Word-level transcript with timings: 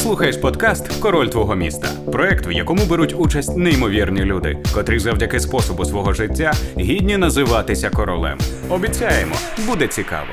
слухаєш 0.00 0.36
подкаст 0.36 1.00
Король 1.00 1.26
твого 1.26 1.54
міста. 1.54 1.88
Проект, 2.12 2.46
в 2.46 2.52
якому 2.52 2.84
беруть 2.84 3.14
участь 3.18 3.56
неймовірні 3.56 4.24
люди, 4.24 4.62
котрі 4.74 4.98
завдяки 4.98 5.40
способу 5.40 5.84
свого 5.84 6.12
життя 6.12 6.52
гідні 6.78 7.16
називатися 7.16 7.90
королем. 7.90 8.38
Обіцяємо, 8.68 9.34
буде 9.66 9.86
цікаво. 9.86 10.28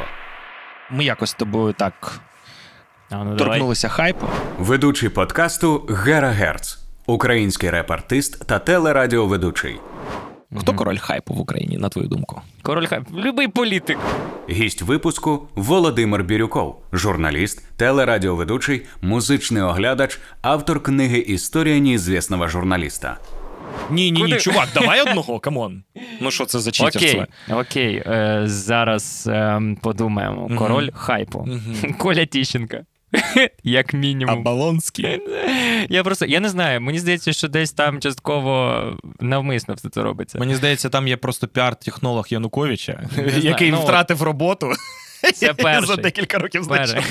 Ми 0.92 1.04
якось 1.04 1.30
з 1.30 1.34
тобою 1.34 1.74
так 1.74 2.20
А, 3.10 3.24
ну, 3.24 3.36
торкнулися 3.38 3.88
хайпу. 3.90 4.28
Ведучий 4.60 5.10
подкасту 5.10 5.90
Гера 6.06 6.30
Герц, 6.30 6.80
український 7.06 7.70
реп-артист 7.70 8.46
та 8.46 8.60
телерадіоведучий. 8.60 9.80
Хто 10.56 10.74
король 10.74 10.98
хайпу 10.98 11.34
в 11.34 11.40
Україні, 11.40 11.78
на 11.78 11.90
твою 11.90 12.08
думку? 12.08 12.42
Король 12.62 12.86
хай. 12.86 13.00
Любий 13.16 13.48
політик. 13.48 13.98
Гість 14.50 14.82
випуску 14.82 15.48
Володимир 15.56 16.24
Бірюков, 16.24 16.82
журналіст, 16.94 17.78
телерадіоведучий, 17.78 18.86
музичний 19.02 19.64
оглядач, 19.64 20.20
автор 20.42 20.84
книги 20.84 21.18
Історія 21.18 21.80
неізвісного 21.80 22.48
журналіста. 22.48 23.18
Ні, 23.90 24.12
ні, 24.12 24.24
ні, 24.24 24.38
чувак, 24.38 24.68
давай 24.74 25.02
одного, 25.02 25.40
come 25.40 25.65
on. 25.65 25.84
Ну 26.22 26.32
що 26.32 26.46
це 26.46 26.60
за 26.60 26.72
читерство? 26.72 27.26
Окей, 27.48 27.56
окей. 27.60 28.04
Е, 28.08 28.42
зараз 28.46 29.28
е, 29.32 29.62
подумаємо. 29.82 30.58
Король 30.58 30.90
хайпу. 30.94 31.48
Коля 31.98 32.26
Тіщенка. 32.26 32.86
Як 33.64 33.94
мінімум. 33.94 34.44
Балонський. 34.44 35.22
Я 35.90 36.04
просто 36.04 36.26
я 36.26 36.40
не 36.40 36.50
знаю. 36.50 36.82
Мені 36.82 37.00
здається, 37.00 37.34
що 37.34 37.48
десь 37.48 37.72
там 37.72 38.00
частково 38.00 38.84
навмисно 39.20 39.74
все 39.74 39.90
це 39.90 40.02
робиться. 40.02 40.40
Мені 40.40 40.56
здається, 40.56 40.90
там 40.90 41.08
є 41.08 41.18
просто 41.18 41.48
піар-технолог 41.48 42.26
Януковича, 42.30 43.10
який 43.38 43.72
ну, 43.72 43.82
втратив 43.82 44.22
роботу. 44.22 44.72
Це 45.34 45.54
перший. 45.54 45.88
За 45.88 45.96
декілька 45.96 46.38
років 46.38 46.68
Перший. 46.68 47.02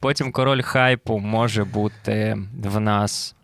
Потім 0.00 0.32
король 0.32 0.62
хайпу 0.62 1.18
може 1.18 1.64
бути 1.64 2.36
в 2.64 2.80
нас. 2.80 3.34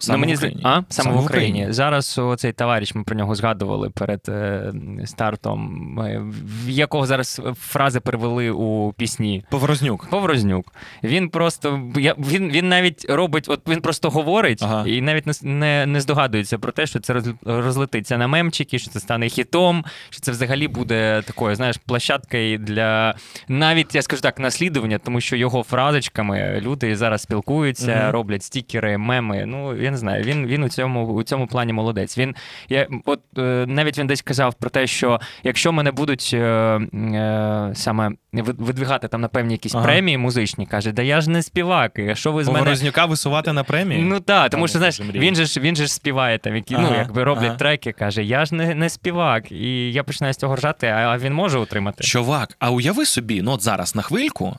Саме 0.00 0.18
ну, 0.18 0.18
мені 0.18 0.34
в 0.34 0.36
Україні. 0.36 0.60
А? 0.64 0.68
Саме, 0.68 0.84
Саме 0.88 1.10
в 1.10 1.24
Україні. 1.24 1.50
Україні. 1.52 1.72
Зараз 1.72 2.18
оцей 2.18 2.52
товариш, 2.52 2.94
ми 2.94 3.02
про 3.04 3.16
нього 3.16 3.34
згадували 3.34 3.90
перед 3.90 4.20
е, 4.28 4.72
стартом, 5.04 6.00
е, 6.00 6.22
в 6.66 6.70
якого 6.70 7.06
зараз 7.06 7.42
фрази 7.60 8.00
перевели 8.00 8.50
у 8.50 8.92
пісні. 8.92 9.44
Поворознюк. 9.50 10.06
Поворознюк. 10.10 10.72
Він 11.04 11.28
просто 11.28 11.80
я, 11.96 12.14
він, 12.18 12.50
він 12.50 12.68
навіть 12.68 13.06
робить, 13.08 13.44
от 13.48 13.68
він 13.68 13.80
просто 13.80 14.10
говорить 14.10 14.62
Ага. 14.62 14.84
і 14.86 15.00
навіть 15.00 15.26
не, 15.26 15.32
не, 15.42 15.86
не 15.86 16.00
здогадується 16.00 16.58
про 16.58 16.72
те, 16.72 16.86
що 16.86 17.00
це 17.00 17.14
роз- 17.14 17.34
розлетиться 17.62 18.18
на 18.18 18.26
мемчики, 18.26 18.78
що 18.78 18.90
це 18.90 19.00
стане 19.00 19.28
хітом, 19.28 19.84
що 20.10 20.20
це 20.20 20.30
взагалі 20.32 20.68
буде 20.68 21.22
такою, 21.26 21.56
знаєш, 21.56 21.76
площадкою 21.86 22.58
для 22.58 23.14
навіть 23.48 23.94
я 23.94 24.02
скажу 24.02 24.22
так, 24.22 24.38
наслідування, 24.38 24.98
тому 24.98 25.20
що 25.20 25.36
його 25.36 25.62
фразочками 25.62 26.60
люди 26.64 26.96
зараз 26.96 27.22
спілкуються, 27.22 27.96
Мгм. 27.96 28.10
роблять 28.10 28.42
стікери, 28.42 28.98
меми. 29.20 29.46
Ну 29.46 29.82
я 29.82 29.90
не 29.90 29.96
знаю. 29.96 30.24
Він 30.24 30.46
він 30.46 30.62
у 30.62 30.68
цьому 30.68 31.06
у 31.06 31.22
цьому 31.22 31.46
плані 31.46 31.72
молодець. 31.72 32.18
Він 32.18 32.34
я 32.68 32.86
от 33.04 33.20
е, 33.38 33.64
навіть 33.68 33.98
він 33.98 34.06
десь 34.06 34.22
казав 34.22 34.54
про 34.54 34.70
те, 34.70 34.86
що 34.86 35.20
якщо 35.42 35.72
мене 35.72 35.92
будуть 35.92 36.30
е, 36.34 36.38
е, 36.38 37.70
саме 37.74 38.10
вид- 38.32 38.62
видвигати 38.64 39.08
там 39.08 39.20
на 39.20 39.28
певні 39.28 39.54
якісь 39.54 39.74
Ага. 39.74 39.84
премії 39.84 40.18
музичні, 40.18 40.66
каже, 40.66 40.92
да 40.92 41.02
я 41.02 41.20
ж 41.20 41.30
не 41.30 41.42
співак, 41.42 41.98
і 41.98 42.14
що 42.14 42.32
ви 42.32 42.44
з 42.44 42.46
мене. 42.46 42.58
Поворознюка 42.58 43.04
висувати 43.04 43.52
на 43.52 43.64
премії? 43.64 44.02
Ну 44.02 44.20
так, 44.20 44.50
тому 44.50 44.68
що 44.68 44.78
ну, 44.78 44.90
знаєш, 44.90 45.00
він 45.14 45.34
же 45.34 45.44
ж 45.44 45.60
він 45.60 45.76
же 45.76 45.86
ж 45.86 45.94
співає 45.94 46.38
там, 46.38 46.56
які 46.56 46.74
ну 46.74 46.94
якби 46.98 47.24
роблять 47.24 47.46
ага. 47.46 47.56
треки, 47.56 47.92
каже, 47.92 48.24
я 48.24 48.44
ж 48.44 48.54
не, 48.54 48.74
не 48.74 48.88
співак, 48.88 49.52
і 49.52 49.92
я 49.92 50.04
починаю 50.04 50.34
з 50.34 50.36
цього 50.36 50.56
ржати, 50.56 50.86
а 50.86 51.18
він 51.18 51.32
може 51.32 51.58
утримати. 51.58 52.04
Чувак, 52.04 52.56
а 52.58 52.70
уяви 52.70 53.06
собі, 53.06 53.42
ну 53.42 53.52
от 53.52 53.62
зараз 53.62 53.94
на 53.94 54.02
хвильку, 54.02 54.56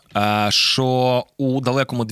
що 0.50 1.24
у 1.38 1.62
далекому 1.62 2.06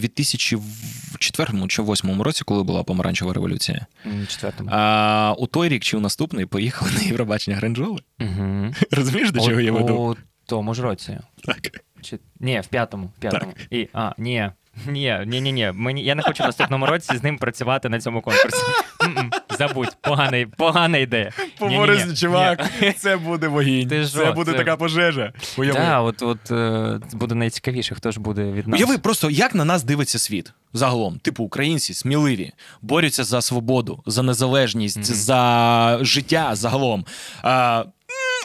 2004 1.19 1.67
чи 1.67 1.81
2008 1.81 2.21
році, 2.21 2.43
коли 2.45 2.63
була 2.63 2.83
помаранчева 2.83 3.33
революція, 3.33 3.85
Четвертому. 4.27 4.69
а, 4.73 5.35
у 5.37 5.47
той 5.47 5.69
рік 5.69 5.83
чи 5.83 5.97
у 5.97 5.99
наступний 5.99 6.45
поїхали 6.45 6.91
на 6.91 7.01
Євробачення 7.01 7.57
Гранджоли. 7.57 7.99
Угу. 8.21 8.73
Розумієш, 8.91 9.31
до 9.31 9.39
чого 9.39 9.59
я 9.59 9.71
веду? 9.71 9.95
У 9.95 10.15
тому 10.45 10.73
ж 10.73 10.81
році. 10.81 11.19
Так. 11.45 11.59
Чи... 12.01 12.19
Ні, 12.39 12.59
в 12.59 12.67
п'ятому. 12.67 13.11
В 13.17 13.19
п'ятому. 13.19 13.53
І, 13.71 13.87
а, 13.93 14.11
ні. 14.17 14.49
Ні, 14.87 15.19
ні, 15.25 15.41
ні, 15.41 15.51
ні. 15.51 15.71
Мені 15.73 16.03
я 16.03 16.15
не 16.15 16.21
хочу 16.21 16.43
в 16.43 16.45
наступному 16.45 16.85
році 16.85 17.17
з 17.17 17.23
ним 17.23 17.37
працювати 17.37 17.89
на 17.89 17.99
цьому 17.99 18.21
конкурсі. 18.21 18.57
М-м, 19.03 19.31
Забудь, 19.57 19.97
погана, 20.01 20.45
погана 20.57 20.97
ідея. 20.97 21.31
Ні-ні-ні. 21.61 22.15
чувак, 22.15 22.69
це 22.97 23.17
буде 23.17 23.47
вогінь. 23.47 23.87
Ти 23.87 24.05
це 24.05 24.31
буде 24.31 24.51
це- 24.51 24.57
така 24.57 24.75
пожежа. 24.77 25.33
Уяви. 25.57 25.79
Так, 25.79 26.03
от, 26.03 26.21
от 26.21 26.51
е, 26.51 26.99
буде 27.13 27.35
найцікавіше, 27.35 27.95
хто 27.95 28.11
ж 28.11 28.19
буде 28.19 28.43
від 28.43 28.67
нас. 28.67 28.79
Уяви 28.79 28.97
просто, 28.97 29.29
як 29.29 29.55
на 29.55 29.65
нас 29.65 29.83
дивиться 29.83 30.19
світ 30.19 30.53
загалом. 30.73 31.19
Типу, 31.19 31.43
українці 31.43 31.93
сміливі, 31.93 32.51
борються 32.81 33.23
за 33.23 33.41
свободу, 33.41 34.03
за 34.05 34.23
незалежність, 34.23 35.13
за 35.13 35.97
життя 36.01 36.49
загалом. 36.55 37.05
А, 37.43 37.83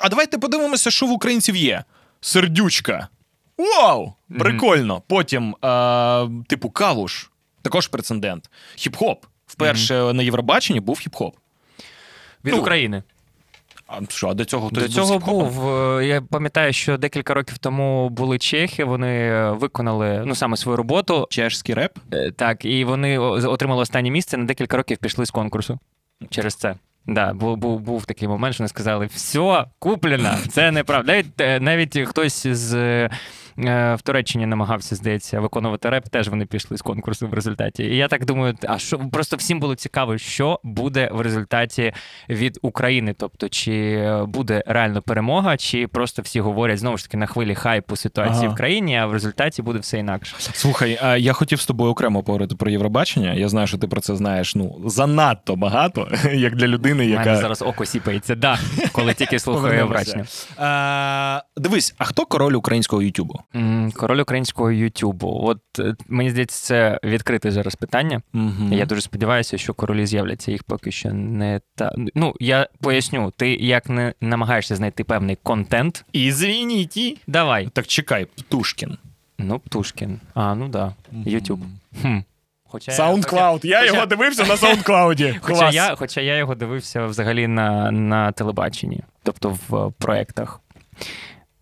а 0.02 0.08
давайте 0.08 0.38
подивимося, 0.38 0.90
що 0.90 1.06
в 1.06 1.10
українців 1.10 1.56
є. 1.56 1.84
Сердючка. 2.20 3.08
Вау! 3.58 4.12
Прикольно. 4.38 5.02
Потім, 5.06 5.56
а, 5.60 6.26
типу, 6.48 6.70
калуш. 6.70 7.30
Також 7.62 7.86
прецедент. 7.86 8.50
Хіп-хоп. 8.76 9.16
Вперше 9.52 10.12
на 10.12 10.22
Євробаченні 10.22 10.80
був 10.80 10.96
хіп-хоп. 11.06 11.32
від 12.44 12.54
ну, 12.54 12.60
України. 12.60 13.02
А 13.86 13.98
що, 14.08 14.28
а 14.28 14.34
до 14.34 14.44
цього 14.44 14.68
хтось 14.68 14.82
До 14.82 14.86
був 14.86 14.94
цього 14.94 15.18
хіп-хопом? 15.18 15.50
був. 15.50 15.68
е, 15.98 16.06
Я 16.06 16.20
пам'ятаю, 16.22 16.72
що 16.72 16.96
декілька 16.98 17.34
років 17.34 17.58
тому 17.58 18.08
були 18.08 18.38
чехи, 18.38 18.84
вони 18.84 19.08
е, 19.08 19.50
виконали 19.50 20.22
ну 20.26 20.34
саме 20.34 20.56
свою 20.56 20.76
роботу. 20.76 21.26
чешський 21.30 21.74
реп. 21.74 21.92
Е, 22.12 22.30
Так, 22.30 22.64
і 22.64 22.84
вони 22.84 23.18
отримали 23.18 23.82
останнє 23.82 24.10
місце 24.10 24.36
на 24.36 24.44
декілька 24.44 24.76
років 24.76 24.98
пішли 24.98 25.26
з 25.26 25.30
конкурсу 25.30 25.78
через 26.30 26.54
це. 26.54 26.74
Да, 27.06 27.32
був, 27.32 27.56
був, 27.56 27.80
був 27.80 28.04
такий 28.06 28.28
момент, 28.28 28.54
що 28.54 28.62
вони 28.62 28.68
сказали: 28.68 29.06
все, 29.06 29.64
куплено, 29.78 30.34
це 30.48 30.70
неправда. 30.70 31.12
Навіть, 31.12 31.62
навіть 31.62 32.08
хтось 32.08 32.46
з 32.46 33.08
в 33.68 33.98
Туреччині 34.02 34.46
намагався, 34.46 34.96
здається, 34.96 35.40
виконувати 35.40 35.90
реп, 35.90 36.08
теж 36.08 36.28
вони 36.28 36.46
пішли 36.46 36.76
з 36.76 36.82
конкурсу 36.82 37.28
в 37.28 37.34
результаті. 37.34 37.82
І 37.84 37.96
я 37.96 38.08
так 38.08 38.24
думаю, 38.24 38.54
а 38.68 38.78
що 38.78 38.98
просто 38.98 39.36
всім 39.36 39.60
було 39.60 39.74
цікаво, 39.74 40.18
що 40.18 40.60
буде 40.62 41.08
в 41.12 41.20
результаті 41.20 41.92
від 42.28 42.58
України. 42.62 43.14
Тобто, 43.18 43.48
чи 43.48 44.06
буде 44.26 44.62
реально 44.66 45.02
перемога, 45.02 45.56
чи 45.56 45.86
просто 45.86 46.22
всі 46.22 46.40
говорять 46.40 46.78
знову 46.78 46.96
ж 46.96 47.04
таки 47.04 47.16
на 47.16 47.26
хвилі 47.26 47.54
хайпу 47.54 47.96
ситуації 47.96 48.44
Ага. 48.44 48.54
в 48.54 48.56
країні, 48.56 48.96
а 48.96 49.06
в 49.06 49.12
результаті 49.12 49.62
буде 49.62 49.78
все 49.78 49.98
інакше. 49.98 50.34
Слухай, 50.38 50.98
а 51.02 51.16
я 51.16 51.32
хотів 51.32 51.60
з 51.60 51.66
тобою 51.66 51.90
окремо 51.90 52.22
поговорити 52.22 52.54
про 52.54 52.70
Євробачення. 52.70 53.34
Я 53.34 53.48
знаю, 53.48 53.66
що 53.66 53.78
ти 53.78 53.86
про 53.86 54.00
це 54.00 54.16
знаєш 54.16 54.54
ну 54.54 54.80
занадто 54.86 55.56
багато, 55.56 56.08
як 56.32 56.56
для 56.56 56.66
людини, 56.66 57.06
У 57.06 57.08
яка 57.08 57.24
мене 57.24 57.40
зараз 57.40 57.62
око 57.62 57.84
сіпається, 57.84 58.34
да, 58.34 58.58
коли 58.92 59.14
тільки 59.14 59.38
слухаю 59.38 59.86
Повернемося. 59.86 61.42
Дивись, 61.60 61.94
а 61.98 62.04
хто 62.04 62.26
король 62.26 62.52
українського 62.52 63.02
Ютубу? 63.02 63.40
Король 63.94 64.20
українського 64.20 64.70
Ютубу. 64.70 65.40
От 65.42 65.60
е, 65.78 65.94
мені 66.08 66.30
здається, 66.30 66.64
це 66.64 67.00
відкрите 67.04 67.50
зараз 67.50 67.74
питання. 67.74 68.22
Угу. 68.34 68.68
Я 68.70 68.86
дуже 68.86 69.00
сподіваюся, 69.00 69.58
що 69.58 69.74
королі 69.74 70.06
з'являться. 70.06 70.52
Їх 70.52 70.62
поки 70.62 70.92
що 70.92 71.12
не 71.12 71.60
та. 71.74 71.94
Ну 72.14 72.34
я 72.40 72.68
поясню, 72.80 73.32
ти 73.36 73.54
як 73.54 73.88
не 73.88 74.14
намагаєшся 74.20 74.76
знайти 74.76 75.04
певний 75.04 75.38
контент. 75.42 76.04
Ізвініть. 76.12 77.20
Давай. 77.26 77.68
Так 77.72 77.86
чекай, 77.86 78.24
Птушкін. 78.24 78.98
Ну, 79.38 79.58
Птушкін. 79.58 80.20
А, 80.34 80.54
ну 80.54 80.68
да. 80.68 80.94
Ютуб. 81.26 81.60
Хм. 82.02 82.18
Хоча 82.64 82.92
SoundCloud. 82.92 83.66
Я 83.66 83.80
хоча- 83.80 83.94
його 83.94 84.06
дивився 84.06 84.44
на 84.44 84.54
SoundCloud. 84.54 85.38
Хоча 85.42 85.70
я, 85.70 85.94
хоча 85.96 86.20
я 86.20 86.36
його 86.36 86.54
дивився 86.54 87.06
взагалі 87.06 87.46
на, 87.46 87.90
на 87.90 88.32
телебаченні, 88.32 89.00
тобто 89.22 89.58
в 89.68 89.76
е, 89.76 89.92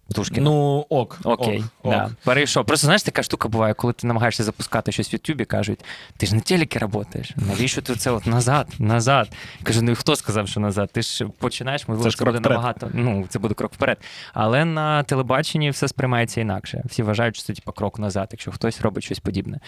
Птушкіна. 0.08 0.44
Ну, 0.44 0.86
ок. 0.88 1.18
Окей, 1.24 1.64
ок, 1.82 1.92
да. 1.92 2.04
ок. 2.04 2.10
перейшов. 2.24 2.64
Просто 2.66 2.86
знаєш, 2.86 3.02
така 3.02 3.22
штука 3.22 3.48
буває, 3.48 3.74
коли 3.74 3.92
ти 3.92 4.06
намагаєшся 4.06 4.44
запускати 4.44 4.92
щось 4.92 5.12
в 5.12 5.14
Ютубі, 5.14 5.44
кажуть, 5.44 5.84
ти 6.16 6.26
ж 6.26 6.34
на 6.34 6.40
телекі 6.40 6.78
працюєш. 6.78 7.32
Навіщо 7.36 7.82
ти 7.82 7.96
це 7.96 8.10
от 8.10 8.26
назад, 8.26 8.68
назад? 8.78 9.28
Кажу, 9.62 9.82
ну 9.82 9.90
і 9.90 9.94
хто 9.94 10.16
сказав, 10.16 10.48
що 10.48 10.60
назад? 10.60 10.90
Ти 10.92 11.02
ж 11.02 11.26
починаєш, 11.38 11.88
можливо, 11.88 12.10
Це 12.10 12.16
це, 12.18 12.24
буде 12.24 12.38
вперед. 12.38 12.56
набагато. 12.56 12.90
Ну, 12.94 13.26
це 13.28 13.38
буде 13.38 13.54
крок 13.54 13.72
вперед. 13.74 13.98
Але 14.34 14.64
на 14.64 15.02
телебаченні 15.02 15.70
все 15.70 15.88
сприймається 15.88 16.40
інакше. 16.40 16.82
Всі 16.84 17.02
вважають, 17.02 17.36
що 17.36 17.44
це 17.44 17.52
типу, 17.52 17.72
крок 17.72 17.98
назад, 17.98 18.28
якщо 18.32 18.52
хтось 18.52 18.80
робить 18.80 19.04
щось 19.04 19.18
подібне. 19.18 19.58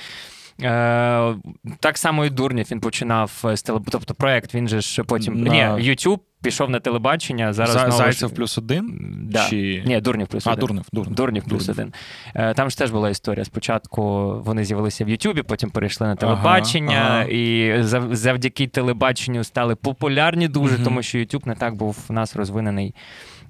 Е, 0.62 1.34
так 1.80 1.98
само 1.98 2.24
і 2.24 2.30
Дурнів 2.30 2.66
він 2.70 2.80
починав 2.80 3.42
з 3.54 3.62
телеб... 3.62 3.82
Тобто 3.90 4.14
проект, 4.14 4.54
він 4.54 4.68
же 4.68 4.80
ж 4.80 5.02
потім. 5.04 5.42
На- 5.42 5.50
Ні, 5.50 5.90
YouTube 5.90 6.18
пішов 6.42 6.70
на 6.70 6.80
телебачення. 6.80 7.52
Зараз 7.52 7.72
За- 7.74 7.90
знову 7.90 8.12
ж- 8.12 8.28
плюс 8.28 8.58
один? 8.58 8.98
Да. 9.30 9.46
Чи... 9.48 9.82
Ні, 9.86 10.00
Дурнів 10.00 10.26
плюс 10.26 10.46
А, 10.46 10.50
один. 10.52 10.60
Дурнев, 10.60 10.84
Дурнев. 10.92 11.14
Дурнів 11.14 11.44
плюс 11.44 11.66
Дурнів. 11.66 11.80
один. 11.80 11.94
Е, 12.34 12.54
Там 12.54 12.70
ж 12.70 12.78
теж 12.78 12.90
була 12.90 13.10
історія. 13.10 13.44
Спочатку 13.44 14.32
вони 14.44 14.64
з'явилися 14.64 15.04
в 15.04 15.08
Ютубі, 15.08 15.42
потім 15.42 15.70
перейшли 15.70 16.06
на 16.06 16.16
телебачення, 16.16 16.98
ага. 17.10 17.22
і 17.24 17.72
зав- 17.82 18.14
завдяки 18.14 18.66
телебаченню 18.66 19.44
стали 19.44 19.74
популярні 19.74 20.48
дуже, 20.48 20.74
Мгм. 20.74 20.84
тому 20.84 21.02
що 21.02 21.18
Ютуб 21.18 21.46
не 21.46 21.54
так 21.54 21.74
був 21.74 21.96
у 22.10 22.12
нас 22.12 22.36
розвинений 22.36 22.94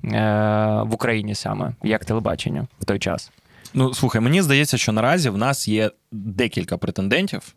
е, 0.05 0.09
в 0.85 0.95
Україні 0.95 1.35
саме, 1.35 1.73
як 1.83 2.05
телебачення 2.05 2.67
в 2.81 2.85
той 2.85 2.99
час. 2.99 3.31
Ну, 3.75 3.95
слухай, 3.95 4.21
мені 4.21 4.43
здається, 4.43 4.79
що 4.79 4.93
наразі 4.93 5.29
в 5.31 5.37
нас 5.37 5.69
є 5.69 5.91
декілька 6.13 6.79
претендентів. 6.79 7.55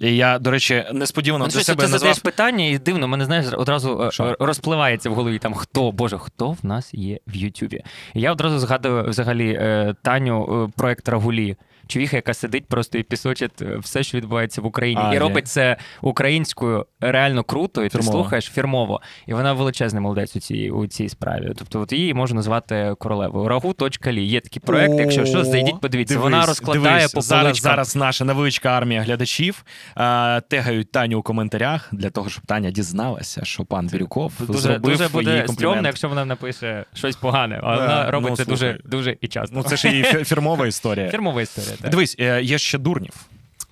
І 0.00 0.16
я, 0.16 0.38
до 0.38 0.50
речі, 0.50 0.84
несподівано 0.92 1.44
Ну, 1.44 1.50
для 1.50 1.60
себе 1.60 1.82
ти 1.82 1.88
задаєш 1.88 2.18
питання, 2.18 2.64
і 2.64 2.78
дивно, 2.78 3.08
мене 3.08 3.24
знаєш, 3.24 3.46
одразу 3.52 4.02
е, 4.02 4.10
Що? 4.10 4.36
розпливається 4.40 5.10
в 5.10 5.14
голові 5.14 5.38
там 5.38 5.54
хто, 5.54 5.92
боже, 5.92 6.18
хто 6.18 6.50
в 6.50 6.58
нас 6.62 6.94
є 6.94 7.18
в 7.26 7.36
Ютубі. 7.36 7.82
І 8.14 8.20
я 8.20 8.32
одразу 8.32 8.58
згадую 8.58 9.04
взагалі 9.08 9.52
е, 9.52 9.94
Таню, 10.02 10.66
е, 10.68 10.72
проект 10.76 11.08
Рагулі. 11.08 11.56
Човіха, 11.90 12.16
яка 12.16 12.34
сидить 12.34 12.66
просто 12.66 12.98
і 12.98 13.02
пісочить 13.02 13.62
е, 13.62 13.76
все, 13.78 14.02
що 14.02 14.18
відбувається 14.18 14.60
в 14.60 14.66
Україні, 14.66 15.00
А, 15.04 15.10
і 15.10 15.14
є. 15.14 15.18
робить 15.20 15.48
це 15.48 15.76
українською 16.00 16.86
реально 17.00 17.44
круто, 17.44 17.84
і 17.84 17.88
ти 17.88 18.02
слухаєш 18.02 18.44
фірмово. 18.44 19.00
І 19.26 19.34
вона 19.34 19.52
величезний 19.52 20.02
молодець 20.02 20.36
у 20.36 20.40
цій 20.40 20.70
у 20.70 20.86
цій 20.86 21.08
справі. 21.08 21.52
Тобто, 21.58 21.80
от 21.80 21.92
її 21.92 22.14
можу 22.14 22.34
назвати 22.34 22.94
королевою. 22.98 23.48
Рагу.лі. 23.48 24.24
Є 24.24 24.40
такий 24.40 24.62
проект. 24.66 24.94
Якщо 24.98 25.24
що, 25.26 25.44
зайдіть, 25.44 25.80
подивіться. 25.80 26.14
Дивись, 26.14 26.24
вона 26.24 26.46
розкладає 26.46 26.96
дивись, 26.96 27.12
по 27.12 27.20
зараз, 27.20 27.44
поличкам. 27.44 27.70
зараз 27.70 27.96
наша 27.96 28.24
невеличка 28.24 28.68
армія 28.68 29.02
глядачів 29.02 29.64
а, 29.94 30.40
тегають 30.48 30.92
Таню 30.92 31.18
у 31.18 31.22
коментарях 31.22 31.88
для 31.92 32.10
того, 32.10 32.30
щоб 32.30 32.46
Таня 32.46 32.70
дізналася, 32.70 33.44
що 33.44 33.64
пан 33.64 33.86
Бірюков 33.86 34.32
Дуже, 34.38 34.60
зробив 34.60 34.80
дуже 34.80 35.08
буде 35.08 35.46
стрьомно, 35.48 35.86
якщо 35.88 36.08
вона 36.08 36.24
напише 36.24 36.84
щось 36.94 37.16
погане, 37.16 37.60
а 37.62 37.76
вона 37.76 38.10
робить 38.10 38.30
ну, 38.30 38.36
це 38.36 38.44
дуже, 38.44 38.78
дуже 38.84 39.16
і 39.20 39.28
часто. 39.28 39.56
Ну 39.56 39.62
це 39.62 39.76
ж 39.76 39.88
її 39.88 40.04
фірмова 40.04 40.66
історія. 40.66 41.10
фірмова 41.10 41.42
історія. 41.42 41.76
Так. 41.80 41.90
Дивись, 41.90 42.16
е, 42.18 42.42
є 42.42 42.58
ще 42.58 42.78
Дурнів. 42.78 43.12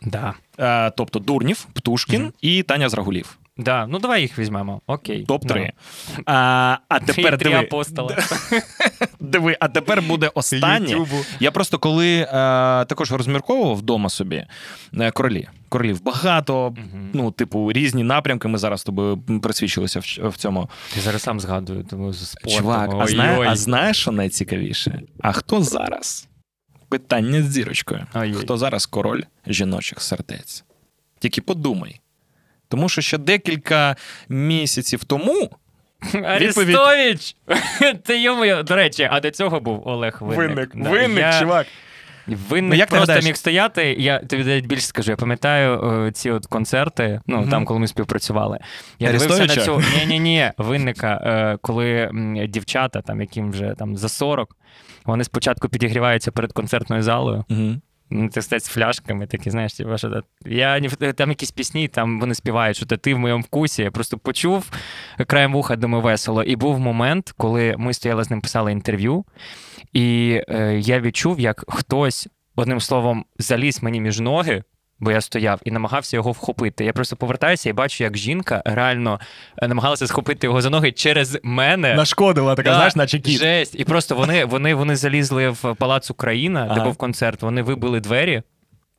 Да. 0.02 0.34
Е, 0.60 0.90
Тобто 0.96 1.19
Дурнів, 1.19 1.66
Птушкін 1.72 2.22
Мгм. 2.22 2.32
і 2.40 2.62
Таня 2.62 2.88
Зрагулів. 2.88 3.38
Да. 3.56 3.87
Ну 3.87 3.99
давай 3.99 4.22
їх 4.22 4.38
візьмемо. 4.38 4.81
Окей. 4.87 5.25
Топ-3. 5.28 5.70
А, 6.26 6.76
а 6.88 7.00
тепер 7.00 7.34
І 7.34 7.37
три 7.37 7.50
диви, 7.50 7.55
апостола. 7.64 8.16
диви, 9.20 9.56
а 9.60 9.69
тепер 9.69 10.02
буде 10.02 10.31
останнє. 10.34 10.90
Ютубу. 10.90 11.16
Я 11.40 11.50
просто 11.50 11.78
коли 11.78 12.16
е, 12.16 12.26
також 12.84 13.12
розмірковував 13.12 13.76
вдома 13.76 14.08
собі 14.11 14.44
королі. 15.12 15.49
Королів 15.69 16.02
багато, 16.04 16.70
Мгм. 16.70 17.11
ну, 17.12 17.31
типу, 17.31 17.72
різні 17.72 18.02
напрямки. 18.02 18.49
Ми 18.49 18.58
зараз 18.58 18.84
тобою 18.84 19.19
присвідчилися 19.43 20.00
в, 20.00 20.28
в 20.28 20.37
цьому. 20.37 20.70
Я 20.96 21.02
зараз 21.02 21.22
сам 21.22 21.40
згадую, 21.40 21.84
тому 21.90 22.12
з 22.12 22.31
спортом. 22.31 22.58
Чувак, 22.58 22.90
а, 23.00 23.06
знає, 23.06 23.49
а 23.49 23.56
знаєш, 23.56 23.96
що 24.00 24.12
найцікавіше? 24.12 25.00
А 25.22 25.32
хто 25.32 25.62
зараз? 25.62 26.27
Питання 26.88 27.43
з 27.43 27.50
зірочкою. 27.52 28.06
Ой-ой. 28.14 28.35
Хто 28.35 28.56
зараз 28.56 28.87
король 28.87 29.23
жіночих 29.46 30.00
сердець? 30.02 30.64
Тільки 31.19 31.40
подумай. 31.40 32.00
Тому 32.69 32.88
що 32.88 33.00
ще 33.02 33.19
декілька 33.19 33.96
місяців 34.29 35.05
тому 35.05 35.50
Арестович! 36.25 37.37
Ти 38.05 38.23
йому, 38.23 38.62
до 38.62 38.76
речі, 38.76 39.08
а 39.11 39.20
до 39.20 39.31
цього 39.31 39.61
був 39.61 39.88
Олег 39.88 40.19
Винник. 40.20 40.70
Да, 40.75 41.00
я- 41.02 41.40
чувак. 41.40 41.67
Винник 42.26 42.70
Ну, 42.73 42.79
як 42.79 42.88
просто 42.88 43.02
гадаєш? 43.02 43.25
міг 43.25 43.37
стояти. 43.37 43.94
Я 43.99 44.19
тобі 44.19 44.44
навіть 44.44 44.67
більше 44.67 44.82
скажу. 44.87 45.11
Я 45.11 45.17
пам'ятаю 45.17 45.90
е, 46.06 46.12
ці 46.12 46.31
от 46.31 46.46
концерти, 46.46 47.20
ну 47.26 47.37
Мгм. 47.40 47.50
там, 47.50 47.64
коли 47.64 47.81
ми 47.81 47.87
співпрацювали. 47.88 48.58
Я 48.99 49.12
дивився 49.12 49.29
на 49.38 49.44
Арестовича? 49.44 49.64
цю 49.93 49.99
ні, 49.99 50.06
ні, 50.06 50.20
ні, 50.20 50.52
винника, 50.58 51.23
е, 51.25 51.58
коли 51.62 51.90
м, 51.96 52.46
дівчата, 52.49 53.02
там 53.02 53.20
яким 53.20 53.50
вже 53.50 53.75
там 53.79 53.96
за 53.96 54.08
40, 54.08 54.56
вони 55.08 55.25
спочатку 55.25 55.69
підігріваються 55.69 56.31
перед 56.31 56.52
концертною 56.52 57.02
залою. 57.02 57.44
Угу. 57.50 58.28
Ти 58.32 58.43
стать 58.43 58.64
з 58.64 58.69
фляшками, 58.69 59.26
такі, 59.26 59.50
знаєш, 59.50 59.72
ті, 59.72 59.87
що 59.96 60.22
я 60.46 60.78
в- 60.88 61.12
там 61.12 61.28
якісь 61.28 61.50
пісні, 61.50 61.88
там 61.88 62.20
вони 62.20 62.34
співають, 62.34 62.76
що 62.76 62.87
ти 62.87 63.14
в 63.14 63.19
моєму 63.19 63.40
вкусі. 63.43 63.82
Я 63.82 63.90
просто 63.90 64.19
почув 64.19 64.70
краєм 65.26 65.52
вуха, 65.52 65.76
думаю, 65.76 66.02
весело. 66.05 66.43
І 66.43 66.56
був 66.56 66.81
момент, 66.81 67.34
коли 67.37 67.75
ми 67.78 67.94
стояли 67.94 68.25
з 68.25 68.31
ним, 68.31 68.40
писали 68.40 68.72
інтерв'ю, 68.72 69.25
і 69.93 70.40
е, 70.49 70.78
я 70.78 71.00
відчув, 71.00 71.40
як 71.40 71.64
хтось, 71.69 72.28
одним 72.56 72.81
словом, 72.81 73.25
заліз 73.38 73.82
мені 73.82 74.00
між 74.00 74.20
ноги. 74.20 74.62
Бо 75.00 75.11
я 75.11 75.21
стояв 75.21 75.61
і 75.65 75.71
намагався 75.71 76.17
його 76.17 76.33
вхопити. 76.33 76.85
Я 76.85 76.93
просто 76.93 77.17
повертаюся 77.17 77.71
і 77.71 77.73
бачу, 77.73 78.05
як 78.05 78.17
жінка 78.17 78.62
реально 78.65 79.21
е, 79.62 79.69
намагалася 79.69 80.06
схопити 80.06 80.47
його 80.47 80.62
за 80.62 80.71
ноги 80.71 80.93
через 80.93 81.39
мене. 81.43 81.95
Нашкодила 81.95 82.55
така, 82.55 82.71
Да, 82.71 82.75
знаєш, 82.77 82.97
наче 82.97 83.19
кіт. 83.19 83.39
Жесть. 83.39 83.75
І 83.81 83.85
просто 83.85 84.15
вони, 84.15 84.45
вони, 84.45 84.75
вони 84.75 84.97
залізли 84.97 85.49
в 85.49 85.75
палац 85.75 86.11
Україна, 86.11 86.73
де 86.75 86.81
був 86.81 86.97
концерт. 86.97 87.43
Вони 87.43 87.62
вибили 87.62 88.00
двері, 88.00 88.43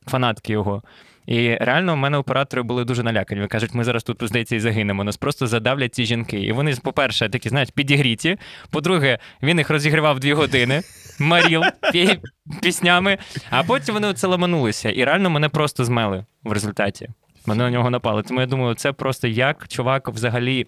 фанатки 0.06 0.52
його. 0.52 0.82
І 1.30 1.54
реально 1.60 1.94
в 1.94 1.96
мене 1.96 2.18
оператори 2.18 2.62
були 2.62 2.84
дуже 2.84 3.02
налякані. 3.02 3.46
Кажуть, 3.46 3.74
ми 3.74 3.84
зараз 3.84 4.02
тут, 4.02 4.18
здається, 4.22 4.56
і 4.56 4.60
загинемо. 4.60 5.04
Нас 5.04 5.16
просто 5.16 5.46
задавлять 5.46 5.94
ці 5.94 6.04
жінки. 6.04 6.40
І 6.40 6.52
вони, 6.52 6.74
по-перше, 6.82 7.28
такі, 7.28 7.48
знаєш, 7.48 7.68
підігріті. 7.74 8.36
По-друге, 8.70 9.18
він 9.42 9.58
їх 9.58 9.70
розігрівав 9.70 10.20
дві 10.20 10.32
години, 10.32 10.82
маріл 11.20 11.62
пі- 11.94 12.18
піснями, 12.62 13.18
а 13.50 13.62
потім 13.62 13.94
вони 13.94 14.08
оце 14.08 14.26
ламанулися. 14.26 14.90
І 14.90 15.04
реально 15.04 15.30
мене 15.30 15.48
просто 15.48 15.84
змели 15.84 16.24
в 16.44 16.52
результаті. 16.52 17.08
Мене 17.46 17.64
на 17.64 17.70
нього 17.70 17.90
напали. 17.90 18.22
Тому 18.22 18.40
я 18.40 18.46
думаю, 18.46 18.74
це 18.74 18.92
просто 18.92 19.28
як 19.28 19.68
чувак 19.68 20.08
взагалі 20.08 20.66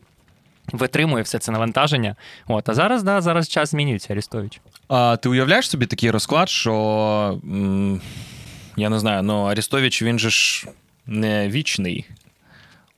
витримує 0.72 1.22
все 1.22 1.38
це 1.38 1.52
навантаження. 1.52 2.16
От, 2.46 2.68
а 2.68 2.74
зараз, 2.74 3.02
да, 3.02 3.20
зараз 3.20 3.48
час 3.48 3.70
змінюється, 3.70 4.12
Арістович. 4.12 4.60
А 4.88 5.16
ти 5.16 5.28
уявляєш 5.28 5.70
собі 5.70 5.86
такий 5.86 6.10
розклад, 6.10 6.48
що 6.48 7.40
м, 7.44 8.00
я 8.76 8.88
не 8.88 8.98
знаю, 8.98 9.22
ну 9.22 9.44
Арістович 9.44 10.02
він 10.02 10.19
же 10.19 10.30
ж 10.30 10.66
не 11.06 11.48
вічний. 11.48 12.06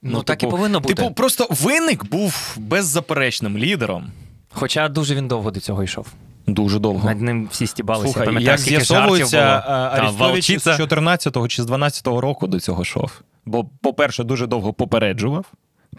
Ну, 0.02 0.22
так 0.22 0.42
і 0.42 0.46
повинно 0.46 0.80
бути. 0.80 0.94
Типу, 0.94 1.10
просто 1.10 1.46
виник 1.50 2.04
був 2.04 2.54
беззаперечним 2.56 3.58
лідером. 3.58 4.10
Хоча 4.52 4.88
дуже 4.88 5.14
він 5.14 5.28
довго 5.28 5.50
до 5.50 5.60
цього 5.60 5.82
йшов. 5.82 6.06
Дуже 6.46 6.78
довго. 6.78 7.08
Над 7.08 7.20
ним 7.20 7.48
всі 7.52 7.66
стібалися. 7.66 8.04
Слухай, 8.12 8.26
Пам'ятаю, 8.26 8.50
як 8.50 8.60
з'ясовується, 8.60 9.36
жартів 9.40 9.68
було. 9.68 9.76
а, 9.76 9.90
Та, 9.96 10.02
Арестович 10.02 10.44
з 10.46 10.66
Валчиця. 10.66 10.84
14-го 10.84 11.48
чи 11.48 11.62
з 11.62 11.66
12-го 11.66 12.20
року 12.20 12.46
до 12.46 12.60
цього 12.60 12.82
йшов. 12.82 13.20
Бо, 13.46 13.64
по-перше, 13.64 14.24
дуже 14.24 14.46
довго 14.46 14.72
попереджував, 14.72 15.44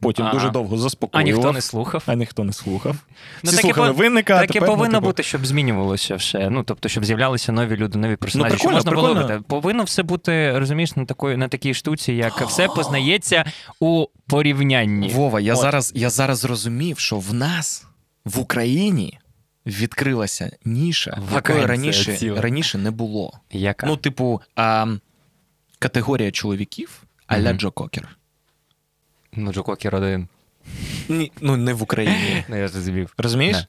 потім 0.01 0.25
Ага. 0.25 0.33
дуже 0.33 0.50
довго 0.50 0.89
А 1.12 1.21
ніхто 1.21 1.51
не 1.51 1.62
слухав. 1.62 2.03
А 2.06 2.15
ніхто 2.15 2.44
не 2.44 2.53
слухав. 2.53 2.95
Ну, 3.44 3.47
Всі 3.51 3.56
таке 3.56 3.62
слухали 3.62 3.89
пов- 3.89 3.95
винника, 3.95 4.36
а 4.36 4.39
Так 4.39 4.56
і 4.56 4.59
ну, 4.59 4.65
повинно 4.65 4.94
типу, 4.94 5.06
бути, 5.06 5.24
щоб 5.24 5.45
змінювалося 5.45 6.15
все. 6.15 6.50
Ну, 6.50 6.63
тобто, 6.63 6.89
щоб 6.89 7.06
з'являлися 7.06 7.51
нові 7.51 7.75
люди, 7.77 7.97
нові 7.97 8.15
персонажі. 8.15 8.50
щоб 8.50 8.59
прикольно, 8.59 8.75
можна 8.77 8.92
було 8.92 9.07
прикольно. 9.07 9.27
робити. 9.30 9.45
Повинно 9.50 9.83
все 9.83 10.03
бути, 10.03 10.59
розумієш, 10.59 10.95
на 10.95 11.06
такої, 11.06 11.38
на 11.38 11.47
такій 11.47 11.74
штуці, 11.74 12.13
як 12.13 12.42
все 12.42 12.68
познається 12.75 13.45
у 13.80 14.06
порівнянні. 14.27 15.07
Вова, 15.07 15.39
я 15.39 15.53
От. 15.53 15.59
зараз, 15.59 15.92
я 15.95 16.09
зараз 16.09 16.39
зрозумів, 16.39 17.00
що 17.00 17.19
в 17.19 17.33
нас 17.33 17.86
в 18.25 18.39
Україні 18.39 19.19
відкрилася 19.65 20.51
ніша, 20.65 21.18
якої 21.33 21.65
раніше, 21.65 22.18
ціла. 22.18 22.41
раніше 22.41 22.77
не 22.77 22.91
було. 22.91 23.39
Яка? 23.51 23.88
Ну, 23.88 23.98
типу, 23.98 24.41
а, 24.55 24.88
категорія 25.79 26.31
чоловіків 26.31 27.03
а-ля 27.27 27.50
Мгм. 27.50 27.58
Джо 27.60 27.72
Кокер. 27.72 28.17
Ну 29.36 29.54
Джококер 29.54 29.96
один. 29.96 30.27
Ні, 31.10 31.32
ну, 31.42 31.58
не 31.58 31.74
в 31.74 31.84
Україні. 31.84 32.44
Ну, 32.50 32.56
я 32.58 32.68
зрозумів. 32.68 33.13
Розумієш? 33.18 33.56
Не. 33.56 33.65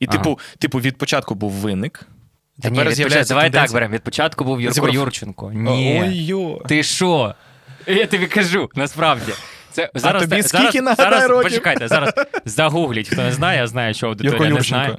І, 0.00 0.06
Ага. 0.08 0.18
типу, 0.18 0.38
типу, 0.58 0.78
від 0.78 0.98
початку 0.98 1.34
був 1.34 1.50
виник. 1.50 2.06
Та 2.62 2.68
Тепер 2.68 2.86
ні, 2.88 2.94
з'являється 2.94 3.34
Давай 3.34 3.50
давай 3.50 3.66
так 3.66 3.74
беремо. 3.74 3.94
Від 3.94 4.02
початку 4.02 4.44
був 4.44 4.60
Юрко 4.60 4.74
Зібрав. 4.74 4.94
Юрченко. 4.94 5.52
Ні. 5.52 6.00
Ой-йо. 6.02 6.62
Ти 6.68 6.82
що? 6.82 7.34
Я 7.86 8.06
тобі 8.06 8.26
кажу, 8.26 8.70
насправді. 8.74 9.32
Це 9.70 9.90
зараз 9.94 10.22
тобі 10.22 10.42
зараз, 10.42 10.74
нагадай, 10.74 11.10
зараз, 11.10 11.30
років? 11.30 11.50
Почекайте, 11.50 11.88
зараз 11.88 12.12
загугліть. 12.44 13.08
Хто 13.08 13.22
не 13.22 13.32
знає, 13.32 13.58
я 13.58 13.66
знаю, 13.66 13.94
що 13.94 14.06
Юрко 14.06 14.24
аудиторія 14.24 14.48
не 14.48 14.56
Юрченко. 14.56 14.98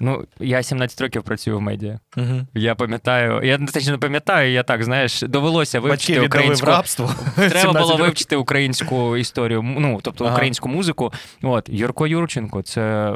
Ну, 0.00 0.24
я 0.40 0.62
17 0.62 1.00
років 1.00 1.22
працюю 1.22 1.58
в 1.58 1.60
медіа. 1.60 1.98
Угу. 2.16 2.46
Я 2.54 2.74
пам'ятаю, 2.74 3.40
я 3.44 3.58
точно 3.58 3.98
пам'ятаю, 3.98 4.52
я 4.52 4.62
так, 4.62 4.84
знаєш, 4.84 5.22
довелося 5.22 5.80
вивчити 5.80 6.20
в 6.20 6.24
українську. 6.24 6.66
рабство. 6.66 7.14
Треба 7.36 7.72
було 7.72 7.90
років. 7.92 8.04
вивчити 8.04 8.36
українську 8.36 9.16
історію, 9.16 9.62
ну 9.62 9.98
тобто 10.02 10.24
Ага. 10.24 10.34
українську 10.34 10.68
музику. 10.68 11.12
От 11.42 11.68
Юрко 11.68 12.06
Юрченко, 12.06 12.62
це 12.62 13.14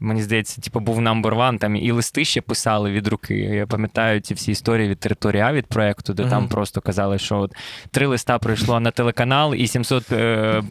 мені 0.00 0.22
здається, 0.22 0.60
типу, 0.60 0.80
був 0.80 0.98
number 0.98 1.36
one, 1.36 1.58
Там 1.58 1.76
і 1.76 1.90
листи 1.92 2.24
ще 2.24 2.40
писали 2.40 2.90
від 2.90 3.08
руки. 3.08 3.34
Я 3.34 3.66
пам'ятаю 3.66 4.20
ці 4.20 4.34
всі 4.34 4.52
історії 4.52 4.88
від 4.88 5.00
територія 5.00 5.52
від 5.52 5.66
проекту, 5.66 6.14
де 6.14 6.22
Мгм. 6.22 6.30
там 6.30 6.48
просто 6.48 6.80
казали, 6.80 7.18
що 7.18 7.38
от 7.38 7.54
три 7.90 8.06
листа 8.06 8.38
прийшло 8.38 8.80
на 8.80 8.90
телеканал 8.90 9.54
і 9.54 9.66
700, 9.66 10.12
е, 10.12 10.62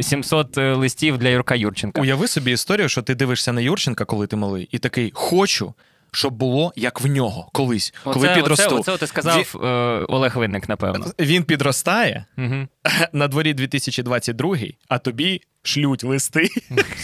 700 0.00 0.56
листів 0.56 1.18
для 1.18 1.28
Юрка 1.28 1.54
Юрченка. 1.54 2.00
Уяви 2.00 2.28
собі 2.28 2.52
історію, 2.52 2.88
що 2.88 3.02
ти 3.02 3.14
дивишся 3.14 3.52
на 3.52 3.60
Юрченка, 3.60 4.04
коли 4.04 4.26
ти 4.26 4.36
малий, 4.36 4.51
і 4.58 4.78
такий 4.78 5.10
хочу, 5.14 5.74
щоб 6.12 6.34
було 6.34 6.72
як 6.76 7.00
в 7.00 7.06
нього 7.06 7.48
колись, 7.52 7.94
коли 8.04 8.28
Оце, 8.28 8.34
підросту. 8.34 8.76
оце, 8.76 8.92
оце 8.92 8.96
ти 8.96 9.06
сказав 9.06 9.56
е, 9.64 9.66
Олег 10.08 10.36
Винник, 10.38 10.68
напевно. 10.68 11.06
Він 11.18 11.44
підростає 11.44 12.24
Угу. 12.38 12.68
на 13.12 13.28
дворі 13.28 13.54
2022, 13.54 14.56
а 14.88 14.98
тобі 14.98 15.40
шлють 15.62 16.04
листи. 16.04 16.48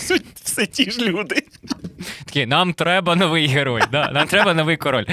Все- 0.43 0.67
ті 0.67 0.91
ж 0.91 1.07
люди. 1.07 1.43
Такі, 2.25 2.47
нам 2.47 2.73
треба 2.73 3.17
новий 3.17 3.47
герой, 3.47 3.83
да, 3.93 4.11
нам 4.11 4.27
треба 4.27 4.55
новий 4.55 4.77
король. 4.77 5.05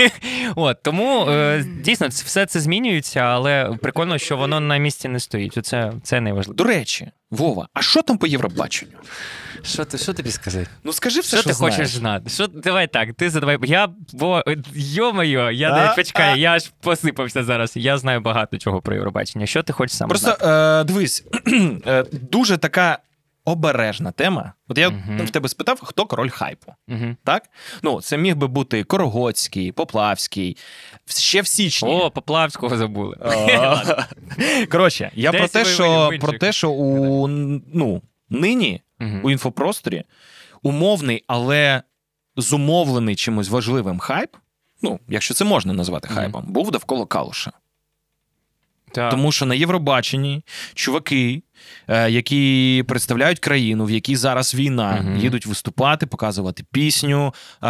От, 0.56 0.82
тому 0.82 1.26
е, 1.30 1.64
дійсно 1.84 2.08
все 2.08 2.46
це 2.46 2.60
змінюється, 2.60 3.20
але 3.20 3.76
прикольно, 3.82 4.18
що 4.18 4.36
воно 4.36 4.60
на 4.60 4.76
місці 4.76 5.08
не 5.08 5.20
стоїть. 5.20 5.66
Це, 5.66 5.92
це 6.02 6.20
найважливіше. 6.20 6.56
До 6.56 6.64
речі, 6.64 7.08
Вова, 7.30 7.68
а 7.74 7.82
що 7.82 8.02
там 8.02 8.18
по 8.18 8.26
Євробаченню? 8.26 8.92
Що 9.64 9.84
ти 9.84 9.98
що 9.98 10.14
тобі 10.14 10.30
сказати? 10.30 10.66
Ну 10.84 10.92
скажи 10.92 11.20
все, 11.20 11.28
Що 11.28 11.36
що 11.36 11.48
ти 11.50 11.54
знаєш. 11.54 11.76
хочеш 11.76 11.90
знати? 11.90 12.30
Що 12.30 12.46
давай 12.46 12.86
так, 12.88 13.14
ти 13.14 13.30
задавай. 13.30 13.58
Я 13.62 13.88
бо 14.12 14.42
йо-моє, 14.74 15.50
я 15.52 15.70
А, 15.72 15.88
не 15.88 15.94
почекай, 15.94 16.40
я 16.40 16.52
аж 16.52 16.72
посипався 16.80 17.44
зараз. 17.44 17.76
Я 17.76 17.98
знаю 17.98 18.20
багато 18.20 18.58
чого 18.58 18.80
про 18.82 18.94
Євробачення. 18.94 19.46
Що 19.46 19.62
ти 19.62 19.72
хочеш 19.72 19.96
сам 19.96 20.08
Просто 20.08 20.26
знати? 20.40 20.44
е, 20.46 20.84
дивись, 20.84 21.24
е, 21.86 22.04
дуже 22.12 22.56
така 22.56 22.98
обережна 23.44 24.10
тема. 24.12 24.52
От 24.68 24.78
я 24.78 24.90
Мгм. 24.90 25.26
в 25.26 25.30
тебе 25.30 25.48
спитав, 25.48 25.80
хто 25.82 26.06
король 26.06 26.28
хайпу. 26.28 26.72
Угу. 26.88 27.16
Так? 27.24 27.42
Ну, 27.82 28.00
це 28.00 28.16
міг 28.18 28.36
би 28.36 28.46
бути 28.46 28.84
Корогоцький, 28.84 29.72
Поплавський, 29.72 30.56
ще 31.06 31.40
в 31.40 31.46
січні. 31.46 31.88
О, 31.88 32.10
Поплавського 32.10 32.76
забули. 32.76 33.16
Коротше, 34.70 35.10
я 35.14 35.32
про 35.32 35.48
те, 35.48 35.64
що, 35.64 36.10
про 36.20 36.32
те, 36.32 36.52
що 36.52 36.70
у 36.70 37.28
ну, 37.74 38.02
нині 38.30 38.80
Мгм. 38.98 39.20
у 39.22 39.30
інфопросторі 39.30 40.04
умовний, 40.62 41.24
але 41.26 41.82
зумовлений 42.36 43.16
чимось 43.16 43.48
важливим 43.48 43.98
хайп. 43.98 44.36
Ну, 44.82 45.00
якщо 45.08 45.34
це 45.34 45.44
можна 45.44 45.72
назвати 45.72 46.08
хайпом, 46.08 46.44
був 46.48 46.70
довкола 46.70 47.06
Калуша. 47.06 47.52
Так. 48.94 49.10
Тому 49.10 49.32
що 49.32 49.46
на 49.46 49.54
Євробаченні 49.54 50.42
чуваки, 50.74 51.42
е, 51.88 52.10
які 52.10 52.84
представляють 52.88 53.38
країну, 53.38 53.84
в 53.84 53.90
якій 53.90 54.16
зараз 54.16 54.54
війна, 54.54 54.98
Мгм. 55.04 55.16
їдуть 55.16 55.46
виступати, 55.46 56.06
показувати 56.06 56.64
пісню, 56.72 57.26
е, 57.26 57.66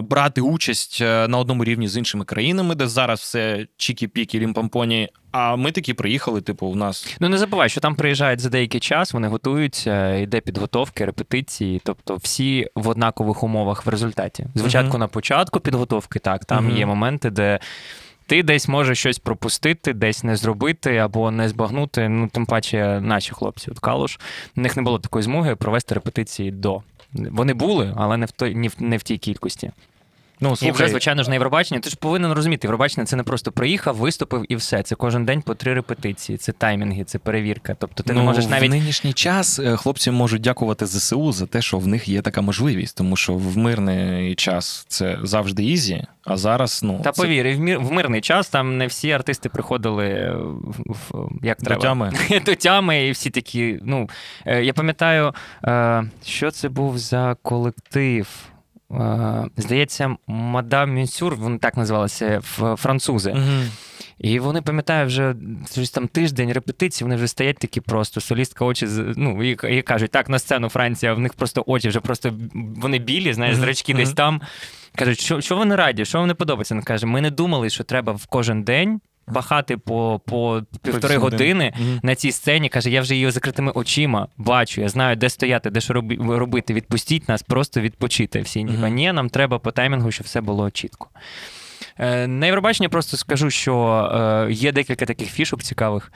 брати 0.00 0.40
участь 0.40 0.98
е, 1.00 1.28
на 1.28 1.38
одному 1.38 1.64
рівні 1.64 1.88
з 1.88 1.96
іншими 1.96 2.24
країнами, 2.24 2.74
де 2.74 2.88
зараз 2.88 3.20
все 3.20 3.66
чікі-пікі, 3.78 4.38
лімпампоні. 4.38 5.08
А 5.32 5.56
ми 5.56 5.72
такі 5.72 5.94
приїхали, 5.94 6.40
типу, 6.40 6.70
в 6.70 6.76
нас 6.76 7.16
Ну 7.20 7.28
не 7.28 7.38
забувай, 7.38 7.68
що 7.68 7.80
там 7.80 7.94
приїжджають 7.94 8.40
за 8.40 8.48
деякий 8.48 8.80
час, 8.80 9.12
вони 9.12 9.28
готуються, 9.28 10.14
йде 10.14 10.40
підготовки, 10.40 11.04
репетиції, 11.04 11.80
тобто 11.84 12.16
всі 12.16 12.66
в 12.74 12.88
однакових 12.88 13.42
умовах 13.42 13.86
в 13.86 13.88
результаті. 13.88 14.46
Звичайно, 14.54 14.88
Мгм. 14.88 14.98
на 14.98 15.08
початку 15.08 15.60
підготовки, 15.60 16.18
так, 16.18 16.44
там 16.44 16.66
Мгм. 16.66 16.76
є 16.76 16.86
моменти, 16.86 17.30
де. 17.30 17.58
Ти 18.28 18.42
десь 18.42 18.68
можеш 18.68 18.98
щось 18.98 19.18
пропустити, 19.18 19.92
десь 19.92 20.24
не 20.24 20.36
зробити 20.36 20.96
або 20.96 21.30
не 21.30 21.48
збагнути. 21.48 22.08
Ну, 22.08 22.28
тим 22.28 22.46
паче, 22.46 23.00
наші 23.00 23.32
хлопці, 23.32 23.70
от 23.70 23.78
Калуш, 23.78 24.18
в 24.56 24.60
них 24.60 24.76
не 24.76 24.82
було 24.82 24.98
такої 24.98 25.22
змоги 25.22 25.56
провести 25.56 25.94
репетиції 25.94 26.50
до. 26.50 26.82
Вони 27.12 27.54
були, 27.54 27.94
але 27.96 28.16
не 28.16 28.26
в 28.26 28.30
той, 28.30 28.54
не 28.54 28.68
в, 28.68 28.74
не 28.78 28.96
в 28.96 29.02
тій 29.02 29.18
кількості. 29.18 29.70
Ну 30.40 30.54
І 30.62 30.70
вже, 30.70 30.88
звичайно 30.88 31.22
ж, 31.22 31.28
на 31.28 31.34
Євробачення. 31.34 31.80
Ти 31.80 31.90
ж 31.90 31.96
повинен 31.96 32.32
розуміти, 32.32 32.66
Євробачення 32.66 33.06
це 33.06 33.16
не 33.16 33.22
просто 33.22 33.52
приїхав, 33.52 33.96
виступив 33.96 34.44
і 34.48 34.56
все. 34.56 34.82
Це 34.82 34.94
кожен 34.94 35.24
день 35.24 35.42
по 35.42 35.54
три 35.54 35.74
репетиції, 35.74 36.38
це 36.38 36.52
таймінги, 36.52 37.04
це 37.04 37.18
перевірка. 37.18 37.76
Тобто 37.78 38.02
ти 38.02 38.12
ну, 38.12 38.18
не 38.18 38.24
можеш 38.24 38.46
навіть 38.46 38.70
в 38.70 38.74
нинішній 38.74 39.12
час 39.12 39.58
е, 39.58 39.76
хлопці 39.76 40.10
можуть 40.10 40.42
дякувати 40.42 40.86
ЗСУ 40.86 41.32
за 41.32 41.46
те, 41.46 41.62
що 41.62 41.78
в 41.78 41.86
них 41.86 42.08
є 42.08 42.22
така 42.22 42.40
можливість, 42.40 42.96
тому 42.96 43.16
що 43.16 43.34
в 43.34 43.58
мирний 43.58 44.34
час 44.34 44.84
це 44.88 45.18
завжди 45.22 45.64
easy, 45.64 46.04
а 46.24 46.36
зараз 46.36 46.80
ну 46.82 47.00
Та 47.04 47.12
це 47.12 47.22
повір, 47.22 47.56
в, 47.56 47.58
мір, 47.58 47.78
в 47.78 47.92
мирний 47.92 48.20
час 48.20 48.48
там 48.48 48.78
не 48.78 48.86
всі 48.86 49.10
артисти 49.10 49.48
приходили 49.48 50.32
в, 50.34 50.94
в, 51.10 51.28
як 51.42 51.58
до 51.58 51.64
треба. 51.64 51.82
тями. 51.82 52.12
До 52.46 52.54
тями, 52.54 53.06
і 53.06 53.10
всі 53.10 53.30
такі. 53.30 53.78
Ну, 53.82 54.10
е, 54.46 54.64
я 54.64 54.72
пам'ятаю, 54.72 55.34
е, 55.64 56.04
що 56.24 56.50
це 56.50 56.68
був 56.68 56.98
за 56.98 57.36
колектив. 57.42 58.28
Здається, 59.56 60.16
мадам 60.26 60.94
Мюсюр, 60.94 61.36
вони 61.36 61.58
так 61.58 61.76
називалися, 61.76 62.40
французи. 62.76 63.36
І 64.18 64.38
вони 64.38 64.62
пам'ятаю, 64.62 65.06
вже 65.06 65.34
щось 65.72 65.90
там 65.90 66.08
тиждень 66.08 66.52
репетицій, 66.52 67.04
вони 67.04 67.16
вже 67.16 67.28
стоять 67.28 67.58
такі 67.58 67.80
просто, 67.80 68.20
солістка 68.20 68.64
очі 68.64 68.86
ну, 69.16 69.42
і, 69.42 69.56
і 69.78 69.82
кажуть, 69.82 70.10
так, 70.10 70.28
на 70.28 70.38
сцену 70.38 70.68
Франція, 70.68 71.14
в 71.14 71.18
них 71.18 71.32
просто 71.32 71.64
очі 71.66 71.88
вже 71.88 72.00
просто 72.00 72.32
вони 72.54 72.98
білі, 72.98 73.32
знаєш, 73.32 73.56
зрачки 73.56 73.92
мгм. 73.92 74.04
десь 74.04 74.12
там. 74.12 74.40
Кажуть, 74.94 75.20
що, 75.20 75.40
що 75.40 75.56
вони 75.56 75.76
раді, 75.76 76.04
що 76.04 76.20
вони 76.20 76.34
подобається? 76.34 76.74
Він 76.74 76.82
каже, 76.82 77.06
ми 77.06 77.20
не 77.20 77.30
думали, 77.30 77.70
що 77.70 77.84
треба 77.84 78.12
в 78.12 78.26
кожен 78.26 78.62
день 78.62 79.00
пахати 79.28 79.76
по, 79.76 80.20
по 80.26 80.62
півтори 80.82 81.16
години. 81.16 81.72
Мгм. 81.80 82.00
На 82.02 82.14
цій 82.14 82.32
сцені 82.32 82.68
каже, 82.68 82.90
я 82.90 83.00
вже 83.00 83.14
її 83.14 83.30
закритими 83.30 83.72
очима 83.72 84.28
бачу, 84.36 84.80
я 84.80 84.88
знаю, 84.88 85.16
де 85.16 85.28
стояти, 85.28 85.70
де 85.70 85.80
що 85.80 85.94
робити. 86.18 86.74
Відпустіть 86.74 87.28
нас, 87.28 87.42
просто 87.42 87.80
відпочити. 87.80 88.40
Всі 88.40 88.64
ніби 88.64 88.90
ні, 88.90 89.12
нам 89.12 89.28
треба 89.28 89.58
по 89.58 89.70
таймінгу, 89.70 90.10
щоб 90.10 90.24
все 90.24 90.40
було 90.40 90.70
чітко. 90.70 91.08
Е, 91.98 92.26
На 92.26 92.46
Євробачення 92.46 92.88
просто 92.88 93.16
скажу, 93.16 93.50
що 93.50 94.10
е, 94.48 94.52
є 94.52 94.72
декілька 94.72 95.06
таких 95.06 95.30
фішок 95.30 95.62
цікавих. 95.62 96.12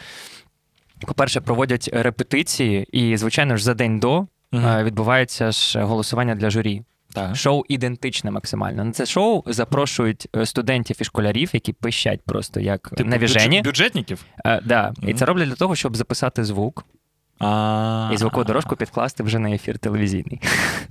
По-перше, 1.07 1.41
проводять 1.41 1.91
репетиції, 1.93 2.87
і, 2.93 3.17
звичайно 3.17 3.57
ж, 3.57 3.65
за 3.65 3.75
день 3.75 3.99
до 3.99 4.27
е, 4.55 4.83
відбувається 4.85 5.53
ж 5.53 5.81
голосування 5.81 6.35
для 6.35 6.51
журі. 6.51 6.83
Так. 7.15 7.37
Шоу 7.37 7.63
ідентичне 7.69 8.31
максимально. 8.31 8.85
На 8.85 8.93
це 8.93 9.07
шоу 9.07 9.43
запрошують 9.47 10.29
е, 10.37 10.47
студентів 10.47 10.97
і 11.01 11.05
школярів, 11.05 11.51
які 11.53 11.73
пищать 11.73 12.21
просто 12.25 12.61
як 12.61 12.89
Типу, 12.89 13.11
навіжені. 13.11 13.63
бюджетників? 13.63 14.25
Е, 14.47 14.61
да. 14.65 14.93
І 15.03 15.15
це 15.15 15.25
роблять 15.25 15.49
для 15.49 15.55
того, 15.55 15.77
щоб 15.77 15.97
записати 15.97 16.45
звук 16.45 16.85
А, 17.39 18.11
і 18.13 18.17
звукову 18.17 18.45
дорожку 18.45 18.77
підкласти 18.77 19.23
вже 19.23 19.39
на 19.39 19.51
ефір 19.51 19.79
телевізійний. 19.79 20.41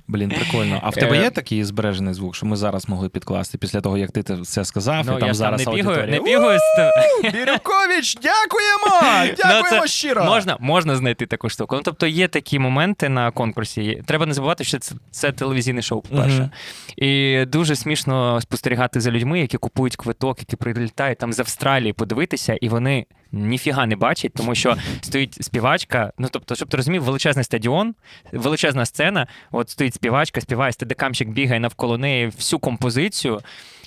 Блін, 0.08 0.28
прикольно. 0.30 0.80
А 0.82 0.88
в 0.90 0.94
тебе 0.94 1.18
Е, 1.18 1.22
є 1.22 1.30
такий 1.30 1.64
збережений 1.64 2.14
звук, 2.14 2.34
що 2.34 2.46
ми 2.46 2.56
зараз 2.56 2.88
могли 2.88 3.08
підкласти 3.08 3.58
після 3.58 3.80
того, 3.80 3.98
як 3.98 4.10
ти 4.12 4.22
це 4.22 4.64
сказав, 4.64 5.04
Ну, 5.06 5.16
і 5.16 5.18
там 5.20 5.28
я 5.28 5.34
зараз 5.34 5.66
не 5.66 5.72
бігаю, 5.74 5.96
аудиторія. 5.98 6.20
не 6.20 6.24
бігаю 6.30 6.58
з. 6.58 7.32
Бірюкович, 7.32 8.14
дякуємо! 8.22 9.34
Дякуємо 9.36 9.82
це 9.82 9.86
щиро! 9.88 10.24
Можна, 10.24 10.56
можна 10.60 10.96
знайти 10.96 11.26
таку 11.26 11.48
штуку. 11.48 11.76
Ну, 11.76 11.82
тобто 11.84 12.06
є 12.06 12.28
такі 12.28 12.58
моменти 12.58 13.08
на 13.08 13.30
конкурсі. 13.30 14.02
Треба 14.06 14.26
не 14.26 14.34
забувати, 14.34 14.64
що 14.64 14.78
це, 14.78 14.94
це 15.10 15.32
телевізійне 15.32 15.82
шоу, 15.82 16.00
по-перше. 16.00 16.50
І 16.96 17.44
дуже 17.44 17.76
смішно 17.76 18.40
спостерігати 18.40 19.00
за 19.00 19.10
людьми, 19.10 19.40
які 19.40 19.56
купують 19.56 19.96
квиток, 19.96 20.38
які 20.38 20.56
прилітають 20.56 21.18
там 21.18 21.32
з 21.32 21.40
Австралії 21.40 21.92
подивитися, 21.92 22.54
і 22.60 22.68
вони 22.68 23.06
ніфіга 23.32 23.86
не 23.86 23.96
бачить, 23.96 24.32
тому 24.34 24.54
що 24.54 24.76
стоїть 25.00 25.44
співачка. 25.44 26.12
Ну 26.18 26.28
тобто, 26.30 26.54
щоб 26.54 26.68
ти 26.68 26.76
розумів, 26.76 27.02
величезний 27.02 27.44
стадіон, 27.44 27.94
величезна 28.32 28.86
сцена. 28.86 29.26
От 29.52 29.70
стоїть 29.70 29.94
співачка, 29.94 30.40
співає, 30.40 30.72
стедекамщик 30.72 31.28
бігає 31.28 31.60
навколо 31.60 31.98
неї 31.98 32.26
всю 32.26 32.60
композицію. 32.60 33.40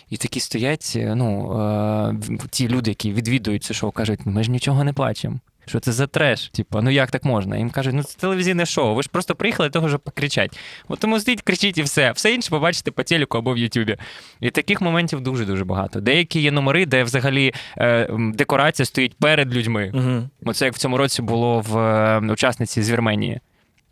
І 0.10 0.18
такі 0.18 0.40
стоять, 0.40 0.94
ну, 0.96 1.60
е, 1.60 2.38
ті 2.50 2.68
люди, 2.68 2.92
які 2.92 3.14
відвідують 3.14 3.64
це 3.64 3.74
шоу, 3.74 3.92
кажуть, 3.92 4.20
ми 4.26 4.44
ж 4.44 4.52
нічого 4.52 4.84
не 4.84 4.92
бачимо. 4.92 5.40
Що 5.66 5.80
це 5.80 5.92
за 5.92 6.08
треш? 6.08 6.50
Типу, 6.50 6.82
ну 6.82 6.90
як 6.90 7.12
так 7.12 7.26
можна? 7.26 7.58
Їм 7.58 7.70
кажуть, 7.70 7.94
ну 7.94 8.04
це 8.04 8.20
телевізійне 8.20 8.66
шоу. 8.66 8.96
Ви 8.96 9.04
ж 9.04 9.10
просто 9.10 9.36
приїхали 9.36 9.70
того, 9.70 9.90
щоб 9.90 10.02
покричать. 10.02 10.60
От 10.88 11.00
тому 11.00 11.20
стоїть, 11.20 11.42
кричіть 11.42 11.78
і 11.78 11.84
все. 11.84 12.12
Все 12.12 12.34
інше 12.34 12.50
побачите 12.50 12.92
по 12.92 13.04
телеку 13.04 13.38
або 13.38 13.54
в 13.54 13.58
Ютубі. 13.58 13.98
І 14.40 14.50
таких 14.50 14.82
моментів 14.82 15.22
дуже-дуже 15.22 15.66
багато. 15.66 16.02
Деякі 16.02 16.40
є 16.40 16.52
номери, 16.52 16.86
де 16.86 17.04
взагалі 17.04 17.54
е, 17.78 18.10
декорація 18.34 18.86
стоїть 18.86 19.18
перед 19.18 19.56
людьми. 19.56 19.92
Угу. 19.94 20.30
Оце 20.46 20.66
як 20.66 20.74
в 20.74 20.78
цьому 20.78 20.98
році 20.98 21.22
було 21.22 21.60
в 21.60 21.78
е, 21.78 22.20
учасниці 22.32 22.84
з 22.84 22.92
Вірменії. 22.92 23.40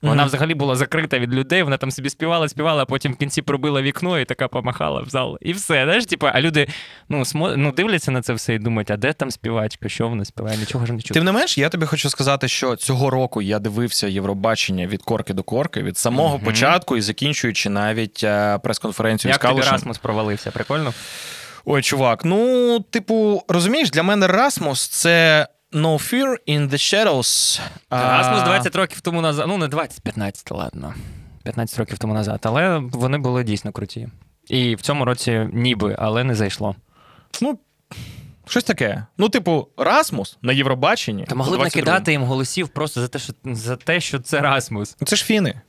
Вона 0.10 0.26
взагалі 0.26 0.54
була 0.54 0.76
закрита 0.76 1.20
від 1.20 1.34
людей, 1.34 1.64
вона 1.64 1.78
там 1.78 1.92
собі 1.92 2.10
співала, 2.10 2.50
співала, 2.50 2.84
а 2.84 2.86
потім 2.86 3.14
в 3.14 3.16
кінці 3.16 3.42
пробила 3.42 3.82
вікно 3.82 4.20
і 4.20 4.26
така 4.26 4.48
помахала 4.48 5.02
в 5.02 5.10
зал. 5.10 5.38
І 5.42 5.54
все. 5.54 5.84
Знаєш, 5.84 6.06
типу, 6.06 6.28
а 6.34 6.42
люди 6.42 6.68
ну, 7.10 7.26
смо... 7.26 7.58
ну, 7.58 7.72
дивляться 7.72 8.12
на 8.12 8.22
це 8.22 8.34
все 8.34 8.54
і 8.56 8.60
думають, 8.60 8.92
а 8.92 8.98
де 8.98 9.14
там 9.14 9.32
співачка, 9.32 9.90
що 9.90 10.08
вона 10.08 10.26
співає, 10.26 10.58
нічого 10.58 10.86
ж 10.86 10.94
не 10.94 11.02
чую. 11.02 11.14
Тим 11.14 11.24
не 11.24 11.32
менш, 11.32 11.58
я 11.58 11.70
тобі 11.70 11.86
хочу 11.86 12.10
сказати, 12.10 12.48
що 12.48 12.76
цього 12.76 13.10
року 13.10 13.42
я 13.42 13.60
дивився 13.60 14.08
Євробачення 14.08 14.88
від 14.88 15.02
корки 15.02 15.34
до 15.34 15.44
корки, 15.44 15.84
від 15.84 15.98
самого 15.98 16.36
Мгм. 16.36 16.46
початку 16.46 16.98
і 16.98 17.02
закінчуючи 17.02 17.70
навіть 17.70 18.24
е, 18.24 18.60
прес-конференцію 18.64 19.32
Як 19.32 19.42
з 19.44 19.48
тобі 19.48 19.62
Расмус 19.62 19.98
провалився? 19.98 20.52
Прикольно? 20.52 20.94
Ой, 21.66 21.82
чувак, 21.82 22.26
ну, 22.26 22.80
типу, 22.80 23.44
розумієш, 23.48 23.92
для 23.92 24.04
мене 24.04 24.28
Расмус 24.28 24.88
це 24.88 25.48
No 25.74 25.98
Fear 25.98 26.38
in 26.48 26.70
the 26.70 26.74
Shadows. 26.78 27.62
А, 27.90 28.18
Расмус 28.18 28.44
20 28.44 28.76
років 28.76 29.02
тому 29.02 29.22
назад. 29.22 29.46
Ну, 29.48 29.58
не 29.58 29.68
20, 29.68 30.02
15, 30.02 30.52
ладно. 30.52 30.94
15 31.44 31.80
років 31.80 31.98
тому 31.98 32.14
назад. 32.14 32.40
Але 32.44 32.78
вони 32.78 33.18
були 33.18 33.44
дійсно 33.44 33.72
круті. 33.72 34.08
І 34.48 34.76
в 34.76 34.82
цьому 34.82 35.06
році 35.06 35.50
ніби, 35.54 35.96
але 36.00 36.24
не 36.24 36.36
зайшло. 36.36 36.76
Ну, 37.42 37.60
щось 38.48 38.64
таке. 38.64 39.06
Ну, 39.18 39.30
типу, 39.30 39.68
Расмус 39.78 40.38
на 40.42 40.54
Євробаченні. 40.54 41.26
Та 41.26 41.36
могли 41.36 41.58
б 41.58 41.62
накидати 41.62 42.12
їм 42.12 42.24
голосів 42.24 42.68
просто 42.68 43.02
за 43.02 43.08
те, 43.08 43.20
що 43.20 43.34
за 43.46 43.76
те, 43.76 44.00
що 44.00 44.20
це 44.20 44.42
Расмус. 44.42 44.98
Ну, 45.02 45.08
Це 45.08 45.16
ж 45.16 45.26
фіни. 45.26 45.62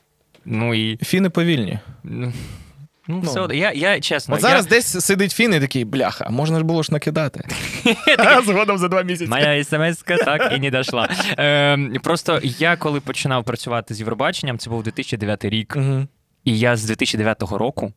Ну 0.45 0.75
і. 0.75 0.97
Фіни 0.97 1.31
повільні. 1.31 1.79
Ну, 3.09 3.21
ну, 3.25 3.31
все, 3.31 3.57
я, 3.57 3.73
я 3.73 4.01
чесно. 4.01 4.35
От 4.35 4.41
зараз 4.41 4.67
десь 4.67 5.05
сидить 5.05 5.33
фін 5.33 5.55
і 5.55 5.61
такий, 5.61 5.85
бляха, 5.85 6.31
можна 6.31 6.59
ж 6.59 6.65
було 6.65 6.83
ж 6.83 6.93
накидати. 6.93 7.49
Згодом 8.47 8.79
за 8.79 8.89
два 8.89 9.03
місяці. 9.03 9.31
моя 9.31 9.65
смс 9.65 10.03
так 10.25 10.53
і 10.57 10.59
не 10.59 10.71
дійшла. 10.71 11.09
Е, 11.39 11.79
просто 12.03 12.41
я 12.43 12.77
коли 12.77 13.01
починав 13.01 13.45
працювати 13.45 13.95
з 13.95 14.01
Євробаченням, 14.01 14.59
це 14.59 14.71
був 14.71 14.83
2009 14.83 15.45
рік. 15.45 15.77
І 16.45 16.59
я 16.59 16.77
з 16.77 16.85
2009 16.85 17.43
року 17.43 17.93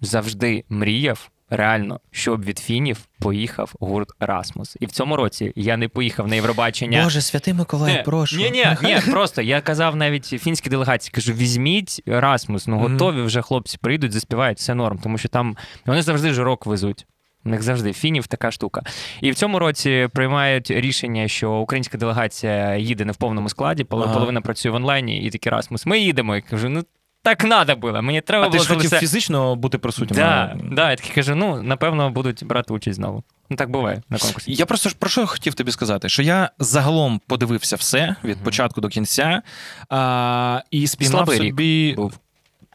завжди 0.00 0.64
мріяв 0.68 1.30
реально, 1.56 2.00
щоб 2.10 2.44
від 2.44 2.58
фінів 2.58 2.98
поїхав 3.20 3.72
гурт 3.80 4.08
Расмус. 4.20 4.76
І 4.80 4.86
в 4.86 4.90
цьому 4.90 5.16
році 5.16 5.52
я 5.56 5.76
не 5.76 5.88
поїхав 5.88 6.28
на 6.28 6.34
Євробачення. 6.34 7.04
Боже, 7.04 7.20
святий 7.20 7.54
Миколай, 7.54 8.02
прошу. 8.04 8.36
Ні, 8.36 8.50
ні, 8.50 8.64
ні, 8.82 8.98
просто 9.10 9.42
я 9.42 9.60
казав 9.60 9.96
навіть 9.96 10.24
фінській 10.24 10.70
делегації, 10.70 11.12
кажу: 11.14 11.32
візьміть 11.32 12.02
Расмус, 12.06 12.66
ну 12.66 12.78
готові 12.78 13.22
вже 13.22 13.42
хлопці 13.42 13.78
прийдуть, 13.78 14.12
заспівають, 14.12 14.58
все 14.58 14.74
норм, 14.74 14.98
тому 14.98 15.18
що 15.18 15.28
там 15.28 15.56
вони 15.86 16.02
завжди 16.02 16.32
ж 16.32 16.44
рок 16.44 16.66
везуть. 16.66 17.06
У 17.44 17.48
них 17.48 17.62
завжди 17.62 17.92
фінів 17.92 18.26
така 18.26 18.50
штука. 18.50 18.82
І 19.20 19.30
в 19.30 19.34
цьому 19.34 19.58
році 19.58 20.08
приймають 20.12 20.70
рішення, 20.70 21.28
що 21.28 21.52
українська 21.52 21.98
делегація 21.98 22.76
їде 22.76 23.04
не 23.04 23.12
в 23.12 23.16
повному 23.16 23.48
складі, 23.48 23.84
поло- 23.84 24.04
Ага. 24.04 24.14
половина 24.14 24.40
працює 24.40 24.72
в 24.72 24.74
онлайні, 24.74 25.22
і 25.22 25.30
такі 25.30 25.50
Расмус. 25.50 25.86
Ми 25.86 25.98
їдемо. 25.98 26.34
Я 26.34 26.40
кажу, 26.40 26.68
ну 26.68 26.82
так 27.22 27.38
треба 27.38 27.74
було. 27.74 28.02
Мені 28.02 28.20
треба 28.20 28.46
А 28.46 28.50
ти 28.50 28.58
ж 28.58 28.68
хотів 28.68 28.90
це. 28.90 28.98
фізично 28.98 29.56
бути 29.56 29.78
присутнім? 29.78 30.16
Да, 30.16 30.56
да, 30.72 30.90
я 30.90 30.96
такий 30.96 31.12
кажу, 31.14 31.34
ну 31.34 31.62
напевно 31.62 32.10
будуть 32.10 32.44
брати 32.44 32.72
участь 32.74 32.96
знову. 32.96 33.22
Ну 33.50 33.56
так 33.56 33.70
буває 33.70 34.02
на 34.08 34.18
конкурсі. 34.18 34.54
Я 34.54 34.66
просто 34.66 34.88
ж 34.88 34.94
про 34.98 35.10
що 35.10 35.26
хотів 35.26 35.54
тобі 35.54 35.72
сказати, 35.72 36.08
що 36.08 36.22
я 36.22 36.50
загалом 36.58 37.20
подивився 37.26 37.76
все 37.76 38.16
від 38.24 38.36
Мгм. 38.36 38.44
початку 38.44 38.80
до 38.80 38.88
кінця 38.88 39.42
а, 39.88 40.60
і 40.70 40.86
спіймав 40.86 41.12
Слабий 41.26 41.38
рік 41.40 41.50
собі. 41.52 41.94
був. 41.96 42.18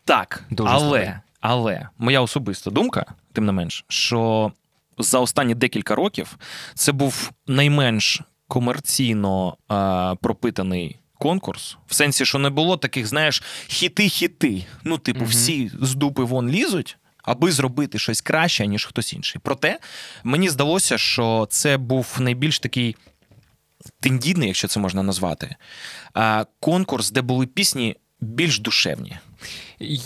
Так, 0.05 0.43
Дуже 0.49 0.69
слабий. 0.69 0.87
але, 1.01 1.19
але 1.41 1.87
моя 1.97 2.21
особиста 2.21 2.71
думка, 2.71 3.05
тим 3.33 3.45
не 3.45 3.51
менш, 3.51 3.85
що 3.87 4.51
за 4.97 5.19
останні 5.19 5.55
декілька 5.55 5.95
років 5.95 6.37
це 6.73 6.91
був 6.91 7.31
найменш 7.47 8.21
комерційно 8.47 9.57
а, 9.67 10.15
пропитаний. 10.21 10.99
Конкурс, 11.19 11.77
в 11.87 11.93
сенсі, 11.93 12.25
що 12.25 12.39
не 12.39 12.49
було 12.49 12.77
таких, 12.77 13.07
знаєш, 13.07 13.43
хіти-хіти. 13.67 14.65
Ну, 14.83 14.97
типу, 14.97 15.19
угу. 15.19 15.29
всі 15.29 15.71
з 15.81 15.95
дупи 15.95 16.23
вон 16.23 16.49
лізуть, 16.49 16.97
аби 17.23 17.51
зробити 17.51 17.99
щось 17.99 18.21
краще, 18.21 18.67
ніж 18.67 18.85
хтось 18.85 19.13
інший. 19.13 19.41
Проте 19.43 19.79
мені 20.23 20.49
здалося, 20.49 20.97
що 20.97 21.47
це 21.49 21.77
був 21.77 22.15
найбільш 22.19 22.59
такий 22.59 22.95
тендідний, 23.99 24.47
якщо 24.47 24.67
це 24.67 24.79
можна 24.79 25.03
назвати, 25.03 25.55
конкурс, 26.59 27.11
де 27.11 27.21
були 27.21 27.45
пісні 27.45 27.95
більш 28.19 28.59
душевні. 28.59 29.17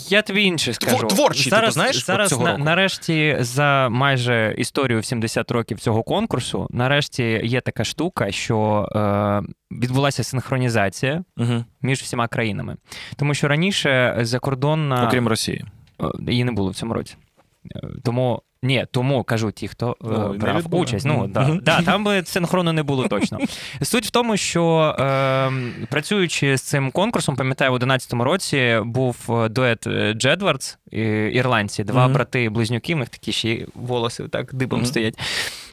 Я 0.08 0.22
тобі 0.22 0.42
інше 0.42 0.72
скажу. 0.72 1.06
творчий, 1.06 1.50
зараз, 1.50 1.60
зараз, 1.60 1.74
знаєш, 1.74 2.04
зараз 2.04 2.28
цього 2.30 2.44
на, 2.44 2.50
року. 2.52 2.64
нарешті 2.64 3.36
за 3.40 3.88
майже 3.88 4.54
історію 4.58 5.00
в 5.00 5.04
70 5.04 5.50
років 5.50 5.80
цього 5.80 6.02
конкурсу, 6.02 6.66
нарешті 6.70 7.40
є 7.44 7.60
така 7.60 7.84
штука, 7.84 8.30
що 8.30 8.88
е, 8.96 9.52
відбулася 9.70 10.24
синхронізація 10.24 11.24
Угу. 11.36 11.64
між 11.82 12.00
всіма 12.02 12.28
країнами. 12.28 12.76
Тому 13.16 13.34
що 13.34 13.48
раніше 13.48 14.18
закордонна 14.20 15.06
Окрім 15.06 15.28
Росії. 15.28 15.64
Е, 16.00 16.30
її 16.32 16.44
не 16.44 16.52
було 16.52 16.70
в 16.70 16.74
цьому 16.74 16.94
році. 16.94 17.16
Е, 17.76 17.80
Тому 18.04 18.42
ні, 18.62 18.86
тому 18.90 19.24
кажу 19.24 19.50
ті, 19.50 19.68
хто 19.68 19.96
е, 20.04 20.38
брав 20.38 20.74
участь. 20.74 21.06
Ну 21.06 21.26
да, 21.26 21.58
да, 21.62 21.82
там 21.82 22.04
би 22.04 22.22
синхрону 22.24 22.72
не 22.72 22.82
було 22.82 23.08
точно. 23.08 23.38
Суть 23.82 24.06
в 24.06 24.10
тому, 24.10 24.36
що 24.36 24.96
е, 24.98 25.50
працюючи 25.90 26.56
з 26.56 26.62
цим 26.62 26.90
конкурсом, 26.90 27.36
пам'ятаю, 27.36 27.72
в 27.72 27.74
11-му 27.74 28.24
році 28.24 28.78
був 28.84 29.16
е, 29.28 29.48
дует 29.48 29.86
е, 29.86 30.12
Джедвардс, 30.12 30.78
ірландці, 31.32 31.84
два 31.84 32.04
Мгм. 32.04 32.12
брати 32.14 32.48
близнюки, 32.48 32.94
в 32.94 32.98
них 32.98 33.08
такі 33.08 33.32
ще 33.32 33.66
волоси 33.74 34.28
так 34.28 34.54
дибом 34.54 34.78
Мгм. 34.78 34.86
стоять. 34.86 35.18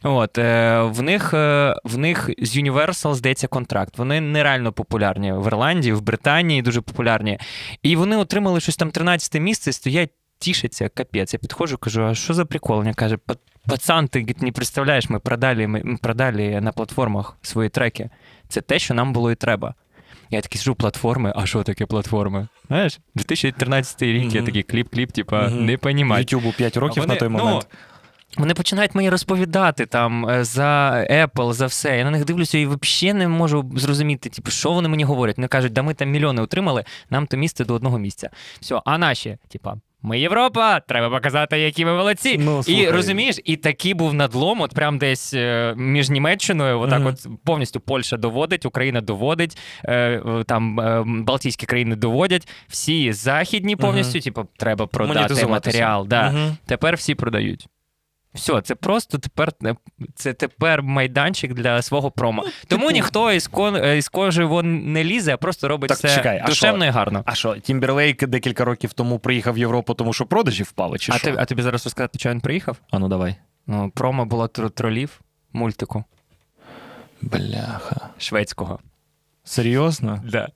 От 0.03 0.37
е, 0.37 0.81
в 0.81 1.01
них 1.01 1.33
е, 1.33 1.75
в 1.83 1.97
них 1.97 2.29
з 2.41 2.57
Universal 2.57 3.13
здається 3.13 3.47
контракт. 3.47 3.97
Вони 3.97 4.21
нереально 4.21 4.71
популярні 4.71 5.31
в 5.33 5.47
Ірландії, 5.47 5.93
в 5.93 6.01
Британії 6.01 6.61
дуже 6.61 6.81
популярні. 6.81 7.39
І 7.83 7.95
вони 7.95 8.17
отримали 8.17 8.59
щось 8.59 8.75
там 8.77 8.91
13 8.91 9.41
місце, 9.41 9.71
стоять, 9.73 10.09
тішаться, 10.39 10.89
капець. 10.89 11.33
Я 11.33 11.39
підходжу, 11.39 11.77
кажу, 11.77 12.05
а 12.05 12.15
що 12.15 12.33
за 12.33 12.45
прикол? 12.45 12.83
Він 12.83 12.93
каже, 12.93 13.17
пацан, 13.67 14.07
ти 14.07 14.35
не 14.41 14.51
представляєш, 14.51 15.09
ми 15.09 15.19
продали, 15.19 15.67
ми 15.67 15.97
продали 16.01 16.61
на 16.61 16.71
платформах 16.71 17.37
свої 17.41 17.69
треки. 17.69 18.09
Це 18.47 18.61
те, 18.61 18.79
що 18.79 18.93
нам 18.93 19.13
було 19.13 19.31
і 19.31 19.35
треба. 19.35 19.73
Я 20.31 20.41
такий 20.41 20.57
сижу, 20.59 20.75
платформи, 20.75 21.33
а 21.35 21.45
що 21.45 21.63
таке 21.63 21.85
платформи? 21.85 22.47
Знаєш, 22.67 22.99
2013 23.15 24.01
рік, 24.01 24.35
я 24.35 24.41
такий 24.43 24.63
кліп-кліп, 24.63 25.11
типа, 25.11 25.47
Мгм. 25.47 25.65
не 25.65 25.77
понімаю. 25.77 26.21
Ютубу 26.21 26.51
5 26.57 26.77
років 26.77 27.03
вони- 27.03 27.13
на 27.13 27.19
той 27.19 27.29
ну, 27.29 27.37
момент. 27.37 27.67
Вони 28.37 28.53
починають 28.53 28.95
мені 28.95 29.09
розповідати 29.09 29.85
там 29.85 30.29
е, 30.29 30.43
за 30.43 30.91
Apple, 31.11 31.53
за 31.53 31.65
все. 31.65 31.97
Я 31.97 32.03
на 32.03 32.11
них 32.11 32.25
дивлюся 32.25 32.57
і 32.57 32.65
взагалі 32.65 33.17
не 33.17 33.27
можу 33.27 33.71
зрозуміти, 33.75 34.29
типу, 34.29 34.51
що 34.51 34.71
вони 34.71 34.89
мені 34.89 35.03
говорять. 35.03 35.37
Вони 35.37 35.47
кажуть, 35.47 35.73
да 35.73 35.81
ми 35.81 35.93
там 35.93 36.09
мільйони 36.09 36.41
отримали, 36.41 36.83
нам 37.09 37.27
то 37.27 37.37
місце 37.37 37.65
до 37.65 37.73
одного 37.73 37.97
місця. 37.99 38.29
Все, 38.59 38.81
а 38.85 38.97
наші, 38.97 39.37
типа. 39.47 39.75
Ми 40.01 40.19
Європа, 40.19 40.79
треба 40.79 41.09
показати, 41.09 41.59
які 41.59 41.85
ми 41.85 41.93
молодці. 41.93 42.37
Ну, 42.37 42.61
і 42.67 42.89
розумієш, 42.89 43.39
і 43.45 43.55
такий 43.55 43.93
був 43.93 44.13
надлом, 44.13 44.61
от 44.61 44.73
прям 44.73 44.97
десь 44.97 45.33
е, 45.33 45.73
між 45.77 46.09
Німеччиною, 46.09 46.79
отак, 46.79 46.99
Мгм. 46.99 47.07
от 47.07 47.27
повністю 47.45 47.79
Польща 47.79 48.17
доводить, 48.17 48.65
Україна 48.65 49.01
доводить, 49.01 49.57
е, 49.83 49.93
е, 49.95 50.43
там 50.43 50.75
Балтійські 51.25 51.65
країни 51.65 51.95
доводять, 51.95 52.47
всі 52.67 53.13
західні 53.13 53.75
повністю, 53.75 54.19
типу, 54.19 54.47
треба 54.57 54.87
продати 54.87 55.45
матеріал. 55.45 56.07
Да. 56.07 56.31
Мгм. 56.31 56.57
Тепер 56.65 56.95
всі 56.95 57.15
продають. 57.15 57.67
Все, 58.33 58.61
це 58.61 58.75
просто 58.75 59.17
тепер 59.17 59.51
це 60.15 60.33
тепер 60.33 60.83
майданчик 60.83 61.53
для 61.53 61.81
свого 61.81 62.11
промо. 62.11 62.45
Тому 62.67 62.81
типу- 62.81 62.93
ніхто 62.93 63.31
із 63.31 63.47
кон 63.47 63.95
из 63.97 64.07
кожи 64.09 64.45
вон 64.45 64.91
не 64.93 65.03
лізе, 65.03 65.33
а 65.33 65.37
просто 65.37 65.67
робить 65.67 65.87
Так, 65.89 65.97
це 65.97 66.15
чекай, 66.15 66.41
а 66.43 66.47
душевно 66.47 66.83
що? 66.83 66.87
і 66.89 66.91
гарно. 66.91 67.23
А 67.25 67.35
що, 67.35 67.55
Тімберлейк 67.57 68.27
декілька 68.27 68.65
років 68.65 68.93
тому 68.93 69.19
приїхав 69.19 69.53
в 69.53 69.57
Європу, 69.57 69.93
тому 69.93 70.13
що 70.13 70.25
продажі 70.25 70.63
впали, 70.63 70.97
чи 70.97 71.11
А, 71.11 71.17
що? 71.17 71.31
ти, 71.31 71.35
а 71.39 71.45
тобі 71.45 71.61
зараз 71.61 71.83
розказати, 71.85 72.19
що 72.19 72.29
він 72.29 72.39
приїхав? 72.41 72.77
А 72.91 72.99
ну 72.99 73.07
давай. 73.07 73.35
Ну, 73.67 73.91
промо 73.95 74.25
було 74.25 74.45
тр- 74.45 74.69
тролів 74.71 75.21
мультику 75.53 76.03
Бляха. 77.21 78.09
шведського. 78.17 78.79
Серйозно? 79.43 80.23
Да. 80.31 80.49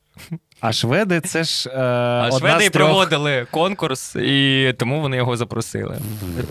А 0.64 0.72
шведи 0.74 1.22
це 1.22 1.44
ж 1.44 1.70
е, 1.70 1.80
А 1.80 2.28
одна 2.32 2.40
шведи 2.40 2.66
з 2.66 2.70
трьох... 2.70 2.90
проводили 2.90 3.48
конкурс, 3.52 4.16
і 4.16 4.74
тому 4.80 5.02
вони 5.02 5.18
його 5.18 5.38
запросили. 5.38 5.98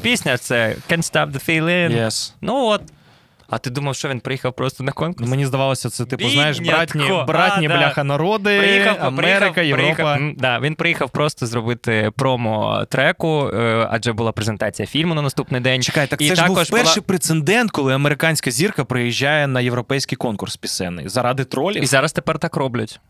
Пісня 0.02 0.38
це 0.38 0.76
Can't 0.90 1.12
Stop 1.12 1.32
the 1.32 1.48
Feeling. 1.48 2.04
Yes. 2.04 2.32
Ну 2.40 2.66
от. 2.66 2.82
А 3.48 3.58
ти 3.58 3.70
думав, 3.70 3.94
що 3.94 4.08
він 4.08 4.20
приїхав 4.20 4.52
просто 4.52 4.84
на 4.84 4.92
конкурс? 4.92 5.20
Ну, 5.26 5.30
Мені 5.30 5.46
здавалося, 5.46 5.90
це 5.90 6.04
типу, 6.04 6.28
знаєш, 6.28 6.58
братні, 6.60 7.04
братні 7.26 7.66
А, 7.66 7.68
да. 7.68 7.76
бляха 7.76 8.04
народи, 8.04 8.58
Приїхав, 8.58 8.96
Америка, 9.00 9.38
приїхав, 9.38 9.64
Європа. 9.64 10.14
Приїхав, 10.14 10.36
да, 10.38 10.58
він 10.58 10.74
приїхав 10.74 11.10
просто 11.10 11.46
зробити 11.46 12.10
промо 12.16 12.84
треку, 12.88 13.50
е, 13.54 13.88
адже 13.90 14.12
була 14.12 14.32
презентація 14.32 14.86
фільму 14.86 15.14
на 15.14 15.22
наступний 15.22 15.60
день. 15.60 15.82
Чекай, 15.82 16.06
так 16.06 16.20
І 16.20 16.28
це 16.28 16.34
ж 16.34 16.46
був 16.46 16.56
перший 16.56 16.76
була- 16.82 17.06
прецедент, 17.06 17.70
коли 17.70 17.94
американська 17.94 18.50
зірка 18.50 18.84
приїжджає 18.84 19.46
на 19.46 19.60
європейський 19.60 20.16
конкурс 20.16 20.56
пісенний. 20.56 21.08
Заради 21.08 21.44
тролів. 21.44 21.82
І 21.82 21.86
зараз 21.86 22.12
тепер 22.12 22.38
так 22.38 22.56
роблять. 22.56 23.00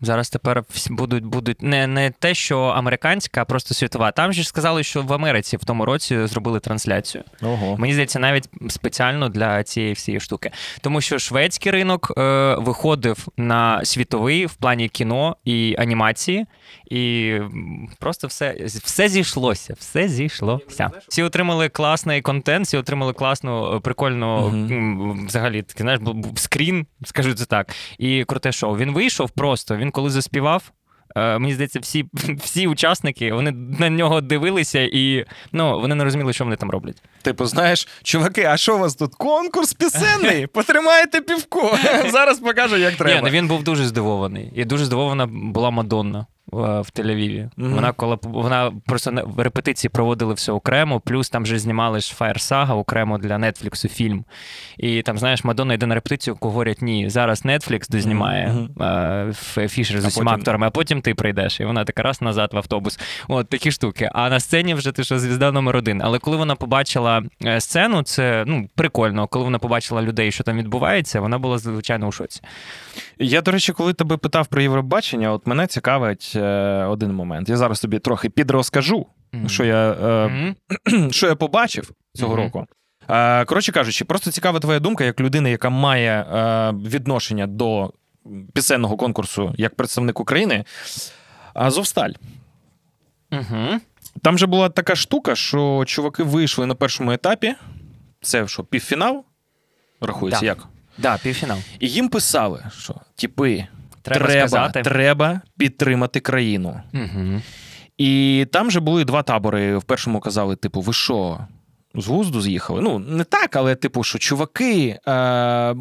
Зараз 0.00 0.30
тепер 0.30 0.64
всі 0.70 0.92
будуть 0.92 1.24
будуть 1.24 1.62
не, 1.62 1.86
не 1.86 2.10
те, 2.10 2.34
що 2.34 2.60
американська, 2.60 3.42
а 3.42 3.44
просто 3.44 3.74
світова. 3.74 4.12
Там 4.12 4.32
же 4.32 4.42
ж 4.42 4.48
сказали, 4.48 4.82
що 4.82 5.02
в 5.02 5.12
Америці 5.12 5.56
в 5.56 5.64
тому 5.64 5.84
році 5.84 6.26
зробили 6.26 6.60
трансляцію. 6.60 7.24
Ого. 7.42 7.76
Мені 7.76 7.92
здається, 7.92 8.18
навіть 8.18 8.48
спеціально 8.68 9.28
для 9.28 9.62
цієї 9.62 9.92
всієї 9.92 10.20
штуки. 10.20 10.50
Тому 10.80 11.00
що 11.00 11.18
шведський 11.18 11.72
ринок 11.72 12.12
е, 12.18 12.54
виходив 12.58 13.26
на 13.36 13.84
світовий 13.84 14.46
в 14.46 14.54
плані 14.54 14.88
кіно 14.88 15.36
і 15.44 15.76
анімації, 15.78 16.46
і 16.90 17.34
просто 18.00 18.26
все, 18.26 18.56
все 18.64 19.08
зійшлося. 19.08 19.74
Все 19.78 20.08
зійшлося. 20.08 20.90
Всі 21.08 21.22
отримали 21.22 21.68
класний 21.68 22.22
контент, 22.22 22.66
всі 22.66 22.76
отримали 22.76 23.12
класну, 23.12 23.76
е, 23.76 23.80
прикольну 23.80 24.46
м, 24.48 25.26
взагалі 25.26 25.62
такий, 25.62 25.82
знаєш, 25.82 26.00
скрін, 26.36 26.86
скажу 27.04 27.34
це 27.34 27.44
так. 27.46 27.74
І 27.98 28.24
круте 28.24 28.52
шоу. 28.52 28.76
Він 28.76 28.92
вийшов 28.92 29.30
просто. 29.30 29.76
Він 29.84 29.90
коли 29.90 30.10
заспівав. 30.10 30.62
е, 31.16 31.38
Мені 31.38 31.54
здається, 31.54 31.80
всі, 31.80 32.04
всі 32.44 32.66
учасники 32.66 33.32
вони 33.32 33.50
на 33.78 33.90
нього 33.90 34.20
дивилися, 34.20 34.80
і 34.92 35.24
ну 35.52 35.80
вони 35.80 35.94
не 35.94 36.04
розуміли, 36.04 36.32
що 36.32 36.44
вони 36.44 36.56
там 36.56 36.70
роблять. 36.70 37.02
Типу, 37.22 37.46
знаєш, 37.46 37.88
чуваки, 38.02 38.42
а 38.44 38.56
що 38.56 38.76
у 38.76 38.78
вас 38.78 38.94
тут? 38.94 39.14
Конкурс 39.14 39.72
пісенний? 39.74 40.46
Потримайте 40.52 41.20
півко. 41.20 41.78
Зараз 42.12 42.38
покажу, 42.38 42.76
як 42.76 42.92
Ні, 42.92 42.98
треба. 42.98 43.20
ну 43.24 43.28
він 43.30 43.48
був 43.48 43.62
дуже 43.62 43.84
здивований. 43.86 44.52
І 44.54 44.64
дуже 44.64 44.84
здивована 44.84 45.26
була 45.26 45.70
Мадонна 45.70 46.26
в 46.52 46.86
Тель-Авіві. 46.94 47.48
Мгм. 47.56 47.74
Вона 47.74 47.92
коли 47.92 48.18
вона 48.22 48.72
просто 48.86 49.10
в 49.26 49.40
репетиції 49.42 49.90
проводили 49.90 50.34
все 50.34 50.52
окремо, 50.52 51.00
плюс 51.00 51.30
там 51.30 51.42
вже 51.42 51.58
знімали 51.58 52.00
ж 52.00 52.14
Fire 52.20 52.38
Saga 52.38 52.76
окремо 52.76 53.18
для 53.18 53.36
Netflix 53.36 53.88
фільм. 53.88 54.24
І 54.78 55.02
там, 55.02 55.18
знаєш, 55.18 55.44
Мадонна 55.44 55.74
йде 55.74 55.86
на 55.86 55.94
репетицію, 55.94 56.36
говорять, 56.40 56.82
ні, 56.82 57.10
зараз 57.10 57.44
Netflix 57.44 57.90
дознімає 57.90 58.68
Ф- 59.30 59.58
Фішер 59.70 60.00
з 60.00 60.04
усіма 60.06 60.24
потім- 60.30 60.40
акторами, 60.40 60.66
а 60.66 60.70
потім 60.70 61.00
ти 61.00 61.14
прийдеш. 61.14 61.60
І 61.60 61.64
вона 61.64 61.84
така 61.84 62.02
раз 62.02 62.22
назад 62.22 62.50
в 62.52 62.56
автобус. 62.56 62.98
От 63.28 63.48
такі 63.48 63.70
штуки. 63.70 64.10
А 64.12 64.30
на 64.30 64.40
сцені 64.40 64.74
вже 64.74 64.92
ти 64.92 65.04
що 65.04 65.18
звізда 65.18 65.52
номер 65.52 65.76
один. 65.76 66.02
Але 66.04 66.18
коли 66.18 66.36
вона 66.36 66.54
побачила 66.54 67.22
е, 67.44 67.60
сцену, 67.60 68.02
це 68.02 68.44
ну 68.46 68.68
прикольно. 68.74 69.26
Коли 69.26 69.44
вона 69.44 69.58
побачила 69.58 70.02
людей, 70.02 70.32
що 70.32 70.44
там 70.44 70.58
відбувається, 70.58 71.20
вона 71.20 71.38
була 71.38 71.58
звичайно 71.58 72.06
у 72.06 72.12
шоці. 72.12 72.40
Я, 73.18 73.40
до 73.42 73.50
речі, 73.50 73.72
коли 73.72 73.92
тебе 73.92 74.16
питав 74.16 74.46
про 74.46 74.62
Євробачення, 74.62 75.32
от 75.32 75.46
мене 75.46 75.66
цікавить 75.66 76.32
е, 76.36 76.40
один 76.84 77.12
момент. 77.14 77.48
Я 77.48 77.56
зараз 77.56 77.80
тобі 77.80 77.98
трохи 77.98 78.30
підрозкажу, 78.30 79.06
Мгм. 79.32 79.48
що 79.48 79.64
я, 79.64 79.92
е, 79.92 80.28
Мгм. 80.28 81.10
що 81.12 81.26
я 81.26 81.34
побачив 81.34 81.90
цього 82.14 82.34
Мгм. 82.34 82.44
року. 82.44 82.66
Е, 83.08 83.44
коротше 83.44 83.72
кажучи, 83.72 84.04
просто 84.04 84.30
цікава 84.30 84.60
твоя 84.60 84.80
думка, 84.80 85.04
як 85.04 85.20
людина, 85.20 85.48
яка 85.48 85.70
має 85.70 86.20
е, 86.22 86.70
відношення 86.72 87.46
до 87.46 87.92
пісенного 88.54 88.96
конкурсу 88.96 89.54
як 89.58 89.74
представник 89.74 90.20
України. 90.20 90.64
Азовсталь. 91.54 92.10
Мгм. 93.30 93.80
Там 94.22 94.38
же 94.38 94.46
була 94.46 94.68
така 94.68 94.96
штука, 94.96 95.34
що 95.34 95.84
чуваки 95.86 96.22
вийшли 96.22 96.66
на 96.66 96.74
першому 96.74 97.12
етапі. 97.12 97.54
Це 98.20 98.46
що, 98.48 98.64
півфінал? 98.64 99.24
Рахується 100.00 100.40
Да. 100.40 100.46
як? 100.46 100.68
Да, 100.98 101.18
півфінал. 101.22 101.58
І 101.80 101.88
їм 101.88 102.08
писали, 102.08 102.64
що 102.78 102.94
типи, 103.16 103.66
Треба 104.02 104.26
треба, 104.26 104.48
сказати. 104.48 104.82
треба 104.82 105.40
підтримати 105.58 106.20
країну. 106.20 106.80
Мгм. 106.92 107.42
І 107.98 108.46
там 108.52 108.70
же 108.70 108.80
були 108.80 109.04
два 109.04 109.22
табори. 109.22 109.76
В 109.76 109.82
першому 109.82 110.20
казали, 110.20 110.56
типу, 110.56 110.80
ви 110.80 110.92
що? 110.92 111.38
З 111.96 112.06
глузду 112.06 112.40
з'їхали. 112.40 112.80
Ну, 112.80 112.98
не 112.98 113.24
так, 113.24 113.56
але, 113.56 113.74
типу, 113.74 114.04
що 114.04 114.18
чуваки 114.18 114.98
е, 115.08 115.74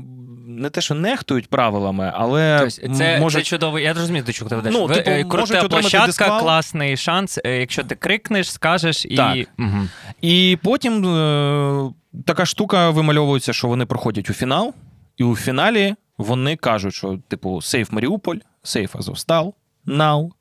не 0.47 0.69
те, 0.69 0.81
що 0.81 0.95
нехтують 0.95 1.49
правилами, 1.49 2.11
але 2.15 2.57
Тобто 2.59 2.95
це, 2.95 3.19
може... 3.19 3.37
це 3.39 3.43
чудовий. 3.43 3.83
Я 3.83 3.93
розумію, 3.93 4.23
до 4.23 4.31
чого 4.31 4.49
ти 4.49 4.55
ведеш. 4.55 4.73
Ну, 4.73 4.87
типу, 4.87 5.09
е, 5.11 5.25
можуть 5.25 5.31
крута 5.59 5.67
площадка, 5.67 6.07
дисквал. 6.07 6.39
класний 6.41 6.97
шанс. 6.97 7.39
е, 7.45 7.59
Якщо 7.59 7.83
ти 7.83 7.95
крикнеш, 7.95 8.51
скажеш 8.51 9.05
і. 9.05 9.15
Так. 9.15 9.37
Мгм. 9.57 9.89
І 10.21 10.57
потім 10.63 11.05
е, 11.15 11.91
така 12.25 12.45
штука 12.45 12.89
вимальовується, 12.89 13.53
що 13.53 13.67
вони 13.67 13.85
проходять 13.85 14.29
у 14.29 14.33
фінал, 14.33 14.73
і 15.17 15.23
у 15.23 15.35
фіналі 15.35 15.95
вони 16.17 16.55
кажуть, 16.55 16.93
що, 16.93 17.19
типу, 17.27 17.61
сейф 17.61 17.91
Маріуполь, 17.91 18.37
сейф 18.63 18.95
Азовстал, 18.95 19.53
нау. 19.85 20.31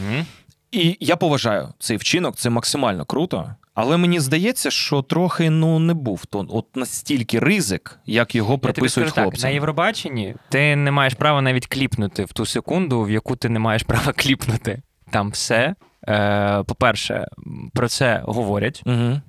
Мгм. 0.00 0.26
І 0.72 0.96
я 1.00 1.16
поважаю 1.16 1.68
цей 1.78 1.96
вчинок, 1.96 2.36
це 2.36 2.50
максимально 2.50 3.04
круто. 3.04 3.54
Але 3.74 3.96
мені 3.96 4.20
здається, 4.20 4.70
що 4.70 5.02
трохи 5.02 5.50
ну 5.50 5.78
не 5.78 5.94
був 5.94 6.26
то 6.26 6.46
от 6.50 6.76
настільки 6.76 7.38
ризик, 7.38 7.98
як 8.06 8.34
його 8.34 8.58
приписують 8.58 9.14
так, 9.14 9.42
на 9.42 9.48
Євробаченні 9.48 10.34
ти 10.48 10.76
не 10.76 10.90
маєш 10.90 11.14
права 11.14 11.42
навіть 11.42 11.66
кліпнути 11.66 12.24
в 12.24 12.32
ту 12.32 12.46
секунду, 12.46 13.02
в 13.02 13.10
яку 13.10 13.36
ти 13.36 13.48
не 13.48 13.58
маєш 13.58 13.82
права 13.82 14.12
кліпнути. 14.12 14.82
Там 15.10 15.30
все. 15.30 15.74
Е, 16.08 16.62
по-перше, 16.66 17.28
про 17.74 17.88
це 17.88 18.22
говорять. 18.24 18.82
Угу. 18.86 19.20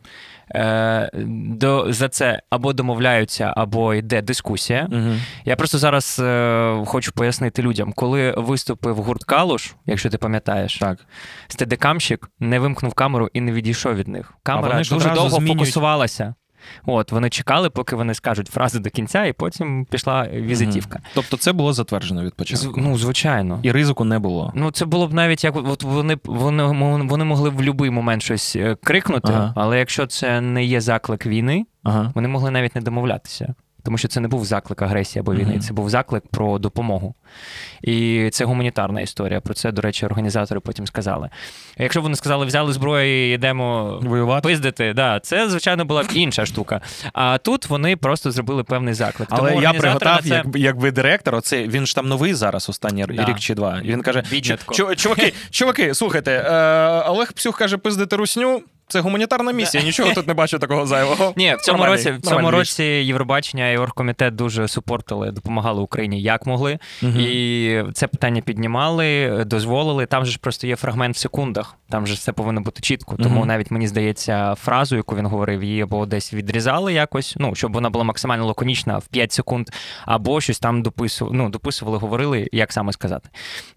Е, 0.55 1.09
до, 1.49 1.93
за 1.93 2.09
це 2.09 2.41
або 2.49 2.73
домовляються, 2.73 3.53
або 3.57 3.93
йде 3.93 4.21
дискусія. 4.21 4.87
Угу. 4.91 5.15
Я 5.45 5.55
просто 5.55 5.77
зараз 5.77 6.19
е, 6.23 6.83
хочу 6.85 7.11
пояснити 7.11 7.61
людям, 7.61 7.93
коли 7.95 8.33
виступив 8.37 8.95
гурт 8.95 9.23
Калуш, 9.23 9.73
якщо 9.85 10.09
ти 10.09 10.17
пам'ятаєш, 10.17 10.77
Так. 10.77 10.97
стедекамщик 11.47 12.29
не 12.39 12.59
вимкнув 12.59 12.93
камеру 12.93 13.29
і 13.33 13.41
не 13.41 13.51
відійшов 13.51 13.95
від 13.95 14.07
них. 14.07 14.33
Камера 14.43 14.77
дуже 14.77 15.09
довго 15.09 15.29
змінюють. 15.29 15.59
фокусувалася. 15.59 16.33
От, 16.85 17.11
вони 17.11 17.29
чекали, 17.29 17.69
поки 17.69 17.95
вони 17.95 18.13
скажуть 18.13 18.47
фрази 18.47 18.79
до 18.79 18.89
кінця, 18.89 19.25
і 19.25 19.33
потім 19.33 19.85
пішла 19.85 20.27
візитівка. 20.33 20.99
Тобто 21.13 21.37
це 21.37 21.53
було 21.53 21.73
затверджено 21.73 22.21
від 22.23 22.29
З- 22.31 22.35
початку. 22.35 22.73
ну, 22.81 22.97
звичайно. 22.97 23.59
І 23.63 23.71
ризику 23.71 24.03
не 24.05 24.19
було. 24.19 24.51
Ну, 24.55 24.71
це 24.71 24.85
було 24.85 25.07
б 25.07 25.13
навіть 25.13 25.43
як 25.43 25.55
от 25.55 25.83
вони, 25.83 26.17
вони, 26.23 26.63
вони 27.03 27.23
могли 27.25 27.49
в 27.49 27.53
будь-який 27.53 27.89
момент 27.89 28.21
щось 28.23 28.55
е, 28.55 28.77
крикнути, 28.83 29.33
Ага. 29.33 29.53
але 29.55 29.79
якщо 29.79 30.07
це 30.07 30.41
не 30.41 30.63
є 30.63 30.81
заклик 30.81 31.25
війни, 31.25 31.65
Ага. 31.83 32.11
вони 32.15 32.27
могли 32.27 32.51
навіть 32.51 32.75
не 32.75 32.81
домовлятися. 32.81 33.53
Тому 33.83 33.97
що 33.97 34.07
це 34.07 34.19
не 34.19 34.27
був 34.27 34.45
заклик 34.45 34.81
агресії 34.81 35.19
або 35.21 35.33
війни, 35.33 35.51
Мгм. 35.51 35.59
це 35.59 35.73
був 35.73 35.89
заклик 35.89 36.23
про 36.31 36.59
допомогу. 36.59 37.15
І 37.81 38.29
це 38.31 38.45
гуманітарна 38.45 39.01
історія. 39.01 39.41
Про 39.41 39.53
це, 39.53 39.71
до 39.71 39.81
речі, 39.81 40.05
організатори 40.05 40.59
потім 40.59 40.87
сказали. 40.87 41.29
Якщо 41.77 41.99
б 41.99 42.03
вони 42.03 42.15
сказали, 42.15 42.45
взяли 42.45 42.73
зброю 42.73 43.29
і 43.31 43.33
йдемо 43.33 43.99
Воювати. 44.03 44.47
пиздити, 44.47 44.93
да, 44.93 45.19
це, 45.19 45.49
звичайно, 45.49 45.85
була 45.85 46.03
б 46.03 46.07
інша 46.13 46.45
штука. 46.45 46.81
А 47.13 47.37
тут 47.37 47.69
вони 47.69 47.95
просто 47.95 48.31
зробили 48.31 48.63
певний 48.63 48.93
заклик. 48.93 49.27
Але 49.31 49.49
Тому 49.49 49.61
я 49.61 49.73
приготав, 49.73 50.21
це... 50.23 50.29
як, 50.29 50.45
якби 50.55 50.91
директор, 50.91 51.35
оце 51.35 51.67
він 51.67 51.85
ж 51.85 51.95
там 51.95 52.07
новий 52.07 52.33
зараз, 52.33 52.69
останній 52.69 53.05
Да. 53.05 53.25
рік 53.25 53.39
чи 53.39 53.55
два. 53.55 53.81
І 53.83 53.87
він 53.87 54.01
каже: 54.01 54.23
чуваки, 54.97 55.33
чуваки, 55.49 55.93
слухайте, 55.93 56.31
е, 56.31 57.09
Олег 57.09 57.33
Псюх 57.33 57.57
каже, 57.57 57.77
пиздити 57.77 58.15
русню. 58.15 58.61
Це 58.89 58.99
гуманітарна 58.99 59.51
місія, 59.51 59.83
нічого 59.83 60.13
тут 60.13 60.27
не 60.27 60.33
бачу 60.33 60.59
такого 60.59 60.85
зайвого. 60.85 61.33
Ні, 61.35 61.55
в 61.59 61.61
цьому 61.61 61.85
році, 61.85 62.11
в 62.11 62.21
цьому 62.21 62.51
році 62.51 62.83
Євробачення 62.83 63.69
і 63.69 63.77
оргкомітет 63.77 64.35
дуже 64.35 64.67
супортили, 64.67 65.31
допомагали 65.31 65.81
Україні 65.81 66.21
як 66.21 66.45
могли. 66.45 66.79
І 67.01 67.81
це 67.93 68.07
питання 68.07 68.41
піднімали, 68.41 69.43
дозволили. 69.45 70.05
Там 70.05 70.25
же 70.25 70.31
ж 70.31 70.39
просто 70.39 70.67
є 70.67 70.75
фрагмент 70.75 71.15
в 71.15 71.19
секундах. 71.19 71.75
Там 71.89 72.07
же 72.07 72.13
все 72.13 72.31
повинно 72.31 72.61
бути 72.61 72.81
чітко. 72.81 73.15
Тому 73.23 73.45
навіть 73.45 73.71
мені 73.71 73.87
здається, 73.87 74.55
фразу, 74.55 74.95
яку 74.95 75.15
він 75.15 75.25
говорив, 75.25 75.63
її 75.63 75.81
або 75.81 76.05
десь 76.05 76.33
відрізали 76.33 76.93
якось, 76.93 77.35
ну 77.37 77.55
щоб 77.55 77.73
вона 77.73 77.89
була 77.89 78.03
максимально 78.03 78.45
лаконічна 78.45 78.97
в 78.97 79.07
5 79.07 79.31
секунд, 79.31 79.67
або 80.05 80.41
щось 80.41 80.59
там 80.59 80.81
дописували, 80.81 81.37
ну, 81.37 81.49
дописували, 81.49 81.97
говорили, 81.97 82.49
як 82.51 82.73
саме 82.73 82.93
сказати. 82.93 83.29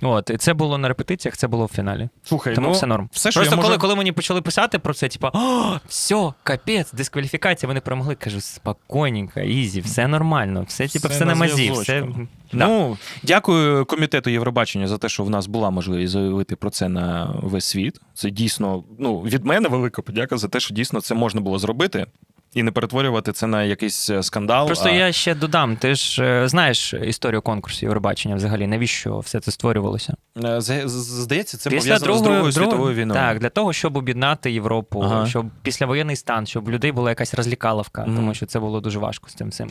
От 0.03 0.31
це 0.39 0.55
було 0.55 0.79
на 0.79 0.89
репетиціях, 0.89 1.37
це 1.37 1.49
було 1.49 1.67
в 1.67 1.69
фіналі. 1.69 2.09
Слухай, 2.25 2.55
Тому 2.55 2.67
ну, 2.67 2.73
все 2.73 2.87
норм. 2.87 3.09
все, 3.13 3.31
що 3.31 3.41
Просто 3.41 3.55
я 3.55 3.57
можу- 3.57 3.69
коли, 3.69 3.79
коли 3.79 3.95
мені 3.95 4.13
почали 4.13 4.43
писати 4.43 4.79
про 4.79 4.95
це, 4.95 5.02
типа, 5.09 5.81
все, 5.87 6.33
капець, 6.43 6.93
дискваліфікація, 6.93 7.69
вони 7.69 7.81
перемогли. 7.81 8.15
Кажу, 8.15 8.41
спокійненько, 8.41 9.41
easy, 9.41 9.81
все 9.81 10.09
нормально, 10.09 10.65
все, 10.69 10.89
типа, 10.89 11.09
Все 11.09 11.17
все 11.17 11.25
на 11.25 11.35
на 11.35 11.41
мазі, 11.41 11.71
все. 11.71 12.07
Да. 12.53 12.67
Ну, 12.67 12.97
дякую 13.23 13.87
комітету 13.87 14.31
Євробачення 14.31 14.89
за 14.89 14.99
те, 14.99 15.09
що 15.09 15.25
в 15.25 15.31
нас 15.31 15.47
була 15.47 15.71
можливість 15.71 16.13
заявити 16.13 16.57
про 16.57 16.71
це 16.71 16.89
на 16.89 17.35
весь 17.43 17.65
світ. 17.65 18.01
Це 18.15 18.31
дійсно, 18.31 18.85
ну, 18.99 19.21
від 19.21 19.45
мене 19.45 19.69
велика 19.69 20.03
подяка 20.03 20.37
за 20.37 20.49
те, 20.49 20.61
що 20.61 20.75
дійсно 20.75 21.01
це 21.01 21.15
можна 21.15 21.41
було 21.41 21.59
зробити. 21.59 22.07
І 22.55 22.63
не 22.63 22.71
перетворювати 22.71 23.33
це 23.33 23.47
на 23.47 23.65
якийсь 23.65 24.11
е, 24.11 24.23
скандал. 24.23 24.67
Просто 24.67 24.89
а... 24.89 24.93
я 24.93 25.13
ще 25.13 25.35
додам, 25.35 25.77
ти 25.77 25.95
ж 25.95 26.25
е, 26.25 26.49
знаєш 26.49 26.95
історію 26.95 27.43
конкурсу 27.43 27.87
Євробачення 27.87 28.35
взагалі, 28.35 28.67
навіщо 28.67 29.19
все 29.19 29.41
це 29.41 29.51
створювалося? 29.51 30.15
Е, 30.45 30.61
Здається, 30.87 31.59
це 31.59 31.71
Після 31.71 31.81
пов'язано 31.81 32.19
з 32.19 32.23
Другою 32.23 32.53
світовою 32.53 32.95
війною. 32.95 33.21
Так, 33.21 33.39
для 33.39 33.49
того, 33.49 33.73
щоб 33.73 33.97
об'єднати 33.97 34.53
Європу, 34.53 35.03
Ага. 35.05 35.27
щоб 35.27 35.47
післявоєнний 35.63 36.17
стан, 36.17 36.47
щоб 36.47 36.71
людей 36.71 36.93
була 36.93 37.11
якась 37.11 37.35
розлікаловка, 37.35 38.03
Мгм. 38.03 38.17
тому 38.17 38.35
що 38.35 38.47
це 38.47 38.61
було 38.61 38.81
дуже 38.81 38.99
важко 38.99 39.29
з 39.29 39.35
цим 39.35 39.49
всім. 39.49 39.69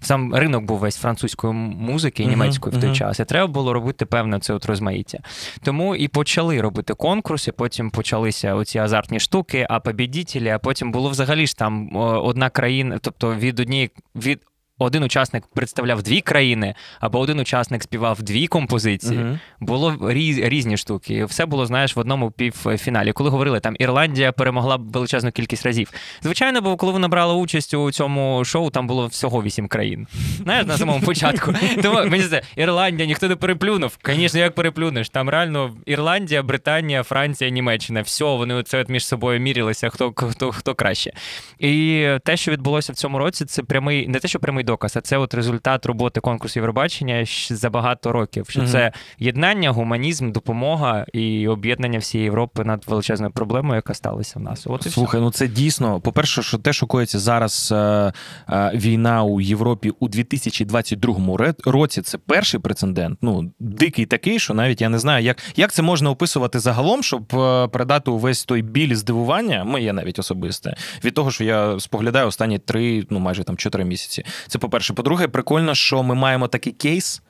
Сам 0.00 0.34
ринок 0.34 0.64
був 0.64 0.78
весь 0.78 0.96
французької 0.96 1.52
музики 1.52 2.22
і 2.22 2.26
німецької 2.26 2.76
в 2.76 2.80
той 2.80 2.88
мгм. 2.88 2.96
час. 2.96 3.20
І 3.20 3.24
треба 3.24 3.46
було 3.46 3.72
робити 3.72 4.06
певне 4.06 4.40
це 4.40 4.54
от 4.54 4.66
розмаїття. 4.66 5.18
Тому 5.62 5.96
і 5.96 6.08
почали 6.08 6.60
робити 6.60 6.94
конкурси, 6.94 7.52
потім 7.52 7.90
почалися 7.90 8.54
оці 8.54 8.78
азартні 8.78 9.20
штуки, 9.20 9.66
а 9.70 9.80
побідітелі, 9.80 10.48
а 10.48 10.58
потім 10.58 10.92
було 10.92 11.10
взагалі 11.10 11.46
ж 11.46 11.56
там 11.56 11.90
одна 12.24 12.50
країна, 12.50 12.98
тобто 13.02 13.34
від 13.34 13.60
однієї 13.60 13.90
від. 14.14 14.40
Один 14.78 15.02
учасник 15.02 15.44
представляв 15.54 16.02
дві 16.02 16.20
країни, 16.20 16.74
або 17.00 17.18
один 17.18 17.40
учасник 17.40 17.82
співав 17.82 18.22
дві 18.22 18.46
композиції. 18.46 19.18
Мгм. 19.18 19.38
Було 19.60 20.12
різ, 20.12 20.38
різні 20.38 20.76
штуки. 20.76 21.24
Все 21.24 21.46
було, 21.46 21.66
знаєш, 21.66 21.96
в 21.96 21.98
одному 21.98 22.30
півфіналі. 22.30 23.12
Коли 23.12 23.30
говорили, 23.30 23.60
там 23.60 23.76
Ірландія 23.78 24.32
перемогла 24.32 24.76
величезну 24.76 25.32
кількість 25.32 25.66
разів. 25.66 25.92
Звичайно, 26.22 26.60
бо 26.60 26.76
коли 26.76 26.92
вона 26.92 27.08
брала 27.08 27.34
участь 27.34 27.74
у 27.74 27.90
цьому 27.90 28.44
шоу, 28.44 28.70
там 28.70 28.86
було 28.86 29.06
всього 29.06 29.42
вісім 29.42 29.68
країн. 29.68 30.06
Знаєш, 30.42 30.66
на 30.66 30.78
самому 30.78 31.04
початку. 31.06 31.54
Тому 31.82 31.94
мені 31.94 32.22
здається, 32.22 32.50
Ірландія 32.56 33.06
ніхто 33.06 33.28
не 33.28 33.36
переплюнув. 33.36 33.98
Звісно, 34.06 34.40
як 34.40 34.54
переплюнеш? 34.54 35.08
Там 35.08 35.28
реально 35.28 35.76
Ірландія, 35.86 36.42
Британія, 36.42 37.02
Франція, 37.02 37.50
Німеччина. 37.50 38.02
Все, 38.02 38.24
вони 38.24 38.54
от 38.54 38.74
між 38.88 39.06
собою 39.06 39.40
мірялися, 39.40 39.88
хто, 39.88 40.12
хто, 40.12 40.52
хто 40.52 40.74
краще. 40.74 41.12
І 41.58 42.08
те, 42.24 42.36
що 42.36 42.52
відбулося 42.52 42.92
в 42.92 42.96
цьому 42.96 43.18
році, 43.18 43.44
це 43.44 43.62
прямий, 43.62 44.08
не 44.08 44.18
те, 44.18 44.28
що 44.28 44.38
прямий 44.38 44.63
доказ, 44.64 44.96
а 44.96 45.00
це 45.00 45.16
от 45.16 45.34
результат 45.34 45.86
роботи 45.86 46.20
конкурсу 46.20 46.58
Євробачення 46.58 47.24
за 47.50 47.70
багато 47.70 48.12
років. 48.12 48.46
Що 48.48 48.60
Мгм. 48.60 48.68
це 48.68 48.92
єднання, 49.18 49.70
гуманізм, 49.70 50.32
допомога 50.32 51.06
і 51.12 51.48
об'єднання 51.48 51.98
всієї 51.98 52.24
Європи 52.24 52.64
над 52.64 52.84
величезною 52.86 53.32
проблемою, 53.32 53.76
яка 53.76 53.94
сталася 53.94 54.38
в 54.38 54.42
нас. 54.42 54.66
От 54.66 54.86
і 54.86 54.88
все. 54.88 55.00
Ну 55.14 55.30
це 55.30 55.48
дійсно. 55.48 56.00
По-перше, 56.00 56.42
що 56.42 56.58
те, 56.58 56.72
що 56.72 56.86
коїться 56.86 57.18
зараз 57.18 57.72
е, 57.72 58.12
е, 58.48 58.72
війна 58.74 59.22
у 59.22 59.40
Європі 59.40 59.92
у 60.00 60.08
2022 60.08 61.54
році, 61.64 62.02
це 62.02 62.18
перший 62.18 62.60
прецедент. 62.60 63.18
Ну, 63.22 63.52
дикий 63.60 64.06
такий, 64.06 64.38
що 64.38 64.54
навіть 64.54 64.80
я 64.80 64.88
не 64.88 64.98
знаю, 64.98 65.24
як, 65.24 65.36
як 65.56 65.72
це 65.72 65.82
можна 65.82 66.10
описувати 66.10 66.58
загалом, 66.58 67.02
щоб 67.02 67.34
е, 67.34 67.68
передати 67.68 68.10
увесь 68.10 68.44
той 68.44 68.62
біль 68.62 68.94
здивування, 68.94 69.64
моє 69.64 69.92
навіть 69.92 70.18
особисте, 70.18 70.76
від 71.04 71.14
того, 71.14 71.30
що 71.30 71.44
я 71.44 71.80
споглядаю 71.80 72.26
останні 72.26 72.58
три, 72.58 73.06
ну 73.10 73.18
майже 73.18 73.44
там 73.44 73.56
чотири 73.56 73.84
місяці. 73.84 74.24
Це 74.54 74.58
по-перше. 74.58 74.92
По-друге, 74.92 75.28
прикольно, 75.28 75.74
що 75.74 76.02
ми 76.02 76.14
маємо 76.14 76.48
такий 76.48 76.72
кейс. 76.72 77.22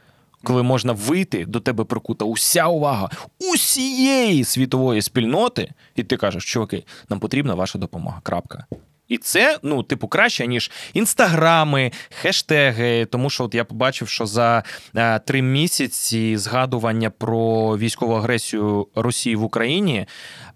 Коли 0.42 0.62
можна 0.62 0.92
вийти, 0.92 1.46
до 1.46 1.60
тебе 1.60 1.84
прикута 1.84 2.24
уся 2.24 2.66
увага 2.66 3.10
усієї 3.54 4.44
світової 4.44 5.02
спільноти, 5.02 5.72
і 5.96 6.02
ти 6.02 6.16
кажеш, 6.16 6.44
чуваки, 6.44 6.84
нам 7.08 7.20
потрібна 7.20 7.54
ваша 7.54 7.78
допомога. 7.78 8.20
Крапка. 8.22 8.66
І 9.08 9.18
це, 9.18 9.58
ну, 9.62 9.82
типу, 9.82 10.08
краще, 10.08 10.46
ніж 10.46 10.70
інстаграми, 10.92 11.92
хештеги. 12.10 13.04
Тому 13.04 13.30
що 13.30 13.44
от 13.44 13.54
я 13.54 13.64
побачив, 13.64 14.08
що 14.08 14.26
за 14.26 14.62
е, 14.96 15.18
три 15.18 15.42
місяці 15.42 16.36
згадування 16.36 17.10
про 17.10 17.78
військову 17.78 18.14
агресію 18.14 18.88
Росії 18.94 19.36
в 19.36 19.42
Україні, 19.42 20.06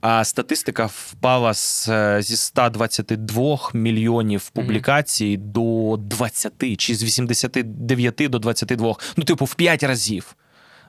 а 0.00 0.24
статистика 0.24 0.86
впала 0.86 1.54
з, 1.54 1.88
е, 1.88 2.22
зі 2.22 2.36
122 2.36 3.70
мільйонів 3.74 4.50
публікацій 4.50 5.36
до 5.36 5.96
20, 5.98 6.76
чи 6.76 6.94
з 6.94 7.04
89 7.04 8.28
до 8.28 8.38
22. 8.38 8.94
Ну, 9.16 9.24
типу, 9.24 9.44
в 9.44 9.54
5 9.54 9.82
разів. 9.82 10.36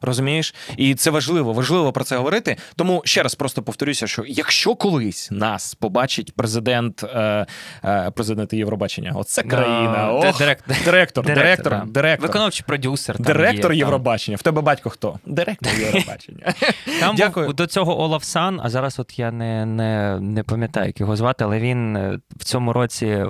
Розумієш? 0.01 0.55
І 0.77 0.95
це 0.95 1.09
важливо, 1.09 1.53
важливо 1.53 1.91
про 1.91 2.03
це 2.03 2.17
говорити. 2.17 2.57
Тому 2.75 3.01
ще 3.05 3.23
раз 3.23 3.35
просто 3.35 3.61
повторюся, 3.61 4.07
що 4.07 4.23
якщо 4.27 4.75
колись 4.75 5.31
нас 5.31 5.75
побачить 5.75 6.35
президент, 6.35 7.03
е, 7.03 7.45
е, 7.85 8.11
президент 8.15 8.53
Євробачення, 8.53 9.11
оце 9.15 9.43
країна. 9.43 10.11
Ох, 10.11 10.37
директор, 10.37 11.25
директор, 11.25 11.73
да. 11.73 11.83
директор. 11.87 12.27
Виконавчий 12.27 12.63
продюсер. 12.67 13.17
там 13.17 13.25
Директор 13.25 13.57
є, 13.73 13.79
там. 13.79 13.87
Євробачення. 13.89 14.37
В 14.37 14.41
тебе 14.41 14.61
батько 14.61 14.89
хто? 14.89 15.19
Директор 15.25 15.73
Євробачення. 15.79 16.53
Там 16.99 17.15
Дякую. 17.15 17.45
був 17.45 17.55
до 17.55 17.67
цього 17.67 18.01
Олаф 18.01 18.23
Сан, 18.23 18.59
а 18.63 18.69
зараз 18.69 18.99
от 18.99 19.19
я 19.19 19.31
не, 19.31 19.65
не, 19.65 20.19
не 20.19 20.43
пам'ятаю, 20.43 20.87
як 20.87 20.99
його 20.99 21.15
звати, 21.15 21.43
але 21.43 21.59
він 21.59 21.95
е, 21.95 22.19
в 22.37 22.43
цьому 22.43 22.73
році 22.73 23.25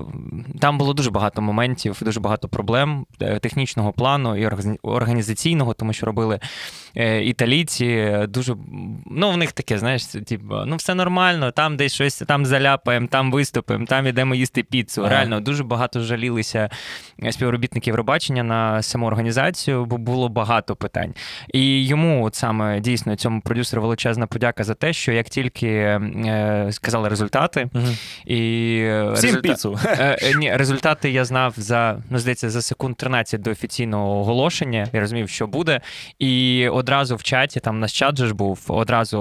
там 0.60 0.78
було 0.78 0.94
дуже 0.94 1.12
багато 1.12 1.42
моментів, 1.42 1.98
дуже 2.02 2.20
багато 2.20 2.48
проблем 2.48 3.06
е, 3.22 3.40
технічного 3.40 3.92
плану 3.92 4.36
і 4.36 4.48
органі- 4.48 4.78
організаційного, 4.82 5.74
тому 5.74 5.94
що 5.94 6.06
робили 6.06 6.40
італійці. 7.24 7.86
е, 7.86 8.28
Дуже 8.28 8.56
ну 9.12 9.32
в 9.32 9.38
них 9.38 9.52
таке, 9.52 9.78
знаєш, 9.80 10.06
типу, 10.06 10.56
ну 10.66 10.76
все 10.76 10.96
нормально, 10.96 11.52
там 11.52 11.78
десь 11.78 11.94
щось 11.94 12.16
там 12.28 12.46
заляпаємо, 12.46 13.08
там 13.08 13.32
виступимо, 13.32 13.86
там 13.86 14.08
ідемо 14.08 14.36
їсти 14.36 14.64
піцу. 14.64 15.02
Ага. 15.02 15.10
Реально 15.10 15.40
дуже 15.40 15.64
багато 15.64 16.00
жалілися 16.00 16.70
е, 17.24 17.32
співробітники 17.32 17.90
Євробачення 17.90 18.44
на 18.44 18.82
саму 18.82 19.06
організацію, 19.08 19.86
бо 19.86 19.98
було 19.98 20.30
багато 20.30 20.76
питань. 20.76 21.14
І 21.54 21.86
йому 21.86 22.26
от 22.26 22.36
саме 22.36 22.80
дійсно 22.80 23.16
цьому 23.16 23.42
продюсеру 23.42 23.82
величезна 23.82 24.28
подяка 24.28 24.64
за 24.64 24.74
те, 24.74 24.94
що 24.94 25.12
як 25.12 25.30
тільки 25.30 25.68
е, 25.68 26.68
сказали 26.72 27.10
результати, 27.10 27.70
Мгм. 27.74 27.98
і 28.26 28.38
е, 28.82 29.12
Всім 29.16 29.36
результа- 29.36 29.42
піцу. 29.42 29.80
Е, 29.86 30.18
е, 30.22 30.34
ні, 30.36 30.56
результати 30.56 31.12
я 31.12 31.26
знав 31.26 31.54
за 31.58 31.98
ну 32.10 32.20
здається 32.20 32.50
за 32.50 32.62
секунд 32.62 32.96
13 32.98 33.42
до 33.42 33.52
офіційного 33.52 34.20
оголошення. 34.20 34.88
Я 34.94 35.00
розумів, 35.00 35.30
що 35.30 35.48
буде. 35.48 35.82
І 36.20 36.49
одразу 36.72 37.16
в 37.16 37.24
чаті, 37.24 37.60
там 37.60 37.80
наш 37.80 37.94
чат 38.00 38.18
же 38.18 38.28
ж 38.28 38.34
був, 38.34 38.66
одразу 38.68 39.20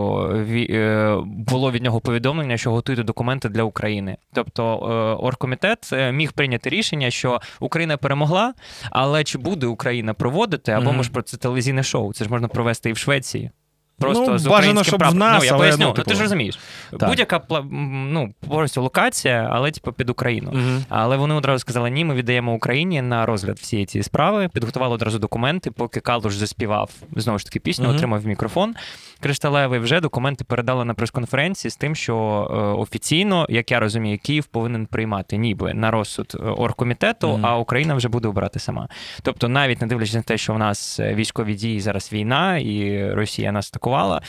ві- 0.50 0.72
е, 0.74 1.16
було 1.26 1.70
від 1.70 1.82
нього 1.82 2.00
повідомлення, 2.00 2.56
що 2.56 2.70
готуйте 2.70 3.02
документи 3.02 3.48
для 3.48 3.62
України. 3.62 4.16
Тобто 4.32 4.64
е, 4.64 5.24
оргкомітет 5.24 5.90
е, 5.92 6.12
міг 6.12 6.32
прийняти 6.32 6.70
рішення, 6.70 7.10
що 7.10 7.40
Україна 7.60 7.96
перемогла, 7.96 8.54
але 8.90 9.24
чи 9.24 9.38
буде 9.38 9.66
Україна 9.66 10.14
проводити, 10.14 10.72
або 10.72 10.84
Мгм. 10.86 10.96
може 10.96 11.10
про 11.10 11.22
це 11.22 11.36
телевізійне 11.36 11.82
шоу? 11.82 12.12
Це 12.12 12.24
ж 12.24 12.30
можна 12.30 12.48
провести 12.48 12.90
і 12.90 12.92
в 12.92 12.98
Швеції. 12.98 13.50
Просто 13.98 14.26
Ну, 14.28 14.38
з 14.38 14.46
бажано, 14.46 14.84
щоб 14.84 15.00
щоб 15.00 15.12
в 15.12 15.14
нас, 15.14 15.38
ну, 15.38 15.44
я 15.44 15.52
але, 15.52 15.58
поясню, 15.58 15.86
ну, 15.86 15.92
типу... 15.92 16.08
ти 16.08 16.14
ж 16.14 16.22
розумієш. 16.22 16.58
так. 16.90 17.08
Будь-яка 17.08 17.42
ну, 17.70 18.34
повністю 18.48 18.82
локація, 18.82 19.48
але 19.52 19.70
типу 19.70 19.92
під 19.92 20.10
Україну. 20.10 20.50
Угу. 20.52 20.82
Але 20.88 21.16
вони 21.16 21.34
одразу 21.34 21.58
сказали: 21.58 21.90
ні, 21.90 22.04
ми 22.04 22.14
віддаємо 22.14 22.54
Україні 22.54 23.02
на 23.02 23.26
розгляд 23.26 23.58
всієї 23.58 23.86
цієї 23.86 24.02
справи. 24.02 24.48
Підготували 24.52 24.94
одразу 24.94 25.18
документи, 25.18 25.70
поки 25.70 26.00
Калуш 26.00 26.34
заспівав 26.34 26.90
знову 27.16 27.38
ж 27.38 27.44
таки 27.44 27.60
пісню, 27.60 27.86
угу. 27.86 27.94
отримав 27.94 28.26
мікрофон 28.26 28.74
кришталевий. 29.20 29.80
Вже 29.80 30.00
документи 30.00 30.44
передали 30.44 30.84
на 30.84 30.94
прес-конференції 30.94 31.70
з 31.70 31.76
тим, 31.76 31.94
що 31.94 32.16
е, 32.50 32.54
офіційно, 32.80 33.46
як 33.48 33.70
я 33.70 33.80
розумію, 33.80 34.18
Київ 34.22 34.44
повинен 34.44 34.86
приймати 34.86 35.36
ніби 35.36 35.74
на 35.74 35.90
розсуд 35.90 36.36
е, 36.40 36.42
оргкомітету, 36.42 37.28
Мгм. 37.28 37.46
а 37.46 37.58
Україна 37.58 37.94
вже 37.94 38.08
буде 38.08 38.28
обирати 38.28 38.58
сама. 38.58 38.88
Тобто, 39.22 39.48
навіть 39.48 39.80
не 39.80 39.86
дивлячись 39.86 40.14
на 40.14 40.22
те, 40.22 40.38
що 40.38 40.54
в 40.54 40.58
нас 40.58 41.00
е, 41.00 41.14
військові 41.14 41.54
дії 41.54 41.80
зараз 41.80 42.12
війна, 42.12 42.58
і 42.58 43.06
Росія 43.14 43.52
нас 43.52 43.68
атакувала. 43.72 44.22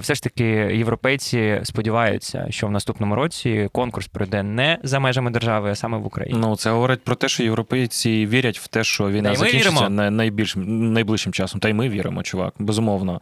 Все 0.00 0.14
ж 0.14 0.22
таки, 0.22 0.44
європейці 0.74 1.60
сподіваються, 1.62 2.46
що 2.50 2.66
в 2.66 2.70
наступному 2.70 3.14
році 3.14 3.68
конкурс 3.72 4.06
пройде 4.06 4.42
не 4.42 4.78
за 4.82 5.00
межами 5.00 5.30
держави, 5.30 5.70
а 5.70 5.74
саме 5.74 5.98
в 5.98 6.06
Україні. 6.06 6.38
Ну, 6.42 6.56
це 6.56 6.70
говорить 6.70 7.04
про 7.04 7.14
те, 7.14 7.28
що 7.28 7.42
європейці 7.42 8.26
вірять 8.26 8.58
в 8.58 8.66
те, 8.68 8.84
що 8.84 9.08
війна 9.10 9.34
закінчиться 9.34 9.70
віримо. 9.70 9.88
на- 9.90 10.10
найбільш, 10.10 10.54
найближчим 10.56 11.32
часом. 11.32 11.60
Та 11.60 11.68
й 11.68 11.72
ми 11.72 11.88
віримо, 11.88 12.22
чувак, 12.22 12.54
безумовно. 12.58 13.20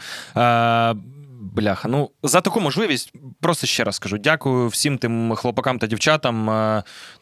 Бляха, 1.40 1.88
ну 1.88 2.10
за 2.22 2.40
таку 2.40 2.60
можливість 2.60 3.12
просто 3.40 3.66
ще 3.66 3.84
раз 3.84 3.96
скажу. 3.96 4.18
Дякую 4.18 4.68
всім 4.68 4.98
тим 4.98 5.34
хлопакам 5.34 5.78
та 5.78 5.86
дівчатам. 5.86 6.46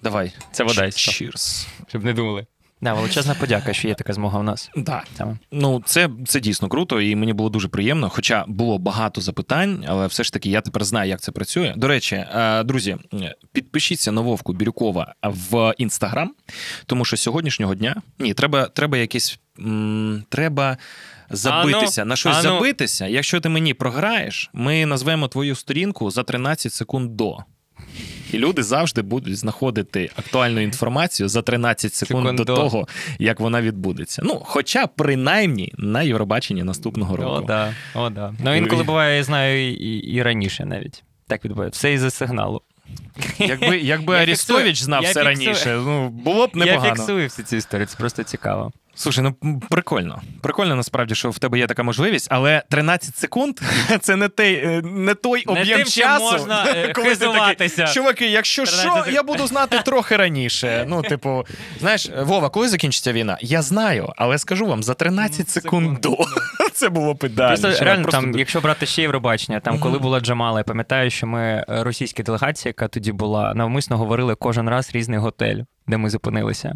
Давай. 0.03 0.33
Це 0.53 0.65
водайство. 0.65 1.13
Cheers. 1.13 1.67
Щоб 1.89 2.05
не 2.05 2.13
думали. 2.13 2.47
Да, 2.81 2.95
величезна 2.95 3.35
подяка, 3.35 3.73
що 3.73 3.89
є 3.89 3.95
така 3.95 4.13
змога 4.13 4.39
у 4.39 4.43
нас. 4.43 4.71
Да. 4.77 5.03
Саме. 5.17 5.37
Ну, 5.53 5.83
це, 5.87 6.09
це 6.27 6.41
дійсно 6.41 6.69
круто, 6.69 7.01
і 7.01 7.17
мені 7.17 7.33
було 7.33 7.49
дуже 7.51 7.69
приємно. 7.69 8.09
Хоча 8.09 8.45
було 8.49 8.79
багато 8.79 9.21
запитань, 9.21 9.85
але 9.89 10.07
все 10.07 10.25
ж 10.25 10.33
таки 10.33 10.51
я 10.51 10.61
тепер 10.61 10.85
знаю, 10.85 11.09
як 11.11 11.21
це 11.21 11.33
працює. 11.33 11.75
До 11.77 11.89
речі, 11.89 12.15
е, 12.17 12.63
друзі, 12.65 12.97
підпишіться 13.53 14.13
на 14.13 14.21
Вовку 14.21 14.53
Бірюкова 14.53 15.15
в 15.23 15.75
інстаграм, 15.79 16.35
тому 16.87 17.05
що 17.05 17.17
сьогоднішнього 17.17 17.75
дня 17.75 18.03
ні, 18.19 18.35
треба, 18.35 18.67
треба 18.67 18.99
якесь. 18.99 19.39
м, 19.61 20.25
Треба 20.29 20.77
забитися 21.31 22.05
на 22.05 22.17
щось 22.17 22.37
а 22.37 22.43
ну. 22.43 22.43
забитися. 22.43 23.07
Якщо 23.07 23.41
ти 23.41 23.49
мені 23.49 23.75
програєш, 23.75 24.51
ми 24.53 24.87
назвемо 24.87 25.29
твою 25.29 25.55
сторінку 25.55 26.11
за 26.11 26.23
13 26.23 26.73
секунд 26.73 27.17
до. 27.17 27.39
І 28.33 28.39
люди 28.39 28.63
завжди 28.63 29.03
будуть 29.03 29.39
знаходити 29.39 30.11
актуальну 30.17 30.61
інформацію 30.61 31.29
за 31.29 31.43
13 31.43 31.95
секунд, 31.95 32.23
Секунд 32.23 32.37
до 32.37 32.45
до. 32.45 32.55
того, 32.55 32.89
як 33.19 33.41
вона 33.41 33.63
відбудеться. 33.63 34.23
Ну, 34.25 34.43
хоча 34.45 34.87
принаймні 34.87 35.73
на 35.79 36.03
Євробаченні 36.03 36.63
наступного 36.63 37.17
року. 37.17 37.31
О, 37.31 37.41
да. 37.41 37.75
О, 37.95 38.11
да. 38.11 38.35
Ну 38.45 38.55
інколи 38.55 38.83
буває, 38.83 39.17
я 39.17 39.25
знаю, 39.25 39.71
і, 39.73 39.97
і 39.97 40.23
раніше 40.23 40.65
навіть. 40.65 41.05
Так 41.27 41.45
відбувається. 41.45 41.79
Все 41.79 41.93
із-за 41.93 42.11
сигналу. 42.11 42.63
Якби, 43.39 43.79
якби 43.79 44.17
Арістович 44.17 44.83
знав 44.83 45.03
Я 45.03 45.11
все 45.11 45.25
фіксую. 45.25 45.47
раніше, 45.47 45.77
ну 45.77 46.09
було 46.09 46.47
б 46.47 46.57
непогано. 46.57 46.87
Я 46.87 46.95
фіксую 46.95 47.29
всі 47.29 47.43
ці 47.43 47.57
історії, 47.57 47.87
це 47.87 47.97
просто 47.97 48.23
цікаво. 48.23 48.73
Слушай, 48.95 49.25
ну 49.43 49.61
прикольно. 49.71 50.23
Прикольно 50.41 50.77
насправді, 50.77 51.15
що 51.15 51.31
в 51.31 51.39
тебе 51.39 51.59
є 51.59 51.67
така 51.67 51.83
можливість, 51.83 52.29
але 52.31 52.63
13 52.71 53.17
секунд 53.17 53.61
це 54.01 54.17
не 54.17 54.29
той, 54.29 54.55
е, 54.55 54.83
не 54.83 55.15
той 55.15 55.45
Не 55.47 55.61
об'єм 55.61 55.79
тим, 55.79 55.87
часу. 55.87 56.25
можна, 56.25 56.65
е, 56.69 56.93
коли 56.95 57.17
ти 57.17 57.27
такий. 57.59 57.95
Чуваки, 57.95 58.27
якщо 58.31 58.67
що, 58.67 58.77
секунд. 58.77 59.05
я 59.13 59.23
буду 59.23 59.47
знати 59.47 59.81
трохи 59.85 60.17
раніше. 60.17 60.85
Ну, 60.89 61.03
типу, 61.03 61.47
знаєш, 61.81 62.11
Вова, 62.23 62.49
коли 62.49 62.69
закінчиться 62.69 63.13
війна? 63.13 63.39
Я 63.41 63.63
знаю, 63.63 64.13
але 64.17 64.39
скажу 64.39 64.67
вам 64.67 64.83
за 64.83 64.95
13 64.95 65.49
секунд 65.49 66.01
до. 66.01 66.17
Це 66.73 66.89
було. 66.89 67.15
Просто 67.15 67.71
реально 67.85 68.03
просто 68.03 68.21
там, 68.21 68.39
якщо 68.39 68.61
брати 68.61 68.87
ще 68.87 69.03
Євробачення, 69.03 69.61
там 69.61 69.79
коли 69.79 69.99
була 69.99 70.21
Джамала, 70.21 70.61
я 70.61 70.65
пам'ятаю, 70.65 71.11
що 71.11 71.27
ми 71.27 71.43
е, 71.43 71.65
російська 71.69 72.23
делегація, 72.23 72.71
яка 72.71 72.89
тоді 72.89 73.13
була, 73.13 73.55
навмисно 73.55 73.99
говорили 73.99 74.35
кожен 74.35 74.69
раз 74.69 74.91
різний 74.93 75.19
готель, 75.19 75.63
де 75.87 75.97
ми 75.97 76.11
зупинилися. 76.11 76.75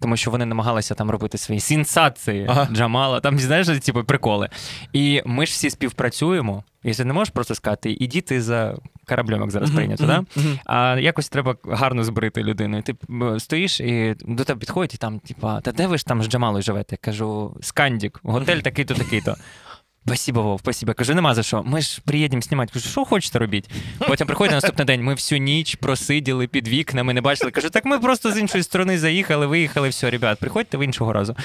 Тому 0.00 0.16
що 0.16 0.30
вони 0.30 0.46
намагалися 0.46 0.94
там 0.94 1.10
робити 1.10 1.38
свої 1.38 1.60
сенсації. 1.60 2.46
Ага. 2.48 2.68
Джамала, 2.72 3.20
там 3.20 3.38
знаєш, 3.38 3.66
типу, 3.66 4.04
приколи. 4.04 4.48
І 4.92 5.22
ми 5.26 5.46
ж 5.46 5.52
всі 5.52 5.70
співпрацюємо. 5.70 6.64
І 6.84 6.94
ти 6.94 7.04
не 7.04 7.12
можеш 7.12 7.32
просто 7.34 7.54
сказати, 7.54 7.96
ідіть 8.00 8.24
ти 8.24 8.42
за 8.42 8.76
кораблем, 9.08 9.40
як 9.40 9.50
зараз 9.50 9.70
прийнято, 9.70 10.06
да? 10.06 10.24
А 10.64 10.98
якось 10.98 11.28
треба 11.28 11.56
гарно 11.64 12.04
збрити 12.04 12.42
людину. 12.42 12.78
І 12.78 12.82
ти 12.82 12.94
стоїш 13.38 13.80
і 13.80 14.16
до 14.20 14.44
тебе 14.44 14.60
підходять, 14.60 14.94
і 14.94 14.96
там, 14.98 15.18
типа, 15.18 15.60
та 15.60 15.72
де 15.72 15.86
ви 15.86 15.98
ж 15.98 16.06
там 16.06 16.22
з 16.22 16.28
Джамалою 16.28 16.62
живете? 16.62 16.94
Я 16.94 16.98
кажу, 17.00 17.56
Скандік, 17.62 18.20
готель 18.22 18.58
такий-то, 18.60 18.94
такий-то. 18.94 19.36
Спасибо, 20.10 20.42
Вов, 20.42 20.60
спасибо. 20.60 20.94
Кажу, 20.94 21.14
нема 21.14 21.34
за 21.34 21.42
що. 21.42 21.62
Ми 21.62 21.80
ж 21.80 22.00
приїдемо 22.04 22.42
знімати. 22.42 22.72
Кажу, 22.72 22.88
що 22.88 23.04
хочете 23.04 23.38
робіть? 23.38 23.70
Потім 23.98 24.26
приходить 24.26 24.50
на 24.50 24.56
наступний 24.56 24.86
день. 24.86 25.02
Ми 25.02 25.14
всю 25.14 25.38
ніч 25.38 25.74
просиділи 25.74 26.46
під 26.46 26.68
вікнами, 26.68 27.14
не 27.14 27.20
бачили. 27.20 27.50
Кажу, 27.50 27.70
так 27.70 27.84
ми 27.84 27.98
просто 27.98 28.32
з 28.32 28.38
іншої 28.38 28.64
сторони 28.64 28.98
заїхали, 28.98 29.46
виїхали, 29.46 29.88
все, 29.88 30.10
ребят, 30.10 30.38
приходьте 30.38 30.76
ви 30.76 30.84
іншого 30.84 31.12
разу. 31.12 31.36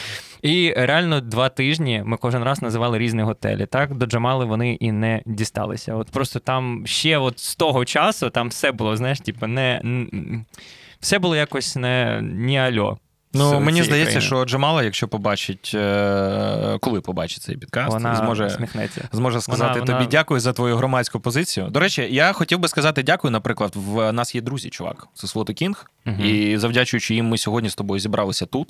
І 0.41 0.73
реально 0.77 1.21
два 1.21 1.49
тижні 1.49 2.03
ми 2.05 2.17
кожен 2.17 2.43
раз 2.43 2.61
називали 2.61 2.97
різні 2.97 3.21
готелі. 3.21 3.65
Так, 3.65 3.95
до 3.95 4.05
Джамали 4.05 4.45
вони 4.45 4.73
і 4.73 4.91
не 4.91 5.21
дісталися. 5.25 5.95
От 5.95 6.09
просто 6.09 6.39
там 6.39 6.83
ще 6.87 7.17
от 7.17 7.39
з 7.39 7.55
того 7.55 7.85
часу 7.85 8.29
там 8.29 8.49
все 8.49 8.71
було, 8.71 8.97
знаєш, 8.97 9.19
типу, 9.19 9.47
не. 9.47 9.81
Все 10.99 11.19
було 11.19 11.35
якось 11.35 11.75
не 11.75 12.19
ні 12.23 12.59
альо. 12.59 12.97
Ну, 13.37 13.59
мені 13.59 13.83
здається, 13.83 14.11
країни. 14.11 14.27
що 14.27 14.45
Джамала, 14.45 14.83
якщо 14.83 15.07
побачить, 15.07 15.71
е, 15.75 16.77
коли 16.81 17.01
побачить 17.01 17.43
цей 17.43 17.57
підкаст, 17.57 17.91
вона 17.91 18.15
зможе 18.15 18.67
зможе 19.11 19.41
сказати 19.41 19.73
Вона- 19.73 19.85
тобі 19.85 19.93
вона- 19.93 20.05
дякую 20.05 20.39
за 20.39 20.53
твою 20.53 20.77
громадську 20.77 21.19
позицію. 21.19 21.67
До 21.67 21.79
речі, 21.79 22.07
я 22.11 22.33
хотів 22.33 22.59
би 22.59 22.67
сказати 22.67 23.03
дякую. 23.03 23.31
Наприклад, 23.31 23.71
в 23.75 24.11
нас 24.11 24.35
є 24.35 24.41
друзі, 24.41 24.69
чувак, 24.69 25.07
це 25.13 25.27
Слоти 25.27 25.53
Кінг, 25.53 25.91
угу. 26.05 26.23
і 26.23 26.57
завдячуючи 26.57 27.15
їм, 27.15 27.27
ми 27.27 27.37
сьогодні 27.37 27.69
з 27.69 27.75
тобою 27.75 27.99
зібралися 27.99 28.45
тут. 28.45 28.69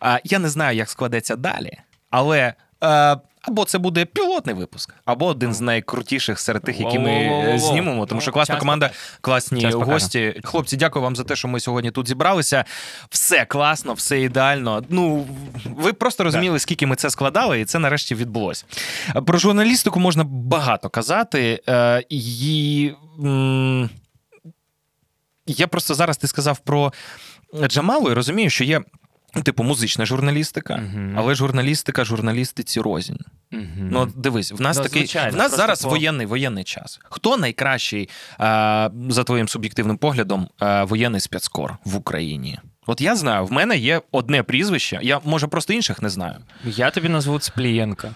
А, 0.00 0.18
я 0.24 0.38
не 0.38 0.48
знаю, 0.48 0.76
як 0.76 0.90
складеться 0.90 1.36
далі, 1.36 1.78
але. 2.10 2.54
Або 3.42 3.64
це 3.64 3.78
буде 3.78 4.04
пілотний 4.04 4.54
випуск, 4.54 4.94
або 5.04 5.26
один 5.26 5.54
з 5.54 5.60
найкрутіших 5.60 6.38
серед 6.40 6.62
тих, 6.62 6.80
які 6.80 6.98
ми 6.98 7.10
е, 7.10 7.58
знімемо. 7.58 8.06
Тому 8.06 8.20
що 8.20 8.30
Ну, 8.30 8.32
класна 8.34 8.54
команда, 8.60 8.90
класні 9.20 9.60
гості. 9.92 10.40
Хлопці, 10.44 10.76
дякую 10.76 11.02
вам 11.02 11.16
за 11.16 11.24
те, 11.24 11.36
що 11.36 11.48
ми 11.48 11.60
сьогодні 11.60 11.90
тут 11.90 12.08
зібралися. 12.08 12.64
Все 13.10 13.44
класно, 13.44 13.92
все 13.94 14.20
ідеально. 14.20 14.84
Ну 14.88 15.26
ви 15.76 15.92
просто 15.92 16.24
розуміли, 16.24 16.58
скільки 16.58 16.86
ми 16.86 16.96
це 16.96 17.10
складали, 17.10 17.60
і 17.60 17.64
це 17.64 17.78
нарешті 17.78 18.14
відбулося. 18.14 18.64
Про 19.26 19.38
журналістику 19.38 20.00
можна 20.00 20.24
багато 20.24 20.88
казати. 20.88 21.62
е, 21.68 22.02
І 22.08 22.92
я 25.46 25.66
просто 25.66 25.94
зараз 25.94 26.16
ти 26.16 26.26
сказав 26.26 26.58
про 26.58 26.92
Джамалу 27.66 28.10
і 28.10 28.14
розумію, 28.14 28.50
що 28.50 28.64
є. 28.64 28.80
Типу, 29.42 29.62
музична 29.64 30.06
журналістика, 30.06 30.76
Мгм. 30.76 31.14
але 31.18 31.34
журналістика 31.34 32.04
журналістиці 32.04 32.80
рознь. 32.80 33.16
Мгм. 33.50 33.88
Ну, 33.92 34.06
дивись, 34.16 34.52
в 34.52 34.60
нас 34.60 34.76
Ну, 34.76 34.82
такий 34.82 35.02
звичайно, 35.02 35.32
в 35.32 35.36
нас 35.36 35.56
зараз 35.56 35.82
по- 35.82 35.88
воєнний 35.88 36.26
воєнний 36.26 36.64
час. 36.64 37.00
Хто 37.02 37.36
найкращий, 37.36 38.08
а, 38.38 38.90
за 39.08 39.24
твоїм 39.24 39.48
суб'єктивним 39.48 39.96
поглядом, 39.96 40.48
а, 40.58 40.84
воєнний 40.84 41.20
спецкор 41.20 41.76
в 41.84 41.96
Україні? 41.96 42.58
От 42.86 43.00
я 43.00 43.16
знаю, 43.16 43.46
в 43.46 43.52
мене 43.52 43.76
є 43.78 44.02
одне 44.12 44.42
прізвище. 44.42 44.98
Я 45.02 45.20
може 45.24 45.46
просто 45.46 45.72
інших 45.72 46.02
не 46.02 46.08
знаю. 46.10 46.36
Я 46.64 46.90
тобі 46.90 47.08
назву 47.08 47.38
Цплієнка. 47.38 48.10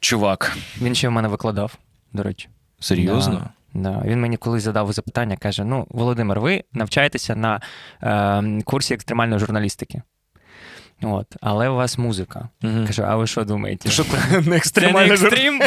Чувак, 0.00 0.56
Він 0.80 0.94
ще 0.94 1.08
в 1.08 1.12
мене 1.12 1.28
викладав, 1.28 1.74
до 2.12 2.22
речі. 2.22 2.48
серйозно? 2.80 3.50
Да, 3.74 3.80
да. 3.90 4.02
Він 4.08 4.20
мені 4.20 4.36
колись 4.36 4.62
задав 4.62 4.92
запитання, 4.92 5.36
каже: 5.36 5.64
Ну, 5.64 5.86
Володимир, 5.90 6.40
ви 6.40 6.64
навчаєтеся 6.72 7.36
на 7.36 7.60
е, 8.02 8.62
курсі 8.64 8.94
екстремальної 8.94 9.38
журналістики. 9.40 10.02
От, 11.02 11.26
але 11.40 11.68
у 11.68 11.74
вас 11.74 11.98
музика. 11.98 12.48
Мгм. 12.62 12.86
Кажу, 12.86 13.02
а 13.06 13.16
ви 13.16 13.26
що 13.26 13.44
думаєте? 13.44 13.90
Що 13.90 14.04
це 14.04 14.18
не 14.30 15.16
жур- 15.16 15.26
екстрім? 15.26 15.60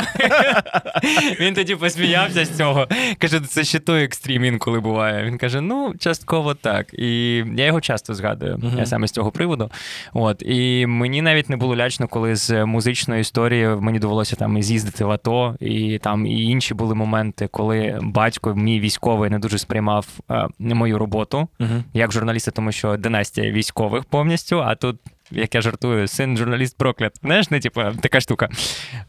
Він 1.40 1.54
тоді 1.54 1.76
посміявся 1.76 2.46
з 2.46 2.58
цього. 2.58 2.88
Каже, 3.18 3.40
це 3.40 3.64
ще 3.64 3.80
той 3.80 4.04
екстрім 4.04 4.44
інколи 4.46 4.80
буває. 4.80 5.26
Він 5.26 5.38
каже: 5.38 5.62
ну, 5.62 5.94
частково 6.00 6.54
так. 6.54 6.94
І 6.94 7.36
я 7.58 7.66
його 7.66 7.82
часто 7.82 8.14
згадую 8.14 8.58
Мгм. 8.58 8.78
я 8.78 8.86
саме 8.86 9.08
з 9.08 9.12
цього 9.12 9.32
приводу. 9.32 9.72
От. 10.14 10.42
І 10.46 10.86
мені 10.86 11.22
навіть 11.22 11.50
не 11.50 11.58
було 11.58 11.76
лячно, 11.76 12.08
коли 12.08 12.36
з 12.36 12.66
музичної 12.66 13.22
історії 13.22 13.68
мені 13.68 14.00
довелося 14.00 14.36
там 14.36 14.58
і 14.58 14.64
з'їздити 14.64 15.06
в 15.06 15.12
АТО, 15.12 15.56
і 15.60 16.00
там 16.04 16.26
і 16.26 16.44
інші 16.44 16.74
були 16.74 16.96
моменти, 16.96 17.48
коли 17.52 18.00
батько, 18.02 18.56
мій 18.56 18.80
військовий, 18.80 19.30
не 19.30 19.40
дуже 19.40 19.58
сприймав 19.58 20.08
е, 20.32 20.48
мою 20.60 20.98
роботу 20.98 21.48
Мгм. 21.60 21.84
як 21.94 22.12
журналіста, 22.12 22.52
тому 22.52 22.72
що 22.72 22.98
династія 22.98 23.52
військових 23.52 24.04
повністю, 24.06 24.60
а 24.62 24.76
тут. 24.76 25.00
Як 25.32 25.56
я 25.56 25.62
жартую, 25.62 26.08
син 26.08 26.38
журналіст 26.38 26.78
проклят. 26.78 27.14
Знаєш, 27.22 27.52
не 27.52 27.60
типу, 27.60 27.82
така 28.02 28.22
штука. 28.22 28.50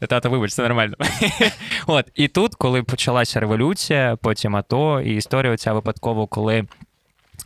Тато, 0.09 0.29
вибач, 0.29 0.53
це 0.53 0.63
нормально. 0.63 0.95
От, 1.87 2.05
і 2.15 2.27
тут, 2.27 2.55
коли 2.55 2.83
почалася 2.83 3.39
революція, 3.39 4.17
потім 4.21 4.55
АТО, 4.55 5.01
і 5.01 5.15
історія 5.15 5.53
оця 5.53 5.73
випадково, 5.73 6.27
коли. 6.27 6.65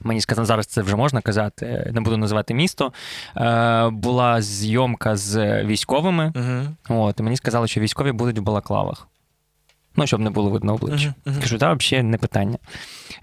Мені 0.01 0.21
сказано, 0.21 0.45
зараз 0.45 0.65
це 0.65 0.81
вже 0.81 0.95
можна 0.95 1.21
казати, 1.21 1.91
не 1.93 2.01
буду 2.01 2.17
називати 2.17 2.53
місто. 2.53 2.93
Е, 3.37 3.89
була 3.89 4.41
зйомка 4.41 5.15
з 5.15 5.63
військовими. 5.63 6.33
Мгм. 6.35 6.75
От, 6.89 7.19
і 7.19 7.23
мені 7.23 7.37
сказали, 7.37 7.67
що 7.67 7.81
військові 7.81 8.11
будуть 8.11 8.39
в 8.39 8.41
балаклавах. 8.41 9.07
Ну, 9.97 10.07
щоб 10.07 10.19
не 10.19 10.29
було 10.29 10.49
видно 10.49 10.73
обличчя. 10.73 11.13
Мгм. 11.25 11.41
Кажу, 11.41 11.57
так, 11.57 11.79
взагалі 11.79 12.03
не 12.07 12.17
питання. 12.17 12.57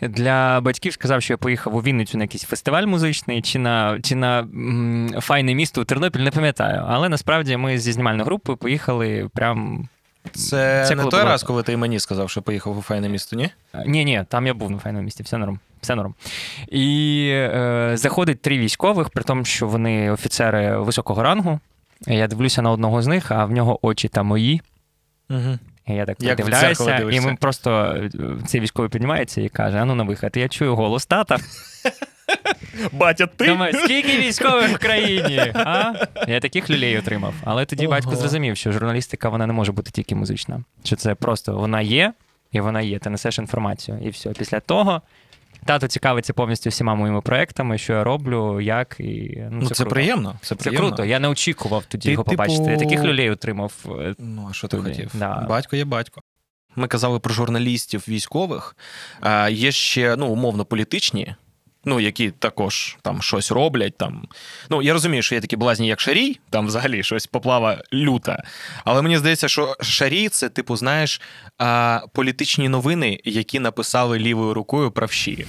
Для 0.02 0.60
батьків 0.60 0.92
сказав, 0.92 1.22
що 1.22 1.32
я 1.32 1.36
поїхав 1.38 1.76
у 1.76 1.80
Вінницю 1.80 2.18
на 2.18 2.24
якийсь 2.24 2.42
фестиваль 2.44 2.86
музичний, 2.86 3.42
чи 3.42 3.58
на, 3.58 4.00
чи 4.02 4.14
на 4.14 4.38
м, 4.40 5.14
файне 5.20 5.54
місто 5.54 5.80
у 5.80 5.84
Тернопіль, 5.84 6.20
не 6.20 6.30
пам'ятаю. 6.30 6.84
Але 6.88 7.08
насправді 7.08 7.56
ми 7.56 7.78
зі 7.78 7.92
знімальною 7.92 8.24
групою 8.24 8.56
поїхали 8.58 9.28
прям. 9.34 9.88
Це, 10.32 10.84
Це 10.88 10.94
не 10.94 11.02
той 11.02 11.10
було- 11.10 11.24
раз, 11.24 11.42
коли 11.42 11.62
ти 11.62 11.76
мені 11.76 12.00
сказав, 12.00 12.30
що 12.30 12.42
поїхав 12.42 12.78
у 12.78 12.82
файне 12.82 13.08
місто, 13.08 13.36
ні? 13.36 13.48
Ні, 13.86 14.04
ні, 14.04 14.24
там 14.28 14.46
я 14.46 14.54
був 14.54 14.70
на 14.70 14.78
файному 14.78 15.04
місті, 15.04 15.22
все 15.22 15.38
норм. 15.38 15.58
Все 15.80 15.94
норм. 15.94 16.14
І 16.68 17.28
е, 17.32 17.92
заходить 17.94 18.42
три 18.42 18.58
військових, 18.58 19.10
при 19.10 19.22
тому, 19.24 19.44
що 19.44 19.66
вони 19.68 20.10
офіцери 20.10 20.76
високого 20.78 21.22
рангу. 21.22 21.60
Я 22.06 22.26
дивлюся 22.26 22.62
на 22.62 22.70
одного 22.70 23.02
з 23.02 23.06
них, 23.06 23.30
а 23.30 23.44
в 23.44 23.50
нього 23.50 23.78
очі 23.86 24.08
та 24.08 24.22
мої. 24.22 24.62
Угу. 25.30 25.58
І 25.86 25.92
я 25.94 26.06
так 26.06 26.16
Як 26.20 26.36
дивляюся, 26.36 26.98
і 27.12 27.20
ми 27.20 27.36
просто 27.40 27.70
е, 27.96 28.10
цей 28.46 28.60
військовий 28.60 28.90
піднімається 28.90 29.40
і 29.40 29.48
каже: 29.48 29.78
а 29.78 29.84
ну 29.84 29.94
на 29.94 30.04
вихід. 30.04 30.30
Я 30.34 30.48
чую 30.48 30.74
голос 30.74 31.06
тата. 31.06 31.38
Батя, 32.92 33.26
ти? 33.26 33.46
Думаю, 33.46 33.72
скільки 33.72 34.18
військових 34.18 34.70
в 34.70 34.78
країні? 34.78 35.52
А? 35.54 35.92
Я 36.28 36.40
таких 36.40 36.70
люлей 36.70 36.98
отримав. 36.98 37.34
Але 37.44 37.64
тоді 37.66 37.86
Ого. 37.86 37.90
батько 37.96 38.16
зрозумів, 38.16 38.56
що 38.56 38.72
журналістика 38.72 39.28
вона 39.28 39.46
не 39.46 39.52
може 39.52 39.72
бути 39.72 39.90
тільки 39.90 40.14
музична. 40.14 40.64
Що 40.84 40.96
це 40.96 41.14
просто 41.14 41.56
вона 41.56 41.80
є, 41.80 42.12
і 42.52 42.60
вона 42.60 42.80
є. 42.80 42.98
Ти 42.98 43.10
несеш 43.10 43.38
інформацію. 43.38 43.98
І 44.02 44.08
все. 44.08 44.30
Після 44.30 44.60
того 44.60 45.02
тато 45.64 45.88
цікавиться 45.88 46.32
повністю 46.32 46.70
всіма 46.70 46.94
моїми 46.94 47.20
проектами, 47.20 47.78
що 47.78 47.92
я 47.92 48.04
роблю, 48.04 48.60
як 48.60 48.96
і 48.98 49.38
ну, 49.50 49.58
Ну, 49.62 49.68
це, 49.68 49.74
це, 49.74 49.82
круто. 49.84 49.94
приємно. 49.94 50.34
Це, 50.42 50.54
Це 50.54 50.70
круто. 50.70 51.04
Я 51.04 51.18
не 51.18 51.28
очікував 51.28 51.84
тоді 51.88 52.08
Ти, 52.08 52.12
його 52.12 52.24
побачити. 52.24 52.62
Я 52.62 52.68
типу, 52.76 52.80
таких 52.90 53.04
людей 53.04 53.30
отримав. 53.30 53.72
е, 54.00 54.14
Ну, 54.18 54.46
а 54.50 54.52
що 54.52 54.68
ти 54.68 54.76
тоді? 54.76 54.88
хотів? 54.90 55.10
да. 55.14 55.46
Батько 55.48 55.76
є 55.76 55.84
батько. 55.84 56.20
Ми 56.76 56.88
казали 56.88 57.18
про 57.18 57.34
журналістів 57.34 58.04
військових. 58.08 58.76
А 59.20 59.48
є 59.48 59.72
ще 59.72 60.16
ну, 60.16 60.26
умовно 60.26 60.64
політичні, 60.64 61.34
ну, 61.84 62.00
які 62.00 62.30
також 62.30 62.96
там 63.02 63.22
щось 63.22 63.52
роблять. 63.52 63.96
Там. 63.96 64.28
Ну, 64.70 64.82
я 64.82 64.92
розумію, 64.92 65.22
що 65.22 65.34
є 65.34 65.40
такі 65.40 65.56
блазні, 65.56 65.88
як 65.88 66.00
Шарій, 66.00 66.40
там 66.50 66.66
взагалі 66.66 67.02
щось 67.02 67.26
поплава 67.26 67.82
люта. 67.92 68.42
Але 68.84 69.02
мені 69.02 69.18
здається, 69.18 69.48
що 69.48 69.76
Шарій 69.80 70.28
це, 70.28 70.48
типу, 70.48 70.76
знаєш, 70.76 71.20
політичні 72.12 72.68
новини, 72.68 73.20
які 73.24 73.60
написали 73.60 74.18
лівою 74.18 74.54
рукою 74.54 74.90
правші. 74.90 75.46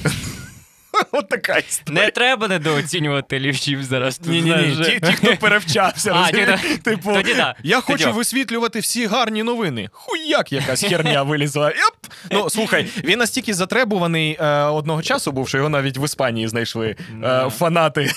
От 1.12 1.30
така 1.30 1.58
історія. 1.58 2.04
Не 2.04 2.12
треба 2.12 2.48
недооцінювати 2.48 3.40
лівчів 3.40 3.84
зараз. 3.84 4.22
Ні, 4.26 4.42
ні, 4.42 4.56
ні. 4.56 4.86
Ті, 4.86 5.00
ті, 5.00 5.12
хто 5.12 5.38
перевчався. 5.38 6.26
Типу, 6.84 7.14
Тоді 7.14 7.34
да. 7.34 7.56
я 7.64 7.82
хочу 7.82 8.12
висвітлювати 8.12 8.80
всі 8.80 9.06
гарні 9.06 9.44
новини. 9.44 9.90
Хуяк 9.92 10.52
якась 10.52 10.84
херня 10.84 11.24
вилізла. 11.24 11.68
Йоп! 11.68 12.14
Ну 12.32 12.50
слухай, 12.50 12.88
він 13.04 13.20
настільки 13.20 13.54
затребуваний 13.54 14.38
е, 14.40 14.64
одного 14.64 15.02
часу 15.02 15.32
був, 15.32 15.48
що 15.48 15.58
його 15.58 15.70
навіть 15.70 15.98
в 15.98 16.04
Іспанії 16.06 16.48
знайшли 16.48 16.96
е, 17.24 17.50
фанати. 17.50 18.12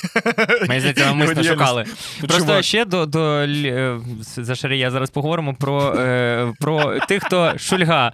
Ми 0.68 0.80
здається, 0.80 1.04
Його 1.08 1.42
шукали. 1.44 1.84
Просто 2.18 2.38
Чувак. 2.38 2.64
ще 2.64 2.84
до, 2.84 3.06
до 3.06 3.20
е, 3.40 4.00
за 4.36 4.54
Шарія 4.54 4.90
зараз 4.90 5.10
поговоримо 5.10 5.54
про, 5.54 5.94
е, 5.94 6.52
про 6.60 6.98
тих, 7.08 7.24
хто 7.24 7.58
шульга. 7.58 8.12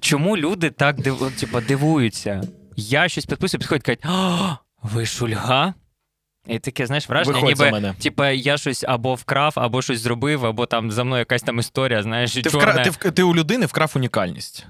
Чому 0.00 0.36
люди 0.36 0.70
так 0.70 0.96
типа, 1.40 1.60
дивуються? 1.60 2.42
Я 2.76 3.08
щось 3.08 3.26
підписую, 3.26 3.58
підходять 3.58 3.82
кажуть, 3.84 4.00
«А, 4.04 4.56
ви 4.82 5.06
шульга? 5.06 5.74
І 6.46 6.58
таке, 6.58 6.86
знаєш, 6.86 7.08
враження, 7.08 7.36
Виходь 7.40 7.56
за 7.56 7.64
ніби 7.64 7.80
мене. 7.80 7.94
типа, 8.02 8.30
я 8.30 8.58
щось 8.58 8.84
або 8.88 9.14
вкрав, 9.14 9.52
або 9.56 9.82
щось 9.82 10.00
зробив, 10.00 10.46
або 10.46 10.66
там 10.66 10.90
за 10.92 11.04
мною 11.04 11.18
якась 11.18 11.42
там 11.42 11.58
історія, 11.58 12.02
знаєш, 12.02 12.32
Ти, 12.32 12.42
чорна. 12.42 12.58
вкра... 12.72 12.84
ти, 12.84 12.90
в- 12.90 13.12
ти 13.12 13.22
у 13.22 13.34
людини 13.34 13.66
вкрав 13.66 13.92
унікальність. 13.96 14.66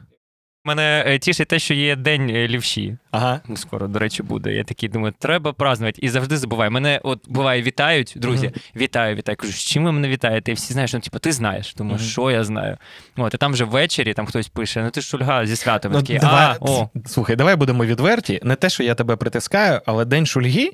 Мене 0.64 1.04
е, 1.06 1.18
тішить 1.18 1.48
те, 1.48 1.58
що 1.58 1.74
є 1.74 1.96
день 1.96 2.30
е, 2.30 2.48
лівші. 2.48 2.96
Ага. 3.10 3.40
Ну, 3.48 3.56
Скоро, 3.56 3.88
до 3.88 3.98
речі, 3.98 4.22
буде. 4.22 4.52
Я 4.52 4.64
такий 4.64 4.88
думаю, 4.88 5.14
треба 5.18 5.52
празднувати. 5.52 5.98
І 6.02 6.08
завжди 6.08 6.36
забуваю. 6.36 6.70
Мене 6.70 7.00
от 7.02 7.20
буває 7.28 7.62
вітають, 7.62 8.12
друзі. 8.16 8.46
Мгм. 8.46 8.54
Вітаю, 8.76 9.16
вітаю. 9.16 9.36
Кажу, 9.36 9.52
з 9.52 9.58
чим 9.58 9.84
ви 9.84 9.92
мене 9.92 10.08
вітаєте? 10.08 10.50
І 10.50 10.54
всі 10.54 10.72
знаєш, 10.72 10.92
ну 10.94 11.00
типу, 11.00 11.18
ти 11.18 11.32
знаєш. 11.32 11.74
Думаю, 11.74 11.96
Мгм. 11.96 12.06
що 12.06 12.30
я 12.30 12.44
знаю. 12.44 12.76
От, 13.16 13.34
і 13.34 13.36
там 13.36 13.52
вже 13.52 13.64
ввечері 13.64 14.14
там 14.14 14.26
хтось 14.26 14.48
пише: 14.48 14.82
ну 14.82 14.90
ти 14.90 15.00
ж 15.00 15.06
шульга 15.06 15.46
зі 15.46 15.56
святом. 15.56 15.92
Ну, 15.92 16.00
такий, 16.00 16.18
давай, 16.18 16.44
а, 16.46 16.56
о. 16.60 16.88
Слухай, 17.06 17.36
давай 17.36 17.56
будемо 17.56 17.84
відверті. 17.84 18.40
Не 18.42 18.56
те, 18.56 18.70
що 18.70 18.82
я 18.82 18.94
тебе 18.94 19.16
притискаю, 19.16 19.80
але 19.86 20.04
день 20.04 20.26
шульги. 20.26 20.70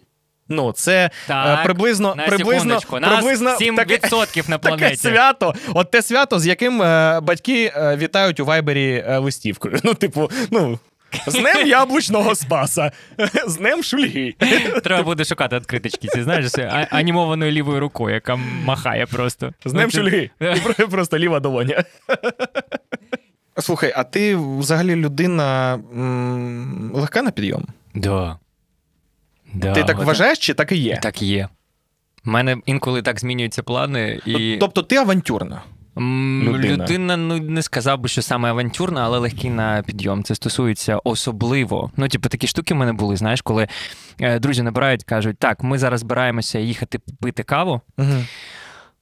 Ну, 0.48 0.72
це 0.72 1.10
Так, 1.26 1.58
е, 1.60 1.64
приблизно, 1.64 2.14
на 2.14 2.26
приблизно. 2.26 2.74
Нас 2.74 2.84
приблизно 2.84 3.50
7% 3.50 4.50
на 4.50 4.58
таке 4.58 4.76
планеті. 4.76 4.96
свято. 4.96 5.54
От 5.74 5.90
те 5.90 6.02
свято, 6.02 6.38
з 6.38 6.46
яким 6.46 6.82
е, 6.82 7.20
батьки 7.22 7.72
е, 7.76 7.96
вітають 7.96 8.40
у 8.40 8.44
вайбері 8.44 9.04
е, 9.08 9.18
листівкою. 9.18 9.78
Ну, 9.84 9.94
типу, 9.94 10.30
ну. 10.50 10.78
З 11.26 11.32
днем 11.34 11.66
яблучного 11.66 12.34
спаса, 12.34 12.92
з 13.46 13.56
днем 13.56 13.82
шульги. 13.82 14.34
Треба 14.84 15.02
буде 15.02 15.24
шукати 15.24 15.56
відкриточки, 15.56 16.08
ці 16.08 16.22
знаєш, 16.22 16.46
а- 16.58 16.86
анімованою 16.90 17.52
лівою 17.52 17.80
рукою, 17.80 18.14
яка 18.14 18.36
махає 18.64 19.06
просто. 19.06 19.52
З 19.64 19.72
днем 19.72 19.90
Ну, 19.94 20.00
шульги. 20.00 20.30
Просто 20.90 21.18
ліва 21.18 21.40
долоня. 21.40 21.84
Слухай, 23.58 23.92
а 23.96 24.04
ти 24.04 24.36
взагалі 24.36 24.94
людина 24.96 25.74
м, 25.74 26.90
легка 26.94 27.22
на 27.22 27.30
підйом? 27.30 27.64
Да. 27.94 28.38
Да, 29.56 29.72
ти 29.72 29.84
так 29.84 29.98
от- 29.98 30.04
вважаєш, 30.06 30.38
чи 30.38 30.54
так 30.54 30.72
і 30.72 30.76
є? 30.76 30.98
Так 31.02 31.22
і 31.22 31.26
є. 31.26 31.48
У 32.26 32.30
мене 32.30 32.56
інколи 32.66 33.02
так 33.02 33.20
змінюються 33.20 33.62
плани, 33.62 34.20
і 34.26 34.56
Тобто 34.60 34.82
ти 34.82 34.96
авантюрна. 34.96 35.62
М, 35.98 36.42
людина. 36.54 36.84
людина, 36.84 37.16
ну 37.16 37.38
не 37.38 37.62
сказав 37.62 37.98
би, 38.00 38.08
що 38.08 38.22
саме 38.22 38.48
авантюрна, 38.50 39.04
але 39.04 39.18
легкий 39.18 39.50
на 39.50 39.82
підйом. 39.86 40.24
Це 40.24 40.34
стосується 40.34 41.00
особливо. 41.04 41.90
Ну, 41.96 42.08
типу, 42.08 42.28
такі 42.28 42.46
штуки 42.46 42.74
в 42.74 42.76
мене 42.76 42.92
були, 42.92 43.16
знаєш, 43.16 43.42
коли 43.42 43.68
е, 44.20 44.38
друзі 44.38 44.62
набирають, 44.62 45.04
кажуть, 45.04 45.38
так, 45.38 45.62
ми 45.62 45.78
зараз 45.78 46.00
збираємося 46.00 46.58
їхати 46.58 46.98
пити 47.20 47.42
каву. 47.42 47.80
Угу. 47.98 48.24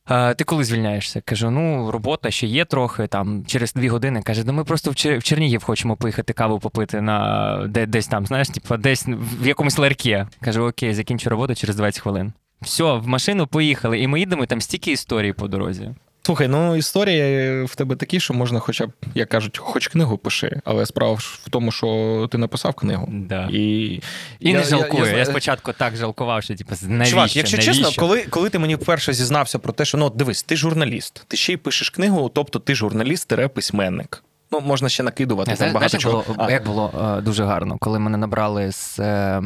«А, 0.07 0.35
Ти 0.35 0.45
коли 0.45 0.65
звільняєшся? 0.65 1.21
Кажу, 1.21 1.51
ну, 1.51 1.91
робота 1.91 2.31
ще 2.31 2.47
є 2.47 2.65
трохи, 2.65 3.07
там 3.07 3.45
через 3.47 3.73
дві 3.73 3.89
години. 3.89 4.23
Каже, 4.23 4.43
ну 4.47 4.53
ми 4.53 4.65
просто 4.65 4.91
в 4.91 4.95
Чер- 4.95 5.19
в 5.19 5.23
Чернігів 5.23 5.65
хочемо 5.65 5.97
поїхати 5.97 6.33
каву 6.33 6.59
попити 6.59 7.01
на 7.01 7.67
де, 7.69 7.87
десь 7.87 8.07
там, 8.07 8.27
знаєш, 8.27 8.49
типу, 8.49 8.77
десь 8.77 9.07
в 9.43 9.47
якомусь 9.47 9.79
ларьке. 9.79 10.27
Кажу, 10.41 10.63
окей, 10.63 10.95
закінчу 10.95 11.31
роботу 11.31 11.55
через 11.55 11.77
20 11.77 12.03
хвилин. 12.03 12.33
Все, 12.63 12.85
в 12.93 13.09
машину 13.09 13.47
поїхали, 13.47 13.99
і 13.99 14.07
ми 14.09 14.21
їдемо, 14.21 14.45
і 14.45 14.47
там 14.47 14.61
стільки 14.61 14.93
історій 14.93 15.33
по 15.33 15.49
дорозі. 15.49 15.91
Слухай, 16.27 16.49
ну 16.49 16.77
історії 16.77 17.63
в 17.65 17.75
тебе 17.75 17.97
такі, 17.97 18.21
що 18.21 18.35
можна, 18.35 18.59
хоча 18.59 18.87
б, 18.87 18.93
як 19.15 19.29
кажуть, 19.29 19.59
хоч 19.59 19.89
книгу 19.89 20.19
пиши, 20.19 20.61
але 20.65 20.87
справа 20.87 21.13
в 21.15 21.49
тому, 21.51 21.73
що 21.73 22.29
ти 22.33 22.39
написав 22.39 22.75
книгу. 22.75 23.09
Да. 23.13 23.49
І, 23.53 24.01
І 24.41 24.53
не 24.53 24.65
жалкую. 24.65 25.05
Я, 25.05 25.11
знаю- 25.11 25.27
спочатку 25.27 25.73
так 25.73 25.97
жалкував, 25.97 26.43
що 26.43 26.55
типу, 26.55 26.75
навіщо? 26.83 27.11
Чувак, 27.11 27.37
якщо 27.37 27.57
навіщо? 27.57 27.85
чесно, 27.85 28.01
коли, 28.01 28.23
коли 28.31 28.51
ти 28.51 28.59
мені 28.59 28.75
вперше 28.75 29.13
зізнався 29.13 29.59
про 29.59 29.73
те, 29.73 29.85
що 29.85 29.99
ну 29.99 30.11
дивись, 30.11 30.43
ти 30.43 30.57
журналіст, 30.57 31.25
ти 31.29 31.37
ще 31.37 31.53
й 31.53 31.57
пишеш 31.57 31.91
книгу, 31.91 32.31
тобто 32.35 32.59
ти 32.59 32.75
журналіст-письменник. 32.75 34.23
Ну, 34.51 34.61
можна 34.61 34.89
ще 34.89 35.03
накидувати 35.03 35.51
Я, 35.51 35.57
там 35.57 35.73
багато 35.73 35.97
як 35.97 36.03
чого. 36.03 36.25
було, 36.27 36.37
А, 36.39 36.51
як 36.51 36.67
було 36.67 37.17
е, 37.19 37.21
дуже 37.21 37.45
гарно, 37.45 37.77
коли 37.81 37.99
мене 37.99 38.19
набрали 38.19 38.73
з, 38.73 38.99
е, 38.99 39.43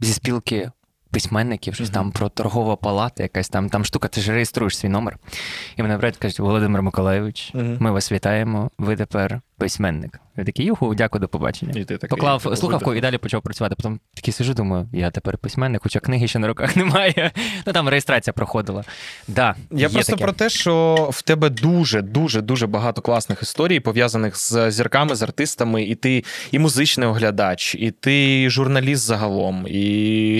зі 0.00 0.12
спілки 0.12 0.70
письменників, 1.16 1.74
щось 1.74 1.88
Мгм. 1.88 1.94
там 1.94 2.10
про 2.10 2.28
торгова 2.28 2.76
палата, 2.76 3.22
якась 3.22 3.48
там, 3.48 3.68
там 3.68 3.84
штука, 3.84 4.08
ти 4.08 4.20
ж 4.20 4.32
реєструєш 4.32 4.76
свій 4.78 4.88
номер. 4.88 5.16
І 5.76 5.82
мене 5.82 5.98
брать 5.98 6.16
кажуть, 6.16 6.38
Володимир 6.38 6.82
Миколайович, 6.82 7.50
Мгм. 7.54 7.76
ми 7.80 7.90
вас 7.90 8.12
вітаємо, 8.12 8.70
ви 8.78 8.96
тепер 8.96 9.40
письменник. 9.58 10.20
Я 10.36 10.44
такий, 10.44 10.66
юху, 10.66 10.94
дякую, 10.94 11.20
до 11.20 11.28
побачення. 11.28 11.72
І 11.76 11.84
ти 11.84 11.98
такий, 11.98 12.08
Поклав 12.08 12.42
типу, 12.42 12.56
слухавку 12.56 12.94
і 12.94 13.00
далі 13.00 13.18
почав 13.18 13.42
працювати. 13.42 13.74
Потім 13.76 14.00
такий 14.14 14.32
сижу, 14.34 14.54
думаю, 14.54 14.88
я 14.92 15.10
тепер 15.10 15.38
письменник, 15.38 15.82
хоча 15.82 16.00
книги 16.00 16.28
ще 16.28 16.38
на 16.38 16.48
руках 16.48 16.76
немає. 16.76 17.30
Ну 17.66 17.72
там 17.72 17.88
реєстрація 17.88 18.34
проходила. 18.34 18.84
Да, 19.28 19.54
Я 19.70 19.88
просто 19.88 20.12
таке. 20.12 20.24
про 20.24 20.32
те, 20.32 20.48
що 20.48 21.08
в 21.12 21.22
тебе 21.22 21.50
дуже, 21.50 22.02
дуже, 22.02 22.40
дуже 22.40 22.66
багато 22.66 23.02
класних 23.02 23.42
історій, 23.42 23.80
пов'язаних 23.80 24.36
з 24.36 24.70
зірками, 24.70 25.14
з 25.14 25.22
артистами, 25.22 25.82
і 25.82 25.94
ти 25.94 26.24
і 26.50 26.58
музичний 26.58 27.08
оглядач, 27.08 27.74
і 27.74 27.90
ти 27.90 28.50
журналіст 28.50 29.02
загалом, 29.02 29.66
і 29.68 29.80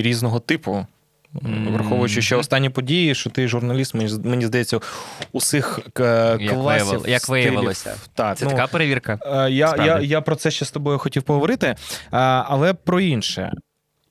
різного 0.03 0.39
типу. 0.39 0.85
Враховуючи 1.41 2.21
ще 2.21 2.35
останні 2.35 2.69
події, 2.69 3.15
що 3.15 3.29
ти 3.29 3.47
журналіст, 3.47 3.93
мені, 3.93 4.13
мені 4.23 4.45
здається, 4.45 4.79
усіх 5.31 5.79
к- 5.93 6.37
Як 6.39 6.53
класів. 6.53 6.85
виявило- 6.87 7.07
як 7.07 7.29
виявилося. 7.29 7.95
Так, 8.13 8.37
Це 8.37 8.45
ну, 8.45 8.51
така 8.51 8.67
перевірка. 8.67 9.19
Е, 9.25 9.29
Я, 9.29 9.47
я, 9.49 9.67
Справді. 9.67 10.07
я 10.07 10.21
про 10.21 10.35
це 10.35 10.51
ще 10.51 10.65
з 10.65 10.71
тобою 10.71 10.97
хотів 10.97 11.23
поговорити, 11.23 11.67
е, 11.67 11.75
але 12.11 12.73
про 12.73 12.99
інше. 12.99 13.51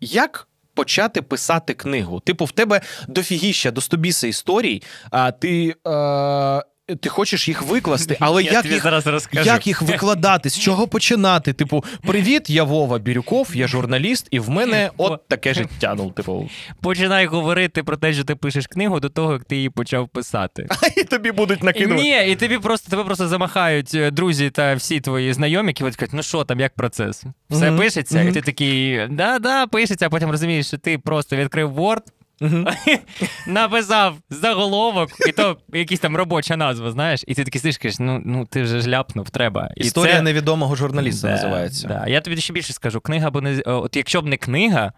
Як 0.00 0.48
почати 0.74 1.22
писати 1.22 1.74
книгу? 1.74 2.20
Типу, 2.20 2.44
в 2.44 2.50
тебе 2.52 2.80
дофігіща, 3.08 3.70
достобіса 3.70 4.26
історій, 4.26 4.82
а 5.10 5.30
ти, 5.32 5.74
е, 5.86 6.62
ти 6.94 7.08
хочеш 7.08 7.48
їх 7.48 7.62
викласти, 7.62 8.16
але 8.20 8.42
Я 8.42 8.52
як 8.52 8.62
тобі 8.62 8.74
їх, 8.74 8.82
зараз 8.82 9.06
розкажу. 9.06 9.46
як 9.46 9.66
їх 9.66 9.82
викладати? 9.82 10.50
З 10.50 10.58
чого 10.58 10.88
починати? 10.88 11.52
Типу, 11.52 11.84
привіт, 12.06 12.50
я 12.50 12.64
Вова 12.64 12.98
Бірюков, 12.98 13.50
я 13.54 13.68
журналіст, 13.68 14.28
і 14.30 14.38
в 14.38 14.50
мене 14.50 14.90
от 14.96 15.28
таке 15.28 15.54
життя. 15.54 15.94
Ну, 15.98 16.10
типу, 16.10 16.48
Починай 16.80 17.26
говорити 17.26 17.82
про 17.82 17.96
те, 17.96 18.12
що 18.12 18.24
ти 18.24 18.34
пишеш 18.36 18.66
книгу 18.66 19.00
до 19.00 19.08
того, 19.08 19.32
як 19.32 19.44
ти 19.44 19.56
її 19.56 19.70
почав 19.70 20.08
писати. 20.08 20.66
А 20.82 20.86
і 21.00 21.04
тобі 21.04 21.32
будуть 21.32 21.62
накидувати. 21.62 22.02
Ні, 22.02 22.32
і 22.32 22.36
тобі 22.36 22.58
просто 22.58 22.90
тебе 22.90 23.04
просто 23.04 23.28
замахають 23.28 23.94
е, 23.94 24.10
друзі 24.10 24.50
та 24.50 24.74
всі 24.74 25.00
твої 25.00 25.32
знайомі, 25.32 25.68
які 25.68 25.84
кажуть, 25.84 26.12
ну 26.12 26.22
що 26.22 26.44
там, 26.44 26.60
як 26.60 26.74
процес? 26.74 27.24
Все 27.50 27.70
Мгм, 27.70 27.78
пишеться, 27.78 28.18
мгм. 28.18 28.28
і 28.28 28.32
ти 28.32 28.40
такий, 28.40 29.06
да-да, 29.10 29.66
пишеться, 29.66 30.06
а 30.06 30.10
потім 30.10 30.30
розумієш, 30.30 30.66
що 30.66 30.78
ти 30.78 30.98
просто 30.98 31.36
відкрив 31.36 31.78
Word. 31.80 32.02
написав 33.46 34.16
заголовок, 34.30 35.10
і 35.28 35.32
то 35.32 35.56
якась 35.72 36.00
там 36.00 36.16
робоча 36.16 36.56
назва, 36.56 36.90
знаєш, 36.90 37.24
і 37.26 37.34
ти 37.34 37.44
такий 37.44 37.60
сидиш, 37.60 37.78
кажеш, 37.78 37.98
ну, 37.98 38.22
ну 38.24 38.46
ти 38.46 38.62
вже 38.62 38.80
ж 38.80 38.88
ляпнув, 38.88 39.30
треба. 39.30 39.70
І 39.76 39.80
Історія 39.80 40.16
це... 40.16 40.22
невідомого 40.22 40.76
журналіста 40.76 41.28
Да, 41.28 41.34
називається. 41.34 41.88
Да. 41.88 42.06
Я 42.06 42.20
тобі 42.20 42.36
ще 42.36 42.52
більше 42.52 42.72
скажу, 42.72 43.00
книга 43.00 43.30
бо 43.30 43.40
не 43.40 43.60
от 43.60 43.96
якщо 43.96 44.22
б 44.22 44.26
не 44.26 44.36
книга, 44.36 44.92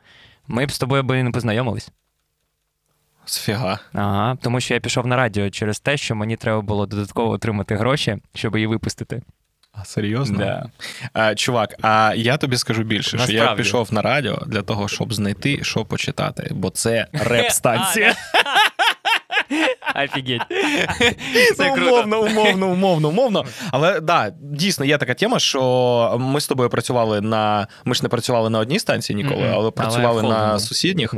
ми 0.47 0.67
б 0.67 0.73
з 0.73 0.79
тобою 0.79 1.03
би 1.03 1.23
не 1.23 1.31
познайомились. 1.31 1.91
Сфіга. 3.25 3.79
Ага, 3.93 4.37
тому 4.43 4.61
що 4.61 4.75
я 4.75 4.81
пішов 4.81 5.07
на 5.07 5.17
радіо 5.17 5.51
через 5.51 5.81
те, 5.81 5.97
що 5.97 6.15
мені 6.15 6.37
треба 6.37 6.61
було 6.61 6.87
додатково 6.87 7.31
отримати 7.31 7.77
гроші, 7.77 8.17
щоб 8.35 8.55
її 8.55 8.67
випустити. 8.67 9.23
А 9.81 9.85
серйозно? 9.85 10.39
Да. 10.39 10.67
А, 11.13 11.35
чувак, 11.35 11.75
а 11.83 12.13
я 12.17 12.37
тобі 12.37 12.57
скажу 12.57 12.83
більше, 12.83 13.19
що 13.19 13.33
я 13.33 13.53
пішов 13.53 13.95
на 13.95 14.03
радіо 14.03 14.43
для 14.47 14.63
того, 14.63 14.89
щоб 14.89 15.15
знайти, 15.15 15.59
що 15.63 15.85
почитати, 15.85 16.51
бо 16.55 16.71
це 16.71 17.07
реп-станція. 17.13 18.15
Офігеть. 20.05 20.43
Ну, 21.35 21.55
Це 21.57 21.71
круто. 21.71 22.03
умовно, 22.03 22.21
умовно, 22.21 22.67
умовно, 22.69 23.09
умовно. 23.09 23.45
Але 23.71 24.01
да, 24.01 24.33
дійсно 24.41 24.85
є 24.85 24.99
така 24.99 25.15
тема, 25.15 25.39
що 25.39 26.17
ми 26.21 26.41
з 26.41 26.47
тобою 26.47 26.71
працювали 26.71 27.21
на. 27.21 27.67
Ми 27.85 27.95
ж 27.95 28.03
не 28.03 28.09
працювали 28.09 28.51
на 28.51 28.59
одній 28.59 28.79
станції 28.79 29.17
ніколи, 29.17 29.51
але 29.55 29.71
працювали 29.71 30.23
на 30.23 30.59
сусідніх. 30.59 31.15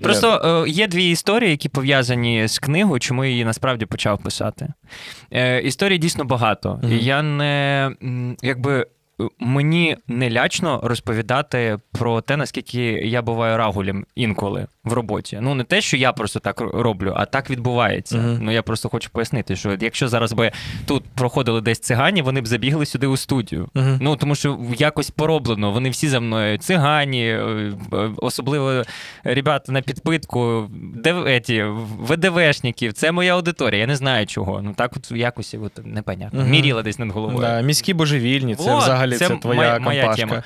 Просто 0.00 0.64
е, 0.66 0.70
є 0.70 0.86
дві 0.86 1.10
історії, 1.10 1.50
які 1.50 1.68
пов'язані 1.68 2.48
з 2.48 2.58
книгою, 2.58 3.00
чому 3.00 3.24
я 3.24 3.30
її 3.30 3.44
насправді 3.44 3.86
почав 3.86 4.18
писати. 4.18 4.68
Е, 5.30 5.60
історій 5.60 5.98
дійсно 5.98 6.24
багато. 6.24 6.80
І 6.90 7.04
я 7.04 7.22
не 7.22 7.90
якби. 8.42 8.86
Мені 9.38 9.96
не 10.08 10.30
лячно 10.30 10.80
розповідати 10.84 11.78
про 11.92 12.20
те, 12.20 12.36
наскільки 12.36 12.82
я 12.84 13.22
буваю 13.22 13.56
рагулем 13.56 14.06
інколи 14.14 14.66
в 14.84 14.92
роботі. 14.92 15.38
Ну 15.42 15.54
не 15.54 15.64
те, 15.64 15.80
що 15.80 15.96
я 15.96 16.12
просто 16.12 16.40
так 16.40 16.60
роблю, 16.60 17.12
а 17.16 17.26
так 17.26 17.50
відбувається. 17.50 18.18
Мгм. 18.18 18.38
Ну 18.42 18.50
я 18.52 18.62
просто 18.62 18.88
хочу 18.88 19.10
пояснити, 19.10 19.56
що 19.56 19.76
якщо 19.80 20.08
зараз 20.08 20.32
би 20.32 20.52
тут 20.86 21.04
проходили 21.14 21.60
десь 21.60 21.78
цигані, 21.78 22.22
вони 22.22 22.40
б 22.40 22.46
забігли 22.46 22.86
сюди 22.86 23.06
у 23.06 23.16
студію. 23.16 23.68
Мгм. 23.74 23.98
Ну 24.00 24.16
тому 24.16 24.34
що 24.34 24.58
якось 24.78 25.10
пороблено. 25.10 25.72
Вони 25.72 25.90
всі 25.90 26.08
за 26.08 26.20
мною 26.20 26.58
цигані, 26.58 27.28
е, 27.28 27.72
е, 27.92 28.10
особливо 28.16 28.82
ребята 29.24 29.72
на 29.72 29.82
підпитку, 29.82 30.70
дев, 30.94 31.26
еті, 31.26 31.64
ВДВшників. 32.00 32.92
Це 32.92 33.12
моя 33.12 33.34
аудиторія. 33.34 33.80
Я 33.80 33.86
не 33.86 33.96
знаю 33.96 34.26
чого. 34.26 34.62
Ну 34.62 34.74
так 34.76 34.92
от 34.96 35.10
якось 35.10 35.54
от, 35.54 35.86
непонятно. 35.86 36.40
Мгм. 36.40 36.50
Міріла 36.50 36.82
десь 36.82 36.98
над 36.98 37.10
головою. 37.10 37.40
Да, 37.40 37.60
міські 37.60 37.94
божевільні, 37.94 38.54
це 38.54 38.70
Вот, 38.72 38.82
взагалі 38.82 39.12
це 39.16 39.28
це, 39.28 39.36
твоя 39.36 39.60
моя- 39.60 39.78
моя 39.78 40.14
тема. 40.14 40.42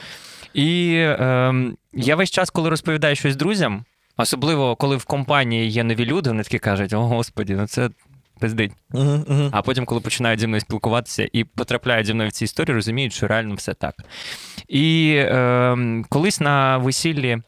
І 0.54 0.94
ем, 1.18 1.76
я 1.92 2.16
весь 2.16 2.30
час, 2.30 2.50
коли 2.50 2.70
розповідаю 2.70 3.16
щось 3.16 3.36
друзям, 3.36 3.84
особливо 4.22 4.76
коли 4.76 4.96
в 4.96 5.04
компанії 5.04 5.68
є 5.68 5.84
нові 5.84 6.04
люди, 6.04 6.30
вони 6.30 6.42
такі 6.42 6.58
кажуть: 6.58 6.92
о 6.92 7.00
господі, 7.00 7.54
ну 7.54 7.66
це 7.66 7.90
пиздить. 8.38 8.72
Мгм, 8.90 9.24
мгм. 9.28 9.48
А 9.52 9.62
потім, 9.62 9.84
коли 9.84 10.00
починають 10.00 10.40
зі 10.40 10.46
мною 10.46 10.60
спілкуватися 10.60 11.28
і 11.32 11.44
потрапляють 11.44 12.06
зі 12.06 12.14
мною 12.14 12.28
в 12.28 12.32
ці 12.32 12.44
історії, 12.44 12.74
розуміють, 12.74 13.12
що 13.12 13.26
реально 13.26 13.54
все 13.54 13.74
так. 13.74 13.94
І 14.68 15.14
е, 15.16 15.76
колись 16.08 16.40
на 16.40 16.78
весіллі 16.78 17.38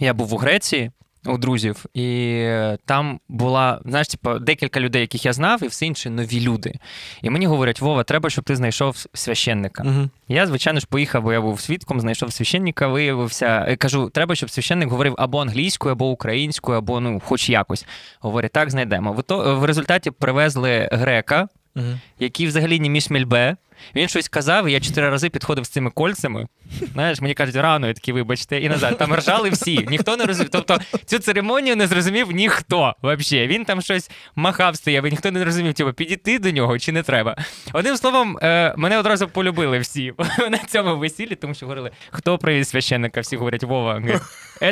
я 0.00 0.14
був 0.14 0.34
у 0.34 0.36
Греції. 0.36 0.90
У 1.26 1.38
друзів, 1.38 1.84
і 1.94 2.46
там 2.84 3.20
була, 3.28 3.80
знаєш, 3.84 4.08
типу, 4.08 4.38
декілька 4.38 4.80
людей, 4.80 5.00
яких 5.00 5.24
я 5.26 5.32
знав, 5.32 5.62
і 5.62 5.66
все 5.66 5.86
інше 5.86 6.10
нові 6.10 6.40
люди. 6.40 6.74
І 7.22 7.30
мені 7.30 7.46
говорять: 7.46 7.80
Вова, 7.80 8.04
треба, 8.04 8.30
щоб 8.30 8.44
ти 8.44 8.56
знайшов 8.56 9.06
священника. 9.14 9.84
Мгм. 9.84 10.10
Я, 10.28 10.46
звичайно 10.46 10.80
ж, 10.80 10.86
поїхав, 10.90 11.22
бо 11.22 11.32
я 11.32 11.40
був 11.40 11.60
свідком, 11.60 12.00
знайшов 12.00 12.32
священника, 12.32 12.88
виявився. 12.88 13.64
е, 13.68 13.76
Кажу, 13.76 14.10
треба, 14.10 14.34
щоб 14.34 14.50
священник 14.50 14.88
говорив 14.88 15.14
або 15.18 15.40
англійською, 15.40 15.92
або 15.92 16.10
українською, 16.10 16.78
або 16.78 17.00
ну, 17.00 17.20
хоч 17.24 17.50
якось. 17.50 17.86
Говорять, 18.20 18.52
так, 18.52 18.70
знайдемо. 18.70 19.12
В, 19.12 19.22
то, 19.22 19.56
в 19.60 19.64
результаті 19.64 20.10
привезли 20.10 20.88
грека, 20.92 21.48
Мгм. 21.74 22.00
який 22.18 22.46
взагалі 22.46 22.80
не 22.80 22.88
між 22.88 23.10
мільбе. 23.10 23.56
Він 23.94 24.08
щось 24.08 24.28
казав, 24.28 24.68
і 24.68 24.72
я 24.72 24.80
чотири 24.80 25.10
рази 25.10 25.28
підходив 25.30 25.66
з 25.66 25.68
цими 25.68 25.90
кольцями. 25.90 26.46
Знаєш, 26.92 27.20
мені 27.20 27.34
кажуть, 27.34 27.56
рано, 27.56 27.86
я 27.86 27.92
такий, 27.94 28.14
вибачте, 28.14 28.60
і 28.60 28.68
назад. 28.68 28.98
Там 28.98 29.14
ржали 29.14 29.50
всі. 29.50 29.86
Ніхто 29.90 30.16
не 30.16 30.24
розумів. 30.24 30.50
Тобто 30.52 30.78
цю 31.04 31.18
церемонію 31.18 31.76
не 31.76 31.86
зрозумів 31.86 32.30
ніхто 32.32 32.94
взагалі. 33.02 33.46
Він 33.46 33.64
там 33.64 33.82
щось 33.82 34.10
махав 34.34 34.76
стояв, 34.76 35.06
і 35.06 35.10
ніхто 35.10 35.30
не 35.30 35.44
розумів, 35.44 35.74
типу, 35.74 35.92
підійти 35.92 36.38
до 36.38 36.50
нього 36.50 36.78
чи 36.78 36.92
не 36.92 37.02
треба. 37.02 37.36
Одним 37.72 37.96
словом, 37.96 38.38
е, 38.42 38.74
мене 38.76 38.98
одразу 38.98 39.28
полюбили 39.28 39.78
всі 39.78 40.12
на 40.50 40.58
цьому 40.58 40.96
весіллі, 40.96 41.34
тому 41.34 41.54
що 41.54 41.66
говорили, 41.66 41.90
хто 42.10 42.38
привіз 42.38 42.68
священника? 42.68 43.20
Всі 43.20 43.36
говорять, 43.36 43.62
Вова. 43.62 44.02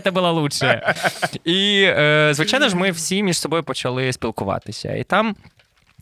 Це 0.05 0.11
було 0.11 0.33
лучше. 0.33 0.95
І, 1.45 1.83
е, 1.83 2.31
звичайно 2.35 2.69
ж, 2.69 2.77
ми 2.77 2.91
всі 2.91 3.23
між 3.23 3.39
собою 3.39 3.63
почали 3.63 4.13
спілкуватися. 4.13 4.95
І 4.95 5.05
там. 5.05 5.37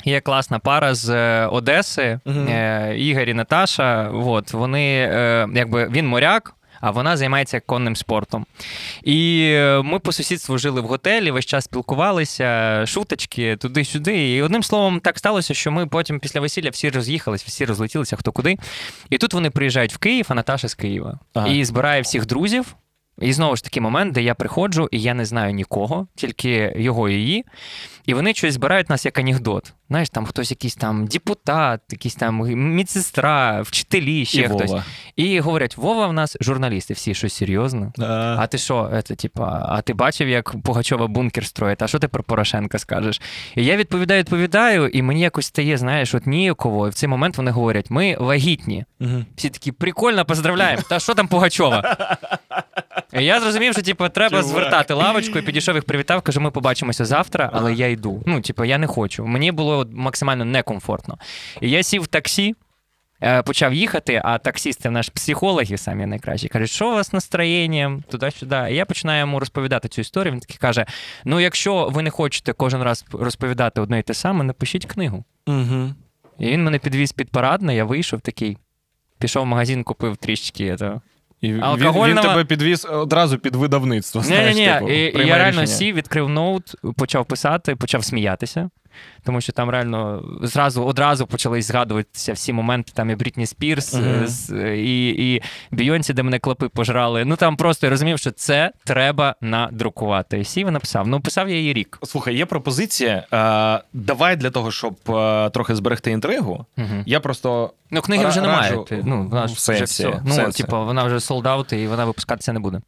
Є 0.05 0.21
класна 0.21 0.59
пара 0.59 0.95
з 0.95 1.09
е, 1.09 1.47
Одеси, 1.47 2.21
е, 2.27 2.95
Ігор 2.99 3.29
і 3.29 3.35
Наташа. 3.35 4.11
От, 4.15 4.53
вони, 4.53 5.11
е, 5.13 5.49
якби, 5.55 5.89
він 5.89 6.09
моряк, 6.09 6.55
а 6.81 6.91
вона 6.91 7.17
займається 7.17 7.61
конним 7.61 7.97
спортом. 7.97 8.47
І 9.03 9.51
ми 9.85 9.99
по 9.99 10.13
сусідству 10.13 10.59
жили 10.59 10.81
в 10.81 10.85
готелі, 10.85 11.31
весь 11.31 11.47
час 11.47 11.65
спілкувалися, 11.65 12.83
шуточки 12.87 13.57
туди-сюди. 13.57 14.35
І 14.35 14.43
одним 14.43 14.63
словом, 14.63 15.01
так 15.01 15.19
сталося, 15.19 15.55
що 15.55 15.73
ми 15.73 15.87
потім 15.87 16.21
після 16.21 16.41
весілля 16.41 16.71
всі 16.71 16.91
роз'їхались, 16.91 17.45
всі 17.45 17.65
розлетілися 17.65 18.17
хто 18.17 18.33
куди. 18.33 18.57
І 19.11 19.19
тут 19.19 19.35
вони 19.35 19.51
приїжджають 19.51 19.95
в 19.95 19.99
Київ, 19.99 20.27
а 20.29 20.35
Наташа 20.35 20.69
з 20.69 20.75
Києва. 20.75 21.19
Ага. 21.35 21.49
І 21.49 21.65
збирає 21.65 22.01
всіх 22.01 22.27
друзів. 22.27 22.77
І 23.21 23.33
знову 23.33 23.57
ж 23.57 23.65
таки 23.65 23.81
момент, 23.81 24.13
де 24.13 24.23
я 24.23 24.35
приходжу, 24.35 24.89
і 24.91 25.03
я 25.03 25.15
не 25.15 25.25
знаю 25.25 25.55
нікого, 25.55 26.07
тільки 26.15 26.75
його 26.77 27.09
і 27.09 27.15
її. 27.15 27.45
І 28.07 28.15
вони 28.15 28.35
щось 28.35 28.55
збирають 28.55 28.91
нас 28.91 29.05
як 29.05 29.19
анекдот. 29.19 29.73
Знаєш, 29.89 30.11
там 30.11 30.27
хтось 30.27 30.51
якийсь 30.51 30.75
там 30.75 31.07
депутат, 31.07 31.81
якийсь 31.91 32.15
там 32.15 32.37
медсестра, 32.75 33.63
вчителі, 33.63 34.25
ще 34.25 34.41
І 34.41 34.45
хтось. 34.45 34.71
Вова. 34.71 34.85
І 35.17 35.41
говорять: 35.41 35.77
Вова 35.77 36.07
в 36.07 36.13
нас 36.13 36.37
журналісти, 36.41 36.95
всі 36.95 37.15
щось 37.15 37.35
серйозно. 37.35 37.93
А 38.39 38.47
ти 38.47 38.59
що, 38.59 39.03
це, 39.05 39.15
типа, 39.15 39.67
а 39.69 39.83
ти 39.83 39.95
бачив, 39.95 40.29
як 40.29 40.63
Пугачова 40.63 41.07
бункер 41.07 41.47
строїть? 41.47 41.83
А 41.83 41.87
що 41.87 41.99
ти 41.99 42.09
про 42.09 42.23
Порошенка 42.23 42.79
скажеш? 42.79 43.21
І 43.55 43.65
я 43.65 43.77
відповідаю, 43.77 44.21
відповідаю, 44.21 44.89
і 44.89 45.03
мені 45.03 45.21
якось 45.21 45.47
стає, 45.47 45.79
знаєш, 45.79 46.15
от 46.15 46.27
ніяково. 46.27 46.87
І 46.87 46.91
в 46.91 46.95
цей 46.95 47.09
момент 47.09 47.37
вони 47.37 47.51
говорять: 47.51 47.91
ми 47.91 48.17
вагітні. 48.21 48.85
Мгм. 49.01 49.27
Всі 49.37 49.49
такі 49.51 49.73
прикольно, 49.73 50.25
поздравляємо. 50.25 50.83
Та 50.89 50.99
що 50.99 51.15
там 51.15 51.29
Пугачова? 51.29 51.97
Я 53.21 53.41
зрозумів, 53.41 53.73
що 53.73 53.83
типу, 53.83 54.09
треба 54.09 54.31
Чувак. 54.31 54.45
звертати 54.45 54.95
лавочку 54.95 55.39
і 55.39 55.43
підійшов 55.43 55.75
їх 55.75 55.85
привітав, 55.85 56.23
кажу, 56.23 56.41
ми 56.41 56.51
побачимося 56.51 57.05
завтра, 57.05 57.51
але 57.53 57.75
я 57.75 57.89
йду. 57.89 58.23
Ну, 58.27 58.41
типу, 58.41 58.65
я 58.65 58.79
не 58.79 58.87
хочу. 58.87 59.27
Мені 59.27 59.53
було 59.53 59.87
максимально 59.93 60.45
некомфортно. 60.45 61.19
І 61.61 61.71
я 61.71 61.83
сів 61.83 62.03
в 62.03 62.07
таксі. 62.07 62.55
е, 63.23 63.43
Почав 63.43 63.75
їхати, 63.75 64.21
а 64.25 64.39
таксісти 64.39 64.91
наш 64.91 65.09
психологи 65.09 65.77
самі 65.79 66.07
найкращі 66.07 66.49
кажуть, 66.49 66.71
що 66.71 66.89
у 66.91 66.93
вас 66.95 67.13
настроєнням, 67.13 68.03
туди-сюди. 68.11 68.67
І 68.71 68.75
я 68.75 68.85
починаю 68.85 69.21
йому 69.21 69.39
розповідати 69.41 69.89
цю 69.89 70.01
історію. 70.01 70.33
Він 70.33 70.41
такий 70.41 70.57
каже: 70.57 70.87
Ну, 71.25 71.41
якщо 71.41 71.89
ви 71.89 72.03
не 72.03 72.11
хочете 72.11 72.53
кожен 72.53 72.83
раз 72.83 73.05
розповідати 73.13 73.81
одне 73.81 73.99
і 73.99 74.03
те 74.03 74.15
саме, 74.15 74.45
напишіть 74.45 74.87
книгу. 74.87 75.25
Мгм. 75.47 75.95
І 76.39 76.47
він 76.47 76.65
мене 76.65 76.79
підвіз 76.79 77.13
під 77.13 77.31
парадне, 77.31 77.75
я 77.77 77.85
вийшов 77.85 78.21
такий, 78.21 78.57
пішов 79.19 79.43
в 79.43 79.47
магазин, 79.47 79.85
купив 79.85 80.17
трішечки. 80.17 80.75
Это, 80.75 81.01
І 81.41 81.53
він, 81.53 81.63
Алкогольного- 81.63 82.09
він 82.09 82.17
тебе 82.31 82.45
підвіз 82.45 82.85
одразу 82.91 83.39
під 83.39 83.57
видавництво. 83.57 84.23
Ні, 84.29 84.37
ні, 84.55 84.55
ні. 84.55 85.13
я 85.27 85.39
реально 85.39 85.67
сів, 85.67 85.95
відкрив 85.95 86.29
ноут, 86.29 86.75
почав 86.97 87.27
писати, 87.27 87.77
почав 87.77 88.05
сміятися. 88.05 88.71
Тому 89.25 89.41
що 89.41 89.53
там 89.53 89.71
реально 89.71 90.25
зразу 90.43 90.85
одразу 90.85 91.27
почали 91.27 91.63
згадуватися 91.63 92.33
всі 92.33 92.53
моменти. 92.53 92.93
Там 92.95 93.11
і 93.11 93.15
Брітні 93.15 93.47
Спірс, 93.47 93.97
з- 94.25 94.55
і, 94.77 95.09
і 95.35 95.43
Бійонсі, 95.71 96.13
де 96.13 96.23
мене 96.23 96.39
клопи 96.39 96.69
пожрали. 96.69 97.25
Ну 97.25 97.37
там 97.37 97.57
просто 97.57 97.87
я 97.87 97.91
розумів, 97.91 98.19
що 98.19 98.31
це 98.31 98.73
треба 98.85 99.35
надрукувати. 99.41 100.39
І 100.41 100.45
сів 100.45 100.69
і 100.69 100.71
написав. 100.71 101.09
Ну, 101.09 101.21
писав 101.21 101.49
я 101.49 101.57
її 101.57 101.73
рік. 101.73 101.99
Слухай, 102.05 102.37
є 102.37 102.47
пропозиція. 102.47 103.27
Е, 103.33 103.85
давай 103.93 104.37
для 104.37 104.51
того, 104.51 104.71
щоб 104.71 104.97
е, 105.09 105.51
трохи 105.51 105.75
зберегти 105.75 106.11
інтригу. 106.11 106.67
Угу. 106.79 106.87
Я 107.07 107.21
просто 107.21 107.73
Ну, 107.91 108.01
книги 108.03 108.27
вже 108.27 108.41
немає. 108.41 108.71
раджу 108.71 108.85
Ти- 108.89 109.03
Ну, 109.05 109.29
вона 109.29 109.47
ж 109.47 109.53
в 109.53 109.57
вже 109.57 109.61
сенсі, 109.61 109.85
все. 109.85 110.09
в 110.09 110.21
Ну, 110.25 110.53
типу, 110.53 110.85
вона 110.85 111.05
вже 111.05 111.21
солдаут, 111.21 111.73
і 111.73 111.87
вона 111.87 112.05
випускатися 112.05 112.53
не 112.53 112.61
буде. 112.61 112.81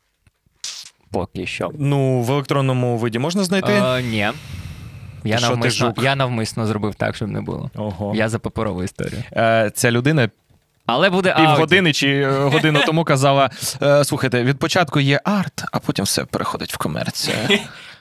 Поки 1.10 1.46
що. 1.46 1.70
ну 1.78 2.20
в 2.22 2.30
електронному 2.30 2.96
виді 2.98 3.18
можна 3.18 3.44
знайти. 3.44 3.72
Е, 3.72 4.02
ні. 4.02 4.28
Я 5.24 5.36
ти 5.36 5.42
навмисно, 5.42 5.86
жук? 5.86 6.02
я 6.04 6.16
навмисно 6.16 6.66
зробив 6.66 6.94
так, 6.94 7.16
щоб 7.16 7.28
не 7.28 7.40
було. 7.40 7.70
Ого. 7.76 8.12
Я 8.14 8.28
за 8.28 8.38
паперову 8.38 8.82
історію. 8.84 9.22
Е, 9.32 9.70
ця 9.74 9.90
людина 9.90 10.28
Але 10.86 11.10
буде 11.10 11.34
півгодини 11.36 11.92
чи 11.92 12.08
е, 12.08 12.30
годину 12.30 12.80
тому 12.86 13.04
казала: 13.04 13.50
е, 13.82 14.04
слухайте, 14.04 14.42
від 14.44 14.58
початку 14.58 15.00
є 15.00 15.20
арт, 15.24 15.64
а 15.72 15.78
потім 15.78 16.04
все 16.04 16.24
переходить 16.24 16.74
в 16.74 16.76
комерцію. 16.76 17.36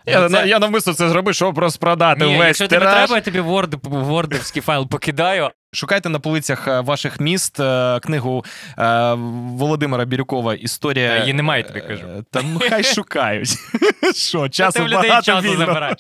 Я, 0.10 0.22
Ну, 0.22 0.30
це- 0.30 0.48
я 0.48 0.60
навмисно 0.60 0.94
це 0.94 1.10
зробив, 1.10 1.36
щоб 1.36 1.58
розпродати 1.60 2.26
Ні, 2.26 2.38
весь 2.38 2.48
якщо 2.48 2.68
тобі 2.68 2.80
тираж. 2.80 2.96
треба, 2.96 3.16
я 3.16 3.22
тобі 3.22 3.40
Word, 3.40 3.78
вордовський 3.84 4.62
файл 4.62 4.88
покидаю. 4.88 5.50
Шукайте 5.72 6.10
на 6.10 6.20
полицях 6.20 6.68
е, 6.68 6.80
ваших 6.80 7.20
міст 7.20 7.60
е, 7.60 8.00
книгу 8.00 8.46
е, 8.78 9.14
Володимира 9.14 10.06
Бірюкова 10.06 10.56
Історія. 10.56 11.10
Та 11.10 11.20
її 11.20 11.34
немає, 11.34 11.64
тобі 11.64 11.82
кажу. 11.82 12.26
Та 12.32 12.42
ну 12.42 12.60
хай 12.70 12.84
шукають. 12.96 13.50
Що, 14.16 14.50
часу 14.50 14.84
людей 14.84 15.10
багато 15.10 15.22
часу 15.22 15.48
вільно. 15.48 15.58
забираєш. 15.58 15.98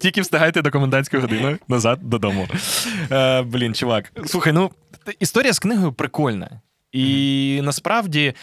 Тільки 0.00 0.20
встигайте 0.20 0.62
до 0.62 0.70
комендантської 0.70 1.22
години 1.22 1.58
назад 1.68 1.98
додому. 2.02 2.48
Блін, 3.44 3.74
чувак. 3.74 4.12
Слухай, 4.26 4.52
ну 4.52 4.70
історія 5.20 5.52
з 5.52 5.58
книгою 5.58 5.92
прикольна. 5.92 6.60
І 6.92 7.60
насправді, 7.62 8.34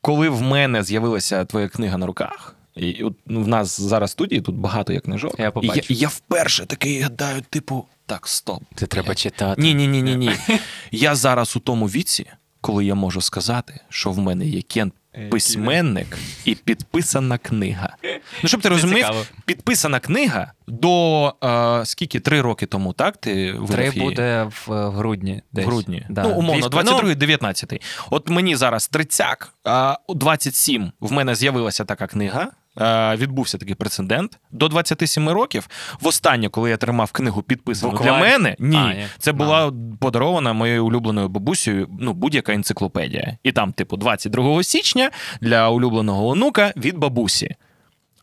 коли 0.00 0.28
в 0.28 0.42
мене 0.42 0.82
з'явилася 0.82 1.44
твоя 1.44 1.68
книга 1.68 1.98
на 1.98 2.06
руках, 2.06 2.54
і 2.76 3.02
от 3.02 3.14
ну, 3.26 3.42
в 3.42 3.48
нас 3.48 3.80
зараз 3.80 4.10
студії 4.10 4.40
тут 4.40 4.54
багато 4.54 4.92
є 4.92 5.00
книжок. 5.00 5.34
Я 5.38 5.50
побачив. 5.50 5.92
І 5.92 5.94
я, 5.94 6.00
я 6.00 6.08
вперше 6.08 6.66
такий 6.66 7.00
гадаю, 7.00 7.42
типу, 7.50 7.86
так, 8.08 8.28
стоп. 8.28 8.62
Це 8.74 8.86
треба 8.86 9.14
читати. 9.14 9.62
Ні, 9.62 9.74
ні, 9.74 9.86
ні, 9.86 10.02
ні, 10.02 10.16
ні. 10.16 10.30
Я 10.90 11.14
зараз 11.14 11.56
у 11.56 11.60
тому 11.60 11.86
віці, 11.86 12.26
коли 12.60 12.84
я 12.84 12.94
можу 12.94 13.20
сказати, 13.20 13.80
що 13.88 14.10
в 14.10 14.18
мене 14.18 14.46
є 14.46 14.62
Кен 14.62 14.92
письменник 15.30 16.18
і 16.44 16.54
підписана 16.54 17.38
книга. 17.38 17.96
Ну, 18.42 18.48
щоб 18.48 18.60
ти 18.60 18.68
розумів, 18.68 19.06
підписана 19.44 20.00
книга 20.00 20.52
до 20.66 21.34
е, 21.44 21.86
скільки? 21.86 22.20
Три 22.20 22.40
роки 22.40 22.66
тому, 22.66 22.92
так? 22.92 23.16
Ти 23.16 23.52
видав 23.52 23.68
Три 23.68 23.86
її? 23.88 24.00
буде 24.00 24.42
в 24.44 24.72
е, 24.72 24.90
грудні. 24.90 25.42
В 25.52 25.60
грудні. 25.60 26.06
Да. 26.08 26.22
Ну, 26.22 26.28
умовно, 26.30 26.68
Дві 26.68 26.78
з- 26.78 26.84
22 26.84 27.14
19 27.14 27.82
От 28.10 28.30
мені 28.30 28.56
зараз 28.56 28.88
30, 28.88 29.48
а 29.64 29.98
у 30.06 30.14
27 30.14 30.92
в 31.00 31.12
мене 31.12 31.34
з'явилася 31.34 31.84
така 31.84 32.06
книга. 32.06 32.50
Е, 32.80 33.16
Відбувся 33.16 33.58
такий 33.58 33.74
прецедент. 33.74 34.38
До 34.50 34.68
27 34.68 35.28
років, 35.28 35.68
востаннє, 36.00 36.48
коли 36.48 36.70
я 36.70 36.76
тримав 36.76 37.10
книгу 37.12 37.42
підписану 37.42 37.92
Буквально? 37.92 38.12
для 38.12 38.20
мене, 38.20 38.56
ні, 38.58 38.76
А, 38.76 38.94
це 39.18 39.32
була 39.32 39.72
подарована 40.00 40.52
моєю 40.52 40.86
улюбленою 40.86 41.28
бабусею 41.28 41.88
ну, 42.00 42.12
будь-яка 42.12 42.52
енциклопедія. 42.52 43.36
І 43.42 43.52
там, 43.52 43.72
типу, 43.72 43.96
22 43.96 44.62
січня 44.62 45.10
для 45.40 45.68
улюбленого 45.68 46.28
онука 46.28 46.72
від 46.76 46.98
бабусі. 46.98 47.56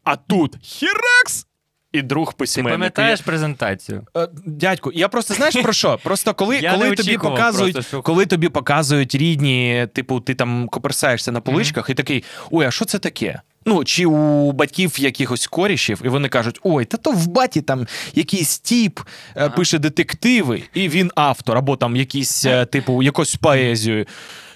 А 0.03 0.15
тут 0.15 0.57
хірекс! 0.61 1.47
І 1.91 2.01
друг 2.01 2.33
Ти 2.33 2.37
письменник. 2.37 2.73
пам'ятаєш 2.73 3.21
презентацію? 3.21 4.07
Е, 4.17 4.27
Дядьку, 4.45 4.91
я 4.93 5.07
просто 5.09 5.33
знаєш 5.33 5.55
про 5.55 5.73
що? 5.73 5.99
Просто 6.03 6.33
коли, 6.33 6.61
коли 6.71 6.95
тобі 6.95 7.17
показують, 7.17 7.73
просто, 7.73 7.89
що- 7.89 8.01
коли 8.01 8.25
тобі 8.25 8.49
показують 8.49 9.15
рідні, 9.15 9.87
типу, 9.93 10.19
ти 10.19 10.35
там 10.35 10.67
коперсаєшся 10.67 11.31
на 11.31 11.41
поличках 11.41 11.89
і 11.89 11.93
такий: 11.93 12.23
ой, 12.51 12.65
а 12.65 12.71
що 12.71 12.85
це 12.85 12.99
таке? 12.99 13.41
Ну, 13.65 13.83
чи 13.83 14.05
у 14.05 14.51
батьків 14.51 14.99
якихось 14.99 15.47
корішів, 15.47 16.01
і 16.05 16.07
вони 16.07 16.29
кажуть: 16.29 16.59
ой, 16.63 16.85
та 16.85 16.97
то 16.97 17.11
в 17.11 17.27
баті 17.27 17.61
там 17.61 17.87
якийсь 18.13 18.59
тіп 18.59 18.99
ага. 19.35 19.49
пише 19.49 19.79
детективи, 19.79 20.63
і 20.73 20.89
він 20.89 21.11
автор, 21.15 21.57
або 21.57 21.75
там 21.75 21.95
якийсь, 21.95 22.45
е, 22.45 22.65
типу, 22.65 23.03
якусь 23.03 23.35
поезію. 23.35 24.05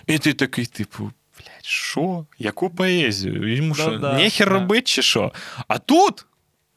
І 0.08 0.18
ти 0.18 0.34
такий, 0.34 0.66
типу. 0.66 1.04
Блядь, 1.38 1.66
що? 1.66 2.26
Яку 2.40 2.70
поезію? 2.70 3.56
Йому 3.56 3.76
що, 3.76 3.98
да, 3.98 4.14
нехер 4.14 4.48
да. 4.48 4.54
робить 4.54 4.88
чи 4.88 5.02
що? 5.02 5.32
А 5.68 5.78
тут 5.78 6.26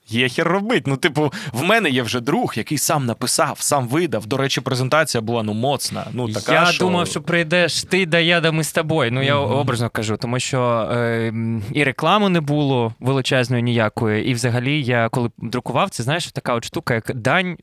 Є 0.09 0.29
хер 0.29 0.49
робить. 0.49 0.87
Ну, 0.87 0.97
типу, 0.97 1.33
в 1.53 1.63
мене 1.63 1.91
є 1.91 2.03
вже 2.03 2.21
друг, 2.21 2.53
який 2.57 2.79
сам 2.79 3.07
написав, 3.07 3.57
сам 3.61 3.89
видав. 3.89 4.27
До 4.27 4.37
речі, 4.37 4.61
презентація 4.61 5.21
була 5.21 5.43
ну 5.43 5.55
моцна. 5.55 6.07
Ну, 6.13 6.29
така, 6.29 6.53
я 6.53 6.67
що... 6.67 6.85
думав, 6.85 7.07
що 7.07 7.23
прийдеш 7.23 7.83
ти 7.83 8.07
да 8.07 8.19
я, 8.19 8.41
да 8.41 8.53
ми 8.53 8.65
з 8.65 8.73
тобою. 8.73 9.13
Ну 9.13 9.23
я 9.23 9.41
Мгм. 9.41 9.53
образно 9.53 9.91
кажу, 9.91 10.17
тому 10.17 10.39
що 10.39 10.89
е, 10.93 11.33
і 11.73 11.85
реклами 11.85 12.29
не 12.29 12.41
було 12.41 12.95
величезної 13.01 13.63
ніякої. 13.63 14.27
І 14.27 14.35
взагалі 14.35 14.83
я 14.83 15.09
коли 15.09 15.31
друкував, 15.39 15.91
це 15.91 16.03
знаєш, 16.03 16.33
така 16.33 16.55
от 16.55 16.65
штука, 16.65 16.95
як 16.95 17.15
дань. 17.15 17.57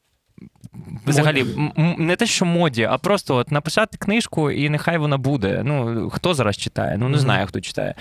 Взагалі, 1.08 1.46
не 1.98 2.16
те, 2.16 2.26
що 2.26 2.46
моді, 2.46 2.84
а 2.84 2.98
просто 2.98 3.36
от 3.36 3.52
написати 3.52 3.98
книжку, 3.98 4.52
і 4.52 4.70
нехай 4.70 4.98
вона 4.98 5.18
буде. 5.18 5.62
Ну, 5.66 6.10
хто 6.14 6.34
зараз 6.34 6.58
читає? 6.58 6.98
Ну, 6.98 7.10
не 7.10 7.18
знаю, 7.18 7.48
хто 7.48 7.62
читає. 7.62 7.96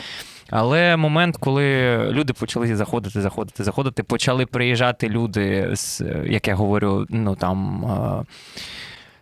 Але 0.51 0.97
момент, 0.97 1.37
коли 1.37 1.97
люди 2.13 2.33
почали 2.33 2.77
заходити, 2.77 3.21
заходити, 3.23 3.65
заходити, 3.65 4.03
почали 4.03 4.47
приїжджати 4.47 5.09
люди, 5.09 5.69
з, 5.73 6.03
як 6.27 6.49
я 6.49 6.55
говорю, 6.55 7.07
ну 7.11 7.35
там. 7.37 7.85
е, 7.85 8.25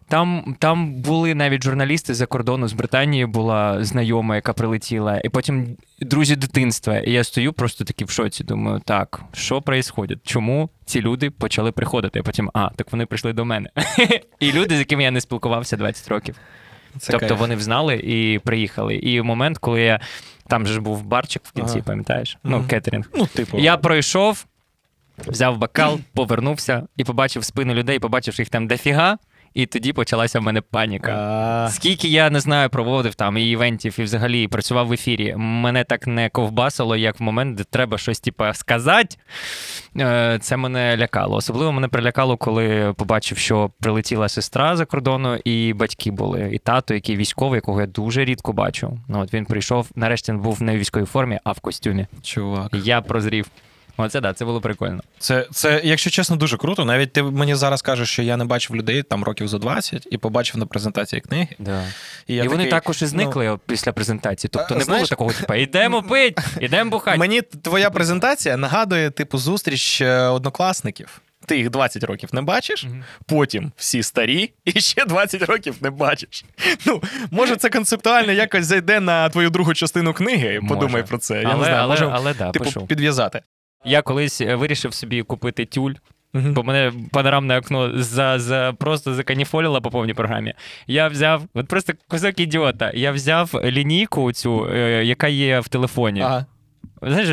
Там, 0.08 0.56
там 0.58 0.94
були 0.94 1.34
навіть 1.34 1.62
журналісти 1.64 2.14
за 2.14 2.26
кордону 2.26 2.68
з 2.68 2.72
Британії 2.72 3.26
була 3.26 3.84
знайома, 3.84 4.34
яка 4.34 4.52
прилетіла, 4.52 5.20
і 5.24 5.28
потім 5.28 5.76
друзі 6.00 6.36
дитинства. 6.36 6.98
І 6.98 7.12
я 7.12 7.24
стою 7.24 7.52
просто 7.52 7.84
таки 7.84 8.04
в 8.04 8.10
шоці. 8.10 8.44
Думаю, 8.44 8.80
так, 8.84 9.20
що 9.32 9.58
відбувається? 9.58 10.16
Чому 10.24 10.70
ці 10.84 11.00
люди 11.00 11.30
почали 11.30 11.72
приходити? 11.72 12.20
А 12.20 12.22
потім, 12.22 12.50
а, 12.54 12.68
так 12.76 12.92
вони 12.92 13.06
прийшли 13.06 13.32
до 13.32 13.44
мене. 13.44 13.70
І 14.40 14.52
люди, 14.52 14.76
з 14.76 14.78
якими 14.78 15.02
я 15.02 15.10
не 15.10 15.20
спілкувався 15.20 15.76
20 15.76 16.08
років. 16.08 16.36
Це 16.98 17.12
тобто 17.12 17.28
кайф. 17.28 17.40
вони 17.40 17.56
взнали 17.56 17.96
і 17.96 18.38
приїхали. 18.44 18.94
І 18.96 19.20
в 19.20 19.24
момент, 19.24 19.58
коли 19.58 19.80
я 19.82 20.00
там 20.48 20.66
же 20.66 20.72
ж 20.74 20.80
був 20.80 21.02
барчик 21.02 21.42
в 21.44 21.52
кінці, 21.52 21.74
Ага. 21.78 21.84
пам'ятаєш? 21.86 22.38
Ну, 22.44 22.58
Мгм. 22.58 22.66
кетерінг. 22.68 23.10
Ну, 23.14 23.26
типу, 23.26 23.58
Я 23.58 23.76
пройшов, 23.76 24.46
взяв 25.26 25.58
бокал, 25.58 26.00
повернувся 26.14 26.86
і 26.96 27.04
побачив 27.04 27.44
спину 27.44 27.74
людей, 27.74 27.98
побачив, 27.98 28.34
що 28.34 28.42
їх 28.42 28.48
там 28.48 28.66
дофіга. 28.66 29.18
І 29.56 29.66
тоді 29.66 29.92
почалася 29.92 30.40
в 30.40 30.42
мене 30.42 30.60
паніка. 30.60 31.68
Скільки 31.72 32.08
я 32.08 32.30
не 32.30 32.40
знаю, 32.40 32.70
проводив 32.70 33.14
там 33.14 33.36
і 33.36 33.50
івентів, 33.50 33.96
і 33.98 34.02
взагалі 34.02 34.48
працював 34.48 34.86
в 34.86 34.92
ефірі. 34.92 35.34
Мене 35.36 35.84
так 35.84 36.06
не 36.06 36.28
ковбасило, 36.28 36.96
як 36.96 37.20
в 37.20 37.22
момент, 37.22 37.56
де 37.56 37.64
треба 37.64 37.98
щось 37.98 38.20
типа 38.20 38.54
сказати. 38.54 39.16
Е, 39.98 40.38
Це 40.42 40.56
мене 40.56 40.96
лякало. 40.96 41.36
Особливо 41.36 41.72
мене 41.72 41.88
прилякало, 41.88 42.36
коли 42.36 42.94
побачив, 42.96 43.38
що 43.38 43.70
прилетіла 43.80 44.28
сестра 44.28 44.76
за 44.76 44.84
кордону, 44.84 45.36
і 45.44 45.72
батьки 45.72 46.10
були. 46.10 46.50
І 46.52 46.58
тато, 46.58 46.94
який 46.94 47.16
військовий, 47.16 47.56
якого 47.56 47.80
я 47.80 47.86
дуже 47.86 48.24
рідко 48.24 48.52
бачу. 48.52 48.98
Ну 49.08 49.20
от 49.20 49.34
він 49.34 49.44
прийшов. 49.46 49.90
Нарешті 49.94 50.32
він 50.32 50.40
був 50.40 50.62
не 50.62 50.76
в 50.76 50.78
військовій 50.78 51.04
формі, 51.04 51.38
а 51.44 51.52
в 51.52 51.60
костюмі. 51.60 52.06
чувак. 52.22 52.68
Я 52.72 53.00
прозрів. 53.00 53.46
Оце 53.96 54.20
да, 54.20 54.32
це 54.32 54.44
було 54.44 54.60
прикольно. 54.60 55.00
Це, 55.18 55.46
це, 55.52 55.80
якщо 55.84 56.10
чесно, 56.10 56.36
дуже 56.36 56.56
круто. 56.56 56.84
Навіть 56.84 57.12
ти 57.12 57.22
мені 57.22 57.54
зараз 57.54 57.82
кажеш, 57.82 58.08
що 58.08 58.22
я 58.22 58.36
не 58.36 58.44
бачив 58.44 58.76
людей 58.76 59.02
там 59.02 59.24
років 59.24 59.48
за 59.48 59.58
20 59.58 60.08
і 60.10 60.18
побачив 60.18 60.56
на 60.58 60.66
презентації 60.66 61.20
книги. 61.20 61.48
Да. 61.58 61.82
І, 62.26 62.34
І 62.34 62.40
вони 62.40 62.50
такий, 62.56 62.70
також 62.70 63.02
і 63.02 63.04
ну, 63.04 63.08
зникли 63.08 63.58
після 63.66 63.92
презентації. 63.92 64.50
Тобто 64.52 64.74
А, 64.74 64.78
не 64.78 64.84
знаєш- 64.84 65.00
було 65.00 65.06
такого, 65.08 65.32
типу, 65.32 65.54
йдемо 65.54 66.02
пить, 66.08 66.38
йдемо 66.60 66.90
бухати. 66.90 67.18
Мені 67.18 67.42
твоя 67.42 67.90
презентація 67.90 68.56
нагадує, 68.56 69.10
типу, 69.10 69.38
зустріч 69.38 70.00
е, 70.00 70.20
однокласників. 70.20 71.20
Ти 71.46 71.56
їх 71.56 71.70
20 71.70 72.04
років 72.04 72.28
не 72.32 72.42
бачиш, 72.42 72.84
Мгм. 72.84 73.04
потім 73.26 73.72
всі 73.76 74.02
старі, 74.02 74.52
і 74.64 74.80
ще 74.80 75.04
20 75.04 75.42
років 75.42 75.74
не 75.80 75.90
бачиш. 75.90 76.44
Ну, 76.86 77.02
може, 77.30 77.56
це 77.56 77.68
концептуально 77.68 78.32
якось 78.32 78.66
зайде 78.66 79.00
на 79.00 79.28
твою 79.28 79.50
другу 79.50 79.74
частину 79.74 80.12
книги. 80.14 80.60
Може. 80.60 80.74
Подумай 80.74 81.02
про 81.02 81.18
це. 81.18 81.42
Я 81.42 81.48
але, 81.48 81.58
не 81.58 81.64
знаю, 81.64 81.76
але, 81.78 81.88
може, 81.88 82.10
але 82.14 82.34
да, 82.34 82.50
типу, 82.50 82.64
пишу. 82.64 82.86
підв'язати. 82.86 83.40
Я 83.86 84.02
колись 84.02 84.40
е, 84.40 84.54
вирішив 84.54 84.94
собі 84.94 85.22
купити 85.22 85.64
тюль, 85.64 85.94
бо 86.34 86.62
мене 86.62 86.92
панорамне 87.12 87.58
окно 87.58 88.02
за, 88.02 88.38
за, 88.38 88.74
просто 88.78 89.14
заканіфолило 89.14 89.82
по 89.82 89.90
повній 89.90 90.14
програмі. 90.14 90.54
Я 90.86 91.08
взяв, 91.08 91.42
от 91.54 91.68
просто 91.68 91.92
кусок 92.08 92.40
ідіота, 92.40 92.90
я 92.94 93.12
взяв 93.12 93.60
лінійку 93.64 94.32
цю, 94.32 94.68
е, 94.72 95.04
яка 95.04 95.28
є 95.28 95.60
в 95.60 95.68
телефоні. 95.68 96.20
Ага, 96.20 96.46
Знаєш, 97.02 97.28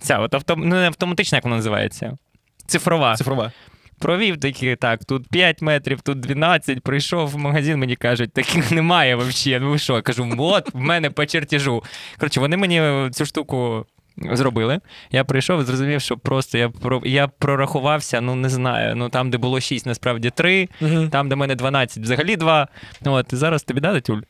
ця 0.00 0.18
от 0.18 0.34
авто, 0.34 0.54
ну, 0.56 0.64
не 0.64 0.86
автоматична, 0.86 1.36
як 1.36 1.44
вона 1.44 1.56
називається. 1.56 2.18
Цифрова. 2.66 3.16
цифрова. 3.16 3.52
Провів 3.98 4.40
такі, 4.40 4.76
так, 4.76 5.04
тут 5.04 5.28
5 5.28 5.62
метрів, 5.62 6.00
тут 6.00 6.20
12. 6.20 6.80
Прийшов 6.80 7.28
в 7.28 7.36
магазин, 7.36 7.78
мені 7.78 7.96
кажуть, 7.96 8.32
таких 8.32 8.70
немає 8.72 9.16
взагалі. 9.16 9.60
Ну 9.64 9.70
ви 9.70 9.78
що? 9.78 9.94
Я 9.94 10.02
кажу, 10.02 10.34
от 10.38 10.74
в 10.74 10.78
мене 10.78 11.10
по 11.10 11.26
чертежу. 11.26 11.82
Коротше, 12.18 12.40
вони 12.40 12.56
мені 12.56 13.10
цю 13.10 13.26
штуку 13.26 13.86
зробили. 14.32 14.80
Я 15.10 15.24
прийшов 15.24 15.60
і 15.60 15.64
зрозумів, 15.64 16.00
що 16.00 16.16
просто 16.16 16.58
я 16.58 16.68
про 16.68 17.02
я 17.04 17.28
прорахувався, 17.28 18.20
ну 18.20 18.34
не 18.34 18.48
знаю. 18.48 18.96
Ну 18.96 19.08
там, 19.08 19.30
де 19.30 19.38
було 19.38 19.60
6, 19.60 19.86
насправді 19.86 20.30
3, 20.30 20.68
Мгм. 20.80 21.10
там, 21.10 21.28
де 21.28 21.34
в 21.34 21.38
мене 21.38 21.54
12, 21.54 22.02
взагалі 22.02 22.36
2. 22.36 22.68
От, 23.04 23.32
і 23.32 23.36
зараз 23.36 23.62
тобі 23.62 23.80
дати 23.80 24.00
тюль. 24.00 24.20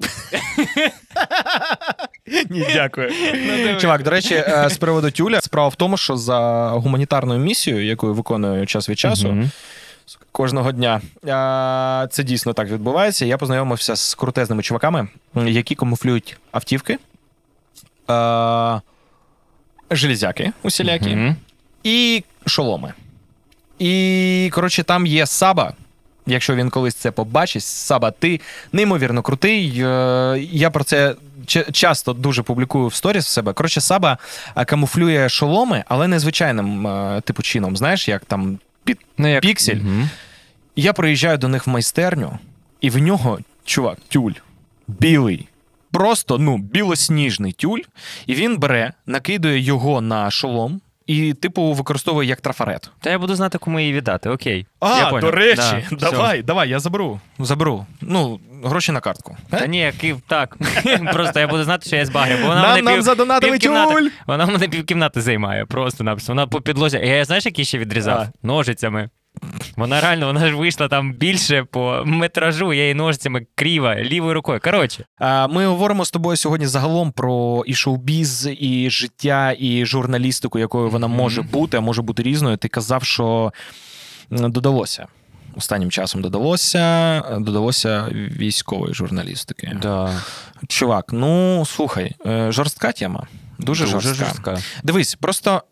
Ні, 2.50 2.66
дякую. 2.74 3.10
Чувак, 3.80 4.02
до 4.02 4.10
речі, 4.10 4.34
е, 4.34 4.66
з 4.70 4.76
приводу 4.76 5.10
тюля, 5.10 5.40
справа 5.40 5.68
в 5.68 5.74
тому, 5.74 5.96
що 5.96 6.16
за 6.16 6.68
гуманітарною 6.70 7.40
місією, 7.40 7.84
яку 7.86 8.06
я 8.06 8.12
виконую 8.12 8.66
час 8.66 8.88
від 8.88 8.98
часу, 8.98 9.44
кожного 10.32 10.72
дня. 10.72 11.00
Це 12.10 12.22
дійсно 12.24 12.52
так 12.52 12.68
відбувається. 12.68 13.24
Я 13.26 13.38
познайомився 13.38 13.96
з 13.96 14.14
крутезними 14.14 14.62
чуваками, 14.62 15.08
які 15.34 15.74
камуфлюють 15.74 16.36
автівки, 16.52 16.98
а, 18.06 18.80
железяки 19.90 20.52
усілякі 20.62 21.08
Мгм. 21.16 21.36
і 21.84 22.24
шоломи. 22.46 22.92
І, 23.78 24.50
коротше, 24.54 24.82
там 24.82 25.06
є 25.06 25.26
Саба. 25.26 25.72
Якщо 26.26 26.54
він 26.54 26.70
колись 26.70 26.94
це 26.94 27.10
побачить, 27.10 27.62
Саба, 27.62 28.10
ти 28.10 28.40
неймовірно 28.72 29.22
крутий. 29.22 29.72
Е, 29.80 30.38
Я 30.52 30.70
про 30.70 30.84
це 30.84 31.14
часто 31.72 32.12
дуже 32.12 32.42
публікую 32.42 32.86
в 32.86 32.94
сторіс 32.94 33.24
в 33.26 33.28
себе. 33.28 33.52
Коротше, 33.52 33.80
Саба 33.80 34.18
е, 34.56 34.64
камуфлює 34.64 35.28
шоломи, 35.28 35.84
але 35.88 36.08
незвичайним 36.08 36.86
е, 36.86 37.20
типу 37.20 37.42
чином. 37.42 37.76
Знаєш, 37.76 38.08
як 38.08 38.24
там 38.24 38.58
під 38.84 38.98
Ну, 39.18 39.28
як... 39.28 39.42
Піксель. 39.42 39.76
Мгм. 39.76 40.10
я 40.76 40.92
приїжджаю 40.92 41.38
до 41.38 41.48
них 41.48 41.66
в 41.66 41.70
майстерню, 41.70 42.38
і 42.80 42.90
в 42.90 42.98
нього, 42.98 43.38
чувак, 43.64 43.98
тюль 44.08 44.32
білий. 44.88 45.48
Просто 45.92 46.38
ну, 46.38 46.58
білосніжний 46.58 47.52
тюль, 47.52 47.80
і 48.26 48.34
він 48.34 48.58
бере, 48.58 48.92
накидує 49.06 49.60
його 49.60 50.00
на 50.00 50.30
шолом 50.30 50.80
і, 51.08 51.34
типу, 51.34 51.72
використовує 51.72 52.28
як 52.28 52.40
трафарет. 52.40 52.90
Та 53.00 53.10
я 53.10 53.18
буду 53.18 53.34
знати, 53.34 53.58
кому 53.58 53.80
її 53.80 53.92
віддати. 53.92 54.30
Окей. 54.30 54.66
А, 54.80 54.98
я 54.98 55.20
до 55.20 55.30
речі, 55.30 55.86
Да, 55.90 55.96
все. 55.96 56.10
давай, 56.10 56.42
давай, 56.42 56.68
я 56.68 56.80
заберу. 56.80 57.20
Заберу. 57.38 57.86
Ну, 58.00 58.40
гроші 58.64 58.92
на 58.92 59.00
картку. 59.00 59.36
Та 59.50 59.66
ні, 59.66 59.78
який 59.78 60.14
так. 60.26 60.56
Просто 61.12 61.40
я 61.40 61.46
буду 61.48 61.64
знати, 61.64 61.86
що 61.86 61.96
я 61.96 62.06
збагрю. 62.06 62.36
Бо 62.42 62.46
вона 62.48 62.62
Нам- 62.62 62.70
мене 62.70 62.82
нам 62.82 62.94
пів, 62.94 63.02
задонатили 63.02 63.58
тюль! 63.58 64.08
Вона 64.26 64.46
мене 64.46 64.68
півкімнати 64.68 65.20
займає. 65.20 65.64
Просто 65.66 66.04
написано. 66.04 66.34
Вона 66.40 66.46
по 66.46 66.60
підлозі. 66.60 66.96
Я 66.96 67.24
знаєш, 67.24 67.46
які 67.46 67.64
ще 67.64 67.78
відрізав? 67.78 68.18
А. 68.18 68.46
Ножицями. 68.46 69.08
Вона 69.76 70.00
реально, 70.00 70.26
вона 70.26 70.48
ж 70.48 70.54
вийшла 70.54 70.88
там 70.88 71.12
більше 71.12 71.64
по 71.64 72.02
метражу, 72.06 72.72
я 72.72 72.82
її 72.82 72.94
ножицями 72.94 73.46
кріва, 73.54 73.96
лівою 73.96 74.34
рукою. 74.34 74.60
Коротше, 74.64 75.04
Ми 75.50 75.66
говоримо 75.66 76.04
з 76.04 76.10
тобою 76.10 76.36
сьогодні 76.36 76.66
загалом 76.66 77.12
про 77.12 77.62
і 77.66 77.74
шоу-біз, 77.74 78.48
і 78.60 78.90
життя, 78.90 79.54
і 79.58 79.84
журналістику, 79.84 80.58
якою 80.58 80.90
вона 80.90 81.06
може 81.06 81.42
бути, 81.42 81.76
а 81.76 81.80
може 81.80 82.02
бути 82.02 82.22
різною. 82.22 82.56
Ти 82.56 82.68
казав, 82.68 83.04
що 83.04 83.52
додалося. 84.30 85.06
Останнім 85.56 85.90
часом 85.90 86.22
додалося, 86.22 87.20
додалося 87.38 88.08
військової 88.12 88.94
журналістики. 88.94 89.76
да. 89.82 90.22
Чувак, 90.68 91.04
ну 91.12 91.64
слухай, 91.66 92.14
е, 92.26 92.52
жорстка 92.52 92.92
тема. 92.92 93.26
Дуже, 93.58 93.86
жорстка. 93.86 94.58
Дивись, 94.82 95.14
просто 95.14 95.62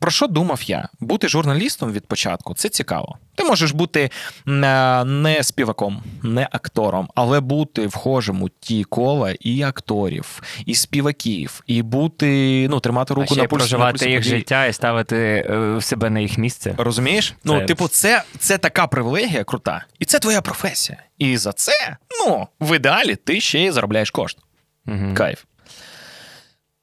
про 0.00 0.10
що 0.10 0.26
думав 0.26 0.62
я? 0.62 0.88
Бути 1.00 1.28
журналістом 1.28 1.92
від 1.92 2.06
початку 2.06 2.54
це 2.54 2.68
цікаво. 2.68 3.18
Ти 3.34 3.44
можеш 3.44 3.70
бути 3.72 4.10
е, 4.48 5.04
не 5.04 5.38
співаком, 5.42 6.02
не 6.22 6.48
актором, 6.52 7.08
але 7.14 7.40
бути 7.40 7.86
вхожим 7.86 8.42
у 8.42 8.48
ті 8.48 8.84
кола 8.84 9.34
і 9.40 9.62
акторів, 9.62 10.42
і 10.66 10.74
співаків, 10.74 11.62
і 11.66 11.82
бути, 11.82 12.66
ну, 12.70 12.80
тримати 12.80 13.14
А 13.14 13.16
руку 13.16 13.34
ще 13.34 13.42
на 13.42 13.48
пульсі. 13.48 13.54
на 13.54 13.58
проживати 13.58 13.92
пульсі 13.92 14.10
їх 14.10 14.18
подій. 14.20 14.28
життя 14.30 14.66
і 14.66 14.72
ставити 14.72 15.16
е, 15.50 15.80
себе 15.80 16.10
на 16.10 16.20
їх 16.20 16.38
місце. 16.38 16.74
Розумієш? 16.78 17.34
Ну, 17.44 17.66
типу, 17.66 17.88
це, 17.88 18.22
це 18.38 18.58
така 18.58 18.86
привілегія 18.86 19.44
крута, 19.44 19.84
і 19.98 20.04
це 20.04 20.18
твоя 20.18 20.40
професія. 20.42 20.98
І 21.18 21.36
за 21.36 21.52
це, 21.52 21.96
ну, 22.26 22.46
в 22.60 22.76
ідеалі, 22.76 23.16
ти 23.16 23.40
ще 23.40 23.60
й 23.60 23.70
заробляєш 23.70 24.10
кошт. 24.10 24.38
Мгм. 24.86 25.14
Кайф. 25.14 25.44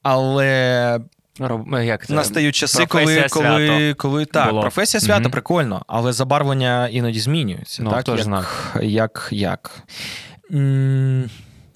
Але 0.04 1.00
Як 1.84 2.08
це? 2.08 2.14
Настають 2.14 2.56
часи, 2.56 2.86
коли, 2.86 3.04
Професія 3.04 3.28
коли, 3.30 3.68
свято 3.68 3.96
коли 3.98 4.26
так, 4.26 4.50
було. 4.50 4.62
професія 4.62 5.02
свята 5.02 5.22
Мгм. 5.22 5.32
прикольно, 5.32 5.82
але 5.88 6.14
забарвлення 6.14 6.88
іноді 6.88 7.20
змінюються. 7.20 7.84
Ну, 7.84 7.90
так? 7.92 8.00
хто 8.00 8.12
як, 8.12 8.24
знає. 8.24 8.46
як, 8.82 9.28
як? 9.32 9.84
М, 10.54 11.30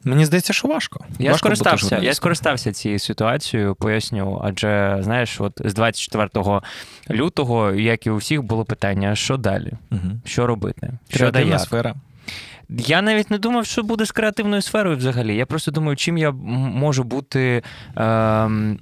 Мені 0.07 0.25
здається, 0.25 0.53
що 0.53 0.67
важко. 0.67 1.05
Я 1.19 1.31
важко 1.31 1.37
скористався, 1.37 1.97
я 1.97 2.13
скористався 2.13 2.73
цією 2.73 2.99
ситуацією, 2.99 3.75
поясню. 3.75 4.41
Адже 4.43 4.97
знаєш, 5.01 5.41
от 5.41 5.61
з 5.65 5.73
24 5.73 6.61
лютого, 7.11 7.71
як 7.71 8.05
і 8.05 8.09
у 8.09 8.15
всіх, 8.15 8.43
було 8.43 8.65
питання: 8.65 9.15
що 9.15 9.37
далі? 9.37 9.73
Мгм. 9.89 10.21
Що 10.25 10.47
робити? 10.47 10.91
Що 11.09 11.17
да 11.17 11.17
Креативна 11.17 11.51
як? 11.53 11.61
сфера. 11.61 11.95
Я 12.69 13.01
навіть 13.01 13.31
не 13.31 13.37
думав, 13.37 13.65
що 13.65 13.83
буде 13.83 14.05
з 14.05 14.11
креативною 14.11 14.61
сферою 14.61 14.97
взагалі. 14.97 15.35
Я 15.35 15.45
просто 15.45 15.71
думаю, 15.71 15.95
чим 15.95 16.17
я 16.17 16.31
можу 16.31 17.03
бути 17.03 17.63
ем, 17.95 18.79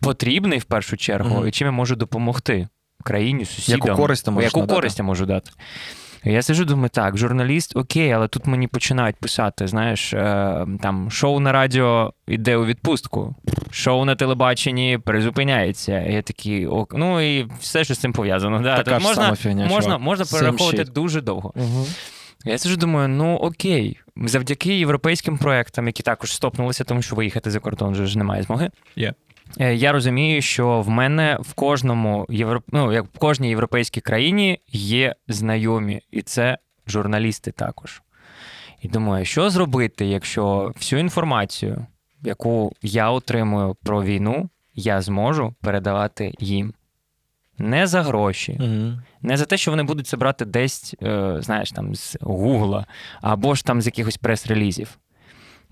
потрібний 0.00 0.58
в 0.58 0.64
першу 0.64 0.96
чергу, 0.96 1.36
Мгм. 1.36 1.48
і 1.48 1.50
чим 1.50 1.66
я 1.66 1.72
можу 1.72 1.96
допомогти 1.96 2.68
країні, 3.04 3.44
сусідам. 3.44 3.88
Яку 3.88 4.02
користь 4.02 4.28
можеш 4.28 4.54
Яку 4.54 4.66
користь 4.66 4.98
я 4.98 5.04
можу 5.04 5.26
дати? 5.26 5.50
Я 6.24 6.42
сиджу, 6.42 6.64
думаю, 6.64 6.88
так, 6.88 7.16
журналіст, 7.16 7.76
окей, 7.76 8.12
але 8.12 8.28
тут 8.28 8.46
мені 8.46 8.68
починають 8.68 9.16
писати, 9.16 9.66
знаєш, 9.66 10.12
е, 10.12 10.66
там 10.82 11.10
шоу 11.10 11.40
на 11.40 11.52
радіо 11.52 12.12
йде 12.28 12.56
у 12.56 12.64
відпустку, 12.66 13.34
шоу 13.70 14.04
на 14.04 14.14
телебаченні 14.14 14.98
призупиняється. 14.98 16.00
І 16.00 16.14
я 16.14 16.22
такий, 16.22 16.66
ок, 16.66 16.94
ну 16.96 17.20
і 17.20 17.48
все, 17.60 17.84
що 17.84 17.94
з 17.94 17.98
цим 17.98 18.12
пов'язано. 18.12 18.60
Да, 18.60 18.76
Така 18.76 19.00
ж 19.00 19.06
можна, 19.06 19.22
сама 19.22 19.36
фігня, 19.36 19.66
можна, 19.66 19.98
можна 19.98 20.24
перераховувати 20.24 20.84
дуже 20.84 21.20
довго. 21.20 21.54
Я 22.44 22.58
сиджу, 22.58 22.76
думаю, 22.76 23.08
ну 23.08 23.36
окей, 23.36 23.98
завдяки 24.16 24.78
європейським 24.78 25.38
проектам, 25.38 25.86
які 25.86 26.02
також 26.02 26.32
стопнулися, 26.32 26.84
тому 26.84 27.02
що 27.02 27.16
виїхати 27.16 27.50
за 27.50 27.60
кордон 27.60 27.92
вже 27.92 28.06
ж 28.06 28.18
немає 28.18 28.42
змоги. 28.42 28.70
Є. 28.96 29.14
Е, 29.60 29.74
Я 29.74 29.92
розумію, 29.92 30.42
що 30.42 30.80
в 30.80 30.88
мене 30.88 31.38
в 31.40 31.52
кожному 31.54 32.26
європ... 32.28 32.64
ну, 32.72 32.92
як 32.92 33.04
в 33.04 33.18
кожній 33.18 33.48
європейській 33.48 34.00
країні 34.00 34.60
є 34.72 35.14
знайомі, 35.28 36.00
і 36.10 36.22
це 36.22 36.58
журналісти 36.86 37.50
також. 37.52 38.02
І 38.82 38.88
думаю, 38.88 39.24
що 39.24 39.50
зробити, 39.50 40.06
якщо 40.06 40.72
всю 40.76 41.00
інформацію, 41.00 41.86
яку 42.22 42.72
я 42.82 43.10
отримую 43.10 43.76
про 43.82 44.02
війну, 44.04 44.48
я 44.74 45.00
зможу 45.02 45.54
передавати 45.60 46.34
їм. 46.38 46.74
Не 47.58 47.86
за 47.86 48.02
гроші, 48.02 48.56
Угу. 48.60 48.92
не 49.22 49.36
за 49.36 49.44
те, 49.44 49.56
що 49.56 49.70
вони 49.70 49.82
будуть 49.82 50.06
це 50.06 50.16
брати 50.16 50.44
десь, 50.44 50.94
е, 51.02 51.36
знаєш, 51.40 51.72
там 51.72 51.94
з 51.94 52.16
Гугла, 52.20 52.86
або 53.20 53.54
ж 53.54 53.64
там 53.64 53.82
з 53.82 53.86
якихось 53.86 54.16
прес-релізів. 54.16 54.98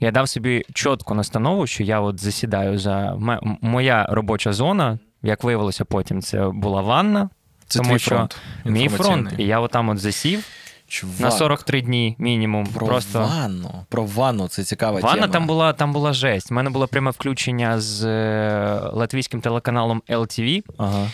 Я 0.00 0.10
дав 0.10 0.28
собі 0.28 0.64
чітку 0.74 1.14
настанову, 1.14 1.66
що 1.66 1.82
я 1.82 2.00
от 2.00 2.20
засідаю 2.20 2.78
за 2.78 3.16
моя 3.60 4.06
робоча 4.10 4.52
зона. 4.52 4.98
Як 5.22 5.44
виявилося 5.44 5.84
потім, 5.84 6.22
це 6.22 6.48
була 6.48 6.80
ванна, 6.82 7.28
Це 7.68 7.78
Тому 7.78 7.98
що 7.98 8.10
фронт. 8.10 8.36
мій 8.64 8.88
фронт. 8.88 9.34
І 9.38 9.44
я 9.44 9.60
отам 9.60 9.88
от 9.88 9.98
засів 9.98 10.44
Чувак, 10.88 11.20
на 11.20 11.30
43 11.30 11.80
дні 11.80 12.16
мінімум. 12.18 12.66
Про 12.66 12.86
просто 12.86 13.18
ванну. 13.20 13.70
Про 13.88 14.04
ванну 14.04 14.48
це 14.48 14.64
цікава 14.64 15.00
Ванна 15.00 15.20
тема. 15.22 15.32
там 15.32 15.46
була, 15.46 15.72
там 15.72 15.92
була 15.92 16.12
жесть. 16.12 16.50
У 16.50 16.54
мене 16.54 16.70
було 16.70 16.88
пряме 16.88 17.10
включення 17.10 17.80
з 17.80 18.04
е, 18.04 18.80
латвійським 18.92 19.40
телеканалом 19.40 20.02
LTV 20.08 20.62
Ага. 20.78 21.08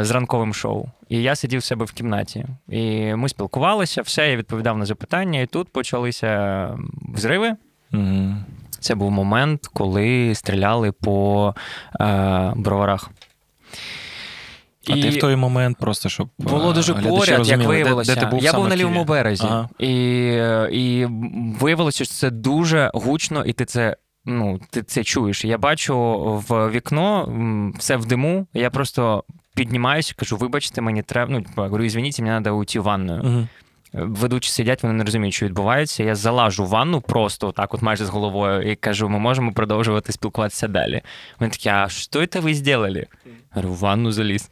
е, 0.00 0.04
з 0.04 0.10
ранковим 0.10 0.54
шоу. 0.54 0.86
І 1.08 1.22
я 1.22 1.36
сидів 1.36 1.60
в 1.60 1.64
себе 1.64 1.84
в 1.84 1.92
кімнаті. 1.92 2.46
І 2.68 3.14
ми 3.14 3.28
спілкувалися, 3.28 4.02
все, 4.02 4.30
я 4.30 4.36
відповідав 4.36 4.78
на 4.78 4.86
запитання, 4.86 5.40
і 5.40 5.46
тут 5.46 5.72
почалися 5.72 6.70
взриви. 7.14 7.56
Угу. 7.92 8.34
Це 8.80 8.94
був 8.94 9.10
момент, 9.10 9.66
коли 9.72 10.34
стріляли 10.34 10.92
по 10.92 11.54
е, 12.00 12.52
броварах. 12.56 13.10
А 14.88 14.92
ти 14.92 15.08
в 15.08 15.20
той 15.20 15.36
момент 15.36 15.78
просто 15.78 16.08
щоб 16.08 16.28
Було 16.38 16.70
е, 16.70 16.74
дуже 16.74 16.94
поряд, 16.94 17.28
як 17.28 17.38
розуміли, 17.38 17.62
де- 17.62 17.68
виявилося. 17.68 18.14
Де, 18.14 18.20
ти 18.20 18.26
був 18.26 18.42
я 18.42 18.52
був 18.52 18.68
на 18.68 18.76
лівому 18.76 19.04
березі, 19.04 19.44
Ага. 19.46 19.68
і, 19.78 19.90
і 20.72 21.06
виявилося, 21.60 22.04
що 22.04 22.14
це 22.14 22.30
дуже 22.30 22.90
гучно, 22.94 23.44
і 23.44 23.52
ти 23.52 23.64
це. 23.64 23.96
Ну, 24.28 24.60
ти 24.70 24.82
це 24.82 25.04
чуєш. 25.04 25.44
Я 25.44 25.58
бачу 25.58 25.96
в 26.48 26.70
вікно 26.70 27.28
все 27.78 27.96
в 27.96 28.06
диму. 28.06 28.46
Я 28.54 28.70
просто 28.70 29.24
піднімаюся, 29.54 30.14
кажу: 30.16 30.36
вибачте, 30.36 30.80
мені 30.80 31.02
треба. 31.02 31.32
Ну, 31.32 31.42
типу, 31.42 31.62
говорю, 31.62 31.84
извините, 31.84 32.22
мені 32.22 32.42
треба 32.42 32.56
уйти 32.56 32.80
в 32.80 32.82
ванною. 32.82 33.22
Мгм. 33.22 33.48
Ведучі 33.96 34.50
сидять, 34.50 34.82
вони 34.82 34.94
не 34.94 35.04
розуміють, 35.04 35.34
що 35.34 35.46
відбувається. 35.46 36.04
Я 36.04 36.14
залажу 36.14 36.66
ванну 36.66 37.00
просто 37.00 37.52
так, 37.52 37.74
от 37.74 37.82
майже 37.82 38.04
з 38.04 38.08
головою, 38.08 38.70
і 38.70 38.76
кажу, 38.76 39.08
ми 39.08 39.18
можемо 39.18 39.52
продовжувати 39.52 40.12
спілкуватися 40.12 40.68
далі. 40.68 41.02
Вони 41.40 41.50
такі, 41.50 41.68
а 41.68 41.88
що 41.88 42.26
це 42.26 42.40
ви 42.40 42.54
зробили? 42.54 43.06
Говорю, 43.50 43.72
в 43.72 43.76
ванну 43.76 44.12
заліз. 44.12 44.50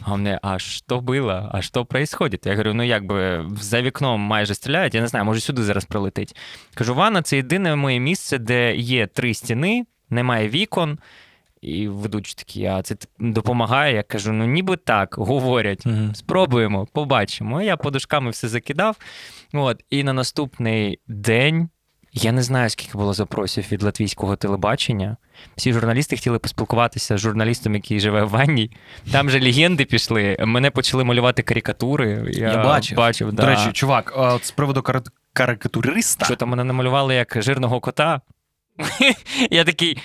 А 0.00 0.10
вони, 0.10 0.38
а 0.42 0.58
що 0.58 1.00
було? 1.00 1.50
А 1.52 1.62
що 1.62 1.84
происходит? 1.84 2.46
Я 2.46 2.52
говорю, 2.52 2.74
ну 2.74 2.82
якби 2.82 3.44
за 3.60 3.82
вікном 3.82 4.20
майже 4.20 4.54
стріляють, 4.54 4.94
я 4.94 5.00
не 5.00 5.08
знаю, 5.08 5.24
може 5.24 5.40
сюди 5.40 5.62
зараз 5.62 5.84
прилетить. 5.84 6.36
Кажу, 6.74 6.94
ванна 6.94 7.22
це 7.22 7.36
єдине 7.36 7.76
моє 7.76 8.00
місце, 8.00 8.38
де 8.38 8.76
є 8.76 9.06
три 9.06 9.34
стіни, 9.34 9.84
немає 10.10 10.48
вікон. 10.48 10.98
І 11.66 11.88
ведучі 11.88 12.34
такі, 12.34 12.66
а 12.66 12.82
це 12.82 12.96
допомагає. 13.18 13.94
Я 13.94 14.02
кажу, 14.02 14.32
ну 14.32 14.44
ніби 14.46 14.76
так, 14.76 15.14
говорять. 15.18 15.86
Мгм. 15.86 16.14
Спробуємо, 16.14 16.86
побачимо. 16.92 17.62
Я 17.62 17.76
подушками 17.76 18.30
все 18.30 18.48
закидав. 18.48 18.96
От, 19.52 19.84
і 19.90 20.04
на 20.04 20.12
наступний 20.12 20.98
день. 21.06 21.68
Я 22.12 22.32
не 22.32 22.42
знаю, 22.42 22.70
скільки 22.70 22.98
було 22.98 23.14
запросів 23.14 23.64
від 23.72 23.82
латвійського 23.82 24.36
телебачення. 24.36 25.16
Всі 25.56 25.72
журналісти 25.72 26.16
хотіли 26.16 26.38
поспілкуватися 26.38 27.16
з 27.16 27.20
журналістом, 27.20 27.74
який 27.74 28.00
живе 28.00 28.24
в 28.24 28.28
ванні. 28.28 28.70
Там 29.12 29.30
же 29.30 29.40
легенди 29.40 29.84
пішли. 29.84 30.36
Мене 30.40 30.70
почали 30.70 31.04
малювати 31.04 31.42
карикатури. 31.42 32.30
Я, 32.32 32.52
Я 32.52 32.64
бачив. 32.64 32.98
бачив 32.98 33.32
До 33.32 33.42
да. 33.42 33.46
речі, 33.48 33.72
чувак, 33.72 34.12
от 34.16 34.44
з 34.44 34.50
приводу 34.50 34.80
кар- 34.80 35.02
карикатуриста. 35.32 36.24
що 36.24 36.36
там 36.36 36.48
мене 36.48 36.64
намалювали 36.64 37.14
як 37.14 37.42
жирного 37.42 37.80
кота. 37.80 38.20
Я 39.50 39.64
такий. 39.64 39.98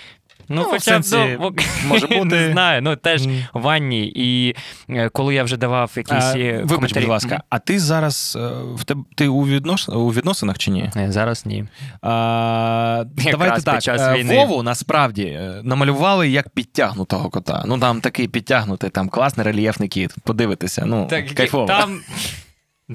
Ну, 0.56 0.62
Ну, 0.62 0.64
хоча 0.64 1.00
б 1.00 1.04
сенсі, 1.06 1.38
ну, 1.42 1.52
може 1.88 2.08
бути. 2.08 2.26
не 2.26 2.52
знаю. 2.52 2.82
Ну 2.82 2.96
теж 2.96 3.28
Мгм. 3.28 3.36
в 3.54 3.62
ванні. 3.62 4.12
І 4.16 4.56
е, 4.90 5.10
коли 5.10 5.36
я 5.36 5.44
вже 5.44 5.58
давав 5.58 5.92
якісь 5.96 6.14
А, 6.34 6.38
е, 6.38 6.62
Вибач, 6.64 6.94
будь 6.94 7.08
ласка, 7.08 7.44
а 7.50 7.60
ти 7.60 7.80
зараз 7.80 8.38
е, 8.42 8.50
в 8.76 8.84
тебе 8.84 9.02
ти 9.16 9.28
у, 9.28 9.46
віднос, 9.48 9.90
у 9.90 10.08
відносинах 10.08 10.58
чи 10.58 10.72
ні? 10.72 10.90
Зараз 11.08 11.46
ні. 11.46 11.66
А, 12.02 13.04
Якраз 13.18 13.32
давайте 13.32 13.56
під 13.56 13.66
так. 13.66 13.82
час 13.82 14.18
війни. 14.18 14.36
Вову 14.36 14.64
насправді 14.64 15.40
намалювали 15.64 16.30
як 16.30 16.50
підтягнутого 16.50 17.30
кота. 17.30 17.64
Ну 17.68 17.80
там 17.80 18.02
такий 18.02 18.28
підтягнутий, 18.28 18.90
там 18.90 19.10
класний 19.10 19.46
рельєфний 19.46 19.90
кіт. 19.90 20.16
Подивитися. 20.24 20.84
Ну, 20.86 21.08
кайфово. 21.36 21.66
Там, 21.66 22.00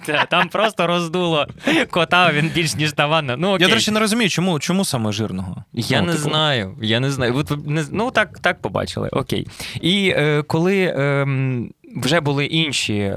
Та, 0.06 0.24
там 0.24 0.48
просто 0.48 0.86
роздуло 0.86 1.46
кота, 1.90 2.32
він 2.32 2.50
більш 2.54 2.74
ніж 2.74 2.92
та 2.92 3.06
ванна. 3.06 3.36
Ну, 3.36 3.48
окей. 3.48 3.62
Я, 3.62 3.68
до 3.68 3.74
речі, 3.74 3.90
не 3.90 4.00
розумію, 4.00 4.30
чому, 4.30 4.58
чому 4.58 4.84
саме 4.84 5.12
жирного? 5.12 5.64
Я 5.72 6.00
Ну, 6.00 6.06
не 6.06 6.12
типу, 6.12 6.28
знаю. 6.28 6.76
Я 6.82 7.00
не 7.00 7.10
знаю. 7.10 7.44
Ну 7.92 8.10
так, 8.10 8.38
так 8.38 8.62
побачили. 8.62 9.08
Окей. 9.12 9.46
І 9.80 10.12
е, 10.16 10.42
коли 10.42 10.76
е, 10.82 11.26
вже 11.96 12.20
були 12.20 12.46
інші 12.46 13.14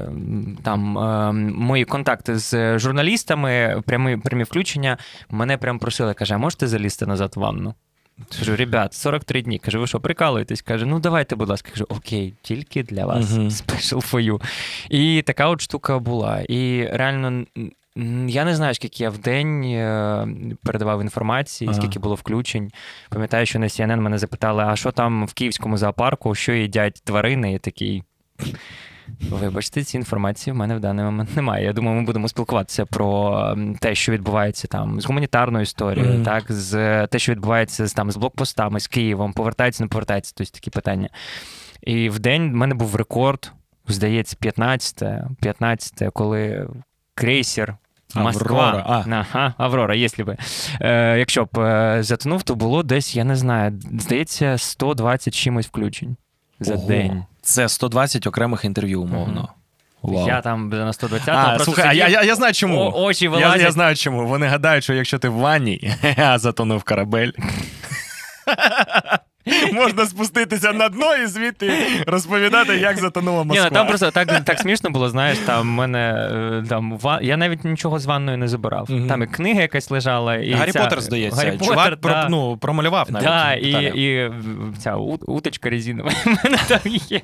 там 0.62 0.98
е, 0.98 1.32
мої 1.52 1.84
контакти 1.84 2.38
з 2.38 2.78
журналістами, 2.78 3.82
прямі, 3.86 4.16
прямі 4.16 4.44
включення, 4.44 4.98
мене 5.30 5.56
прям 5.56 5.78
просили, 5.78 6.14
каже, 6.14 6.34
а 6.34 6.38
можете 6.38 6.66
залізти 6.66 7.06
назад 7.06 7.32
в 7.36 7.40
ванну? 7.40 7.74
Кажу, 8.38 8.56
ребят, 8.56 8.94
43 8.94 9.42
дні. 9.42 9.58
Кажу, 9.58 9.80
ви 9.80 9.86
що, 9.86 10.00
прикалуєтесь? 10.00 10.62
Каже, 10.62 10.86
ну 10.86 11.00
давайте, 11.00 11.36
будь 11.36 11.48
ласка. 11.48 11.70
Кажу, 11.70 11.86
окей, 11.88 12.34
тільки 12.42 12.82
для 12.82 13.06
вас. 13.06 13.30
Мгм. 13.32 13.48
Special 13.48 14.10
for 14.12 14.30
you. 14.32 14.42
І 14.90 15.22
така 15.26 15.48
от 15.48 15.60
штука 15.60 15.98
була. 15.98 16.40
І 16.40 16.88
реально. 16.92 17.44
Я 18.26 18.44
не 18.44 18.56
знаю, 18.56 18.74
скільки 18.74 19.02
я 19.02 19.10
в 19.10 19.18
день 19.18 19.64
е, 19.64 20.28
передавав 20.64 21.00
інформації, 21.02 21.74
скільки 21.74 21.98
було 21.98 22.14
включень. 22.14 22.70
Пам'ятаю, 23.08 23.46
що 23.46 23.58
на 23.58 23.66
CNN 23.66 24.00
мене 24.00 24.18
запитали, 24.18 24.64
а 24.66 24.76
що 24.76 24.92
там 24.92 25.26
в 25.26 25.32
київському 25.32 25.76
зоопарку, 25.76 26.34
що 26.34 26.52
їдять 26.52 27.02
тварини? 27.04 27.54
І 27.54 27.58
такий. 27.58 28.02
Вибачте, 29.30 29.84
цієї 29.84 30.00
інформації 30.00 30.54
в 30.54 30.56
мене 30.56 30.76
в 30.76 30.80
даний 30.80 31.04
момент 31.04 31.36
немає. 31.36 31.64
Я 31.64 31.72
думаю, 31.72 31.96
ми 31.96 32.02
будемо 32.06 32.28
спілкуватися 32.28 32.86
про 32.86 33.56
те, 33.80 33.94
що 33.94 34.12
відбувається 34.12 34.68
там 34.68 35.00
з 35.00 35.06
гуманітарною 35.06 35.62
історією, 35.62 36.14
Мгм. 36.14 36.22
так, 36.24 36.44
з 36.48 37.06
те, 37.06 37.18
що 37.18 37.32
відбувається 37.32 37.86
там 37.86 38.10
з 38.10 38.16
блокпостами, 38.16 38.80
з 38.80 38.86
Києвом, 38.86 39.32
повертається, 39.32 39.84
не 39.84 39.88
повертається, 39.88 40.32
тобто 40.36 40.52
такі 40.52 40.70
питання. 40.70 41.08
І 41.82 42.08
в 42.08 42.18
день 42.18 42.52
в 42.52 42.54
мене 42.54 42.74
був 42.74 42.96
рекорд, 42.96 43.52
здається, 43.88 44.36
15, 44.40 45.02
15, 45.40 46.10
коли 46.12 46.68
крейсер. 47.14 47.76
Москва. 48.14 48.62
Аврора, 48.68 48.84
а. 48.86 49.04
Ага, 49.10 49.54
Аврора, 49.58 49.94
якщо 49.94 50.24
би. 50.24 50.36
Е, 50.80 51.18
якщо 51.18 51.44
б 51.44 51.58
е, 51.58 52.02
затонув, 52.02 52.42
то 52.42 52.54
було 52.54 52.82
десь, 52.82 53.16
я 53.16 53.24
не 53.24 53.36
знаю, 53.36 53.80
здається, 53.98 54.58
120 54.58 55.34
чимось 55.34 55.66
включень 55.66 56.16
за 56.60 56.74
Ого. 56.74 56.88
день. 56.88 57.24
Це 57.42 57.68
120 57.68 58.26
окремих 58.26 58.64
інтерв'ю, 58.64 59.02
умовно. 59.02 59.48
Вау. 60.02 60.26
Я 60.26 60.40
там 60.40 60.68
на 60.68 60.92
120 60.92 61.28
А, 61.28 61.58
слухай, 61.58 61.84
а 61.88 61.92
я, 61.92 62.08
я, 62.08 62.22
я 62.22 62.34
знаю 62.34 62.54
чому. 62.54 62.80
о- 62.80 63.02
очі 63.04 63.24
Я, 63.24 63.30
вилазять. 63.30 63.60
я 63.62 63.72
знаю 63.72 63.96
чому. 63.96 64.26
Вони 64.26 64.46
гадають, 64.46 64.84
що 64.84 64.94
якщо 64.94 65.18
ти 65.18 65.28
в 65.28 65.32
ванні, 65.34 65.94
а 66.16 66.38
затонув 66.38 66.82
корабель. 66.84 67.30
Можна 69.72 70.06
спуститися 70.06 70.72
на 70.72 70.88
дно 70.88 71.16
і 71.16 71.26
звідти 71.26 71.72
розповідати, 72.06 72.76
як 72.76 72.98
затонула 72.98 73.42
Ні, 73.42 73.48
Москва. 73.48 73.68
ну, 73.70 73.74
там 73.74 73.86
просто 73.86 74.10
так, 74.10 74.44
так 74.44 74.58
смішно 74.58 74.90
було, 74.90 75.08
знаєш, 75.08 75.38
там 75.38 75.62
в 75.62 75.64
мене 75.64 76.30
е, 76.32 76.64
там 76.68 76.98
ва... 76.98 77.18
я 77.22 77.36
навіть 77.36 77.64
нічого 77.64 77.98
з 77.98 78.06
ванною 78.06 78.38
не 78.38 78.48
забирав. 78.48 78.86
Мгм. 78.90 79.08
Там 79.08 79.22
і 79.22 79.26
книга 79.26 79.60
якась 79.60 79.90
лежала, 79.90 80.36
і 80.36 80.52
Гаррі 80.52 80.72
ця... 80.72 80.82
Поттер, 80.82 81.00
здається. 81.00 81.40
Гаррі 81.40 81.50
Поттер, 81.50 81.68
Чувак 81.68 81.90
да. 81.90 81.96
про, 81.96 82.30
ну, 82.30 82.56
промалював 82.56 83.12
навіть. 83.12 83.26
Да, 83.26 83.54
і, 83.54 83.70
і 84.02 84.32
ця 84.78 84.96
у- 84.96 85.18
уточка 85.26 85.70
резинова. 85.70 86.10
У 86.26 86.28
мене 86.28 86.58
там 86.68 86.80
є 86.84 87.20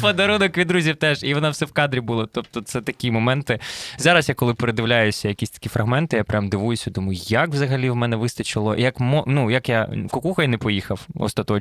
подарунок 0.00 0.58
від 0.58 0.68
друзів 0.68 0.96
теж, 0.96 1.22
і 1.22 1.34
вона 1.34 1.50
все 1.50 1.64
в 1.64 1.72
кадрі 1.72 2.00
була. 2.00 2.26
Тобто 2.32 2.60
це 2.60 2.80
такі 2.80 3.10
моменти. 3.10 3.58
Зараз 3.98 4.28
я 4.28 4.34
коли 4.34 4.54
передивляюся 4.54 5.28
якісь 5.28 5.50
такі 5.50 5.68
фрагменти, 5.68 6.16
я 6.16 6.24
прям 6.24 6.48
дивуюся, 6.48 6.90
думаю, 6.90 7.18
як 7.22 7.48
взагалі 7.48 7.90
в 7.90 7.96
мене 7.96 8.16
вистачило, 8.16 8.76
як 8.76 9.00
мо... 9.00 9.24
ну, 9.26 9.50
як 9.50 9.68
я 9.68 9.88
кукухай 10.10 10.48
не 10.48 10.58
поїхав 10.58 11.06
остаточно, 11.14 11.53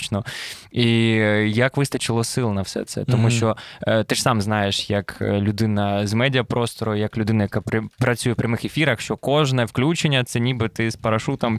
і 0.72 0.88
е, 1.20 1.48
як 1.48 1.78
вистачило 1.78 2.24
сил 2.24 2.52
на 2.52 2.62
все 2.62 2.84
це. 2.84 3.06
Тому 3.06 3.30
що 3.30 3.58
е, 3.88 4.04
ти 4.04 4.16
ж 4.16 4.22
сам 4.22 4.42
знаєш, 4.42 4.90
як 4.90 5.18
е, 5.22 5.42
людина 5.42 6.08
з 6.08 6.14
медіапростору, 6.14 6.96
як 6.96 7.18
людина, 7.18 7.44
яка 7.44 7.62
при... 7.62 7.84
працює 8.00 8.34
в 8.34 8.36
прямих 8.36 8.66
ефірах, 8.66 9.02
що 9.02 9.18
кожне 9.18 9.66
включення 9.66 10.24
це 10.24 10.40
ніби 10.40 10.70
ти 10.70 10.92
з 10.92 10.96
парашутом. 10.96 11.58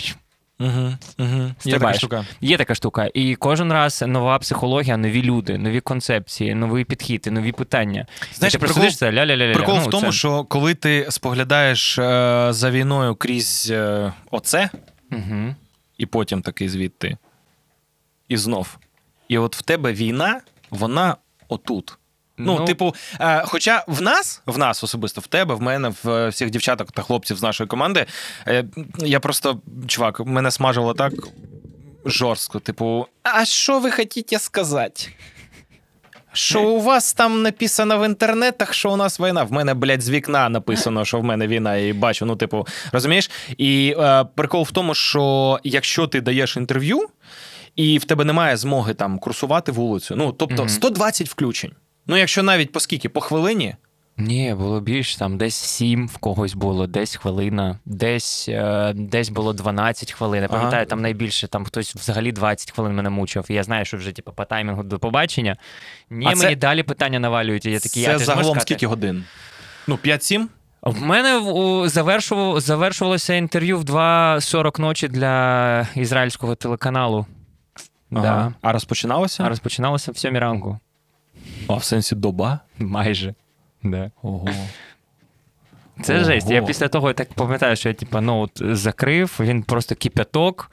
Угу, 0.61 0.93
угу. 1.19 1.51
Є 1.65 1.79
така 1.79 1.95
штука. 1.95 2.25
Є 2.41 2.57
така 2.57 2.75
штука. 2.75 3.11
І 3.15 3.35
кожен 3.35 3.73
раз 3.73 4.05
нова 4.07 4.39
психологія, 4.39 4.97
нові 4.97 5.23
люди, 5.23 5.59
нові 5.59 5.81
концепції, 5.81 6.55
нові 6.55 6.85
підхід, 6.85 7.29
нові 7.31 7.53
питання. 7.53 8.07
Знаєш, 8.35 8.53
ти 8.53 8.59
прикол- 8.59 8.61
просидишся, 8.61 9.13
ля-ля-ля-ля. 9.13 9.55
Прикол 9.55 9.75
ну, 9.75 9.81
в 9.81 9.91
тому, 9.91 10.07
це... 10.07 10.13
що 10.13 10.45
коли 10.45 10.75
ти 10.75 11.07
споглядаєш 11.11 11.99
е, 11.99 12.47
за 12.51 12.71
війною 12.71 13.15
крізь 13.15 13.71
е, 13.71 14.13
оце, 14.31 14.71
Угу. 15.13 15.55
і 15.99 16.07
потім 16.07 16.43
таки 16.43 16.69
звідти, 16.69 17.17
і 18.29 18.37
знов. 18.37 18.79
І 19.29 19.39
от 19.39 19.57
в 19.57 19.63
тебе 19.63 19.93
війна, 19.93 20.41
вона 20.71 21.17
отут. 21.49 21.99
Ну, 22.39 22.57
Ну, 22.59 22.65
типу, 22.65 22.95
е, 23.21 23.43
хоча 23.47 23.85
в 23.87 24.03
нас, 24.03 24.43
в 24.47 24.59
нас 24.59 24.85
особисто, 24.85 25.21
в 25.21 25.27
тебе, 25.27 25.55
в 25.55 25.63
мене, 25.63 25.93
в 26.03 26.11
е, 26.11 26.29
всіх 26.29 26.51
дівчаток 26.51 26.93
та 26.93 27.03
хлопців 27.03 27.37
з 27.37 27.43
нашої 27.43 27.69
команди, 27.69 28.07
е, 28.47 28.65
я 28.99 29.21
просто, 29.21 29.61
чувак, 29.87 30.21
мене 30.21 30.51
смажило 30.51 30.95
так 30.95 31.13
жорстко. 32.05 32.61
Типу, 32.61 33.07
а 33.23 33.45
що 33.45 33.79
ви 33.79 33.91
хочете 33.91 34.39
сказати? 34.39 35.09
Що 36.33 36.63
у 36.63 36.81
вас 36.81 37.15
там 37.15 37.43
написано 37.43 37.99
в 37.99 38.07
інтернетах, 38.07 38.75
що 38.75 38.93
у 38.93 38.97
нас 38.97 39.21
війна? 39.21 39.45
В 39.45 39.53
мене, 39.53 39.75
блядь, 39.75 40.03
з 40.03 40.11
вікна 40.11 40.49
написано, 40.49 41.05
що 41.05 41.19
в 41.19 41.25
мене 41.25 41.47
війна, 41.47 41.77
і 41.77 41.93
бачу. 41.93 42.27
Ну, 42.27 42.37
типу, 42.37 42.67
розумієш? 42.93 43.31
І 43.59 43.97
е, 43.99 44.25
прикол 44.35 44.63
в 44.63 44.71
тому, 44.71 44.95
що 44.95 45.59
якщо 45.65 46.07
ти 46.07 46.21
даєш 46.21 46.57
інтерв'ю, 46.57 47.09
і 47.77 47.99
в 47.99 48.05
тебе 48.05 48.25
немає 48.25 48.57
змоги 48.57 48.95
там 48.95 49.19
курсувати 49.19 49.73
вулицю, 49.73 50.17
ну 50.17 50.33
тобто 50.33 50.63
Мгм. 50.63 50.69
120 50.69 51.29
включень. 51.29 51.73
Ну, 52.07 52.17
якщо 52.17 52.43
навіть 52.43 52.73
по 52.73 52.81
скільки, 52.81 53.09
по 53.09 53.21
хвилині, 53.21 53.75
Ні, 54.17 54.55
було 54.59 54.81
більше, 54.81 55.19
там 55.19 55.39
десь 55.39 55.55
сім 55.55 56.09
в 56.09 56.17
когось 56.17 56.55
було, 56.55 56.87
десь 56.87 57.17
хвилина, 57.17 57.79
десь, 57.85 58.49
е, 58.49 58.93
десь 58.97 59.29
було 59.29 59.53
12 59.53 60.13
хвилин. 60.13 60.43
Я 60.43 60.49
Ага. 60.49 60.57
пам'ятаю, 60.59 60.87
там 60.87 61.03
найбільше, 61.03 61.49
там 61.49 61.65
хтось 61.65 61.95
взагалі 61.95 62.33
20 62.33 62.71
хвилин 62.71 62.95
мене 62.95 63.11
мучив. 63.11 63.45
Я 63.49 63.63
знаю, 63.63 63.85
що 63.85 63.97
вже 63.97 64.13
типу, 64.13 64.33
по 64.33 64.45
таймінгу 64.45 64.83
до 64.83 64.99
побачення. 64.99 65.57
Ні, 66.11 66.27
А 66.27 66.35
це- 66.35 66.45
мені 66.45 66.57
далі 66.57 66.83
питання 66.83 67.19
навалюють. 67.19 67.67
І 67.67 67.71
я 67.71 67.81
такий, 67.81 68.05
це 68.05 68.15
а 68.15 68.19
ти 68.19 68.25
загалом 68.25 68.45
сказати? 68.45 68.61
скільки 68.61 68.87
годин? 68.87 69.25
Ну, 69.87 69.97
5-7? 69.97 70.49
В 70.83 71.03
мене 71.03 71.41
завершувалося 72.61 73.35
інтерв'ю 73.35 73.79
в 73.79 73.85
2.40 73.85 74.79
ночі 74.81 75.09
для 75.09 75.87
ізраїльського 75.95 76.55
телеканалу. 76.55 77.27
Да. 78.23 78.53
А 78.63 78.73
розпочиналося? 78.73 79.45
А 79.45 79.49
розпочиналося 79.49 80.13
в 80.13 80.19
7 80.19 80.39
ранку. 80.39 80.79
А 81.69 81.75
в 81.75 81.85
сенсі 81.85 82.15
доба? 82.15 82.61
Майже. 82.79 83.35
Да. 83.83 84.11
Ого. 84.23 84.49
Це 86.03 86.15
Ого. 86.17 86.25
жесть. 86.25 86.51
Я 86.51 86.63
після 86.63 86.89
того 86.89 87.13
так 87.13 87.35
пам'ятаю, 87.35 87.77
що 87.77 87.89
я 87.89 87.95
типу, 87.95 88.21
ну, 88.21 88.41
от, 88.41 88.77
закрив, 88.77 89.37
він 89.41 89.63
просто 89.63 89.95
кипяток. 89.95 90.71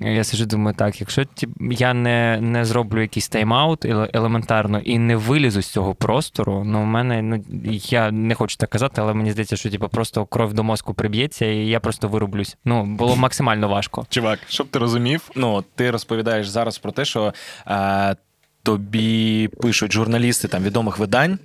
Я 0.00 0.24
сиджу, 0.24 0.46
думаю, 0.46 0.76
так, 0.78 1.00
якщо 1.00 1.24
я 1.70 1.94
не, 1.94 2.38
не 2.40 2.64
зроблю 2.64 3.00
якийсь 3.00 3.30
тайм-аут 3.30 4.08
елементарно 4.12 4.78
і 4.78 4.98
не 4.98 5.16
вилізу 5.16 5.62
з 5.62 5.66
цього 5.66 5.94
простору, 5.94 6.64
ну 6.64 6.82
в 6.82 6.86
мене, 6.86 7.22
ну 7.22 7.44
я 7.88 8.10
не 8.10 8.34
хочу 8.34 8.56
так 8.56 8.70
казати, 8.70 9.00
але 9.00 9.14
мені 9.14 9.32
здається, 9.32 9.56
що 9.56 9.70
типу, 9.70 9.88
просто 9.88 10.26
кров 10.26 10.54
до 10.54 10.64
мозку 10.64 10.94
приб'ється, 10.94 11.46
і 11.46 11.56
я 11.56 11.80
просто 11.80 12.08
вирублюсь. 12.08 12.56
Ну, 12.64 12.84
було 12.84 13.16
максимально 13.16 13.68
важко. 13.68 14.06
Чувак, 14.08 14.38
щоб 14.48 14.68
ти 14.68 14.78
розумів, 14.78 15.30
ну 15.36 15.64
ти 15.74 15.90
розповідаєш 15.90 16.48
зараз 16.48 16.78
про 16.78 16.92
те, 16.92 17.04
що 17.04 17.34
е, 17.66 18.16
тобі 18.62 19.48
пишуть 19.48 19.92
журналісти 19.92 20.48
там 20.48 20.62
відомих 20.62 20.98
видань, 20.98 21.38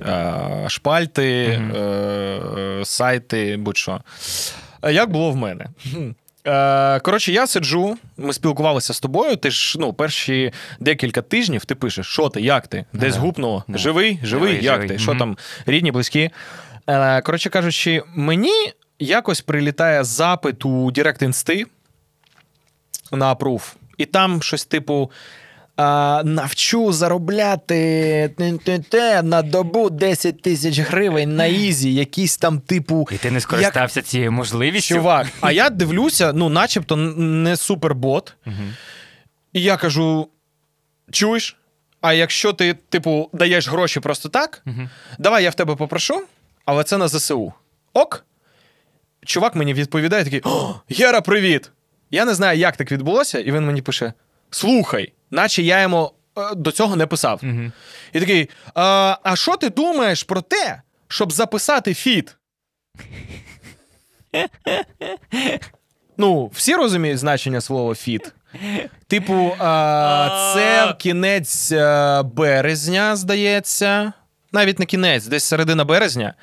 е, 0.00 0.64
шпальти, 0.68 1.60
е, 1.74 1.80
е, 1.80 2.84
сайти, 2.84 3.56
будь-що. 3.56 4.00
Як 4.90 5.10
було 5.10 5.30
в 5.30 5.36
мене? 5.36 5.66
Е, 6.46 7.00
Коротше, 7.00 7.32
я 7.32 7.46
сиджу, 7.46 7.96
ми 8.16 8.32
спілкувалися 8.32 8.94
з 8.94 9.00
тобою. 9.00 9.36
Ти 9.36 9.50
ж 9.50 9.78
ну, 9.80 9.92
перші 9.92 10.52
декілька 10.80 11.22
тижнів 11.22 11.64
ти 11.64 11.74
пишеш, 11.74 12.06
що 12.06 12.28
ти, 12.28 12.40
як 12.40 12.66
ти? 12.68 12.84
Десь 12.92 13.16
гупнуло? 13.16 13.64
Да. 13.68 13.78
Живий, 13.78 14.18
живий, 14.22 14.48
Живий, 14.52 14.64
як 14.64 14.74
живий. 14.74 14.88
ти? 14.88 14.98
Що 14.98 15.10
Мгм. 15.10 15.18
там, 15.18 15.36
рідні, 15.66 15.92
близькі? 15.92 16.30
Е, 16.86 17.20
Коротше 17.20 17.50
кажучи, 17.50 18.02
мені 18.14 18.52
якось 18.98 19.40
прилітає 19.40 20.04
запит 20.04 20.64
у 20.64 20.90
Direct 20.90 21.24
Інсти 21.24 21.64
на 23.12 23.26
approve. 23.32 23.74
І 23.98 24.04
там 24.06 24.42
щось 24.42 24.64
типу. 24.64 25.10
А, 25.76 26.22
навчу 26.24 26.92
заробляти 26.92 28.34
на 29.22 29.42
добу 29.42 29.90
10 29.90 30.42
тисяч 30.42 30.78
гривень 30.78 31.36
на 31.36 31.46
easy, 31.46 31.94
якісь 31.94 32.36
там 32.36 32.60
типу. 32.60 33.08
І 33.12 33.16
ти 33.16 33.30
не 33.30 33.40
скористався 33.40 34.02
цією 34.02 34.32
можливістю. 34.32 34.94
Чувак, 34.94 35.26
а 35.40 35.52
я 35.52 35.70
дивлюся, 35.70 36.32
ну, 36.32 36.48
начебто, 36.48 36.96
не 36.96 37.56
супербот. 37.56 38.34
І 39.52 39.62
я 39.62 39.76
кажу: 39.76 40.28
чуєш? 41.10 41.56
А 42.00 42.12
якщо 42.12 42.52
ти, 42.52 42.74
типу, 42.88 43.30
даєш 43.32 43.68
гроші 43.68 44.00
просто 44.00 44.28
так, 44.28 44.64
давай 45.18 45.44
я 45.44 45.50
в 45.50 45.54
тебе 45.54 45.76
попрошу, 45.76 46.22
але 46.64 46.84
це 46.84 46.98
на 46.98 47.08
ЗСУ. 47.08 47.52
Ок? 47.92 48.24
Чувак 49.26 49.54
мені 49.54 49.74
відповідає 49.74 50.24
такий: 50.24 50.40
О, 50.44 50.74
Гера, 50.90 51.20
привіт! 51.20 51.70
Я 52.10 52.24
не 52.24 52.34
знаю, 52.34 52.58
як 52.58 52.76
так 52.76 52.92
відбулося, 52.92 53.38
і 53.38 53.52
він 53.52 53.66
мені 53.66 53.82
пише: 53.82 54.12
Слухай, 54.50 55.12
наче 55.34 55.62
я 55.62 55.82
йому 55.82 56.12
е, 56.38 56.54
до 56.54 56.72
цього 56.72 56.96
не 56.96 57.06
писав. 57.06 57.40
Мгм. 57.42 57.72
І 58.12 58.20
такий: 58.20 58.48
а, 58.74 59.16
а 59.22 59.36
що 59.36 59.56
ти 59.56 59.70
думаєш 59.70 60.22
про 60.22 60.40
те, 60.40 60.82
щоб 61.08 61.32
записати 61.32 61.94
фіт? 61.94 62.36
ну, 66.18 66.50
всі 66.54 66.74
розуміють 66.74 67.18
значення 67.18 67.60
слова 67.60 67.94
фіт. 67.94 68.32
Типу, 69.06 69.56
а, 69.58 70.52
це 70.54 70.94
кінець 70.98 71.72
е, 71.72 72.22
березня, 72.22 73.16
здається. 73.16 74.12
Навіть 74.52 74.78
не 74.78 74.86
кінець, 74.86 75.26
десь 75.26 75.44
середина 75.44 75.84
березня. 75.84 76.34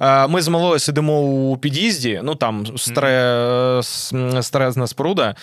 Е, 0.00 0.26
Ми 0.26 0.42
з 0.42 0.48
малою 0.48 0.78
сидимо 0.78 1.20
у 1.20 1.56
під'їзді, 1.56 2.20
ну 2.24 2.34
там 2.34 2.78
старе, 2.78 3.80
старезна 4.42 4.86
споруда. 4.86 5.34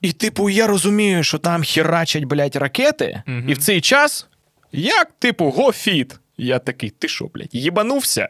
І, 0.00 0.12
типу, 0.12 0.50
я 0.50 0.66
розумію, 0.66 1.24
що 1.24 1.38
там 1.38 1.64
херачать, 1.64 2.24
блядь, 2.24 2.56
ракети, 2.56 3.22
Мгм. 3.26 3.48
і 3.48 3.52
в 3.54 3.58
цей 3.58 3.80
час, 3.80 4.26
як, 4.72 5.10
типу, 5.18 5.50
го 5.50 5.72
фіт. 5.72 6.16
Я 6.38 6.58
такий, 6.58 6.90
ти 6.90 7.08
що, 7.08 7.24
блядь, 7.34 7.54
їбанувся? 7.54 8.28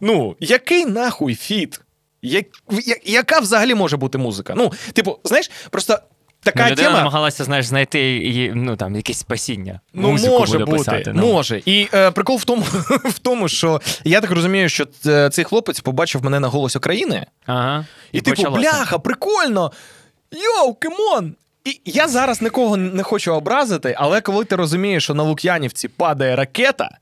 Ну, 0.00 0.36
який 0.40 0.86
нахуй 0.86 1.34
фіт? 1.34 1.80
Як, 2.22 2.44
я- 2.70 2.96
яка 3.04 3.38
взагалі 3.40 3.74
може 3.74 3.96
бути 3.96 4.18
музика? 4.18 4.54
Ну, 4.56 4.72
типу, 4.92 5.18
знаєш, 5.24 5.50
просто 5.70 5.98
така 6.42 6.64
ну, 6.64 6.70
людина 6.70 6.88
тема. 6.88 6.98
намагалася, 6.98 7.44
знаєш, 7.44 7.66
знайти 7.66 8.00
її, 8.00 8.52
ну, 8.54 8.76
там, 8.76 8.96
якесь 8.96 9.18
спасіння. 9.18 9.80
Ну, 9.92 10.10
Музику 10.10 10.38
може 10.38 10.52
буде 10.58 10.64
бути, 10.64 10.78
писати, 10.78 11.12
ну. 11.14 11.22
може. 11.32 11.62
І 11.64 11.88
е, 11.94 12.10
прикол 12.10 12.36
в 12.36 12.44
тому, 12.44 12.62
в 13.04 13.18
тому, 13.18 13.48
що 13.48 13.80
я 14.04 14.20
так 14.20 14.30
розумію, 14.30 14.68
що 14.68 14.86
е, 15.06 15.30
цей 15.30 15.44
хлопець 15.44 15.80
побачив 15.80 16.24
мене 16.24 16.40
на 16.40 16.48
голос 16.48 16.76
України, 16.76 17.26
Ага. 17.46 17.86
і, 18.12 18.20
типу, 18.20 18.36
почалося. 18.36 18.60
бляха, 18.60 18.98
прикольно! 18.98 19.72
Йоу, 20.34 20.74
кемон! 20.74 21.34
І 21.64 21.80
я 21.84 22.08
зараз 22.08 22.42
нікого 22.42 22.76
не 22.76 23.02
хочу 23.02 23.32
образити, 23.32 23.94
але 23.98 24.20
коли 24.20 24.44
ти 24.44 24.56
розумієш, 24.56 25.04
що 25.04 25.14
на 25.14 25.22
Лук'янівці 25.22 25.88
падає 25.88 26.36
ракета, 26.36 26.98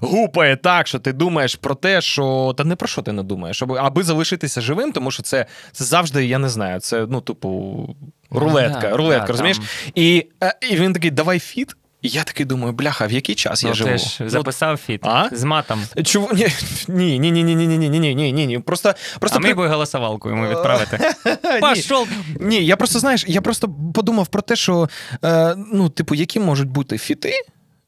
гупає 0.00 0.56
так, 0.56 0.86
що 0.86 0.98
ти 0.98 1.12
думаєш 1.12 1.54
про 1.54 1.74
те, 1.74 2.00
що. 2.00 2.54
Та 2.56 2.64
не 2.64 2.76
про 2.76 2.88
що 2.88 3.02
ти 3.02 3.12
не 3.12 3.22
думаєш, 3.22 3.62
аби, 3.62 3.78
аби 3.78 4.02
залишитися 4.02 4.60
живим, 4.60 4.92
тому 4.92 5.10
що 5.10 5.22
це, 5.22 5.46
це 5.72 5.84
завжди, 5.84 6.26
я 6.26 6.38
не 6.38 6.48
знаю, 6.48 6.80
це, 6.80 7.06
ну, 7.08 7.20
типу, 7.20 7.88
рулетка, 8.30 8.96
рулетка, 8.96 9.26
да, 9.26 9.32
розумієш? 9.32 9.56
там. 9.56 9.66
І, 9.94 10.26
е, 10.42 10.54
і 10.70 10.76
він 10.76 10.92
такий, 10.92 11.10
давай 11.10 11.38
фіт. 11.38 11.76
І 12.04 12.08
я 12.08 12.24
такий 12.24 12.46
думаю, 12.46 12.72
бляха, 12.72 13.06
в 13.06 13.12
який 13.12 13.34
час 13.34 13.62
Ну, 13.62 13.68
я 13.68 13.74
живу? 13.74 13.90
ти 13.90 13.98
ж 13.98 14.16
Ну, 14.20 14.28
записав 14.28 14.76
фіт 14.76 15.00
А? 15.06 15.28
з 15.32 15.44
матом. 15.44 15.82
Ні, 16.88 17.18
ні, 17.18 17.30
ні, 17.30 17.44
ні, 17.44 17.54
ні, 17.54 17.66
ні, 17.66 17.78
ні, 17.78 17.88
ні, 18.00 18.14
ні, 18.14 18.32
ні, 18.32 18.46
ні. 18.46 18.58
Просто, 18.58 18.94
просто 19.20 19.38
а 19.38 19.40
ми 19.40 19.54
би 19.54 19.68
голосовалку 19.68 20.28
йому 20.28 20.48
відправити. 20.48 21.14
Пошов. 21.60 22.08
Ні, 22.40 22.66
я 22.66 22.76
просто 22.76 22.98
знаєш, 22.98 23.24
я 23.28 23.40
просто 23.40 23.74
подумав 23.94 24.26
про 24.26 24.42
те, 24.42 24.56
що 24.56 24.88
е, 25.24 25.54
ну, 25.72 25.88
типу, 25.88 26.14
які 26.14 26.40
можуть 26.40 26.68
бути 26.68 26.98
фіти. 26.98 27.32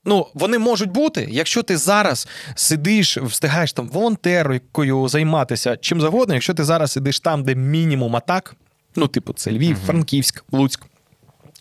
Ну, 0.05 0.27
вони 0.35 0.59
можуть 0.59 0.91
бути, 0.91 1.29
якщо 1.31 1.63
ти 1.63 1.77
зараз 1.77 2.29
сидиш, 2.55 3.17
встигаєш 3.19 3.73
там 3.73 3.89
волонтеркою 3.89 5.09
займатися 5.09 5.77
чим 5.77 6.01
завгодно, 6.01 6.35
якщо 6.35 6.55
ти 6.55 6.65
зараз 6.65 6.93
сидиш 6.93 7.21
там, 7.21 7.45
де 7.45 7.55
мінімум 7.55 8.17
атак, 8.17 8.57
ну, 8.97 9.07
типу, 9.09 9.33
це 9.33 9.51
Львів, 9.51 9.79
Франківськ, 9.87 10.45
Луцьк. 10.53 10.87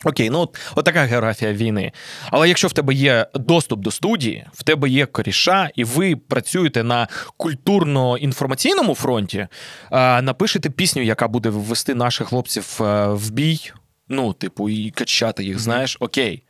Окей, 0.05 0.29
ну 0.29 0.39
от, 0.39 0.57
от 0.75 0.85
така 0.85 1.03
географія 1.03 1.53
війни. 1.53 1.91
Але 2.31 2.47
якщо 2.47 2.67
в 2.67 2.73
тебе 2.73 2.93
є 2.93 3.27
доступ 3.33 3.79
до 3.79 3.91
студії, 3.91 4.45
в 4.53 4.63
тебе 4.63 4.89
є 4.89 5.05
коріша, 5.05 5.69
і 5.75 5.83
ви 5.83 6.15
працюєте 6.15 6.83
на 6.83 7.07
культурно-інформаційному 7.37 8.95
фронті, 8.95 9.47
е, 9.91 10.21
напишете 10.21 10.69
пісню, 10.69 11.01
яка 11.01 11.27
буде 11.27 11.49
ввести 11.49 11.95
наших 11.95 12.27
хлопців 12.27 12.77
е, 12.81 13.07
в 13.07 13.31
бій. 13.31 13.71
Ну, 14.09 14.33
типу, 14.33 14.69
і 14.69 14.91
качати 14.91 15.43
їх, 15.43 15.59
знаєш, 15.59 15.97
окей. 15.99 16.43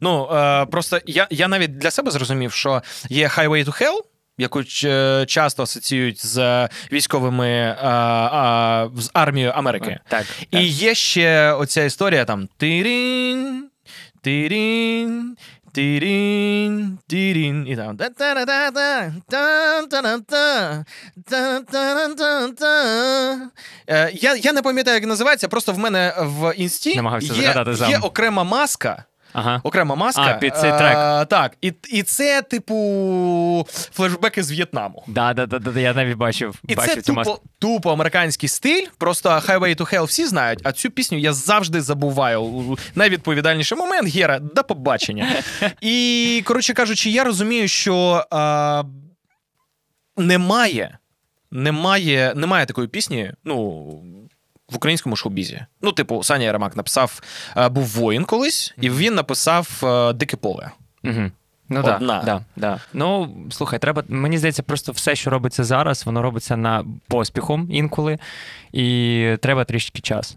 Ну, 0.00 0.28
е, 0.32 0.66
просто 0.66 0.98
я, 1.06 1.26
я 1.30 1.48
навіть 1.48 1.78
для 1.78 1.90
себе 1.90 2.10
зрозумів, 2.10 2.52
що 2.52 2.82
є 3.08 3.26
Highway 3.26 3.64
to 3.64 3.82
Hell, 3.82 4.00
яку 4.38 4.64
часто 5.26 5.62
асоціюють 5.62 6.26
з 6.26 6.68
військовими 6.92 7.48
е, 7.48 7.76
а, 7.82 8.88
з 8.96 9.10
армією 9.12 9.52
Америки. 9.54 9.98
Так. 10.08 10.26
І 10.50 10.62
є 10.68 10.94
ще 10.94 11.52
оця 11.52 11.84
історія 11.84 12.24
там 12.24 12.48
тирін, 12.56 13.68
тирін, 14.22 15.36
тирін, 15.72 16.98
тирін, 17.08 17.66
і 17.68 17.76
там. 17.76 17.96
Е, 23.88 24.10
Я, 24.14 24.34
я 24.36 24.52
не 24.52 24.62
пам'ятаю, 24.62 24.94
як 24.94 25.06
називається, 25.06 25.48
просто 25.48 25.72
в 25.72 25.78
мене 25.78 26.14
в 26.18 26.54
інсті 26.56 26.94
є, 27.42 27.48
є 27.90 27.98
окрема 27.98 28.44
маска. 28.44 29.04
Ага. 29.32 29.60
Окрема 29.64 29.94
маска. 29.94 30.22
А, 30.22 30.34
під 30.34 30.56
цей 30.56 30.70
трек. 30.78 30.96
Е, 30.96 31.24
так, 31.24 31.52
і, 31.60 31.72
і 31.90 32.02
це, 32.02 32.42
типу, 32.42 33.66
флешбеки 33.68 34.42
з 34.42 34.50
В'єтнаму. 34.50 35.04
Да, 35.06 35.34
да, 35.34 35.46
да, 35.46 35.58
да, 35.58 35.80
я 35.80 35.94
навіть 35.94 36.16
бачив. 36.16 36.54
І 36.68 36.74
бачив 36.74 36.94
це 36.94 37.02
цю 37.02 37.06
тупо, 37.06 37.16
маску. 37.16 37.40
тупо 37.58 37.92
американський 37.92 38.48
стиль. 38.48 38.86
Просто 38.98 39.28
Highway 39.28 39.76
to 39.78 39.94
Hell 39.94 40.04
всі 40.04 40.26
знають, 40.26 40.60
а 40.64 40.72
цю 40.72 40.90
пісню 40.90 41.18
я 41.18 41.32
завжди 41.32 41.80
забуваю. 41.80 42.76
Найвідповідальніший 42.94 43.78
момент 43.78 44.08
Гера, 44.08 44.38
до 44.38 44.64
побачення. 44.64 45.28
І, 45.80 46.42
коротше 46.46 46.74
кажучи, 46.74 47.10
я 47.10 47.24
розумію, 47.24 47.68
що 47.68 48.24
а, 48.30 48.82
немає, 50.16 50.98
немає, 51.50 52.32
немає 52.36 52.66
такої 52.66 52.88
пісні, 52.88 53.32
ну. 53.44 54.02
В 54.72 54.76
українському 54.76 55.16
шоу-бізі. 55.16 55.64
Ну, 55.82 55.92
типу, 55.92 56.22
Саня 56.22 56.44
Яремак 56.44 56.76
написав 56.76 57.20
е, 57.56 57.68
був 57.68 57.84
воїн 57.84 58.24
колись, 58.24 58.74
і 58.80 58.90
він 58.90 59.14
написав 59.14 59.80
е, 59.82 60.12
Дике 60.12 60.36
поле. 60.36 60.70
Угу. 61.04 61.30
Ну 61.68 61.80
Одна. 61.80 61.98
да, 61.98 62.22
да, 62.24 62.44
да. 62.56 62.80
Ну 62.92 63.36
слухай, 63.50 63.78
треба. 63.78 64.04
Мені 64.08 64.38
здається, 64.38 64.62
просто 64.62 64.92
все, 64.92 65.16
що 65.16 65.30
робиться 65.30 65.64
зараз, 65.64 66.06
воно 66.06 66.22
робиться 66.22 66.56
на 66.56 66.84
поспіхом 67.08 67.68
інколи, 67.70 68.18
і 68.72 69.36
треба 69.40 69.64
трішки 69.64 70.00
час. 70.00 70.36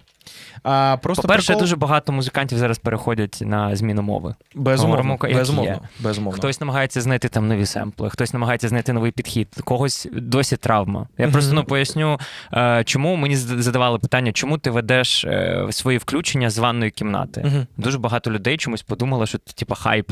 А, 0.63 0.97
просто 1.01 1.21
По-перше, 1.21 1.53
прикол- 1.53 1.59
дуже 1.59 1.75
багато 1.75 2.11
музикантів 2.11 2.57
зараз 2.57 2.77
переходять 2.77 3.39
на 3.45 3.75
зміну 3.75 4.01
мови. 4.01 4.35
безумовно, 4.55 5.03
говоримо, 5.03 5.27
як 5.29 5.37
безумовно, 5.39 5.79
безумовно. 5.99 6.37
Хтось 6.37 6.59
намагається 6.59 7.01
знайти 7.01 7.29
там 7.29 7.47
нові 7.47 7.65
семпли, 7.65 8.09
хтось 8.09 8.33
намагається 8.33 8.67
знайти 8.67 8.93
новий 8.93 9.11
підхід, 9.11 9.47
когось 9.63 10.07
досі 10.13 10.57
травма. 10.57 11.07
Я 11.17 11.27
просто 11.27 11.53
ну 11.53 11.63
поясню, 11.63 12.19
е, 12.53 12.83
чому 12.85 13.15
мені 13.15 13.35
задавали 13.35 13.99
питання, 13.99 14.31
чому 14.31 14.57
ти 14.57 14.69
ведеш 14.69 15.25
е, 15.25 15.67
свої 15.71 15.97
включення 15.97 16.49
з 16.49 16.57
ванної 16.57 16.91
кімнати. 16.91 17.65
Дуже 17.77 17.97
багато 17.97 18.31
людей 18.31 18.57
чомусь 18.57 18.81
подумало, 18.81 19.25
що 19.25 19.37
це 19.37 19.53
типа 19.53 19.75
хайп. 19.75 20.11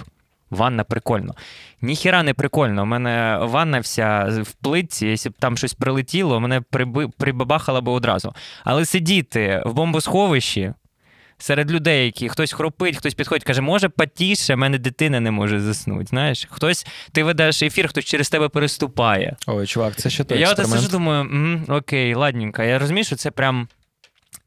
Ванна 0.54 0.84
прикольно. 0.84 1.36
Ніхіра 1.82 2.24
не 2.24 2.34
прикольно. 2.34 2.84
У 2.84 2.86
мене 2.86 3.40
ванна 3.42 3.80
вся 3.80 4.30
в 4.44 4.52
плитці, 4.52 5.08
якщо 5.08 5.30
б 5.30 5.34
там 5.40 5.58
щось 5.58 5.74
прилетіло, 5.74 6.40
мене 6.40 6.62
приби... 6.62 7.08
прибабахало 7.08 7.82
би 7.82 7.92
одразу. 7.92 8.34
Але 8.64 8.86
сидіти 8.86 9.64
в 9.66 9.74
бомбосховищі 9.74 10.74
серед 11.38 11.72
людей, 11.72 12.06
які 12.06 12.30
хтось 12.30 12.54
хропить, 12.54 12.98
хтось 12.98 13.14
підходить, 13.14 13.44
каже, 13.44 13.62
може 13.62 13.90
потіше, 13.90 14.56
в 14.56 14.58
мене 14.58 14.78
дитина 14.78 15.20
не 15.20 15.32
може 15.32 15.60
заснути. 15.60 16.06
Знаєш, 16.06 16.48
хтось 16.52 16.86
ти 17.12 17.24
ведеш 17.24 17.64
ефір, 17.64 17.88
хтось 17.88 18.06
через 18.06 18.30
тебе 18.30 18.50
переступає. 18.50 19.36
Ой, 19.48 19.68
чувак, 19.68 19.96
це 19.96 20.10
ще 20.10 20.24
той 20.24 20.40
Я 20.40 20.52
от 20.52 20.68
сижу, 20.68 20.88
думаю, 20.88 21.22
«М, 21.22 21.66
окей, 21.70 22.14
ладненько. 22.16 22.64
Я 22.64 22.80
розумію, 22.80 23.04
що 23.04 23.16
це 23.16 23.32
прям. 23.32 23.68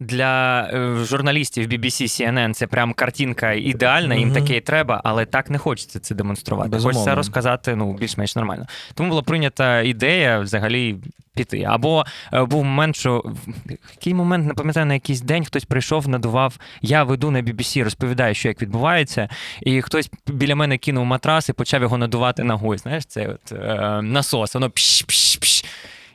Для 0.01 0.63
е, 0.63 1.05
журналістів 1.05 1.69
BBC, 1.69 2.03
CNN 2.03 2.55
це 2.55 2.67
прям 2.67 2.93
картинка 2.93 3.53
ідеальна, 3.53 4.15
їм 4.15 4.33
таке 4.33 4.57
і 4.57 4.61
треба, 4.61 5.01
але 5.05 5.25
так 5.25 5.51
не 5.51 5.59
хочеться 5.59 6.01
це 6.01 6.15
демонструвати. 6.15 6.69
Безумовно. 6.69 6.99
Хочеться 6.99 7.15
розказати 7.15 7.77
ну, 7.77 7.93
більш-менш 7.93 8.37
нормально. 8.37 8.67
Тому 8.95 9.09
була 9.09 9.23
прийнята 9.23 9.81
ідея 9.81 10.39
взагалі 10.39 10.97
піти. 11.37 11.63
Або 11.63 12.05
е, 12.33 12.45
був 12.45 12.65
момент, 12.65 12.97
що 12.97 13.23
в 13.25 13.71
який 13.91 14.15
момент, 14.15 14.47
не 14.47 14.55
пам'ятаю, 14.55 14.87
на 14.87 14.95
якийсь 14.95 15.21
день 15.21 15.45
хтось 15.45 15.65
прийшов, 15.65 16.09
надував. 16.09 16.59
Я 16.83 17.05
веду 17.05 17.31
на 17.31 17.43
BBC, 17.43 17.85
розповідаю, 17.85 18.35
що 18.35 18.49
як 18.49 18.63
відбувається, 18.63 19.29
і 19.61 19.83
хтось 19.83 20.11
біля 20.27 20.57
мене 20.57 20.79
кинув 20.79 21.05
матрас 21.05 21.49
і 21.49 21.53
почав 21.53 21.83
його 21.83 21.99
надувати 21.99 22.45
ногою. 22.45 22.79
Знаєш, 22.79 23.05
це 23.07 23.27
от, 23.29 23.53
е, 23.53 24.01
насос, 24.03 24.55
воно 24.55 24.69
пш-пш-пш. 24.69 25.65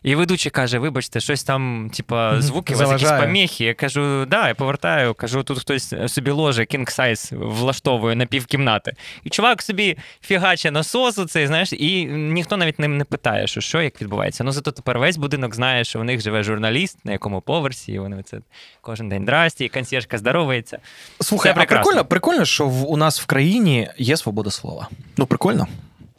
І 0.03 0.15
ведучий 0.15 0.51
каже: 0.51 0.79
вибачте, 0.79 1.19
щось 1.19 1.43
там, 1.43 1.91
типа, 1.93 2.41
звуки, 2.41 2.75
у 2.75 2.77
вас 2.77 2.89
якісь 2.89 3.19
поміхи. 3.19 3.65
Я 3.65 3.73
кажу, 3.73 4.25
да, 4.25 4.47
я 4.47 4.55
повертаю, 4.55 5.13
кажу, 5.13 5.43
тут 5.43 5.59
хтось 5.59 5.93
собі 6.07 6.31
ложе, 6.31 6.61
king 6.61 6.99
size 6.99 7.37
влаштовує 7.37 8.15
на 8.15 8.25
півкімнати. 8.25 8.93
І 9.23 9.29
чувак 9.29 9.61
собі 9.61 9.97
фігаче 10.21 10.71
насосу 10.71 11.25
цей, 11.25 11.47
знаєш, 11.47 11.73
і 11.73 12.05
ніхто 12.05 12.57
навіть 12.57 12.79
не, 12.79 12.87
не 12.87 13.03
питає, 13.03 13.47
що, 13.47 13.61
що 13.61 13.81
як 13.81 14.01
відбувається. 14.01 14.43
Ну 14.43 14.51
зато 14.51 14.71
тепер 14.71 14.99
весь 14.99 15.17
будинок 15.17 15.55
знає, 15.55 15.83
що 15.83 15.99
у 15.99 16.03
них 16.03 16.21
живе 16.21 16.43
журналіст, 16.43 16.97
на 17.05 17.11
якому 17.11 17.41
поверсі, 17.41 17.91
і 17.91 17.99
вони 17.99 18.23
це 18.23 18.37
кожен 18.81 19.09
день 19.09 19.23
здрасті, 19.23 19.65
і 19.65 19.69
консьєржка 19.69 20.17
здоровається. 20.17 20.79
Слухай, 21.19 21.51
а 21.55 21.65
прикольно, 21.65 22.05
прикольно, 22.05 22.45
що 22.45 22.67
в, 22.67 22.91
у 22.91 22.97
нас 22.97 23.21
в 23.21 23.25
країні 23.25 23.89
є 23.97 24.17
свобода 24.17 24.51
слова. 24.51 24.89
Ну, 25.17 25.25
прикольно. 25.25 25.67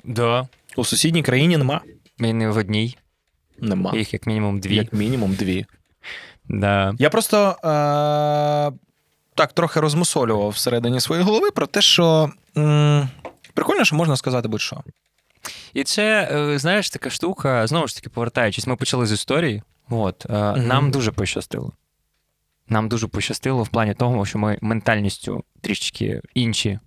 Да. 0.05 0.49
У 0.77 0.85
сусідній 0.85 1.23
країні 1.23 1.57
нема. 1.57 1.81
І 2.19 2.33
не 2.33 2.49
в 2.49 2.57
одній, 2.57 2.97
Нема. 3.63 3.93
їх 3.95 4.13
як 4.13 4.27
мінімум 4.27 4.61
дві. 4.61 4.75
Як 4.77 4.93
мінімум 4.93 5.35
дві. 5.35 5.67
Да. 6.49 6.95
Я 6.99 7.11
просто 7.11 7.37
е- 7.49 8.79
так 9.35 9.53
трохи 9.53 9.81
розмусолював 9.81 10.49
всередині 10.49 11.01
своєї 11.01 11.25
голови 11.27 11.51
про 11.51 11.67
те, 11.67 11.83
що 11.83 12.31
м- 12.57 13.09
прикольно, 13.55 13.85
що 13.85 13.97
можна 13.97 14.17
сказати 14.17 14.49
будь-що. 14.49 14.83
І 15.75 15.85
це, 15.85 16.29
е, 16.33 16.59
знаєш, 16.59 16.91
така 16.91 17.11
штука, 17.11 17.67
знову 17.67 17.87
ж 17.87 17.95
таки, 17.95 18.09
повертаючись, 18.09 18.67
ми 18.67 18.77
почали 18.77 19.07
з 19.07 19.13
історії. 19.13 19.63
От, 19.91 20.27
е, 20.31 20.33
Мгм. 20.53 20.67
Нам 20.67 20.91
дуже 20.91 21.13
пощастило. 21.13 21.73
Нам 22.69 22.89
дуже 22.89 23.07
пощастило 23.07 23.63
в 23.63 23.69
плані 23.69 23.95
того, 23.95 24.27
що 24.27 24.39
ми 24.39 24.59
ментальністю 24.61 25.45
трішечки 25.61 26.21
інші. 26.35 26.79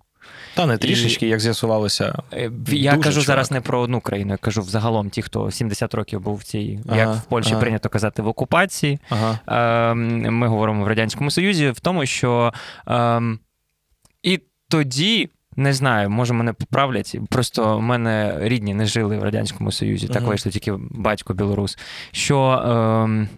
Та 0.54 0.66
не 0.66 0.74
І- 0.74 0.78
трішечки, 0.78 1.28
як 1.28 1.40
з'ясувалося. 1.40 2.22
Е, 2.32 2.50
Я 2.68 2.90
кажу 2.90 3.02
чувак. 3.10 3.26
зараз 3.26 3.50
не 3.50 3.60
про 3.60 3.80
одну 3.80 4.00
країну, 4.00 4.30
я 4.32 4.36
кажу 4.36 4.62
взагалом 4.62 5.10
ті, 5.10 5.22
хто 5.22 5.50
70 5.50 5.94
років 5.94 6.20
був 6.20 6.36
в 6.36 6.42
цій, 6.42 6.80
як 6.96 7.14
в 7.14 7.22
Польщі 7.22 7.50
ага. 7.52 7.60
прийнято 7.60 7.88
казати, 7.88 8.22
в 8.22 8.28
окупації. 8.28 8.98
Ага. 9.10 9.38
Ем, 9.90 10.20
Ми 10.38 10.48
говоримо 10.48 10.84
в 10.84 10.88
Радянському 10.88 11.30
Союзі 11.30 11.70
в 11.70 11.80
тому, 11.80 12.06
що 12.06 12.52
ем, 12.86 13.38
і 14.22 14.40
тоді. 14.68 15.30
Не 15.58 15.72
знаю, 15.72 16.10
може 16.10 16.34
мене 16.34 16.52
поправлять. 16.52 17.16
Просто 17.30 17.78
в 17.78 17.82
мене 17.82 18.38
рідні 18.40 18.74
не 18.74 18.86
жили 18.86 19.18
в 19.18 19.22
Радянському 19.22 19.72
Союзі, 19.72 20.08
так 20.08 20.16
Мгм. 20.22 20.28
вийшло 20.28 20.52
тільки 20.52 20.74
батько 20.90 21.34
білорус. 21.34 21.78
Що 22.12 22.38
ем, 23.04 23.28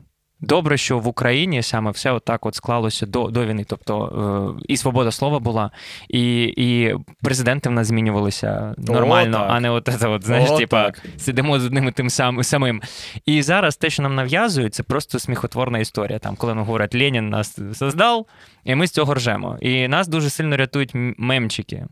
добре, 0.41 0.77
що 0.77 0.99
в 0.99 1.09
Україні 1.09 1.63
саме 1.63 1.91
все 1.91 2.13
отак 2.13 2.47
от 2.47 2.55
склалося 2.55 3.07
до, 3.07 3.25
до 3.25 3.47
війни. 3.47 3.65
Тобто 3.69 4.57
е, 4.59 4.65
і 4.69 4.77
свобода 4.77 5.11
слова 5.11 5.39
була, 5.39 5.71
і, 6.09 6.43
і 6.57 6.95
президенти 7.23 7.69
в 7.69 7.73
нас 7.73 7.87
змінювалися 7.87 8.75
нормально, 8.79 9.39
так. 9.39 9.47
а 9.51 9.61
не 9.61 9.71
от 9.71 9.89
це, 9.99 10.09
от, 10.09 10.27
знаєш, 10.27 10.51
О, 10.51 10.57
типа 10.57 10.85
так. 10.85 11.03
сидимо 11.17 11.61
з 11.61 11.67
одним 11.67 11.89
і 11.89 11.93
тим 11.93 12.11
сам, 12.11 12.43
самим. 12.43 12.83
І 13.27 13.43
зараз 13.43 13.77
те, 13.77 13.91
що 13.91 14.03
нам 14.03 14.15
нав'язують, 14.15 14.75
це 14.75 14.83
просто 14.83 15.19
сміхотворна 15.19 15.79
історія. 15.79 16.19
Там, 16.19 16.37
коли 16.37 16.55
нам 16.55 16.65
говорять, 16.65 16.95
Ленін 16.95 17.29
нас 17.29 17.59
создав, 17.75 18.27
і 18.65 18.75
ми 18.75 18.87
з 18.87 18.91
цього 18.91 19.15
ржемо. 19.15 19.59
І 19.61 19.89
нас 19.89 20.09
дуже 20.09 20.31
сильно 20.31 20.57
рятують 20.57 20.91
мемчики. 20.95 21.87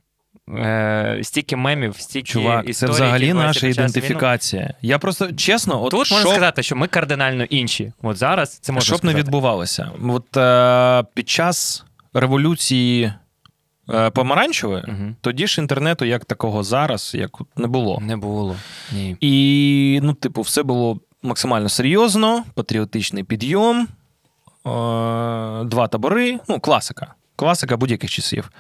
Е, 0.55 1.21
стільки 1.23 1.57
мемів, 1.57 1.97
стільки 1.99 2.27
Чувак, 2.33 2.75
це 2.75 2.87
взагалі 2.87 3.27
які 3.27 3.39
наша 3.39 3.67
ідентифікація. 3.67 4.75
Я 4.83 4.99
просто 4.99 5.33
чесно, 5.33 5.83
от 5.85 5.91
Тут 5.91 6.11
можна 6.11 6.31
сказати, 6.31 6.63
що 6.63 6.77
ми 6.77 6.87
кардинально 6.87 7.45
інші. 7.45 7.93
От 8.03 8.17
зараз 8.17 8.59
це 8.59 8.73
можна 8.73 8.85
щоб 8.85 8.99
сказати. 8.99 9.17
не 9.17 9.23
відбувалося. 9.23 9.91
От 10.09 10.37
е, 10.37 11.05
під 11.15 11.29
час 11.29 11.85
революції 12.15 13.13
е, 13.91 14.11
помаранчевої, 14.11 14.85
Мгм. 14.89 15.17
тоді 15.21 15.47
ж 15.47 15.61
інтернету 15.61 16.05
як 16.05 16.25
такого 16.25 16.63
зараз, 16.63 17.13
як 17.15 17.31
не 17.57 17.67
було. 17.67 18.01
Не 18.01 18.17
було. 18.17 18.57
Ні. 18.93 19.17
І, 19.21 20.01
ну, 20.03 20.15
типу, 20.15 20.43
все 20.43 20.63
було 20.63 21.01
максимально 21.23 21.69
серйозно, 21.69 22.45
патріотичний 22.55 23.25
підйом, 23.25 23.81
е, 23.81 23.89
два 25.65 25.89
табори, 25.91 26.39
ну, 26.49 26.61
класика. 26.61 27.15
Класика 27.37 27.77
будь-яких 27.77 28.11
часів. 28.11 28.51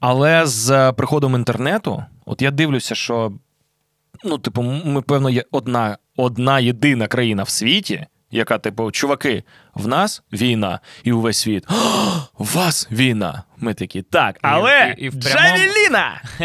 Але 0.00 0.46
з 0.46 0.92
приходом 0.92 1.34
інтернету, 1.34 2.04
от 2.26 2.42
я 2.42 2.50
дивлюся, 2.50 2.94
що, 2.94 3.32
ну, 4.24 4.38
типу, 4.38 4.62
ми, 4.62 5.02
певно, 5.02 5.30
є 5.30 5.44
одна, 5.50 5.98
одна 6.16 6.60
єдина 6.60 7.06
країна 7.06 7.42
в 7.42 7.48
світі, 7.48 8.06
яка, 8.30 8.58
типу, 8.58 8.90
чуваки, 8.90 9.44
в 9.74 9.88
нас 9.88 10.22
війна, 10.32 10.80
і 11.04 11.12
увесь 11.12 11.38
світ. 11.38 11.64
«О, 11.70 11.74
У 12.38 12.44
вас 12.44 12.88
війна. 12.90 13.42
Ми 13.56 13.74
такі, 13.74 14.02
так, 14.02 14.38
але 14.42 14.94
і- 14.98 15.02
і 15.04 15.08
в 15.08 15.12
прямому- 15.20 15.56
Джавеліна! 15.58 16.22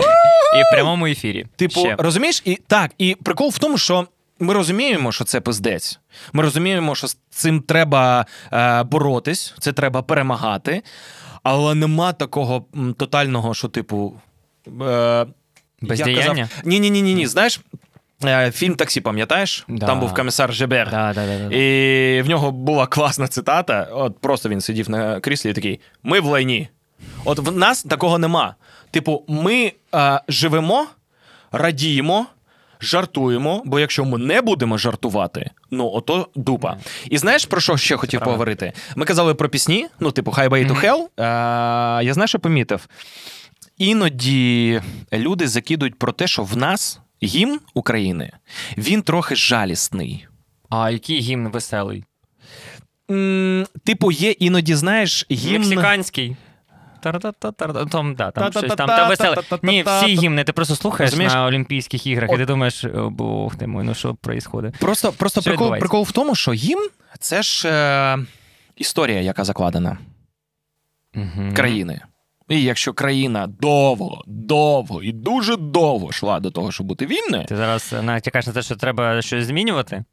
І 0.58 0.62
в 0.62 0.72
прямому 0.74 1.08
ефірі. 1.08 1.46
Типу, 1.56 1.80
Ще. 1.80 1.96
розумієш, 2.00 2.42
і 2.46 2.56
так, 2.68 2.92
і 2.98 3.16
прикол 3.16 3.50
в 3.50 3.58
тому, 3.58 3.78
що 3.78 4.08
ми 4.40 4.54
розуміємо, 4.54 5.12
що 5.12 5.24
це 5.24 5.42
пиздець. 5.42 6.00
Ми 6.34 6.44
розуміємо, 6.44 6.96
що 6.96 7.08
з 7.08 7.18
цим 7.30 7.62
треба 7.62 8.26
е, 8.54 8.84
боротись, 8.84 9.54
це 9.60 9.74
треба 9.74 10.02
перемагати, 10.02 10.82
але 11.48 11.76
нема 11.76 12.14
такого 12.14 12.66
м, 12.76 12.94
тотального, 12.94 13.54
що, 13.54 13.68
типу. 13.68 14.14
Е, 14.82 15.26
Бездіяння? 15.82 16.50
Ні, 16.64 16.80
ні, 16.80 16.90
ні, 16.90 17.02
ні, 17.02 17.14
ні. 17.16 17.28
Знаєш, 17.28 17.62
е, 18.26 18.52
фільм 18.52 18.76
таксі, 18.76 19.02
пам'ятаєш? 19.02 19.66
Да. 19.68 19.86
Там 19.86 20.00
був 20.00 20.14
комісар 20.14 20.54
Жебер. 20.54 20.90
Да, 20.92 21.14
да, 21.14 21.26
да, 21.26 21.50
да. 21.50 21.56
І 21.56 22.22
в 22.22 22.30
нього 22.30 22.52
була 22.52 22.88
класна 22.88 23.28
цитата. 23.28 23.88
От 23.92 24.20
просто 24.20 24.50
він 24.50 24.62
сидів 24.62 24.90
на 24.90 25.20
кріслі 25.20 25.50
і 25.50 25.54
такий: 25.54 25.80
Ми 26.04 26.20
в 26.20 26.26
лайні. 26.26 26.68
От 27.26 27.40
в 27.40 27.58
нас 27.58 27.84
такого 27.84 28.18
нема. 28.20 28.56
Типу, 28.92 29.24
ми 29.28 29.72
е, 29.96 30.22
живемо, 30.28 30.86
радіємо, 31.52 32.26
жартуємо, 32.82 33.62
бо 33.66 33.80
якщо 33.80 34.06
ми 34.06 34.18
не 34.18 34.42
будемо 34.42 34.78
жартувати, 34.78 35.50
ну 35.72 35.90
ото 35.90 36.28
дупа. 36.36 36.78
І 37.10 37.18
знаєш 37.18 37.46
про 37.46 37.62
що 37.62 37.78
ще 37.78 37.98
хотів 37.98 38.20
поговорити? 38.20 38.74
Ми 38.96 39.06
казали 39.06 39.34
про 39.36 39.50
пісні, 39.50 39.88
ну, 40.00 40.12
типу, 40.12 40.32
Highway 40.32 40.68
to 40.72 40.82
Hell. 40.86 41.04
Е, 42.00 42.04
я 42.06 42.14
знаєш, 42.14 42.30
що 42.32 42.40
помітив. 42.40 42.88
іноді 43.78 44.82
люди 45.14 45.48
закидують 45.48 46.00
про 46.00 46.12
те, 46.12 46.28
що 46.28 46.44
в 46.44 46.58
нас 46.58 47.00
гімн 47.24 47.60
України 47.74 48.32
він 48.78 49.02
трохи 49.02 49.36
жалісний. 49.36 50.28
А 50.70 50.90
який 50.90 51.20
гімн 51.20 51.48
веселий? 51.48 52.04
Типу, 53.86 54.12
є 54.12 54.32
іноді, 54.32 54.76
знаєш, 54.76 55.26
гімн. 55.32 55.60
Мексиканський. 55.70 56.36
Тар-та-та-тар- 57.02 57.90
Там, 57.90 58.16
да, 58.16 58.32
там 58.32 58.52
щось 58.52 58.64
там. 58.76 58.88
Та-та-та-та, 58.88 59.08
веселе. 59.08 59.60
Ні, 59.64 59.84
всі 59.84 60.16
гімни 60.16 60.44
ти 60.44 60.54
просто 60.54 60.76
слухаєш 60.76 61.16
на 61.16 61.46
Олімпійських 61.46 62.08
іграх, 62.08 62.30
і 62.34 62.38
ти 62.38 62.46
думаєш, 62.46 62.84
«О, 62.84 63.10
бог 63.10 63.56
ти 63.56 63.68
мой, 63.68 63.84
ну 63.84 63.94
що 63.94 64.12
відбувається? 64.12 64.80
Просто, 64.80 65.12
просто 65.12 65.42
Що 65.42 65.50
прикол, 65.50 65.78
прикол 65.80 66.04
в 66.04 66.12
тому, 66.12 66.36
що 66.36 66.52
гімн 66.52 66.90
це 67.20 67.42
ж 67.44 67.70
е, 67.70 68.18
історія, 68.76 69.22
яка 69.22 69.44
закладена 69.44 69.98
країни. 71.56 72.02
І 72.50 72.64
якщо 72.64 72.94
країна 72.94 73.48
довго, 73.48 74.24
довго 74.28 75.04
і 75.04 75.12
дуже 75.12 75.56
довго 75.56 76.10
йшла 76.10 76.40
до 76.40 76.52
того, 76.52 76.72
щоб 76.72 76.88
бути 76.88 77.06
вільною, 77.06 77.46
Ти 77.46 77.56
зараз 77.58 77.96
натякаєш 78.02 78.48
на 78.48 78.54
те, 78.54 78.62
що 78.62 78.76
треба 78.76 79.22
щось 79.22 79.46
змінювати? 79.46 80.04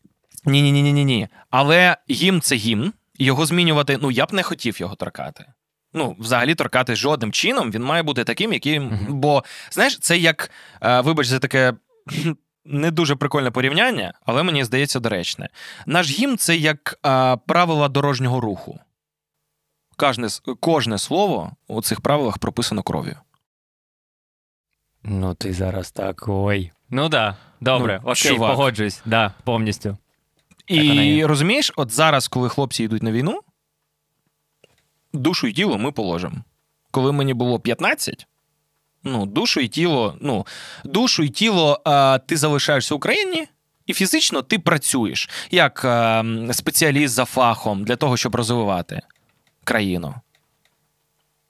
ні, 0.45 0.63
ні, 0.63 0.73
ні, 0.83 0.93
ні, 0.93 1.05
ні. 1.05 1.29
Але 1.51 1.97
гімн 2.11 2.41
це 2.41 2.57
гімн, 2.57 2.93
і 3.19 3.25
його 3.25 3.47
змінювати, 3.47 3.99
ну 4.03 4.11
я 4.11 4.27
б 4.27 4.33
не 4.33 4.43
хотів 4.43 4.81
його 4.81 4.95
торкати. 4.95 5.45
Ну, 5.95 6.17
взагалі, 6.19 6.55
торкати 6.55 6.97
жодним 6.97 7.33
чином, 7.33 7.71
він 7.71 7.83
має 7.85 8.03
бути 8.03 8.25
таким, 8.25 8.53
яким. 8.53 8.85
Мгм. 8.85 9.07
Бо, 9.09 9.45
знаєш, 9.71 9.99
це 9.99 10.19
як, 10.19 10.51
е, 10.83 11.01
вибач, 11.01 11.27
за 11.27 11.39
таке 11.39 11.73
не 12.65 12.91
дуже 12.91 13.17
прикольне 13.17 13.51
порівняння, 13.51 14.13
але 14.27 14.43
мені 14.43 14.65
здається 14.65 15.01
доречне. 15.01 15.49
Наш 15.87 16.11
гімн 16.11 16.39
це 16.39 16.57
як 16.57 16.99
е, 17.07 17.37
правила 17.47 17.89
дорожнього 17.89 18.41
руху. 18.41 18.81
Кожне, 19.97 20.29
кожне 20.61 20.99
слово 20.99 21.53
у 21.69 21.83
цих 21.83 22.01
правилах 22.01 22.39
прописано 22.39 22.83
кров'ю. 22.83 23.17
Ну, 25.03 25.35
ти 25.35 25.53
зараз 25.53 25.91
так. 25.91 26.25
Ой. 26.29 26.71
Ну 26.91 27.09
да, 27.09 27.37
добре, 27.61 28.01
Ну, 28.05 28.11
окей, 28.11 28.33
чувак. 28.33 28.51
погоджуюсь, 28.51 29.03
да, 29.05 29.33
повністю. 29.45 29.97
І 30.67 31.25
розумієш, 31.27 31.73
от 31.77 31.91
зараз, 31.91 32.29
коли 32.29 32.49
хлопці 32.49 32.85
йдуть 32.85 33.03
на 33.03 33.13
війну, 33.13 33.41
душу 35.15 35.47
і 35.47 35.53
тіло 35.53 35.79
ми 35.79 35.93
положимо. 35.93 36.37
Коли 36.91 37.13
мені 37.13 37.35
було 37.35 37.61
15, 37.61 38.27
ну, 39.05 39.27
душу 39.27 39.61
і 39.61 39.69
тіло, 39.69 40.17
ну, 40.21 40.47
душу 40.85 41.23
і 41.23 41.29
тіло 41.29 41.81
а, 41.85 42.19
ти 42.27 42.37
залишаєшся 42.37 42.95
в 42.95 42.97
Україні, 42.97 43.47
і 43.87 43.93
фізично 43.93 44.43
ти 44.43 44.59
працюєш 44.59 45.31
як 45.51 45.85
м, 45.85 46.53
спеціаліст 46.53 47.15
за 47.15 47.25
фахом 47.25 47.85
для 47.85 47.97
того, 47.97 48.17
щоб 48.17 48.35
розвивати 48.35 49.01
країну. 49.65 50.15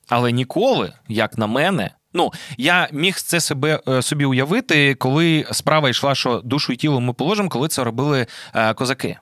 Але 0.08 0.32
ніколи, 0.32 0.92
як 1.08 1.38
на 1.38 1.46
мене, 1.46 1.90
ну 2.12 2.32
я 2.58 2.88
міг 2.92 3.16
це 3.16 3.40
себе 3.40 3.80
е, 3.88 4.02
собі 4.02 4.24
уявити, 4.24 4.94
коли 4.94 5.46
справа 5.52 5.88
йшла, 5.88 6.14
що 6.14 6.40
душу 6.44 6.72
і 6.72 6.76
тіло 6.76 7.00
ми 7.00 7.12
положимо, 7.12 7.48
коли 7.48 7.68
це 7.68 7.84
робили 7.84 8.26
е, 8.54 8.74
козаки 8.74 9.16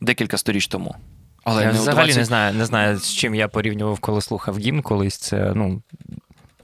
декілька 0.00 0.38
сторіч 0.38 0.66
тому. 0.66 0.94
Але 1.44 1.62
я 1.62 1.72
не 1.72 1.78
взагалі 1.78 2.04
20 2.04 2.16
не 2.18 2.24
знаю, 2.24 2.54
не 2.54 2.64
знаю, 2.64 2.98
з 2.98 3.12
чим 3.14 3.34
я 3.34 3.48
порівнював, 3.48 3.98
коли 3.98 4.20
слухав 4.20 4.58
гімн 4.58 4.82
колись. 4.82 5.16
Це, 5.16 5.52
ну, 5.54 5.82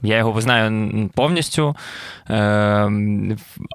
я 0.01 0.17
його 0.17 0.41
знаю 0.41 1.09
повністю, 1.13 1.75
е, 2.29 2.91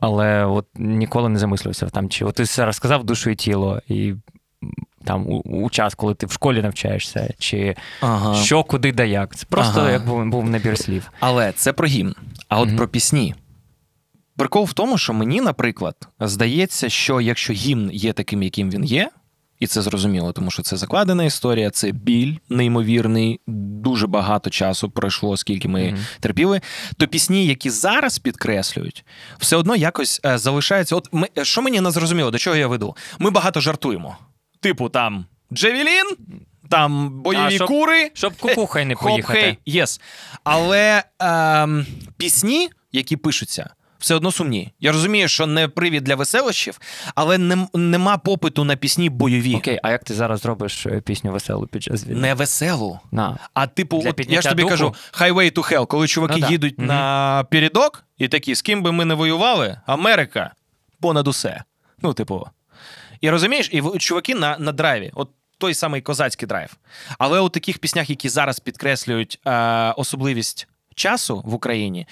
але 0.00 0.44
от 0.44 0.66
ніколи 0.74 1.28
не 1.28 1.38
замислився 1.38 1.86
там. 1.88 2.08
Чи 2.08 2.24
от 2.24 2.34
ти 2.34 2.44
зараз 2.44 2.76
сказав 2.76 3.04
душу 3.04 3.30
і 3.30 3.34
тіло, 3.34 3.80
і 3.88 4.14
там 5.04 5.26
у, 5.26 5.38
у 5.40 5.70
час, 5.70 5.94
коли 5.94 6.14
ти 6.14 6.26
в 6.26 6.32
школі 6.32 6.62
навчаєшся, 6.62 7.34
чи 7.38 7.76
Ага. 8.00 8.34
що, 8.34 8.64
куди 8.64 8.92
да 8.92 9.04
як. 9.04 9.36
Це 9.36 9.46
просто 9.46 9.80
Ага. 9.80 9.90
як 9.90 10.06
був, 10.06 10.26
був 10.26 10.50
набір 10.50 10.78
слів. 10.78 11.10
Але 11.20 11.52
це 11.52 11.72
про 11.72 11.86
гімн. 11.86 12.14
А 12.48 12.60
от 12.60 12.68
Мгм. 12.68 12.76
про 12.76 12.88
пісні. 12.88 13.34
Прикол 14.36 14.64
в 14.64 14.72
тому, 14.72 14.98
що 14.98 15.12
мені, 15.12 15.40
наприклад, 15.40 15.94
здається, 16.20 16.88
що 16.88 17.20
якщо 17.20 17.52
гімн 17.52 17.90
є 17.92 18.12
таким, 18.12 18.42
яким 18.42 18.70
він 18.70 18.84
є, 18.84 19.10
і 19.62 19.66
це 19.66 19.82
зрозуміло, 19.82 20.32
тому 20.32 20.50
що 20.50 20.62
це 20.62 20.76
закладена 20.76 21.24
історія, 21.24 21.70
це 21.70 21.90
біль 21.92 22.34
неймовірний, 22.48 23.40
дуже 23.46 24.06
багато 24.06 24.50
часу 24.50 24.90
пройшло, 24.90 25.36
скільки 25.36 25.68
ми 25.68 25.88
Мгм. 25.92 25.98
терпіли. 26.20 26.60
То 26.96 27.06
пісні, 27.08 27.46
які 27.46 27.70
зараз 27.70 28.18
підкреслюють, 28.18 29.04
все 29.38 29.56
одно 29.56 29.76
якось 29.76 30.20
е, 30.26 30.38
залишаються. 30.38 30.96
От 30.96 31.08
ми, 31.12 31.28
е, 31.38 31.44
що 31.44 31.62
мені 31.62 31.80
не 31.80 31.90
зрозуміло, 31.90 32.30
до 32.30 32.38
чого 32.38 32.56
я 32.56 32.66
веду? 32.66 32.96
Ми 33.18 33.30
багато 33.30 33.60
жартуємо. 33.60 34.16
Типу, 34.60 34.88
там 34.88 35.24
Джевелін, 35.52 36.16
там 36.68 37.10
бойові 37.22 37.42
А, 37.44 37.50
щоб- 37.50 37.68
кури. 37.68 38.10
Щоб 38.14 38.32
кукухай 38.36 38.84
не 38.84 38.94
Хоп, 38.94 39.10
поїхати. 39.10 39.40
хей, 39.40 39.58
єс. 39.66 40.00
Але 40.44 41.04
ем, 41.18 41.86
пісні, 42.16 42.68
які 42.92 43.16
пишуться, 43.16 43.70
все 44.02 44.14
одно 44.14 44.32
сумні. 44.32 44.72
Я 44.80 44.92
розумію, 44.92 45.28
що 45.28 45.46
не 45.46 45.68
привід 45.68 46.04
для 46.04 46.14
веселощів, 46.14 46.80
але 47.14 47.36
нем- 47.38 47.68
нема 47.76 48.18
попиту 48.18 48.64
на 48.64 48.76
пісні 48.76 49.10
бойові. 49.10 49.54
Окей, 49.54 49.80
а 49.82 49.90
як 49.90 50.04
ти 50.04 50.14
зараз 50.14 50.40
зробиш 50.40 50.86
е, 50.86 51.00
пісню 51.00 51.32
веселу 51.32 51.66
під 51.66 51.82
час 51.82 52.06
війни? 52.06 52.20
Не 52.20 52.34
веселу. 52.34 53.00
На. 53.12 53.38
А 53.54 53.66
типу, 53.66 53.98
Для 54.02 54.10
от 54.10 54.30
я 54.30 54.40
ж 54.42 54.48
тобі 54.48 54.62
духу? 54.62 54.70
кажу, 54.70 54.94
highway 55.12 55.52
to 55.52 55.72
hell, 55.72 55.86
коли 55.86 56.06
чуваки 56.08 56.34
Ну 56.34 56.40
да. 56.40 56.48
їдуть 56.50 56.78
Мгм. 56.78 56.86
на 56.86 57.44
передок 57.50 58.04
і 58.18 58.28
такі, 58.28 58.54
з 58.54 58.62
ким 58.62 58.82
би 58.82 58.92
ми 58.92 59.04
не 59.04 59.14
воювали, 59.14 59.80
Америка 59.86 60.54
понад 61.00 61.28
усе. 61.28 61.62
Ну, 62.02 62.14
типу. 62.14 62.46
І 63.20 63.30
розумієш, 63.30 63.68
і 63.72 63.82
чуваки 63.98 64.34
на, 64.34 64.58
на 64.58 64.72
драйві, 64.72 65.10
от 65.14 65.30
той 65.58 65.74
самий 65.74 66.00
козацький 66.00 66.48
драйв. 66.48 66.76
Але 67.18 67.40
у 67.40 67.48
таких 67.48 67.78
піснях, 67.78 68.10
які 68.10 68.28
зараз 68.28 68.60
підкреслюють 68.60 69.40
е, 69.46 69.52
особливість 69.96 70.68
часу 70.94 71.42
в 71.46 71.54
Україні, 71.54 72.06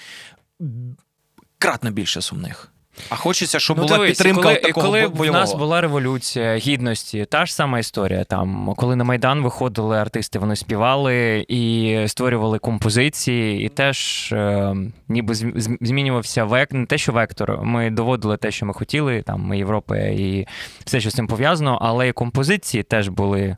кратно 1.61 1.91
більше 1.91 2.21
сумних. 2.21 2.67
А 3.09 3.15
хочеться, 3.15 3.59
щоб 3.59 3.77
була 3.77 3.89
Ну, 3.89 3.95
дивись, 3.95 4.09
підтримка 4.17 4.41
коли, 4.43 4.55
такого 4.55 4.85
коли 4.87 5.07
бо- 5.07 5.23
в 5.23 5.31
нас 5.31 5.53
була 5.53 5.81
революція 5.81 6.55
гідності, 6.57 7.25
та 7.25 7.45
ж 7.45 7.55
сама 7.55 7.79
історія. 7.79 8.23
Там, 8.23 8.73
коли 8.77 8.95
на 8.95 9.03
Майдан 9.03 9.41
виходили 9.41 9.97
артисти, 9.97 10.39
вони 10.39 10.55
співали 10.55 11.45
і 11.47 11.95
створювали 12.07 12.59
композиції, 12.59 13.65
і 13.65 13.69
теж 13.69 14.29
е, 14.33 14.75
ніби 15.07 15.33
зм- 15.33 15.55
зм- 15.57 15.77
змінювався 15.81 16.43
век, 16.43 16.71
не 16.71 16.85
те, 16.85 16.97
що 16.97 17.11
вектор. 17.11 17.63
Ми 17.63 17.89
доводили 17.89 18.37
те, 18.37 18.51
що 18.51 18.65
ми 18.65 18.73
хотіли, 18.73 19.21
там 19.21 19.53
Європа 19.53 19.97
і 19.97 20.47
все, 20.85 20.99
що 21.01 21.09
з 21.09 21.13
цим 21.13 21.27
пов'язано, 21.27 21.77
але 21.81 22.07
і 22.07 22.11
композиції 22.13 22.83
теж 22.83 23.07
були, 23.09 23.57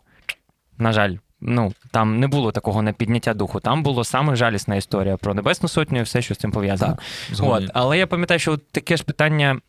на 0.77 0.91
жаль. 0.93 1.15
Ну, 1.45 1.73
там 1.91 2.19
не 2.19 2.27
було 2.27 2.51
такого 2.51 2.81
на 2.81 2.93
підняття 2.93 3.33
духу. 3.33 3.59
Там 3.59 3.83
було 3.83 4.03
саме 4.03 4.35
жалісна 4.35 4.75
історія 4.75 5.17
про 5.17 5.33
Небесну 5.33 5.69
Сотню 5.69 5.99
і 5.99 6.03
все, 6.03 6.21
що 6.21 6.35
з 6.35 6.37
цим 6.37 6.51
пов'язано. 6.51 6.97
Так, 7.29 7.39
От, 7.47 7.63
але 7.73 7.97
я 7.97 8.07
пам'ятаю, 8.07 8.39
що 8.39 8.57
таке 8.57 8.97
ж 8.97 9.03
питання. 9.03 9.59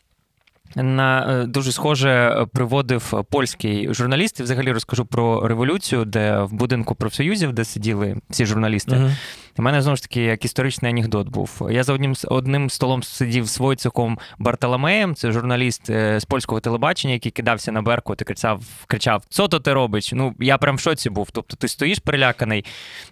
На 0.77 1.41
е, 1.43 1.47
дуже 1.47 1.72
схоже 1.72 2.11
е, 2.11 2.47
приводив 2.47 3.25
польський 3.31 3.95
журналіст. 3.95 4.41
І 4.41 4.43
взагалі 4.43 4.72
розкажу 4.72 5.05
про 5.05 5.49
революцію, 5.49 6.05
де 6.05 6.39
в 6.39 6.53
будинку 6.53 6.95
профсоюзів, 6.95 7.53
де 7.53 7.64
сиділи 7.64 8.16
всі 8.31 8.47
журналісти. 8.47 8.97
Мгм. 8.97 9.16
У 9.59 9.62
мене 9.62 9.82
знову 9.82 9.96
ж 9.96 10.02
таки 10.02 10.22
як 10.22 10.44
історичний 10.44 10.92
анекдот 10.92 11.28
був. 11.28 11.68
Я 11.70 11.82
за 11.82 11.92
одним 11.92 12.14
одним 12.24 12.70
столом 12.70 13.02
сидів 13.02 13.46
з 13.46 13.59
Войцехом 13.59 14.18
Бартоломеєм, 14.38 15.14
це 15.14 15.32
журналіст 15.32 15.90
е, 15.90 16.20
з 16.20 16.24
польського 16.24 16.61
телебачення, 16.61 17.14
який 17.14 17.32
кидався 17.32 17.72
на 17.72 17.82
беркут 17.82 18.22
і 18.22 18.24
кричав, 18.24 18.62
кричав: 18.86 19.22
Що 19.30 19.48
то 19.48 19.61
ти 19.61 19.72
робиш? 19.72 20.12
Ну 20.12 20.34
я 20.40 20.59
прям 20.59 20.76
в 20.76 20.80
шоці 20.80 21.11
був. 21.11 21.30
Тобто 21.32 21.57
ти 21.57 21.68
стоїш 21.68 21.98
переляканий, 21.98 22.64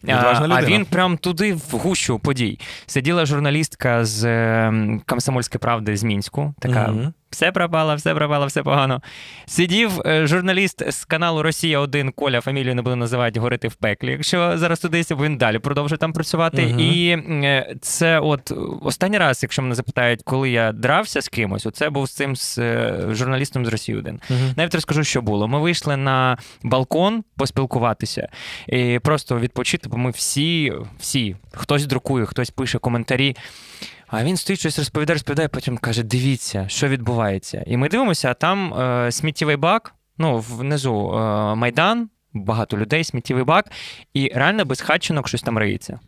а, 0.09 0.13
а 0.51 0.63
він 0.63 0.85
прям 0.85 1.17
туди 1.17 1.55
в 1.55 1.71
гущу 1.71 2.19
подій. 2.19 2.59
Сиділа 2.87 3.27
журналістка 3.27 4.05
з 4.05 4.25
е, 4.25 4.73
Комсомольської 5.07 5.59
правди 5.61 5.97
з 5.97 6.03
Мінську, 6.03 6.55
така. 6.61 6.89
Мгм. 6.89 7.13
Все 7.33 7.53
пропало, 7.53 7.95
все 7.95 8.15
пропало, 8.15 8.47
все 8.47 8.63
погано. 8.63 9.03
Сидів 9.47 10.01
е, 10.07 10.27
журналіст 10.27 10.93
з 10.93 11.05
каналу 11.05 11.43
Росія 11.43 11.79
1 11.81 12.13
Коля, 12.13 12.41
фамілію 12.41 12.75
не 12.75 12.83
буду 12.83 12.97
називати, 12.97 13.41
горити 13.41 13.69
в 13.69 13.75
пеклі. 13.75 14.11
Якщо 14.11 14.59
зараз 14.59 14.81
туди 14.81 15.03
він 15.11 15.37
далі 15.37 15.59
продовжує 15.59 15.99
там 15.99 16.13
працювати. 16.13 16.32
Мгм. 16.63 16.81
І 16.81 17.09
е, 17.11 17.75
це 17.81 18.21
от 18.21 18.53
останній 18.83 19.19
раз, 19.19 19.43
якщо 19.43 19.63
мене 19.63 19.75
запитають, 19.75 20.23
коли 20.25 20.51
я 20.51 20.73
дрався 20.73 21.23
з 21.23 21.29
кимось, 21.29 21.67
оце 21.67 21.91
був 21.91 22.09
з 22.09 22.13
цим 22.13 22.37
з 22.37 22.59
е, 22.59 23.07
журналістом 23.11 23.67
з 23.67 23.69
Росії 23.69 23.99
1 23.99 24.21
Мгм. 24.31 24.39
Навіть 24.57 24.75
розкажу, 24.75 25.05
що 25.05 25.23
було. 25.23 25.49
Ми 25.49 25.61
вийшли 25.61 25.97
на 25.97 26.39
балкон 26.63 27.25
поспілкуватися 27.37 28.29
і 28.67 28.99
просто 28.99 29.39
відпочити, 29.39 29.89
бо 29.89 29.97
ми 29.97 30.11
всі, 30.11 30.73
всі, 30.99 31.37
хтось 31.53 31.87
друкує, 31.87 32.27
хтось 32.27 32.51
пише 32.51 32.79
коментарі. 32.79 33.37
А 34.13 34.25
він 34.25 34.37
стоїть 34.37 34.61
щось 34.61 34.79
розповідає, 34.79 35.15
розповідає, 35.15 35.49
потім 35.49 35.79
каже: 35.79 36.03
дивіться, 36.03 36.65
що 36.69 36.89
відбувається. 36.89 37.65
І 37.67 37.77
ми 37.77 37.89
дивимося, 37.89 38.31
а 38.31 38.35
там 38.35 38.75
е, 38.75 39.13
сміттєвий 39.13 39.57
бак, 39.57 39.95
ну, 40.19 40.39
внизу 40.39 41.13
е, 41.15 41.55
майдан, 41.55 42.09
багато 42.33 42.79
людей, 42.79 43.05
сміттєвий 43.05 43.45
бак, 43.45 43.71
і 44.15 44.33
реально 44.35 44.65
без 44.65 44.81
хатчинок 44.81 45.29
щось 45.29 45.43
там 45.43 45.59
риється. 45.59 46.01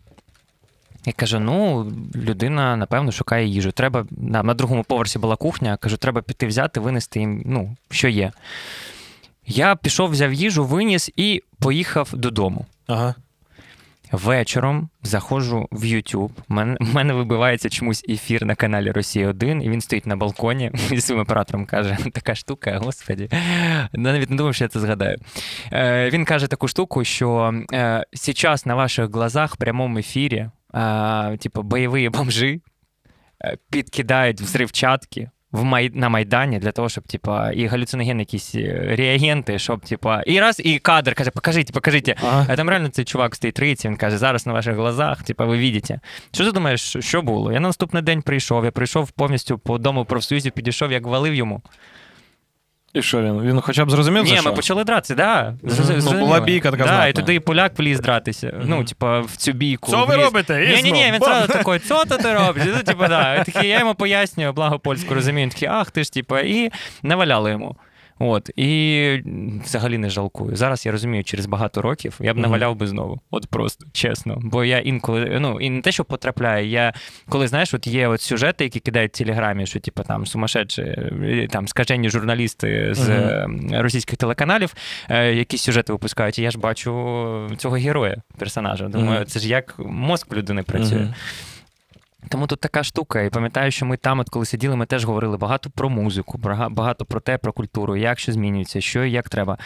Я 1.06 1.12
кажу: 1.12 1.40
ну, 1.40 1.92
людина, 2.14 2.76
напевно, 2.76 3.12
шукає 3.12 3.46
їжу. 3.46 3.72
Треба 3.72 4.06
на, 4.10 4.42
на 4.42 4.54
другому 4.54 4.84
поверсі 4.84 5.18
була 5.18 5.36
кухня. 5.36 5.76
Кажу, 5.76 5.96
треба 5.96 6.22
піти 6.22 6.46
взяти, 6.46 6.80
винести 6.80 7.20
їм, 7.20 7.42
ну, 7.46 7.76
що 7.90 8.08
є. 8.08 8.32
Я 9.46 9.76
пішов, 9.76 10.10
взяв 10.10 10.32
їжу, 10.32 10.64
виніс 10.64 11.10
і 11.16 11.42
поїхав 11.58 12.10
додому. 12.12 12.66
Ага. 12.86 13.14
Вечором 14.12 14.88
заходжу 15.02 15.68
в 15.70 15.84
YouTube. 15.84 16.30
У 16.48 16.54
мене, 16.54 16.76
мене 16.80 17.12
вибивається 17.12 17.68
чомусь 17.68 18.04
ефір 18.08 18.44
на 18.44 18.54
каналі 18.54 18.90
Росія 18.90 19.28
1 19.28 19.62
і 19.62 19.70
він 19.70 19.80
стоїть 19.80 20.06
на 20.06 20.16
балконі 20.16 20.70
і 20.90 21.00
своїм 21.00 21.22
оператором 21.22 21.66
каже: 21.66 21.98
така 22.12 22.34
штука, 22.34 22.78
господі. 22.78 23.28
Навіть 23.92 24.30
не 24.30 24.36
думав, 24.36 24.54
що 24.54 24.64
я 24.64 24.68
це 24.68 24.80
згадаю. 24.80 25.18
Е, 25.72 26.10
він 26.10 26.24
каже 26.24 26.46
таку 26.46 26.68
штуку, 26.68 27.04
що 27.04 27.54
е, 27.72 28.04
зараз 28.12 28.66
на 28.66 28.74
ваших 28.74 29.10
глазах 29.10 29.54
в 29.54 29.56
прямому 29.56 29.98
ефірі, 29.98 30.48
е, 30.74 31.36
типу, 31.36 31.62
бойові 31.62 32.08
бомжи 32.08 32.60
е, 33.44 33.56
підкидають 33.70 34.40
взривчатки. 34.40 35.30
В 35.52 35.64
май... 35.64 35.90
на 35.94 36.08
Майдані 36.08 36.58
для 36.58 36.72
того, 36.72 36.88
щоб 36.88 37.04
типа, 37.04 37.52
і 37.52 37.66
галюциногенні 37.66 38.20
якісь 38.20 38.54
е, 38.54 38.94
реагенти, 38.98 39.58
щоб 39.58 39.80
типа, 39.80 40.22
і 40.22 40.40
раз, 40.40 40.60
і 40.64 40.78
кадр 40.78 41.14
каже, 41.14 41.30
покажіть, 41.30 41.72
покажіть. 41.72 42.14
А 42.22 42.56
там 42.56 42.68
реально 42.68 42.88
цей 42.88 43.04
чувак 43.04 43.34
стоїть 43.34 43.58
риці, 43.58 43.88
він 43.88 43.96
каже, 43.96 44.18
зараз 44.18 44.46
на 44.46 44.52
ваших 44.52 44.74
глазах, 44.76 45.22
типа, 45.22 45.44
ви 45.44 45.56
бачите. 45.56 46.00
Що 46.32 46.44
ти 46.44 46.52
думаєш, 46.52 46.96
що 47.00 47.22
було? 47.22 47.52
Я 47.52 47.60
на 47.60 47.68
наступний 47.68 48.02
день 48.02 48.22
прийшов, 48.22 48.64
я 48.64 48.70
прийшов 48.70 49.10
повністю 49.10 49.58
по 49.58 49.78
дому 49.78 50.04
профсоюзів, 50.04 50.52
підійшов, 50.52 50.92
як 50.92 51.06
валив 51.06 51.34
йому. 51.34 51.62
І 52.94 53.02
що 53.02 53.22
він? 53.22 53.40
Він 53.40 53.60
хоча 53.60 53.84
б 53.84 53.90
зрозумів, 53.90 54.26
за 54.26 54.34
Ні, 54.34 54.40
що? 54.40 54.50
ми 54.50 54.56
почали 54.56 54.84
дратися, 54.84 55.14
да. 55.14 55.54
Мгм. 55.62 56.02
Ну, 56.04 56.12
була 56.12 56.40
бійка 56.40 56.70
така 56.70 56.82
да, 56.82 56.88
знатна. 56.88 57.06
і 57.06 57.12
туди 57.12 57.34
і 57.34 57.40
поляк 57.40 57.78
вліз 57.78 58.00
дратися. 58.00 58.54
Ну, 58.64 58.84
типа, 58.84 59.20
в 59.20 59.36
цю 59.36 59.52
бійку. 59.52 59.90
Що 59.90 60.04
ви 60.04 60.16
робите? 60.16 60.74
Ні, 60.76 60.82
ні, 60.82 60.92
ні, 60.92 61.04
він 61.12 61.20
бам! 61.20 61.30
зразу 61.30 61.52
такий, 61.52 61.78
що 61.84 62.04
то 62.04 62.16
ти 62.16 62.32
робиш? 62.34 62.62
Ну, 62.76 62.82
типа, 62.82 63.08
да. 63.08 63.44
Такий, 63.44 63.68
я 63.70 63.78
йому 63.78 63.94
пояснюю, 63.94 64.52
благо 64.52 64.78
польську 64.78 65.14
розумію. 65.14 65.44
Він 65.46 65.50
такий, 65.50 65.68
ах 65.68 65.90
ти 65.90 66.04
ж, 66.04 66.12
типа, 66.12 66.40
і 66.40 66.70
наваляли 67.02 67.50
йому. 67.50 67.76
От, 68.18 68.50
і 68.56 69.22
взагалі 69.64 69.98
не 69.98 70.10
жалкую. 70.10 70.56
Зараз 70.56 70.86
я 70.86 70.92
розумію, 70.92 71.24
через 71.24 71.46
багато 71.46 71.82
років 71.82 72.16
я 72.20 72.34
б 72.34 72.36
наваляв 72.36 72.76
би 72.76 72.86
знову. 72.86 73.20
От 73.30 73.46
просто, 73.46 73.86
чесно. 73.92 74.38
Бо 74.42 74.64
я 74.64 74.78
інколи, 74.78 75.36
ну, 75.40 75.60
і 75.60 75.70
не 75.70 75.80
те, 75.80 75.92
що 75.92 76.04
потрапляю, 76.04 76.68
я 76.68 76.92
коли, 77.28 77.48
знаєш, 77.48 77.74
от 77.74 77.86
є 77.86 78.08
от 78.08 78.20
сюжети, 78.20 78.64
які 78.64 78.80
кидають 78.80 79.14
в 79.14 79.18
телеграмі, 79.18 79.66
що 79.66 79.80
типу 79.80 80.02
там 80.02 80.26
сумасшедші, 80.26 80.82
е, 80.82 81.48
там 81.50 81.68
скажені 81.68 82.10
журналісти 82.10 82.88
з 82.94 83.08
е, 83.08 83.46
російських 83.72 84.18
телеканалів, 84.18 84.74
е, 85.08 85.32
якісь 85.34 85.62
сюжети 85.62 85.92
випускають, 85.92 86.38
і 86.38 86.42
я 86.42 86.50
ж 86.50 86.58
бачу 86.58 86.90
цього 87.58 87.76
героя, 87.76 88.16
персонажа. 88.38 88.88
Думаю, 88.88 89.18
Мгм. 89.18 89.26
це 89.26 89.40
ж 89.40 89.48
як 89.48 89.74
мозк 89.78 90.32
людини 90.32 90.62
працює. 90.62 90.98
Мгм. 90.98 91.14
Тому 92.28 92.46
тут 92.46 92.60
така 92.60 92.82
штука. 92.82 93.22
І 93.22 93.30
пам'ятаю, 93.30 93.70
що 93.70 93.86
ми 93.86 93.96
там, 93.96 94.18
от 94.20 94.28
коли 94.28 94.44
сиділи, 94.44 94.76
ми 94.76 94.86
теж 94.86 95.04
говорили 95.04 95.36
багато 95.36 95.70
про 95.70 95.90
музику, 95.90 96.38
бага- 96.38 96.70
багато 96.70 97.04
про 97.04 97.20
те, 97.20 97.38
про 97.38 97.52
культуру, 97.52 97.96
як 97.96 98.18
що 98.18 98.32
змінюється, 98.32 98.80
що 98.80 99.04
і 99.04 99.10
як 99.10 99.28
треба. 99.28 99.58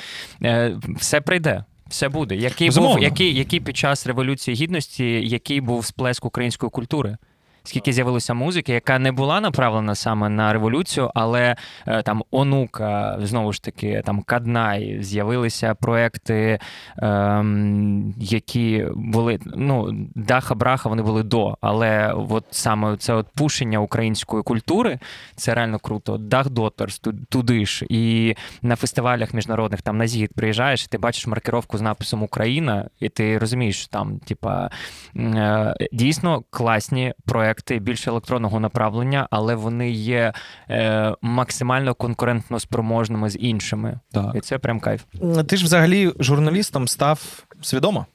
Е, 0.43 0.77
все 0.97 1.21
прийде. 1.21 1.65
Все 1.89 2.09
буде. 2.09 2.37
Який 2.37 2.69
був, 2.81 3.03
який, 3.03 3.35
який 3.35 3.61
під 3.61 3.77
час 3.77 4.07
Революції 4.07 4.55
Гідності, 4.55 5.05
який 5.29 5.61
був 5.61 5.85
сплеск 5.85 6.25
української 6.25 6.71
культури? 6.71 7.17
Скільки 7.65 7.93
з'явилося 7.93 8.35
музики, 8.35 8.73
яка 8.73 8.99
не 8.99 9.13
була 9.13 9.41
направлена 9.41 9.95
саме 9.95 10.29
на 10.29 10.53
революцію, 10.53 11.11
але 11.15 11.57
е, 11.87 12.03
там 12.03 12.23
онука, 12.31 13.19
знову 13.23 13.53
ж 13.53 13.63
таки, 13.63 14.03
там 14.07 14.23
Каднай, 14.23 14.99
з'явилися 15.03 15.75
проекти, 15.75 16.59
ем, 16.99 18.15
які 18.19 18.87
були 18.95 19.39
ну, 19.47 19.89
даха 20.15 20.55
браха, 20.55 20.89
вони 20.89 21.03
були 21.03 21.23
до. 21.23 21.57
Але 21.61 22.13
от 22.31 22.45
саме 22.51 22.97
це 22.97 23.13
от 23.13 23.27
пушення 23.35 23.79
української 23.79 24.43
культури, 24.43 24.99
це 25.37 25.55
реально 25.55 25.79
круто. 25.79 26.19
Дах 26.19 26.51
Дотерс 26.51 26.99
ту- 26.99 27.15
туди 27.29 27.67
ж. 27.67 27.87
І 27.89 28.35
на 28.63 28.77
фестивалях 28.77 29.35
міжнародних 29.35 29.83
там 29.83 29.99
на 29.99 30.07
зігід 30.07 30.31
приїжджаєш, 30.35 30.87
ти 30.87 30.99
бачиш 30.99 31.27
маркировку 31.27 31.79
з 31.79 31.81
написом 31.81 32.23
Україна, 32.23 32.89
і 33.01 33.09
ти 33.09 33.39
розумієш, 33.39 33.79
що 33.79 33.89
там, 33.89 34.19
типа, 34.19 34.71
е, 35.17 35.75
дійсно 35.93 36.43
класні 36.51 37.15
проекти 37.27 37.48
більш 37.81 38.07
електронного 38.09 38.61
направлення, 38.61 39.29
але 39.31 39.55
вони 39.55 39.91
є 39.91 40.33
е, 40.71 41.15
максимально 41.23 41.95
конкурентно 41.95 42.61
спроможними 42.61 43.31
з 43.31 43.39
іншими. 43.39 44.01
Так. 44.13 44.35
І 44.35 44.41
це 44.41 44.59
прям 44.59 44.81
кайф. 44.81 45.03
Ти 45.49 45.57
ж 45.57 45.65
взагалі 45.65 46.13
журналістом 46.19 46.89
став 46.89 47.45
свідомо. 47.63 48.07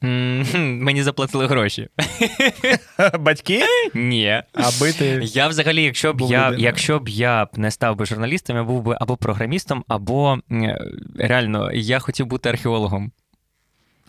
Мені 0.02 1.02
заплатили 1.02 1.46
гроші. 1.46 1.88
Батьки? 3.20 3.62
Ні. 3.94 4.42
Аби 4.54 4.92
ти. 4.92 5.20
Я 5.24 5.48
взагалі, 5.48 5.82
якщо 5.82 6.12
б 6.12 6.20
я, 6.20 6.54
якщо 6.58 6.98
б 6.98 7.08
я 7.08 7.48
не 7.54 7.70
став 7.70 7.96
би 7.96 8.06
журналістом, 8.06 8.56
я 8.56 8.64
був 8.64 8.82
би 8.82 8.96
або 9.00 9.16
програмістом, 9.16 9.84
або 9.88 10.38
реально 11.18 11.72
я 11.72 11.98
хотів 11.98 12.26
бути 12.26 12.48
археологом. 12.48 13.12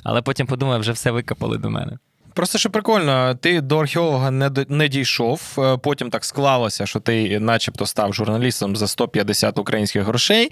Але 0.04 0.22
потім 0.22 0.48
подумав, 0.48 0.80
вже 0.80 0.92
все 0.92 1.12
викопали 1.12 1.58
до 1.58 1.70
мене. 1.70 1.98
Просто 2.34 2.58
що 2.58 2.70
прикольно, 2.70 3.36
ти 3.42 3.62
до 3.62 3.78
археолога 3.78 4.32
не, 4.32 4.52
не 4.70 4.88
дійшов. 4.88 5.42
е, 5.58 5.78
Потім 5.78 6.10
так 6.10 6.26
склалося, 6.26 6.86
що 6.86 7.00
ти, 7.00 7.40
начебто, 7.40 7.86
став 7.86 8.14
журналістом 8.14 8.76
за 8.76 8.88
150 8.88 9.60
українських 9.60 10.04
грошей. 10.04 10.52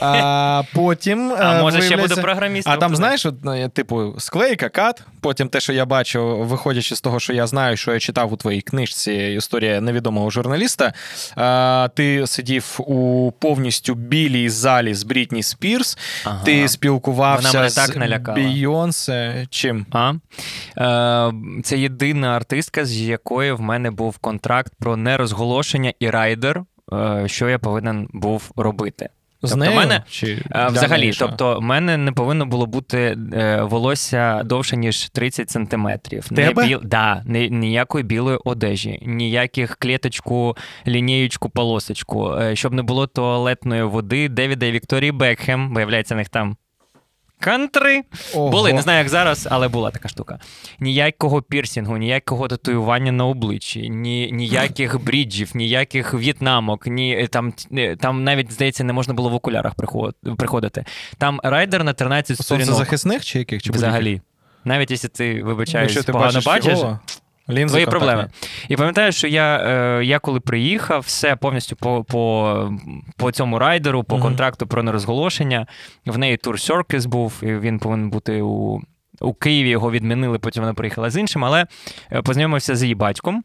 А 0.00 0.62
потім. 0.74 1.32
А 1.38 1.58
е, 1.58 1.62
може 1.62 1.82
ще 1.82 1.96
буду 1.96 2.16
програмістом. 2.16 2.72
А 2.72 2.76
там, 2.76 2.96
знаєш, 2.96 3.26
от, 3.26 3.34
е, 3.46 3.68
типу, 3.68 4.14
склейка, 4.18 4.68
кат. 4.68 5.02
Потім 5.20 5.48
те, 5.48 5.60
що 5.60 5.72
я 5.72 5.84
бачу, 5.84 6.36
виходячи 6.36 6.96
з 6.96 7.00
того, 7.00 7.20
що 7.20 7.32
я 7.32 7.46
знаю, 7.46 7.76
що 7.76 7.92
я 7.92 8.00
читав 8.00 8.32
у 8.32 8.36
твоїй 8.36 8.60
книжці 8.60 9.12
Історія 9.12 9.80
невідомого 9.80 10.30
журналіста. 10.30 10.92
А, 11.36 11.88
ти 11.94 12.26
сидів 12.26 12.76
у 12.78 13.32
повністю 13.38 13.94
білій 13.94 14.48
залі 14.48 14.94
з 14.94 15.02
Брітні 15.02 15.42
Спірс. 15.42 15.98
Ага. 16.24 16.44
Ти 16.44 16.56
Вона 16.56 16.68
спілкувався 16.68 17.58
мене 17.58 17.70
з 17.70 17.74
так. 17.74 18.34
Бійонсе. 18.34 19.46
Чим? 19.50 19.86
А? 19.92 20.12
Е, 20.76 21.15
це 21.64 21.78
єдина 21.78 22.36
артистка, 22.36 22.84
з 22.84 23.00
якою 23.00 23.56
в 23.56 23.60
мене 23.60 23.90
був 23.90 24.18
контракт 24.18 24.72
про 24.78 24.96
нерозголошення 24.96 25.92
і 26.00 26.10
райдер, 26.10 26.62
е, 26.92 27.22
що 27.26 27.48
я 27.48 27.58
повинен 27.58 28.08
був 28.12 28.50
робити. 28.56 29.08
З 29.42 29.50
Тобто 29.50 29.64
нею? 29.64 29.76
мене- 29.76 30.02
Чи 30.08 30.42
Е, 30.50 30.66
Взагалі, 30.66 31.12
тобто, 31.18 31.58
в 31.58 31.62
мене 31.62 31.96
не 31.96 32.12
повинно 32.12 32.46
було 32.46 32.66
бути 32.66 33.18
е, 33.32 33.62
волосся 33.62 34.42
довше, 34.42 34.76
ніж 34.76 35.10
30 35.10 35.50
сантиметрів. 35.50 36.28
Тебе? 36.28 36.62
Не 36.62 36.66
біл... 36.68 36.80
да, 36.84 37.22
не, 37.26 37.48
ніякої 37.48 38.04
білої 38.04 38.38
одежі, 38.44 38.98
ніяких 39.06 39.76
клеточку, 39.76 40.56
лінієчку, 40.86 41.48
полосочку, 41.50 42.34
щоб 42.54 42.72
не 42.72 42.82
було 42.82 43.06
туалетної 43.06 43.82
води 43.82 44.28
Девіда 44.28 44.66
і 44.66 44.72
Вікторії 44.72 45.12
Бекхем, 45.12 45.74
виявляється, 45.74 46.14
в 46.14 46.18
них 46.18 46.28
там. 46.28 46.56
Кантри 47.40 48.02
були, 48.34 48.72
не 48.72 48.82
знаю, 48.82 48.98
як 48.98 49.08
зараз, 49.08 49.48
але 49.50 49.68
була 49.68 49.90
така 49.90 50.08
штука. 50.08 50.38
Ніякого 50.80 51.42
пірсінгу, 51.42 51.96
ніякого 51.96 52.48
татуювання 52.48 53.12
на 53.12 53.26
обличчі, 53.26 53.90
ні, 53.90 54.32
ніяких 54.32 55.04
бріджів, 55.04 55.50
ніяких 55.54 56.14
в'єтнамок, 56.14 56.86
ні 56.86 57.28
там, 57.30 57.52
е, 57.72 57.96
там 57.96 58.24
навіть 58.24 58.52
здається 58.52 58.84
не 58.84 58.92
можна 58.92 59.14
було 59.14 59.30
в 59.30 59.34
окулярах 59.34 59.72
приходити. 60.38 60.84
Там 61.18 61.40
райдер 61.44 61.84
на 61.84 61.92
13 61.92 62.42
сторінок 62.42 62.66
Сонцезахисних 62.66 63.24
чи 63.24 63.38
яких? 63.38 63.62
Чи 63.62 63.72
взагалі. 63.72 64.20
Навіть 64.64 64.90
якщо 64.90 65.08
ти 65.08 65.42
вибачаєш, 65.42 65.94
ти 65.94 66.12
погано 66.12 66.40
бачиш, 66.44 66.44
бачиш, 66.44 66.78
лінзи 67.48 67.72
твої 67.72 67.84
контактні. 67.84 67.90
проблеми. 68.08 68.30
І 68.68 68.76
пам'ятаю, 68.76 69.12
що 69.12 69.28
я, 69.28 69.56
е, 69.56 70.04
я 70.04 70.18
коли 70.18 70.40
приїхав, 70.40 71.00
все 71.00 71.36
повністю 71.36 71.76
по, 71.76 72.04
по, 72.04 72.72
по 73.16 73.32
цьому 73.32 73.58
райдеру, 73.58 74.04
по 74.04 74.14
Мгм. 74.14 74.22
контракту 74.24 74.66
про 74.66 74.82
нерозголошення. 74.82 75.66
В 76.06 76.18
неї 76.18 76.36
тур 76.36 76.54
Circus 76.56 77.08
був, 77.08 77.32
і 77.42 77.46
він 77.46 77.78
повинен 77.78 78.10
бути 78.10 78.42
у, 78.42 78.80
у 79.20 79.34
Києві. 79.34 79.68
Його 79.68 79.90
відмінили, 79.90 80.38
потім 80.38 80.62
вона 80.62 80.74
приїхала 80.74 81.10
з 81.10 81.16
іншим, 81.16 81.44
але 81.44 81.66
е, 82.12 82.22
познайомився 82.22 82.76
з 82.76 82.82
її 82.82 82.94
батьком. 82.94 83.44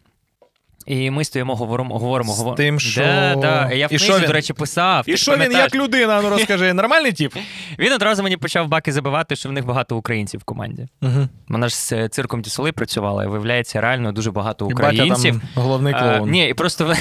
І 0.85 1.09
ми 1.11 1.23
стоїмо, 1.23 1.55
говоримо, 1.55 1.93
говоримо, 1.99 2.31
говоримо. 2.33 2.55
тим, 2.57 2.79
що- 2.79 3.01
Да, 3.01 3.35
да. 3.35 3.71
Я 3.73 3.85
в 3.85 3.89
книзі, 3.89 4.11
він? 4.13 4.21
до 4.27 4.33
речі, 4.33 4.53
писав. 4.53 5.03
І 5.07 5.17
що 5.17 5.37
він 5.37 5.51
як 5.51 5.75
людина? 5.75 6.21
Ну 6.21 6.29
розкажи, 6.29 6.73
нормальний 6.73 7.11
тип? 7.11 7.33
Він 7.79 7.93
одразу 7.93 8.23
мені 8.23 8.37
почав 8.37 8.67
баки 8.67 8.91
забивати, 8.91 9.35
що 9.35 9.49
в 9.49 9.51
них 9.51 9.65
багато 9.65 9.97
українців 9.97 10.39
в 10.39 10.43
команді. 10.43 10.87
Угу. 11.01 11.27
Вона 11.47 11.67
ж 11.69 11.75
з 11.75 11.91
е, 11.91 12.09
цирком 12.09 12.41
Дісоли 12.41 12.71
працювала, 12.71 13.23
і 13.23 13.27
виявляється, 13.27 13.81
реально 13.81 14.11
дуже 14.11 14.31
багато 14.31 14.65
І 14.65 14.73
батя 14.73 14.73
українців. 14.93 15.41
там 15.55 15.63
головний 15.63 15.93
А, 15.97 15.99
клоун. 15.99 16.29
ні, 16.31 16.49
і 16.49 16.53
просто 16.53 16.93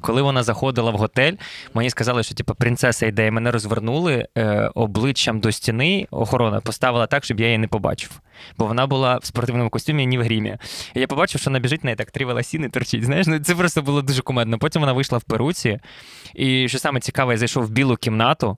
коли 0.00 0.22
вона 0.22 0.42
заходила 0.42 0.90
в 0.90 0.96
готель, 0.96 1.32
мені 1.74 1.90
сказали, 1.90 2.22
що 2.22 2.34
типу, 2.34 2.54
принцеса 2.54 3.06
йде, 3.06 3.26
і 3.26 3.30
мене 3.30 3.50
розвернули 3.50 4.26
е, 4.38 4.70
обличчям 4.74 5.40
до 5.40 5.52
стіни. 5.52 6.06
Охорона 6.10 6.60
поставила 6.60 7.06
так, 7.06 7.24
щоб 7.24 7.40
я 7.40 7.46
її 7.46 7.58
не 7.58 7.68
побачив. 7.68 8.20
Бо 8.58 8.66
вона 8.66 8.86
була 8.86 9.16
в 9.16 9.24
спортивному 9.24 9.70
костюмі, 9.70 10.06
ні 10.06 10.18
в 10.18 10.22
грімі. 10.22 10.56
І 10.94 11.00
я 11.00 11.06
побачив, 11.06 11.40
що 11.40 11.50
вона 11.50 11.58
біжить, 11.58 11.84
на 11.84 11.88
неї 11.88 11.96
так 11.96 12.10
три 12.10 12.24
волосіни 12.24 12.68
торчить. 12.68 13.04
Знаєш, 13.04 13.26
ну 13.26 13.38
це 13.38 13.54
просто 13.54 13.82
було 13.82 14.02
дуже 14.02 14.22
кумедно. 14.22 14.58
Потім 14.58 14.80
вона 14.82 14.92
вийшла 14.92 15.18
в 15.18 15.22
перуці, 15.22 15.78
і 16.34 16.68
що 16.68 16.78
саме 16.78 17.00
цікаве, 17.00 17.32
я 17.32 17.38
зайшов 17.38 17.64
в 17.64 17.70
білу 17.70 17.96
кімнату. 17.96 18.56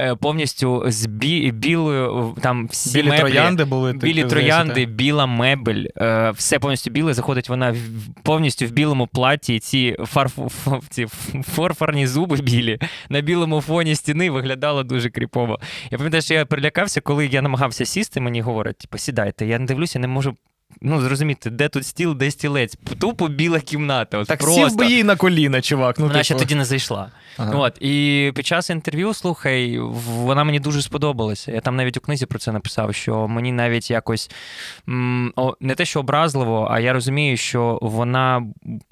Е, 0.00 0.14
повністю 0.14 0.84
з 0.86 1.06
бі, 1.06 1.50
білою, 1.52 2.36
там 2.40 2.66
всі 2.66 2.98
Білі 2.98 3.08
меблі, 3.08 3.20
троянди 3.20 3.64
були. 3.64 3.92
Білі 3.92 4.24
троянди, 4.24 4.84
так. 4.86 4.94
біла 4.94 5.26
мебель, 5.26 5.84
е, 5.96 6.30
все 6.30 6.58
повністю 6.58 6.90
біле. 6.90 7.14
Заходить 7.14 7.48
вона 7.48 7.74
повністю 8.22 8.66
в 8.66 8.70
білому 8.70 9.06
платі. 9.06 9.58
Ці, 9.58 9.96
фарф, 10.04 10.38
ф- 10.38 10.82
ці 10.88 11.06
форфорні 11.42 12.06
зуби 12.06 12.36
білі 12.36 12.78
на 13.08 13.20
білому 13.20 13.60
фоні 13.60 13.94
стіни 13.94 14.30
виглядало 14.30 14.82
дуже 14.82 15.10
кріпово. 15.10 15.58
Я 15.90 15.98
пам'ятаю, 15.98 16.22
що 16.22 16.34
я 16.34 16.46
перелякався, 16.46 17.00
коли 17.00 17.26
я 17.26 17.42
намагався 17.42 17.84
сісти, 17.84 18.20
мені 18.20 18.40
говорять, 18.40 18.78
типу, 18.78 18.98
сідайте. 18.98 19.46
Я 19.46 19.58
не 19.58 19.66
дивлюся, 19.66 19.98
не 19.98 20.06
можу. 20.08 20.36
Ну, 20.82 21.00
зрозуміти, 21.00 21.50
де 21.50 21.68
тут 21.68 21.86
стіл, 21.86 22.14
де 22.16 22.30
стілець. 22.30 22.76
Тупо 23.00 23.28
біла 23.28 23.60
кімната. 23.60 24.18
От 24.18 24.28
Так 24.28 24.38
просто. 24.40 24.68
сів 24.68 24.78
би 24.78 24.86
їй 24.86 25.04
на 25.04 25.16
коліна, 25.16 25.60
чувак. 25.60 25.98
Ну, 25.98 26.06
Вона 26.06 26.22
ще 26.22 26.34
типу. 26.34 26.44
тоді 26.44 26.54
не 26.54 26.64
зайшла. 26.64 27.10
Ага. 27.36 27.52
От, 27.54 27.76
і 27.82 28.32
під 28.34 28.46
час 28.46 28.70
інтерв'ю, 28.70 29.14
слухай, 29.14 29.78
вона 30.08 30.44
мені 30.44 30.60
дуже 30.60 30.82
сподобалася. 30.82 31.52
Я 31.52 31.60
там 31.60 31.76
навіть 31.76 31.96
у 31.96 32.00
книзі 32.00 32.26
про 32.26 32.38
це 32.38 32.52
написав, 32.52 32.94
що 32.94 33.28
мені 33.28 33.52
навіть 33.52 33.90
якось 33.90 34.30
м, 34.88 35.32
о, 35.36 35.54
не 35.60 35.74
те, 35.74 35.84
що 35.84 36.00
образливо, 36.00 36.68
а 36.70 36.80
я 36.80 36.92
розумію, 36.92 37.36
що 37.36 37.78
вона 37.82 38.42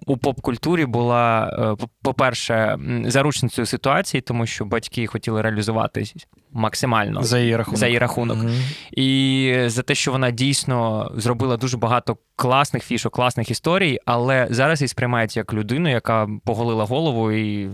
у 0.06 0.16
поп-культурі 0.16 0.86
була, 0.86 1.50
е, 1.72 1.76
по- 1.76 1.88
по-перше, 2.02 2.78
заручницею 3.06 3.66
ситуації, 3.66 4.20
тому 4.20 4.46
що 4.46 4.64
батьки 4.64 5.06
хотіли 5.06 5.42
реалізуватись 5.42 6.14
максимально 6.52 7.22
За 7.22 7.38
її 7.38 7.56
рахунок. 7.56 7.78
за 7.78 7.86
її 7.86 7.98
рахунок. 7.98 8.38
Мгм. 8.38 8.62
І 8.92 9.54
за 9.66 9.82
те, 9.82 9.94
що 9.94 10.12
вона 10.12 10.30
дійсно 10.30 11.10
зробила 11.16 11.56
дуже 11.56 11.76
багато 11.76 12.16
класних 12.36 12.84
фішок, 12.84 13.14
класних 13.14 13.50
історій, 13.50 13.98
але 14.06 14.46
зараз 14.50 14.80
її 14.80 14.88
сприймають 14.88 15.36
як 15.36 15.54
людину, 15.54 15.90
яка 15.90 16.28
поголила 16.44 16.84
голову 16.84 17.32
і. 17.32 17.70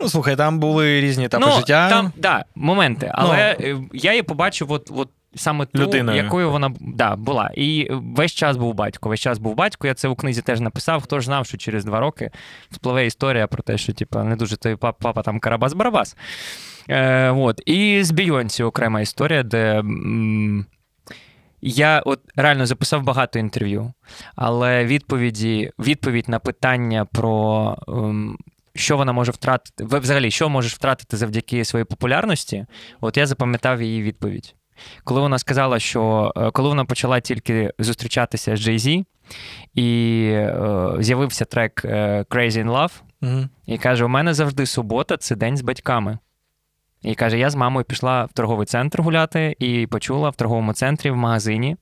Ну, 0.00 0.08
слухай, 0.08 0.36
там 0.36 0.58
були 0.58 1.00
різні 1.00 1.24
етапи 1.24 1.46
ну, 1.46 1.52
життя. 1.52 1.90
Там, 1.90 2.12
да, 2.16 2.44
моменти. 2.54 3.10
Але 3.14 3.56
е, 3.60 3.76
я 3.92 4.10
її 4.10 4.22
побачив, 4.22 4.72
от, 4.72 4.90
от 4.96 5.08
саме 5.34 5.66
ту, 5.66 5.78
Людиною. 5.78 6.24
якою 6.24 6.50
вона 6.50 6.72
да, 6.80 7.16
була. 7.16 7.50
І 7.54 7.88
весь 7.90 8.32
час 8.32 8.56
був 8.56 8.74
батько. 8.74 9.08
Весь 9.08 9.20
час 9.20 9.38
був 9.38 9.54
батько. 9.54 9.86
Я 9.86 9.94
це 9.94 10.08
у 10.08 10.14
книзі 10.14 10.42
теж 10.42 10.60
написав. 10.60 11.02
Хто 11.02 11.20
ж 11.20 11.26
знав, 11.26 11.46
що 11.46 11.56
через 11.56 11.84
два 11.84 12.00
роки 12.00 12.30
спливе 12.70 13.06
історія 13.06 13.46
про 13.46 13.62
те, 13.62 13.78
що 13.78 13.92
типу, 13.92 14.18
не 14.18 14.36
дуже 14.36 14.56
той 14.56 14.76
папа, 14.76 14.98
папа 15.02 15.22
там 15.22 15.40
Карабас-Барабас. 15.40 16.16
Е, 16.88 17.30
от. 17.30 17.60
І 17.66 18.04
з 18.04 18.10
Бійонсі 18.10 18.62
окрема 18.62 19.00
історія, 19.00 19.42
де. 19.42 19.78
м, 19.78 20.66
я 21.64 22.02
от 22.06 22.20
реально 22.36 22.66
записав 22.66 23.02
багато 23.02 23.38
інтерв'ю, 23.38 23.92
але 24.36 24.84
відповіді, 24.84 25.70
відповідь 25.78 26.28
на 26.28 26.38
питання 26.38 27.04
про 27.04 27.76
ем, 27.88 28.36
що 28.74 28.96
вона 28.96 29.12
може 29.12 29.32
втратити, 29.32 29.84
взагалі, 29.98 30.30
що 30.30 30.48
можеш 30.48 30.74
втратити 30.74 31.16
завдяки 31.16 31.64
своїй 31.64 31.84
популярності, 31.84 32.66
от 33.00 33.16
я 33.16 33.26
запам'ятав 33.26 33.82
її 33.82 34.02
відповідь. 34.02 34.54
Коли 35.04 35.20
вона 35.20 35.38
сказала, 35.38 35.78
що 35.78 36.32
е, 36.36 36.50
коли 36.50 36.68
вона 36.68 36.84
почала 36.84 37.20
тільки 37.20 37.72
зустрічатися 37.78 38.56
з 38.56 38.68
Jay-Z, 38.68 39.04
і 39.74 40.20
е, 40.32 40.94
з'явився 40.98 41.44
трек 41.44 41.82
е, 41.84 42.24
Crazy 42.30 42.64
in 42.64 42.70
Love, 42.70 42.92
Мгм. 43.20 43.48
і 43.66 43.78
каже: 43.78 44.04
у 44.04 44.08
мене 44.08 44.34
завжди 44.34 44.66
субота 44.66 45.16
це 45.16 45.36
день 45.36 45.56
з 45.56 45.62
батьками. 45.62 46.18
І 47.02 47.14
каже: 47.14 47.38
я 47.38 47.50
з 47.50 47.54
мамою 47.54 47.84
пішла 47.84 48.24
в 48.24 48.32
торговий 48.32 48.66
центр 48.66 49.02
гуляти 49.02 49.56
і 49.58 49.86
почула 49.86 50.30
в 50.30 50.36
торговому 50.36 50.72
центрі 50.72 51.10
в 51.10 51.16
магазині. 51.16 51.76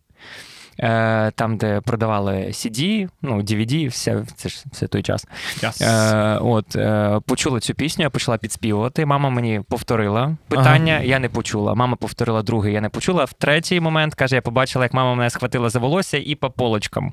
е, 0.79 1.31
Там, 1.35 1.57
де 1.57 1.81
продавали 1.81 2.33
CD, 2.33 3.09
ну, 3.23 3.37
DVD, 3.43 3.89
все, 3.89 4.25
це 4.37 4.49
ж 4.49 4.65
все 4.73 4.87
той 4.87 5.03
час. 5.03 5.27
Yes. 5.63 5.85
Е, 5.85 6.39
от, 6.39 6.77
е, 6.77 7.21
почула 7.27 7.61
цю 7.61 7.75
пісню, 7.75 8.03
я 8.03 8.11
почала 8.11 8.39
підспівувати. 8.39 9.07
Мама 9.07 9.31
мені 9.31 9.61
повторила 9.69 10.37
питання, 10.49 11.01
я 11.01 11.19
не 11.19 11.29
почула. 11.29 11.75
Мама 11.75 11.97
повторила 11.97 12.43
другий, 12.43 12.73
я 12.75 12.81
не 12.81 12.89
почула. 12.89 13.25
В 13.25 13.33
третій 13.33 13.81
момент 13.81 14.15
каже, 14.15 14.35
я 14.37 14.43
побачила, 14.43 14.85
як 14.85 14.95
мама 14.95 15.15
мене 15.15 15.31
схватила 15.31 15.69
за 15.71 15.79
волосся 15.79 16.19
і 16.19 16.35
по 16.35 16.51
полочкам. 16.51 17.13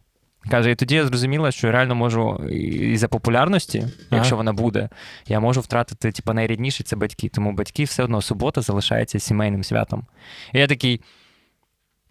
Каже, 0.52 0.72
і 0.72 0.76
тоді 0.76 0.96
я 0.96 1.06
зрозуміла, 1.06 1.52
що 1.52 1.68
я 1.68 1.74
реально 1.74 1.96
можу 1.96 2.36
і 2.50 2.98
за 2.98 3.08
популярності, 3.08 3.88
якщо 4.12 4.36
вона 4.36 4.54
буде, 4.54 4.90
я 5.28 5.40
можу 5.40 5.62
втратити 5.62 6.12
типу, 6.12 6.34
найрідніше 6.34 6.84
це 6.84 6.96
батьки. 6.96 7.30
Тому 7.30 7.52
батьки 7.52 7.84
все 7.84 8.04
одно 8.04 8.22
субота 8.22 8.62
залишається 8.62 9.20
сімейним 9.20 9.64
святом. 9.64 10.06
І 10.54 10.60
я 10.60 10.68
такий. 10.68 11.02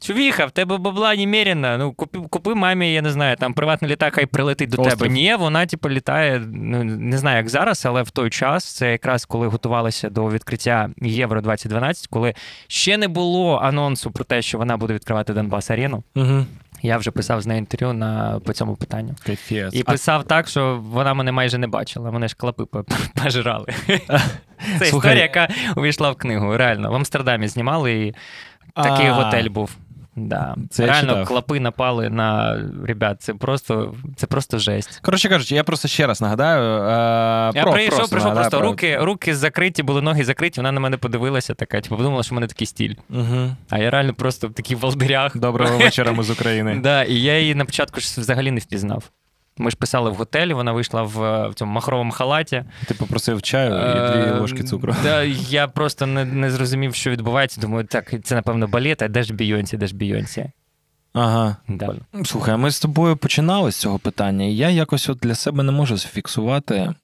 Чувіха, 0.00 0.46
в 0.46 0.50
тебе 0.50 0.78
бабла 0.78 1.16
немерено. 1.16 1.78
Ну, 1.78 1.92
купи, 1.92 2.18
купи 2.18 2.54
мамі, 2.54 2.92
я 2.92 3.02
не 3.02 3.10
знаю, 3.10 3.36
там 3.36 3.54
приватний 3.54 3.90
літак, 3.90 4.14
хай 4.14 4.26
прилетить 4.26 4.70
до 4.70 4.82
Острів. 4.82 4.98
тебе. 4.98 5.10
Ні, 5.10 5.34
вона, 5.34 5.66
типу, 5.66 5.90
літає, 5.90 6.42
ну, 6.52 6.84
не 6.84 7.18
знаю, 7.18 7.36
як 7.36 7.48
зараз, 7.48 7.86
але 7.86 8.02
в 8.02 8.10
той 8.10 8.30
час, 8.30 8.64
це 8.64 8.92
якраз 8.92 9.24
коли 9.24 9.46
готувалися 9.46 10.10
до 10.10 10.28
відкриття 10.30 10.90
Євро 11.02 11.40
2012, 11.40 12.06
коли 12.06 12.34
ще 12.66 12.96
не 12.98 13.08
було 13.08 13.56
анонсу 13.56 14.10
про 14.10 14.24
те, 14.24 14.42
що 14.42 14.58
вона 14.58 14.76
буде 14.76 14.94
відкривати 14.94 15.32
Донбас 15.32 15.70
Арену. 15.70 16.02
Мгм. 16.14 16.46
Я 16.86 16.96
вже 16.98 17.10
писав 17.10 17.40
з 17.42 17.46
нею 17.46 17.58
інтерв'ю 17.58 17.92
на, 17.92 18.40
по 18.44 18.52
цьому 18.52 18.76
питанню. 18.76 19.14
Капець. 19.22 19.74
І 19.74 19.82
А- 19.86 19.90
писав 19.90 20.24
так, 20.24 20.48
що 20.48 20.82
вона 20.84 21.14
мене 21.14 21.32
майже 21.32 21.58
не 21.58 21.66
бачила. 21.66 22.10
Вони 22.10 22.28
ж 22.28 22.36
клапи 22.36 22.64
пожирали. 23.22 23.66
Це 24.78 24.84
історія, 24.84 25.22
яка 25.22 25.48
увійшла 25.76 26.10
в 26.10 26.16
книгу. 26.16 26.56
Реально, 26.56 26.90
в 26.90 26.94
Амстердамі 26.94 27.48
знімали, 27.48 27.92
і 28.06 28.14
такий 28.74 29.06
А. 29.06 29.12
готель 29.12 29.48
був. 29.48 29.76
Да. 30.16 30.56
Це 30.70 30.86
Реально, 30.86 31.12
клопи 31.12 31.26
клапи 31.26 31.60
напали 31.60 32.10
на 32.10 32.60
ребят. 32.84 33.22
Це 33.22 33.34
просто, 33.34 33.94
це 34.16 34.26
просто 34.26 34.58
жесть. 34.58 35.00
Коротше 35.02 35.28
кажучи, 35.28 35.54
я 35.54 35.64
просто 35.64 35.88
ще 35.88 36.06
раз 36.06 36.20
нагадаю. 36.20 36.82
Е, 36.82 37.52
Я 37.54 37.62
про, 37.62 37.72
прийшов, 37.72 37.96
прийшов 37.96 38.18
нагадаю 38.18 38.34
просто 38.34 38.58
про- 38.58 38.68
руки, 38.68 38.98
руки 39.00 39.34
закриті, 39.34 39.82
були 39.82 40.02
ноги 40.02 40.24
закриті. 40.24 40.52
Вона 40.56 40.72
на 40.72 40.80
мене 40.80 40.96
подивилася, 40.96 41.54
така, 41.54 41.80
типу, 41.80 41.96
подумала, 41.96 42.22
що 42.22 42.30
в 42.30 42.34
мене 42.34 42.46
такий 42.46 42.66
стіль. 42.66 42.94
Угу. 43.10 43.50
А 43.70 43.78
я 43.78 43.90
реально 43.90 44.14
просто 44.14 44.48
в 44.48 44.52
таких 44.52 44.78
волдирях. 44.78 45.36
Доброго 45.36 45.78
вечора, 45.78 46.12
ми 46.12 46.22
з 46.22 46.30
України. 46.30 46.80
Да, 46.86 47.02
і 47.02 47.14
я 47.14 47.38
її 47.38 47.54
на 47.54 47.64
початку 47.64 48.00
ж 48.00 48.20
взагалі 48.20 48.50
не 48.50 48.60
впізнав. 48.60 49.10
Ми 49.58 49.70
ж 49.70 49.76
писали 49.76 50.10
в 50.10 50.14
готелі, 50.14 50.54
вона 50.54 50.72
вийшла 50.72 51.02
в, 51.02 51.48
в 51.48 51.54
цьому 51.54 51.72
махровому 51.72 52.12
халаті. 52.12 52.64
Ти 52.86 52.94
попросив 52.94 53.42
чаю 53.42 53.70
і 53.74 54.12
дві 54.12 54.30
Е, 54.30 54.38
ложки 54.40 54.62
цукру. 54.64 54.94
Да, 55.02 55.22
я 55.22 55.68
просто 55.68 56.06
не, 56.06 56.24
не 56.24 56.50
зрозумів, 56.50 56.94
що 56.94 57.10
відбувається. 57.10 57.60
Думаю, 57.60 57.84
так, 57.86 58.14
це 58.24 58.34
напевно 58.34 58.68
балет, 58.68 59.02
а 59.02 59.08
де 59.08 59.22
ж 59.22 59.34
Бійонсі, 59.34 59.76
де 59.76 59.86
ж 59.86 59.96
Бійонсі? 59.96 60.50
Ага. 61.12 61.56
Да. 61.68 61.94
Слухай, 62.24 62.54
а 62.54 62.56
ми 62.56 62.70
з 62.70 62.80
тобою 62.80 63.16
починали 63.16 63.72
з 63.72 63.76
цього 63.76 63.98
питання, 63.98 64.44
і 64.44 64.56
я 64.56 64.70
якось 64.70 65.08
от 65.08 65.18
для 65.18 65.34
себе 65.34 65.62
не 65.62 65.72
можу 65.72 65.96
зафіксувати. 65.96 66.94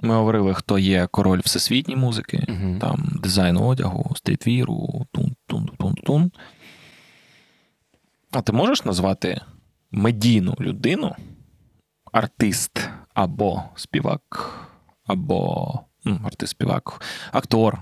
Ми 0.00 0.14
говорили, 0.14 0.54
хто 0.54 0.78
є 0.78 1.06
король 1.10 1.40
всесвітньої 1.44 2.00
музики, 2.00 2.44
Мгм. 2.48 2.78
там 2.80 3.08
дизайн 3.22 3.56
одягу, 3.56 4.12
стрітвіру, 4.16 5.06
тун-тун-тун-тун. 5.14 6.30
А 8.32 8.40
ти 8.40 8.52
можеш 8.52 8.84
назвати 8.84 9.40
медійну 9.90 10.54
людину, 10.60 11.14
артист 12.12 12.88
або 13.14 13.62
співак, 13.74 14.50
або 15.06 15.72
м, 16.06 16.20
артист-співак, 16.24 17.00
актор, 17.32 17.78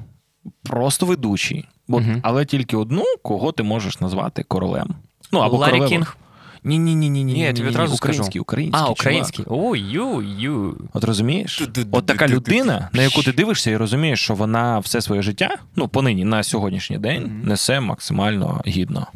просто 0.63 1.07
ведучий. 1.07 1.69
От, 1.89 2.03
Мгм. 2.03 2.21
Але 2.23 2.45
тільки 2.45 2.77
одну, 2.77 3.05
кого 3.23 3.53
ти 3.53 3.63
можеш 3.63 4.01
назвати 4.01 4.43
королем. 4.43 4.95
Ну, 5.33 5.39
або 5.39 5.57
Ларі 5.57 5.71
королевою. 5.71 5.89
Кінг. 5.91 6.17
Ні, 6.65 6.79
ні, 6.79 6.95
ні, 6.95 7.11
ні, 7.11 7.25
ні. 7.25 7.41
Я 7.41 7.53
тобі 7.53 7.69
одразу 7.69 7.95
український, 7.95 8.41
український. 8.41 8.83
А, 8.87 8.89
український. 8.91 9.45
Ой, 9.49 9.81
ю, 9.81 10.23
ю. 10.23 10.77
От 10.93 11.05
розумієш? 11.05 11.69
От 11.93 12.07
така 12.07 12.29
людина, 12.29 12.89
на 12.93 13.03
яку 13.03 13.23
ти 13.23 13.33
дивишся 13.33 13.71
і 13.71 13.77
розумієш, 13.77 14.21
що 14.21 14.35
вона 14.35 14.79
все 14.79 15.01
своє 15.01 15.23
життя, 15.23 15.57
ну, 15.77 15.89
понині 15.89 16.25
на 16.25 16.43
сьогоднішній 16.43 16.99
день, 16.99 17.41
несе 17.45 17.81
максимально 17.81 18.63
гідно. 18.67 19.07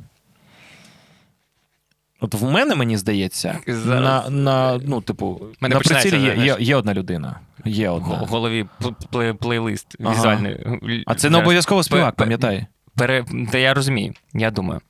От 2.21 2.35
в 2.35 2.45
мене, 2.45 2.75
мені 2.75 2.97
здається, 2.97 3.59
Зараз. 3.67 4.31
на, 4.31 4.31
на, 4.31 4.81
ну, 4.87 5.01
типу, 5.01 5.41
Мене 5.61 5.75
на 5.75 5.81
прицілі 5.81 6.23
є, 6.23 6.37
є, 6.45 6.57
є 6.61 6.77
одна 6.77 6.95
людина. 6.95 7.41
Є 7.65 7.91
В 7.91 8.01
голові 8.01 8.67
пл- 8.81 8.95
плей- 9.13 9.33
плейлист 9.35 9.97
Ага. 10.01 10.15
візуальний. 10.15 10.67
А 11.07 11.15
це 11.15 11.31
не 11.31 11.39
обов'язково 11.39 11.83
співак, 11.83 12.15
пам'ятай. 12.15 12.67
Пере... 12.97 13.25
Та 13.53 13.59
я 13.59 13.75
розумію, 13.75 14.13
я 14.35 14.51
думаю. 14.51 14.81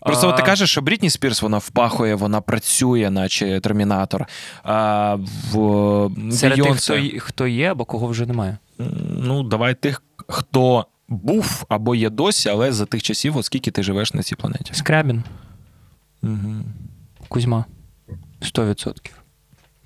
Просто 0.00 0.28
от 0.28 0.36
ти 0.36 0.42
кажеш, 0.42 0.70
що 0.70 0.82
Брітні 0.82 1.10
Спірс 1.10 1.42
вона 1.42 1.58
впахує, 1.58 2.14
вона 2.14 2.40
працює, 2.40 3.10
наче 3.10 3.60
термінатор. 3.60 4.26
А 4.62 5.14
в 5.52 6.10
Серед 6.32 6.62
тих, 6.62 6.76
хто, 6.76 6.98
хто 7.18 7.46
є, 7.46 7.70
або 7.70 7.84
кого 7.84 8.06
вже 8.06 8.26
немає. 8.26 8.58
Ну, 9.18 9.42
давай 9.42 9.74
тих, 9.74 10.02
хто 10.28 10.86
був 11.08 11.64
або 11.68 11.94
є 11.94 12.10
досі, 12.10 12.48
але 12.48 12.72
за 12.72 12.86
тих 12.86 13.02
часів, 13.02 13.36
оскільки 13.36 13.70
ти 13.70 13.82
живеш 13.82 14.14
на 14.14 14.22
цій 14.22 14.36
планеті. 14.36 14.74
Скрябін, 14.74 15.22
Кузьма. 17.28 17.64
100%. 18.40 19.10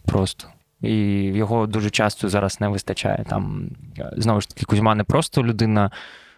Просто. 0.04 0.48
І 0.80 0.94
його 1.22 1.66
дуже 1.66 1.90
часто 1.90 2.28
зараз 2.28 2.60
не 2.60 2.68
вистачає. 2.68 3.24
Там, 3.28 3.70
е, 3.98 4.10
знову 4.16 4.40
ж 4.40 4.48
таки, 4.48 4.64
Кузьма 4.66 4.94
не 4.94 5.04
просто 5.04 5.44
людина, 5.44 5.90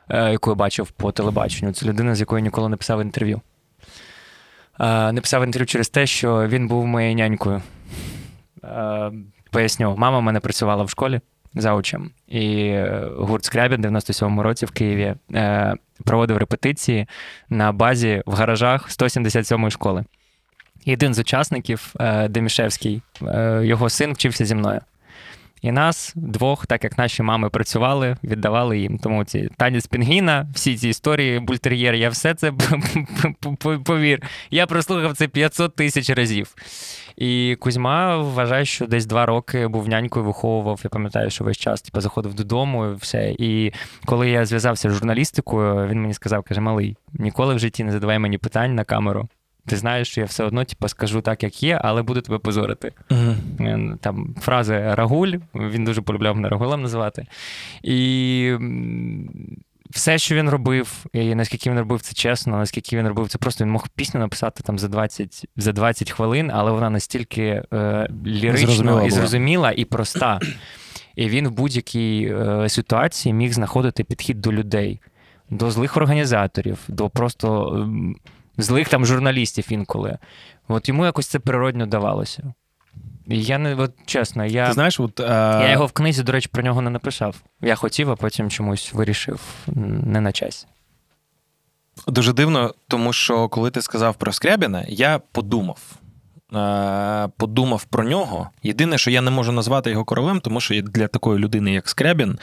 е, 0.08 0.32
яку 0.32 0.50
я 0.50 0.54
бачив 0.54 0.90
по 0.90 1.12
телебаченню, 1.12 1.72
це 1.72 1.86
людина, 1.86 2.14
з 2.14 2.20
якою 2.20 2.42
ніколи 2.42 2.68
не 2.68 2.76
писав 2.76 3.00
інтерв'ю. 3.00 3.40
Е, 4.80 5.12
Не 5.12 5.20
писав 5.20 5.44
інтерв'ю 5.44 5.66
через 5.66 5.88
те, 5.88 6.06
що 6.06 6.48
він 6.48 6.68
був 6.68 6.86
моєю 6.86 7.14
нянькою. 7.14 7.62
Поясню, 9.50 9.94
мама 9.98 10.18
в 10.18 10.22
мене 10.22 10.40
працювала 10.40 10.84
в 10.84 10.90
школі 10.90 11.20
заучем, 11.54 12.10
і 12.28 12.56
е, 12.58 13.08
гурт 13.16 13.44
Скрябін 13.44 13.82
в 13.82 13.84
97-му 13.84 14.42
році 14.42 14.66
в 14.66 14.70
Києві 14.70 15.14
е, 15.34 15.74
проводив 16.04 16.36
репетиції 16.36 17.06
на 17.48 17.72
базі 17.72 18.22
в 18.26 18.32
гаражах 18.34 18.88
177-ї 18.88 19.70
школи. 19.70 20.04
І 20.84 20.92
один 20.92 21.14
з 21.14 21.18
учасників, 21.18 21.94
е, 22.00 22.28
Демішевський, 22.28 23.02
е, 23.22 23.60
його 23.64 23.90
син 23.90 24.12
вчився 24.12 24.44
зі 24.44 24.54
мною. 24.54 24.80
І 25.62 25.72
нас 25.72 26.12
двох, 26.16 26.66
так 26.66 26.85
як 26.85 26.98
наші 26.98 27.22
мами 27.22 27.51
працювали, 27.51 28.16
віддавали 28.24 28.78
їм. 28.78 28.98
Тому 28.98 29.24
ці 29.24 29.48
танець 29.56 29.86
пінгвіна, 29.86 30.47
всі 30.55 30.76
ці 30.76 30.89
історії, 30.89 31.40
бультер'єр, 31.40 31.94
я 31.94 32.09
все 32.09 32.35
це 32.35 32.52
повір. 33.85 34.22
Я 34.51 34.66
прослухав 34.66 35.16
це 35.16 35.28
500 35.28 35.76
тисяч 35.76 36.10
разів. 36.10 36.55
І 37.16 37.56
Кузьма 37.60 38.16
вважає, 38.16 38.64
що 38.64 38.86
десь 38.86 39.06
два 39.06 39.26
роки 39.26 39.68
був 39.68 39.89
нянькою, 39.89 40.24
виховував. 40.24 40.80
Я 40.85 40.90
пам'ятаю, 40.90 41.30
що 41.30 41.44
весь 41.44 41.59
час 41.59 41.82
типу, 41.82 42.01
заходив 42.01 42.35
додому 42.35 42.86
і 42.86 42.94
все. 42.94 43.35
І 43.39 43.72
коли 44.05 44.30
я 44.30 44.47
зв'язався 44.47 44.90
з 44.90 44.94
журналістикою, 44.94 45.89
він 45.89 46.01
мені 46.01 46.14
сказав: 46.14 46.43
каже: 46.43 46.60
Малий, 46.60 46.97
ніколи 47.12 47.55
в 47.55 47.59
житті 47.59 47.85
не 47.85 47.93
задавай 47.93 48.18
мені 48.18 48.39
питань 48.39 48.74
на 48.74 48.85
камеру. 48.85 49.28
Ти 49.68 49.76
знаєш, 49.76 50.08
що 50.08 50.20
я 50.20 50.26
все 50.26 50.44
одно 50.44 50.64
типу, 50.64 50.88
скажу 50.88 51.20
так, 51.20 51.42
як 51.42 51.62
є, 51.62 51.80
але 51.84 52.02
буду 52.02 52.20
тебе 52.20 52.38
позорити. 52.38 52.92
Угу. 53.10 53.34
Там 54.00 54.34
фрази 54.40 54.94
Рагуль, 54.94 55.34
він 55.54 55.84
дуже 55.84 56.02
полюбляв 56.02 56.36
мене 56.36 56.48
Рагулем 56.48 56.82
називати. 56.82 57.26
І 57.82 58.52
все, 59.90 60.18
що 60.18 60.34
він 60.34 60.50
робив, 60.50 61.06
і 61.12 61.34
наскільки 61.34 61.70
він 61.70 61.78
робив 61.78 62.00
це 62.00 62.14
чесно, 62.14 62.56
наскільки 62.56 62.96
він 62.96 63.08
робив 63.08 63.28
це 63.28 63.38
просто 63.38 63.64
він 63.64 63.70
мог 63.70 63.88
пісню 63.88 64.20
написати 64.20 64.62
там 64.62 64.78
за 64.78 64.88
20 64.88 65.44
за 65.56 65.72
20 65.72 66.10
хвилин, 66.10 66.50
але 66.54 66.72
вона 66.72 66.90
настільки 66.90 67.62
е, 67.72 68.08
лірична 68.26 68.66
Зрозуміла 68.66 69.04
і 69.04 69.10
зрозуміла 69.10 69.72
і 69.76 69.84
проста. 69.84 70.40
І 71.16 71.28
він 71.28 71.48
в 71.48 71.50
будь-якій 71.50 72.32
е, 72.32 72.68
ситуації 72.68 73.32
міг 73.32 73.52
знаходити 73.52 74.04
підхід 74.04 74.40
до 74.40 74.52
людей, 74.52 75.00
до 75.50 75.70
злих 75.70 75.96
організаторів, 75.96 76.78
до 76.88 77.08
просто 77.08 77.74
ем, 77.74 78.16
злих 78.59 78.89
там 78.89 79.06
журналістів 79.06 79.66
інколи. 79.68 80.18
От 80.68 80.89
йому 80.89 81.05
якось 81.05 81.26
це 81.26 81.39
природньо 81.39 81.86
давалося. 81.86 82.55
Я 83.26 83.59
не 83.59 83.74
от 83.74 83.93
чесно, 84.06 84.47
я, 84.47 84.66
Ти 84.66 84.72
знаєш, 84.72 85.01
от, 85.01 85.20
е... 85.20 85.24
я 85.62 85.70
його 85.70 85.86
в 85.86 85.93
книзі, 85.93 86.22
до 86.22 86.32
речі, 86.32 86.48
про 86.52 86.62
нього 86.62 86.82
не 86.82 86.90
написав. 86.90 87.36
Я 87.60 87.74
хотів, 87.74 88.10
а 88.10 88.16
потім 88.16 88.51
чомусь 88.51 88.93
вирішив 88.94 89.40
не 90.06 90.20
на 90.20 90.32
часі. 90.32 90.66
Дуже 92.06 92.32
дивно, 92.32 92.74
тому 92.89 93.12
що 93.12 93.48
коли 93.48 93.70
ти 93.70 93.82
сказав 93.82 94.14
про 94.14 94.32
Скрябіна, 94.32 94.85
я 94.89 95.18
подумав. 95.32 95.78
Е, 96.55 97.28
Подумав 97.36 97.85
про 97.85 98.05
нього. 98.05 98.51
Єдине, 98.62 98.98
що 98.98 99.10
я 99.10 99.20
не 99.20 99.30
можу 99.30 99.52
назвати 99.52 99.90
його 99.90 100.05
королем, 100.05 100.40
тому 100.40 100.60
що 100.60 100.82
для 100.82 101.09
такої 101.09 101.39
людини, 101.39 101.72
як 101.72 101.89
Скрябін, 101.89 102.39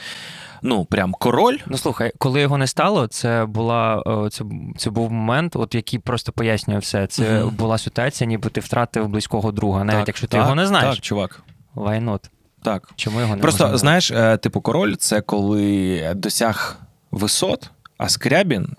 ну 0.62 0.84
прям 0.84 1.12
король. 1.12 1.56
Ну 1.66 1.78
слухай, 1.78 2.12
коли 2.18 2.40
його 2.40 2.58
не 2.58 2.66
стало, 2.66 3.06
це 3.06 3.44
була 3.46 4.02
е, 4.26 4.30
це, 4.30 4.44
це 4.76 4.90
був 4.90 5.12
момент, 5.12 5.56
от 5.56 5.74
який 5.74 5.98
просто 5.98 6.32
пояснює 6.32 6.78
все. 6.78 7.06
Це 7.06 7.40
Мгм. 7.40 7.54
була 7.54 7.78
ситуація, 7.78 8.28
ніби 8.28 8.50
ти 8.50 8.60
втратив 8.60 9.08
близького 9.08 9.52
друга, 9.52 9.84
навіть 9.84 9.98
Так, 10.00 10.08
якщо 10.08 10.26
ти 10.26 10.30
так, 10.30 10.40
його 10.40 10.54
не 10.54 10.66
знаєш. 10.66 10.94
Так, 10.94 11.04
чувак. 11.04 11.42
Why 11.74 12.04
not? 12.04 12.20
Так. 12.62 12.90
Чому 12.96 13.20
його 13.20 13.36
не 13.36 13.42
Просто 13.42 13.64
можна 13.64 13.78
знаєш, 13.78 14.10
е, 14.10 14.36
типу, 14.36 14.60
король 14.60 14.94
це 14.94 15.20
коли 15.20 16.12
досяг 16.16 16.76
висот, 17.10 17.70
а 17.98 18.08
Скрябін 18.08 18.76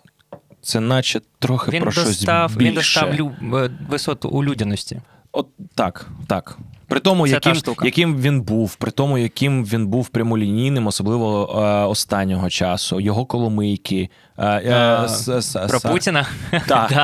це 0.61 0.79
наче 0.79 1.21
трохи 1.39 1.71
він 1.71 1.81
про 1.81 1.91
щось 1.91 2.05
достав, 2.05 2.55
більше. 2.55 2.69
він 2.69 2.75
достав 2.75 3.13
лю, 3.19 3.31
е, 3.57 3.69
висоту 3.89 4.29
у 4.29 4.43
людяності. 4.43 5.01
От 5.31 5.47
так, 5.75 6.07
так. 6.27 6.57
При 6.87 6.99
тому, 6.99 7.27
Це 7.27 7.33
яким, 7.33 7.55
яким 7.83 8.17
він 8.17 8.41
був, 8.41 8.75
при 8.75 8.91
тому, 8.91 9.17
яким 9.17 9.65
він 9.65 9.87
був 9.87 10.07
прямолінійним, 10.09 10.87
особливо 10.87 11.53
е, 11.61 11.85
останнього 11.85 12.49
часу, 12.49 12.99
його 12.99 13.25
коломийки. 13.25 14.09
Е, 14.37 14.45
е, 14.45 15.09
с- 15.09 15.55
Про 15.69 15.79
Путіна 15.91 16.27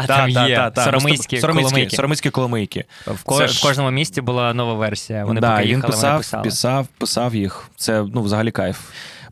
там 0.07 0.29
є. 0.29 0.71
Соромицькі, 1.91 2.29
коломийки. 2.29 2.85
В, 3.07 3.23
кожному 3.63 3.91
місті 3.91 4.21
була 4.21 4.53
нова 4.53 4.73
версія. 4.73 5.25
Вони 5.25 5.41
поки 5.41 5.65
їхали, 5.65 5.95
вони 5.95 6.17
писали. 6.17 6.43
писав, 6.43 6.87
писав 6.97 7.35
їх. 7.35 7.69
Це 7.75 8.05
ну, 8.13 8.21
взагалі 8.21 8.51
кайф. 8.51 8.79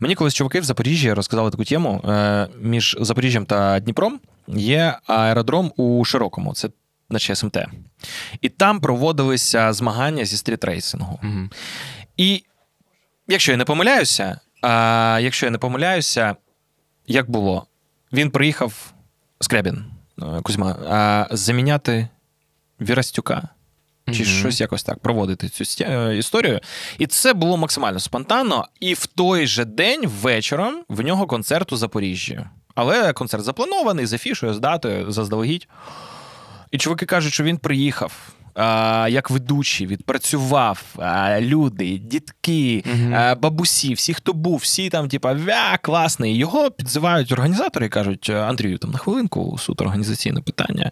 Мені 0.00 0.14
колись 0.14 0.34
чуваки 0.34 0.60
в 0.60 0.64
Запоріжжі 0.64 1.12
розказали 1.12 1.50
таку 1.50 1.64
тему. 1.64 2.00
Е, 2.08 2.48
між 2.60 2.96
Запоріжжям 3.00 3.46
та 3.46 3.80
Дніпром 3.80 4.20
є 4.48 4.98
аеродром 5.06 5.72
у 5.76 6.04
Широкому. 6.04 6.54
Це 6.54 6.68
наче 7.12 7.34
СМТ. 7.34 7.58
І 8.40 8.48
там 8.48 8.80
проводилися 8.80 9.72
змагання 9.72 10.24
зі 10.24 10.36
стрітрейсингу. 10.36 11.18
Мгм. 11.22 11.50
І 12.16 12.44
якщо 13.28 13.52
я 13.52 13.58
не 13.58 13.64
помиляюся, 13.64 14.40
а, 14.62 15.18
якщо 15.22 15.46
я 15.46 15.50
не 15.50 15.58
помиляюся, 15.58 16.36
як 17.06 17.30
було? 17.30 17.66
Він 18.12 18.30
приїхав 18.30 18.92
Скрябін 19.40 19.84
е, 20.22 20.24
Кузьма, 20.42 20.76
а, 20.90 21.26
заміняти 21.36 22.08
Вірастюка. 22.80 23.48
Чи 24.06 24.22
Мгм. 24.22 24.24
щось 24.32 24.60
якось 24.60 24.82
так 24.82 24.98
проводити 24.98 25.48
цю 25.48 25.84
е, 25.84 26.16
історію. 26.16 26.60
І 26.98 27.06
це 27.06 27.34
було 27.34 27.56
максимально 27.56 28.00
спонтанно. 28.00 28.68
І 28.80 28.94
в 28.94 29.06
той 29.06 29.46
же 29.46 29.64
день 29.64 30.06
вечором 30.06 30.84
в 30.88 31.00
нього 31.00 31.26
концерт 31.26 31.72
у 31.72 31.76
Запоріжжі. 31.76 32.40
Але 32.74 33.12
концерт 33.12 33.44
запланований 33.44 34.06
з 34.06 34.12
афішою, 34.12 34.54
з 34.54 34.58
датою, 34.58 35.12
заздалегідь. 35.12 35.68
І 36.72 36.78
чуваки 36.78 37.06
кажуть, 37.06 37.32
що 37.32 37.44
він 37.44 37.58
приїхав. 37.58 38.32
А, 38.54 39.08
як 39.10 39.30
ведучий, 39.30 39.86
відпрацював 39.86 40.82
а, 40.98 41.40
люди, 41.40 41.98
дітки, 41.98 42.84
а, 43.14 43.34
бабусі, 43.34 43.94
всі, 43.94 44.14
хто 44.14 44.32
був, 44.32 44.56
всі 44.56 44.90
там, 44.90 45.08
типа, 45.08 45.32
вя, 45.32 45.78
класний. 45.82 46.36
Його 46.36 46.70
підзивають 46.70 47.32
організатори 47.32 47.86
і 47.86 47.88
кажуть: 47.88 48.30
Андрію, 48.30 48.78
там 48.78 48.90
на 48.90 48.98
хвилинку, 48.98 49.58
суто 49.58 49.84
організаційне 49.84 50.40
питання. 50.40 50.90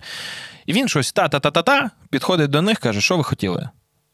І 0.67 0.73
він 0.73 0.89
щось 0.89 1.13
та-та-та-та-та, 1.13 1.91
підходить 2.11 2.51
до 2.51 2.63
них, 2.63 2.79
каже, 2.79 3.01
що 3.01 3.17
ви 3.17 3.25
хотіли? 3.25 3.69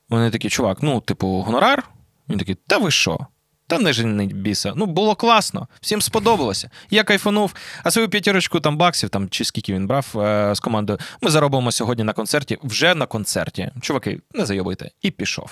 Вони 0.08 0.30
такі, 0.30 0.48
чувак, 0.48 0.78
ну, 0.82 1.00
типу, 1.00 1.28
гонорар? 1.28 1.88
Він 2.28 2.38
такий, 2.38 2.56
та 2.66 2.78
ви 2.78 2.90
що? 2.90 3.26
Та 3.66 3.78
не 3.78 3.92
женить 3.92 4.36
біса. 4.36 4.72
Ну, 4.76 4.86
було 4.86 5.14
класно, 5.14 5.68
всім 5.80 6.02
сподобалося. 6.02 6.70
Я 6.90 7.04
кайфанув, 7.04 7.54
а 7.84 7.90
свою 7.90 8.08
п'ятірочку 8.08 8.60
там 8.60 8.76
баксів, 8.76 9.08
там 9.08 9.28
чи 9.28 9.44
скільки 9.44 9.74
він 9.74 9.86
брав 9.86 10.06
е, 10.16 10.54
з 10.54 10.60
командою. 10.60 10.98
Ми 11.20 11.30
заробимо 11.30 11.72
сьогодні 11.72 12.04
на 12.04 12.12
концерті, 12.12 12.58
вже 12.62 12.94
на 12.94 13.06
концерті. 13.06 13.70
Чуваки, 13.80 14.20
не 14.34 14.46
зайобуйте. 14.46 14.90
І 15.02 15.10
пішов. 15.10 15.50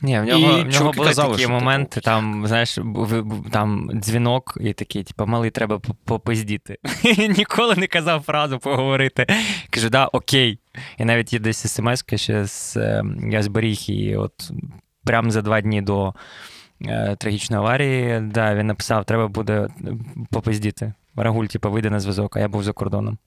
Ні, 0.00 0.20
в 0.20 0.24
нього, 0.24 0.58
І 0.58 0.62
в 0.62 0.68
нього 0.68 0.92
були 0.92 1.08
казали, 1.08 1.30
такі 1.30 1.42
що, 1.42 1.78
типу, 1.88 2.00
там, 2.00 2.46
знаєш, 2.46 2.78
там 3.52 3.90
дзвінок, 3.94 4.58
і 4.60 4.72
такий, 4.72 5.02
типу, 5.02 5.26
малий, 5.26 5.50
треба 5.50 5.80
попиздіти. 6.04 6.78
Ніколи 7.36 7.74
не 7.76 7.86
казав 7.86 8.22
фразу 8.22 8.58
поговорити. 8.58 9.26
Кажу, 9.70 9.88
да, 9.88 10.06
окей. 10.06 10.58
І 10.98 11.04
навіть 11.04 11.32
є 11.32 11.38
десь 11.38 11.72
смс 11.72 12.04
ще 12.14 12.46
з 12.46 12.76
е, 12.76 13.04
я 13.30 13.42
зберіг 13.42 13.78
її, 13.78 14.16
от 14.16 14.50
прямо 15.04 15.30
за 15.30 15.42
два 15.42 15.60
дні 15.60 15.82
до 15.82 16.14
трагічної 17.18 17.60
аварії, 17.60 18.20
да, 18.20 18.54
він 18.54 18.66
написав, 18.66 19.04
треба 19.04 19.28
буде 19.28 19.68
попиздіти. 20.30 20.92
Рагуль, 21.16 21.46
типу, 21.46 21.70
вийде 21.70 21.90
на 21.90 22.00
зв'язок, 22.00 22.36
а 22.36 22.40
я 22.40 22.48
був 22.48 22.62
за 22.62 22.72
кордоном. 22.72 23.18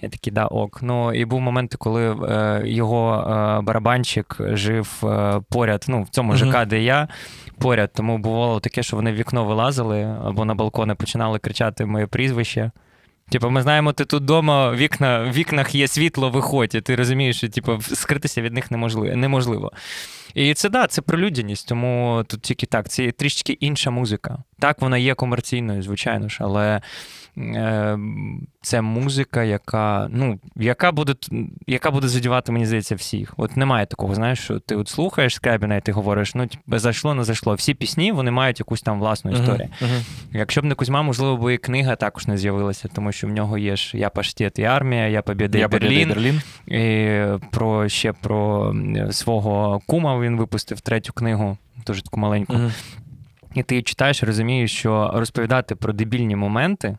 Я 0.00 0.08
такий, 0.08 0.32
да, 0.32 0.46
ок. 0.46 0.78
Ну, 0.82 1.12
і 1.12 1.24
був 1.24 1.40
момент, 1.40 1.74
коли 1.78 2.28
е, 2.28 2.62
його 2.64 3.14
е, 3.14 3.60
барабанщик 3.60 4.36
жив 4.40 5.02
е, 5.04 5.40
поряд, 5.50 5.84
ну, 5.88 6.02
в 6.02 6.08
цьому 6.08 6.32
Мгм. 6.32 6.38
ЖК, 6.38 6.66
де 6.66 6.82
я, 6.82 7.08
поряд. 7.58 7.90
Тому 7.94 8.18
бувало 8.18 8.60
таке, 8.60 8.82
що 8.82 8.96
вони 8.96 9.12
в 9.12 9.14
вікно 9.14 9.44
вилазили 9.44 10.16
або 10.24 10.44
на 10.44 10.54
балкони 10.54 10.94
починали 10.94 11.38
кричати 11.38 11.86
моє 11.86 12.06
прізвище. 12.06 12.70
Типу, 13.30 13.50
ми 13.50 13.62
знаємо, 13.62 13.92
ти 13.92 14.04
тут 14.04 14.22
вдома, 14.22 14.72
вікна, 14.72 15.22
в 15.22 15.32
вікнах 15.32 15.74
є 15.74 15.88
світло, 15.88 16.30
виходь, 16.30 16.74
і 16.74 16.80
ти 16.80 16.96
розумієш, 16.96 17.36
що 17.36 17.48
типу, 17.48 17.80
скритися 17.80 18.42
від 18.42 18.52
них 18.52 18.70
неможливо. 18.70 19.16
неможливо. 19.16 19.72
І 20.34 20.54
це 20.54 20.68
да, 20.68 20.86
це 20.86 21.02
про 21.02 21.18
людяність, 21.18 21.68
тому 21.68 22.24
тут 22.26 22.42
тільки 22.42 22.66
так, 22.66 22.88
це 22.88 23.12
трішки 23.12 23.52
інша 23.52 23.90
музика. 23.90 24.38
Так, 24.58 24.80
вона 24.82 24.98
є 24.98 25.14
комерційною, 25.14 25.82
звичайно 25.82 26.28
ж, 26.28 26.38
але 26.40 26.80
це 28.62 28.80
музика, 28.82 29.42
яка, 29.42 30.08
ну, 30.10 30.38
яка 30.56 30.92
буде, 30.92 31.14
яка 31.66 31.90
буде 31.90 32.08
задівати, 32.08 32.52
мені 32.52 32.66
здається, 32.66 32.94
всіх. 32.94 33.34
От 33.36 33.56
немає 33.56 33.86
такого, 33.86 34.14
знаєш, 34.14 34.38
що 34.38 34.58
ти 34.58 34.76
от 34.76 34.88
слухаєш 34.88 35.34
Скрябіна, 35.34 35.76
і 35.76 35.80
ти 35.80 35.92
говориш, 35.92 36.34
ну, 36.34 36.46
типу, 36.46 36.78
зайшло, 36.78 37.14
не 37.14 37.24
зайшло. 37.24 37.54
Всі 37.54 37.74
пісні 37.74 38.12
вони 38.12 38.30
мають 38.30 38.60
якусь 38.60 38.82
там 38.82 39.00
власну 39.00 39.30
історію. 39.30 39.68
Мгм, 39.80 39.90
мгм. 39.90 40.02
Якщо 40.32 40.60
б 40.60 40.64
не 40.64 40.74
Кузьма, 40.74 41.02
можливо, 41.02 41.36
б 41.36 41.54
і 41.54 41.58
книга 41.58 41.96
також 41.96 42.26
не 42.26 42.38
з'явилася, 42.38 42.88
тому 42.94 43.12
що 43.12 43.26
в 43.26 43.30
нього 43.30 43.58
є 43.58 43.76
ж 43.76 43.98
Я 43.98 44.10
паштет 44.10 44.58
і 44.58 44.64
армія, 44.64 45.08
я 45.08 45.22
побєда 45.22 45.58
і 45.58 45.66
Берлін. 45.66 46.08
Берлін. 46.08 46.42
І 46.66 47.18
про 47.50 47.88
ще 47.88 48.12
про 48.12 48.74
свого 49.10 49.80
кума 49.86 50.20
він 50.20 50.36
випустив 50.36 50.80
третю 50.80 51.12
книгу, 51.12 51.58
дуже 51.86 52.02
таку 52.02 52.20
маленьку. 52.20 52.52
Мгм. 52.52 52.72
І 53.54 53.62
ти 53.62 53.82
читаєш, 53.82 54.22
розумієш, 54.22 54.72
що 54.72 55.10
розповідати 55.14 55.74
про 55.74 55.92
дебільні 55.92 56.36
моменти 56.36 56.98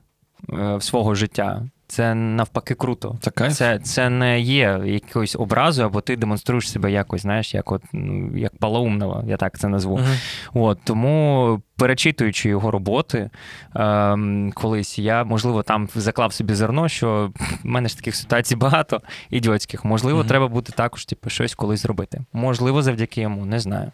е, 0.53 0.81
свого 0.81 1.15
життя 1.15 1.63
це 1.87 2.15
навпаки 2.15 2.75
круто. 2.75 3.17
Це 3.21 3.31
кайф. 3.31 3.53
Це, 3.53 3.79
це 3.79 4.09
не 4.09 4.39
є 4.39 4.81
якоюсь 4.85 5.35
образою, 5.35 5.87
або 5.87 6.01
ти 6.01 6.15
демонструєш 6.15 6.71
себе 6.71 6.91
якось, 6.91 7.21
знаєш, 7.21 7.53
як 7.53 7.71
от 7.71 7.83
ну, 7.93 8.37
як 8.37 8.57
полоумного, 8.57 9.23
я 9.27 9.37
так 9.37 9.59
це 9.59 9.67
назву. 9.67 9.97
Мгм. 9.97 10.15
От 10.53 10.79
тому, 10.83 11.61
перечитуючи 11.77 12.49
його 12.49 12.71
роботи, 12.71 13.29
ем, 13.75 14.51
колись 14.55 14.99
я, 14.99 15.23
можливо, 15.23 15.63
там 15.63 15.89
заклав 15.95 16.33
собі 16.33 16.53
зерно, 16.53 16.87
що 16.89 17.31
в 17.63 17.65
мене 17.67 17.89
ж 17.89 17.97
таких 17.97 18.15
ситуацій 18.15 18.55
багато 18.55 19.01
ідіотських. 19.29 19.85
Можливо, 19.85 20.19
Мгм. 20.19 20.27
треба 20.27 20.47
буде 20.47 20.71
також 20.71 21.05
типу, 21.05 21.29
щось 21.29 21.55
колись 21.55 21.81
зробити. 21.81 22.21
Можливо, 22.33 22.81
завдяки 22.81 23.21
йому, 23.21 23.45
не 23.45 23.59
знаю. 23.59 23.91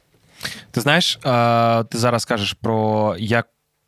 Ти 0.72 0.82
знаєш, 0.82 1.20
е, 1.26 1.84
ти 1.84 1.98
зараз 1.98 2.26
кажеш 2.26 2.54
про 2.54 3.16
як, 3.20 3.48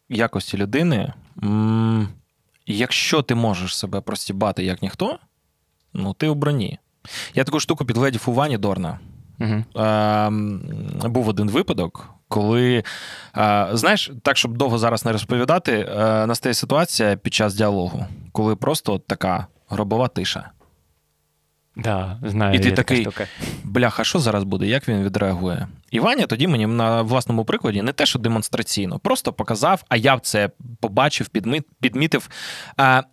якості 0.10 0.58
людини. 0.58 1.14
М, 1.44 2.08
Якщо 2.66 3.22
ти 3.22 3.36
можеш 3.36 3.78
себе 3.78 4.02
простібати 4.02 4.64
як 4.64 4.82
ніхто, 4.82 5.20
ну 5.94 6.14
ти 6.14 6.28
у 6.28 6.36
броні. 6.36 6.80
Я 7.36 7.44
таку 7.44 7.60
штуку 7.60 7.86
підгледів 7.86 8.24
у 8.26 8.34
Вані 8.34 8.58
Дорна. 8.58 9.00
Угу. 9.40 9.64
Був 11.10 11.28
один 11.28 11.50
випадок, 11.50 12.10
коли, 12.28 12.84
е, 13.38 13.68
знаєш, 13.74 14.12
так, 14.22 14.38
щоб 14.38 14.58
довго 14.58 14.78
зараз 14.78 15.06
не 15.06 15.12
розповідати, 15.12 15.72
е, 15.72 16.26
настає 16.26 16.54
ситуація 16.54 17.16
під 17.16 17.34
час 17.34 17.56
діалогу, 17.56 18.06
коли 18.32 18.56
просто 18.56 18.98
така 18.98 19.48
гробова 19.70 20.08
тиша. 20.08 20.50
Да, 21.76 22.20
знаю, 22.24 22.56
І 22.56 22.60
ти 22.60 22.72
такий, 22.72 23.02
штука. 23.02 23.28
Бляха, 23.64 24.04
що 24.04 24.20
зараз 24.20 24.44
буде? 24.44 24.66
Як 24.68 24.88
він 24.88 25.04
відреагує? 25.04 25.68
І 25.92 26.00
Ваня 26.00 26.26
тоді 26.28 26.48
мені 26.48 26.68
на 26.68 27.02
власному 27.02 27.46
прикладі 27.46 27.82
не 27.82 27.92
те, 27.94 28.06
що 28.06 28.20
демонстраційно, 28.20 29.00
просто 29.00 29.34
показав, 29.34 29.84
а 29.90 29.96
я 29.98 30.20
це 30.20 30.50
побачив, 30.80 31.28
підмі- 31.34 31.64
підмітив, 31.82 32.30
а, 32.78 33.04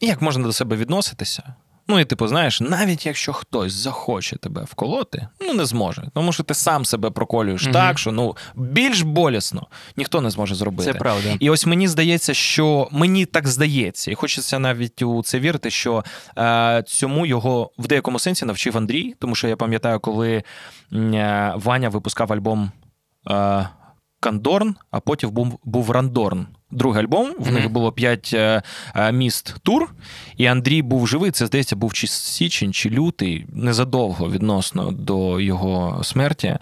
як 0.00 0.22
можна 0.22 0.44
до 0.44 0.52
себе 0.52 0.76
відноситися. 0.76 1.54
Ну 1.90 1.98
і 1.98 2.04
типу, 2.04 2.26
знаєш, 2.26 2.60
навіть 2.60 3.06
якщо 3.06 3.32
хтось 3.32 3.72
захоче 3.72 4.36
тебе 4.36 4.62
вколоти, 4.62 5.28
ну 5.40 5.54
не 5.54 5.64
зможе, 5.64 6.10
тому 6.14 6.32
що 6.32 6.42
ти 6.42 6.54
сам 6.54 6.84
себе 6.84 7.10
проколюєш 7.10 7.62
Мгм. 7.62 7.72
так, 7.72 7.98
що 7.98 8.12
ну 8.12 8.36
більш 8.54 9.02
болісно 9.02 9.66
ніхто 9.96 10.20
не 10.20 10.30
зможе 10.30 10.54
зробити. 10.54 10.92
Це 10.92 10.98
правда. 10.98 11.36
І 11.40 11.50
ось 11.50 11.66
мені 11.66 11.88
здається, 11.88 12.34
що 12.34 12.88
мені 12.90 13.26
так 13.26 13.48
здається, 13.48 14.10
і 14.10 14.14
хочеться 14.14 14.58
навіть 14.58 15.02
у 15.02 15.22
це 15.22 15.38
вірити, 15.38 15.70
що 15.70 16.04
е, 16.38 16.82
цьому 16.86 17.26
його 17.26 17.70
в 17.78 17.86
деякому 17.86 18.18
сенсі 18.18 18.44
навчив 18.44 18.76
Андрій, 18.76 19.14
тому 19.18 19.34
що 19.34 19.48
я 19.48 19.56
пам'ятаю, 19.56 20.00
коли 20.00 20.42
е, 20.92 21.52
Ваня 21.56 21.88
випускав 21.88 22.32
альбом 22.32 22.70
е, 23.30 23.68
Кандорн, 24.20 24.74
а 24.90 25.00
потім 25.00 25.30
був, 25.30 25.58
був 25.64 25.90
Рандорн. 25.90 26.46
Другий 26.70 27.02
альбом. 27.02 27.34
В 27.38 27.46
Мгм. 27.46 27.54
них 27.54 27.70
було 27.70 27.92
п'ять 27.92 28.30
е, 28.34 28.62
е, 28.94 29.12
міст 29.12 29.54
тур, 29.62 29.94
і 30.36 30.46
Андрій 30.46 30.82
був 30.82 31.06
живий. 31.06 31.30
Це 31.30 31.46
здається, 31.46 31.76
був 31.76 31.92
чи 31.92 32.06
січень, 32.06 32.72
чи 32.72 32.90
лютий, 32.90 33.46
незадовго 33.48 34.30
відносно 34.30 34.92
до 34.92 35.40
його 35.40 36.04
смерті. 36.04 36.58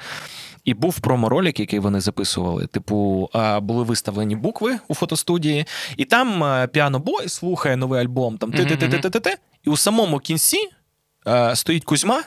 І 0.65 0.75
був 0.75 1.01
промо-ролик, 1.01 1.61
який 1.61 1.79
вони 1.79 2.01
записували. 2.01 2.67
Типу, 2.67 3.31
були 3.63 3.85
виставлені 3.85 4.37
букви 4.37 4.79
у 4.89 4.95
фотостудії, 4.95 5.65
і 5.97 6.05
там 6.05 6.45
а, 6.45 6.67
піано-бой 6.67 7.29
слухає 7.29 7.77
новий 7.77 8.01
альбом, 8.01 8.39
там 8.39 8.53
ти 8.53 8.65
ти 8.65 8.77
ти 8.77 8.89
ти 8.89 9.11
ти 9.11 9.21
ти 9.21 9.37
І 9.65 9.71
у 9.71 9.77
самому 9.77 10.19
кінці 10.19 10.57
стоїть 11.55 11.85
Кузьма 11.85 12.23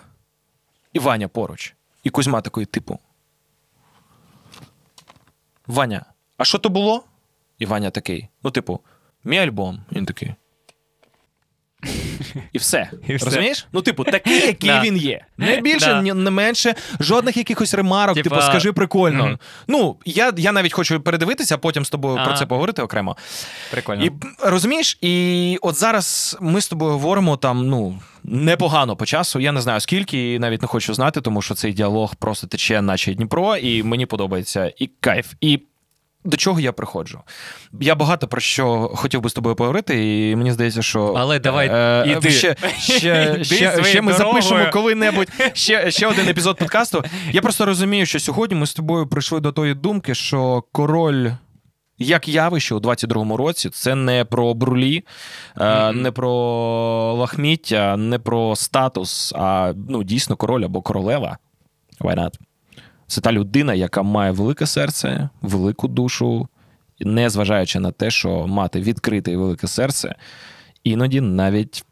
і 0.93 0.99
Ваня 0.99 1.27
поруч. 1.27 1.75
І 2.03 2.09
Кузьма 2.09 2.41
такий, 2.41 2.65
типу. 2.65 2.99
Ваня, 5.71 6.05
а 6.37 6.45
що 6.45 6.57
то 6.57 6.69
було? 6.69 7.03
І 7.59 7.65
Ваня 7.65 7.89
такий. 7.89 8.27
Ну, 8.43 8.51
типу, 8.51 8.79
мій 9.23 9.37
альбом. 9.37 9.83
Він 9.91 10.05
такий. 10.05 10.33
І 12.53 12.57
все. 12.57 12.89
І 13.07 13.15
все. 13.15 13.25
Розумієш? 13.25 13.67
Ну, 13.73 13.81
типу, 13.81 14.03
такий, 14.11 14.33
який 14.47 14.69
Да. 14.69 14.81
він 14.81 14.97
є. 14.97 15.25
Не 15.37 15.61
більше, 15.61 15.85
Да. 15.85 16.01
ні- 16.01 16.13
не 16.13 16.29
менше, 16.29 16.75
жодних 16.99 17.37
якихось 17.37 17.73
ремарок, 17.73 18.15
Типа- 18.15 18.29
типу, 18.29 18.41
скажи 18.41 18.73
прикольно. 18.73 19.25
Мгм. 19.25 19.37
Ну, 19.67 19.95
я, 20.05 20.33
я 20.37 20.51
навіть 20.51 20.73
хочу 20.73 21.01
передивитися, 21.01 21.55
а 21.55 21.57
потім 21.57 21.85
з 21.85 21.89
тобою 21.89 22.19
про 22.25 22.33
це 22.37 22.45
поговорити 22.45 22.81
окремо. 22.81 23.17
Прикольно. 23.71 24.05
І 24.05 24.11
розумієш, 24.43 24.97
і 25.01 25.57
от 25.61 25.75
зараз 25.75 26.37
ми 26.41 26.61
з 26.61 26.67
тобою 26.67 26.91
говоримо 26.91 27.37
там, 27.37 27.67
ну. 27.67 27.99
Непогано 28.23 28.95
по 28.95 29.05
часу, 29.05 29.39
я 29.39 29.51
не 29.51 29.61
знаю 29.61 29.79
скільки, 29.79 30.33
і 30.33 30.39
навіть 30.39 30.61
не 30.61 30.67
хочу 30.67 30.93
знати, 30.93 31.21
тому 31.21 31.41
що 31.41 31.53
цей 31.55 31.73
діалог 31.73 32.15
просто 32.15 32.47
тече, 32.47 32.81
наче 32.81 33.13
Дніпро, 33.13 33.57
і 33.57 33.83
мені 33.83 34.05
подобається 34.05 34.73
і 34.77 34.87
кайф. 34.99 35.33
І 35.41 35.59
до 36.23 36.37
чого 36.37 36.59
я 36.59 36.71
приходжу? 36.71 37.19
Я 37.79 37.95
багато 37.95 38.27
про 38.27 38.41
що 38.41 38.91
хотів 38.95 39.21
би 39.21 39.29
з 39.29 39.33
тобою 39.33 39.55
поговорити, 39.55 40.29
і 40.29 40.35
мені 40.35 40.51
здається, 40.51 40.81
що 40.81 41.13
Але 41.17 41.39
давай 41.39 41.69
е, 41.73 42.03
іди. 42.17 42.31
ще, 42.31 42.55
ще, 42.79 43.33
Іди 43.35 43.43
ще, 43.43 43.83
ще 43.83 44.01
ми 44.01 44.11
дорогою. 44.13 44.41
запишемо 44.41 44.71
коли-небудь 44.73 45.27
ще, 45.53 45.91
ще 45.91 46.07
один 46.07 46.27
епізод 46.27 46.57
подкасту. 46.57 47.03
Я 47.31 47.41
просто 47.41 47.65
розумію, 47.65 48.05
що 48.05 48.19
сьогодні 48.19 48.57
ми 48.57 48.65
з 48.65 48.73
тобою 48.73 49.07
прийшли 49.07 49.39
до 49.39 49.51
тої 49.51 49.73
думки, 49.73 50.15
що 50.15 50.63
король. 50.71 51.29
Як 52.03 52.27
явище 52.27 52.75
у 52.75 52.79
22-му 52.79 53.37
році, 53.37 53.69
це 53.69 53.95
не 53.95 54.25
про 54.25 54.53
брулі, 54.53 55.03
е, 55.59 55.85
Мгм. 55.91 56.01
не 56.01 56.11
про 56.11 56.31
лахміття, 57.13 57.97
не 57.97 58.19
про 58.19 58.55
статус, 58.55 59.33
а 59.35 59.73
ну, 59.89 60.03
дійсно 60.03 60.35
король 60.35 60.63
або 60.63 60.81
королева. 60.81 61.37
Why 61.99 62.15
not? 62.15 62.33
Це 63.11 63.21
та 63.21 63.31
людина, 63.31 63.73
яка 63.73 64.01
має 64.01 64.31
велике 64.31 64.65
серце, 64.65 65.29
велику 65.41 65.87
душу, 65.87 66.47
і 66.99 67.05
незважаючи 67.05 67.79
на 67.79 67.91
те, 67.91 68.11
що 68.11 68.47
мати 68.47 68.79
відкрите 68.81 69.31
і 69.31 69.35
велике 69.35 69.67
серце, 69.67 70.15
іноді 70.83 71.21
навіть 71.21 71.85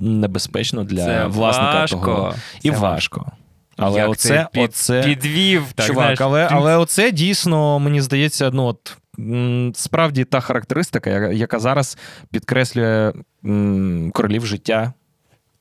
небезпечно 0.00 0.84
для 0.84 1.04
Це 1.04 1.26
власника 1.26 1.72
важко. 1.80 1.96
того. 2.06 2.34
І 2.62 2.70
Це 2.70 2.76
важко. 2.76 3.32
Але 3.76 3.98
Як 4.00 4.10
оце, 4.10 4.28
ти 4.28 4.46
під, 4.52 4.62
оце... 4.62 5.02
підвів, 5.02 5.64
так, 5.74 5.86
Чувак, 5.86 6.02
знаєш, 6.04 6.20
але, 6.20 6.48
ти- 6.48 6.54
але 6.54 6.76
оце 6.76 7.10
дійсно, 7.10 7.78
мені 7.78 8.00
здається, 8.00 8.50
ну 8.50 8.64
от 8.64 8.96
справді 9.76 10.24
та 10.24 10.40
характеристика, 10.40 11.10
яка, 11.10 11.28
яка 11.32 11.58
зараз 11.58 11.98
підкреслює 12.32 13.12
м, 13.44 14.10
королів 14.14 14.46
життя 14.46 14.92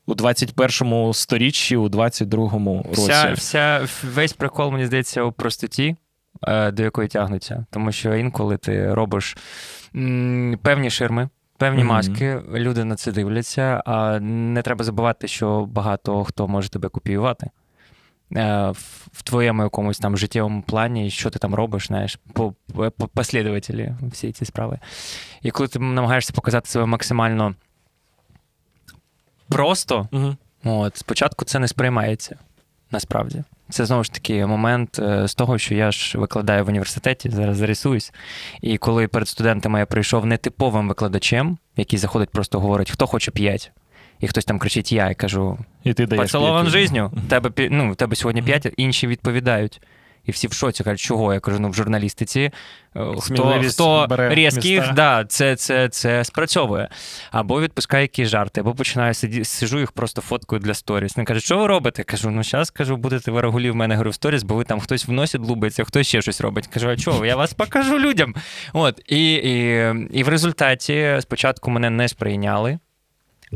у 0.09 0.13
21-му 0.13 1.13
сторіччі, 1.13 1.77
у 1.77 1.87
22-му 1.89 2.85
році. 2.89 3.01
Вся, 3.01 3.33
вся, 3.33 3.87
весь 4.13 4.33
прикол, 4.33 4.71
мені 4.71 4.85
здається, 4.85 5.23
у 5.23 5.31
простоті, 5.31 5.95
е, 6.47 6.71
до 6.71 6.83
якої 6.83 7.07
тягнуться. 7.07 7.65
Тому 7.71 7.91
що 7.91 8.15
інколи 8.15 8.57
ти 8.57 8.93
робиш 8.93 9.37
певні 10.61 10.89
ширми, 10.89 11.29
певні 11.57 11.79
Мгм. 11.79 11.87
маски, 11.87 12.41
люди 12.53 12.83
на 12.83 12.95
це 12.95 13.11
дивляться, 13.11 13.83
а 13.85 14.19
не 14.19 14.61
треба 14.61 14.83
забувати, 14.83 15.27
що 15.27 15.65
багато 15.65 16.23
хто 16.23 16.47
може 16.47 16.69
тебе 16.69 16.89
копіювати. 16.89 17.49
Е, 18.35 18.69
В 18.69 19.07
в 19.13 19.23
твоєму 19.23 19.63
якомусь 19.63 19.99
там 19.99 20.17
життєвому 20.17 20.61
плані, 20.61 21.09
що 21.09 21.29
ти 21.29 21.39
там 21.39 21.55
робиш, 21.55 21.87
знаєш, 21.87 22.19
по, 22.33 22.53
по 22.97 23.07
послідователі 23.07 23.93
всі 24.11 24.31
ці 24.31 24.45
справи. 24.45 24.79
І 25.41 25.51
коли 25.51 25.67
ти 25.69 25.79
намагаєшся 25.79 26.33
показати 26.33 26.69
себе 26.69 26.85
максимально 26.85 27.55
просто, 29.49 30.07
Мгм. 30.11 30.37
От, 30.63 30.97
спочатку 30.97 31.45
це 31.45 31.59
не 31.59 31.67
сприймається 31.67 32.35
насправді. 32.91 33.43
Це 33.69 33.85
знову 33.85 34.03
ж 34.03 34.11
таки 34.11 34.45
момент 34.45 34.99
е, 34.99 35.27
з 35.27 35.35
того, 35.35 35.57
що 35.57 35.75
я 35.75 35.91
ж 35.91 36.17
викладаю 36.17 36.65
в 36.65 36.67
університеті, 36.67 37.29
зараз 37.29 37.57
зарисуюсь. 37.57 38.13
І 38.61 38.77
коли 38.77 39.07
перед 39.07 39.27
студентами 39.27 39.79
я 39.79 39.85
прийшов 39.85 40.25
нетиповим 40.25 40.87
викладачем, 40.87 41.57
який 41.77 41.99
заходить, 41.99 42.29
просто 42.29 42.59
говорить, 42.59 42.91
хто 42.91 43.07
хоче 43.07 43.31
п'ять. 43.31 43.71
І 44.19 44.27
хтось 44.27 44.45
там 44.45 44.59
кричить 44.59 44.91
Я, 44.91 45.09
я 45.09 45.15
кажу, 45.15 45.57
І 45.83 45.93
ти 45.93 46.05
даєш 46.05 46.23
поцілован 46.23 46.67
жизню. 46.67 47.11
Тебе, 47.29 47.69
ну, 47.71 47.95
тебе 47.95 48.15
сьогодні 48.15 48.41
п'ять, 48.41 48.73
інші 48.77 49.07
відповідають. 49.07 49.81
І 50.25 50.31
всі 50.31 50.47
в 50.47 50.53
шоці 50.53 50.83
кажуть, 50.83 50.99
чого? 50.99 51.33
Я 51.33 51.39
кажу, 51.39 51.59
ну 51.59 51.69
в 51.69 51.73
журналістиці 51.73 52.39
е, 52.39 52.51
хто, 53.19 53.61
хто 53.69 54.07
різких, 54.29 54.93
да, 54.93 55.25
це, 55.25 55.55
це, 55.55 55.89
це 55.89 56.23
спрацьовує. 56.23 56.89
Або 57.31 57.61
відпускаю 57.61 58.01
якісь 58.01 58.27
жарти, 58.27 58.61
або 58.61 58.73
починаю 58.73 59.13
сиді, 59.13 59.43
сижу 59.43 59.79
їх 59.79 59.91
просто 59.91 60.21
фоткою 60.21 60.61
для 60.61 60.73
сторіс. 60.73 61.15
Вони 61.17 61.25
кажуть, 61.25 61.43
що 61.43 61.57
ви 61.57 61.67
робите? 61.67 62.03
Кажу, 62.03 62.29
ну 62.29 62.43
зараз 62.43 62.69
кажу, 62.69 62.97
будете 62.97 63.31
ви 63.31 63.41
регулі 63.41 63.69
в 63.69 63.75
мене 63.75 63.95
говорю 63.95 64.09
в 64.09 64.13
сторіс, 64.13 64.43
бо 64.43 64.55
ви 64.55 64.63
там 64.63 64.79
хтось 64.79 65.07
в 65.07 65.11
носі 65.11 65.37
длубиться, 65.37 65.83
хтось 65.83 66.07
ще 66.07 66.21
щось 66.21 66.41
робить. 66.41 66.67
Кажу, 66.67 66.89
а 66.89 66.97
чого? 66.97 67.25
Я 67.25 67.35
вас 67.35 67.53
покажу 67.53 67.99
людям. 67.99 68.35
От, 68.73 69.01
і, 69.07 69.33
і, 69.33 69.93
і 70.11 70.23
в 70.23 70.27
результаті 70.27 71.17
спочатку 71.21 71.71
мене 71.71 71.89
не 71.89 72.07
сприйняли. 72.07 72.79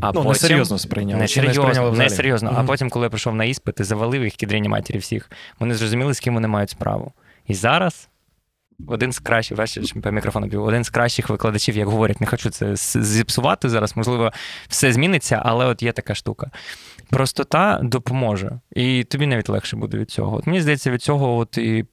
А 0.00 0.06
Ну, 0.06 0.12
потім... 0.12 0.28
несерйозно 0.28 0.78
сприйняли. 0.78 1.20
Не 1.20 1.28
Чи 1.28 1.42
не 1.42 1.54
сприйняли 1.54 2.10
серйозно, 2.10 2.48
взагалі? 2.48 2.64
А 2.64 2.68
потім, 2.68 2.90
коли 2.90 3.06
я 3.06 3.10
прийшов 3.10 3.34
на 3.34 3.44
іспити, 3.44 3.84
завалив 3.84 4.24
їх 4.24 4.34
кідрені 4.34 4.68
матері 4.68 4.98
всіх. 4.98 5.30
Вони 5.58 5.74
зрозуміли, 5.74 6.14
з 6.14 6.20
ким 6.20 6.34
вони 6.34 6.48
мають 6.48 6.70
справу. 6.70 7.12
І 7.46 7.54
зараз 7.54 8.08
один 8.86 9.12
з 9.12 9.18
кращих, 9.18 9.58
по 10.02 10.10
мікрофону 10.10 10.46
б'ю, 10.46 10.62
один 10.62 10.84
з 10.84 10.90
кращих 10.90 11.28
викладачів, 11.28 11.76
як 11.76 11.88
говорять, 11.88 12.20
не 12.20 12.26
хочу 12.26 12.50
це 12.50 12.76
зіпсувати 12.76 13.68
зараз, 13.68 13.96
можливо, 13.96 14.32
все 14.68 14.92
зміниться, 14.92 15.42
але 15.44 15.64
от 15.64 15.82
є 15.82 15.92
така 15.92 16.14
штука. 16.14 16.50
Простота 17.10 17.80
допоможе. 17.82 18.60
І 18.72 19.04
тобі 19.04 19.26
навіть 19.26 19.48
легше 19.48 19.76
буде 19.76 19.98
від 19.98 20.10
цього. 20.10 20.36
От 20.36 20.46
мені 20.46 20.60
здається, 20.60 20.90
від 20.90 21.02
цього 21.02 21.36
от 21.36 21.58
і 21.58 21.84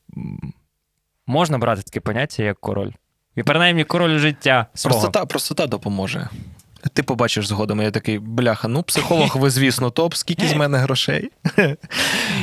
можна 1.28 1.58
брати 1.58 1.82
таке 1.82 2.00
поняття, 2.00 2.44
як 2.44 2.60
король. 2.60 2.92
І 3.36 3.44
принаймні 3.44 3.84
король 3.84 4.18
життя. 4.18 4.66
Свого. 4.74 4.96
Простота, 4.96 5.26
простота 5.26 5.68
допоможе. 5.68 6.30
Ти 6.94 7.04
побачиш 7.04 7.48
згодом. 7.48 7.82
Я 7.82 7.92
такий, 7.92 8.20
бляха, 8.20 8.68
ну, 8.68 8.84
психолог, 8.84 9.38
ви, 9.38 9.50
звісно, 9.50 9.90
топ. 9.90 10.14
Скільки 10.16 10.48
з 10.48 10.54
мене 10.54 10.78
грошей? 10.78 11.32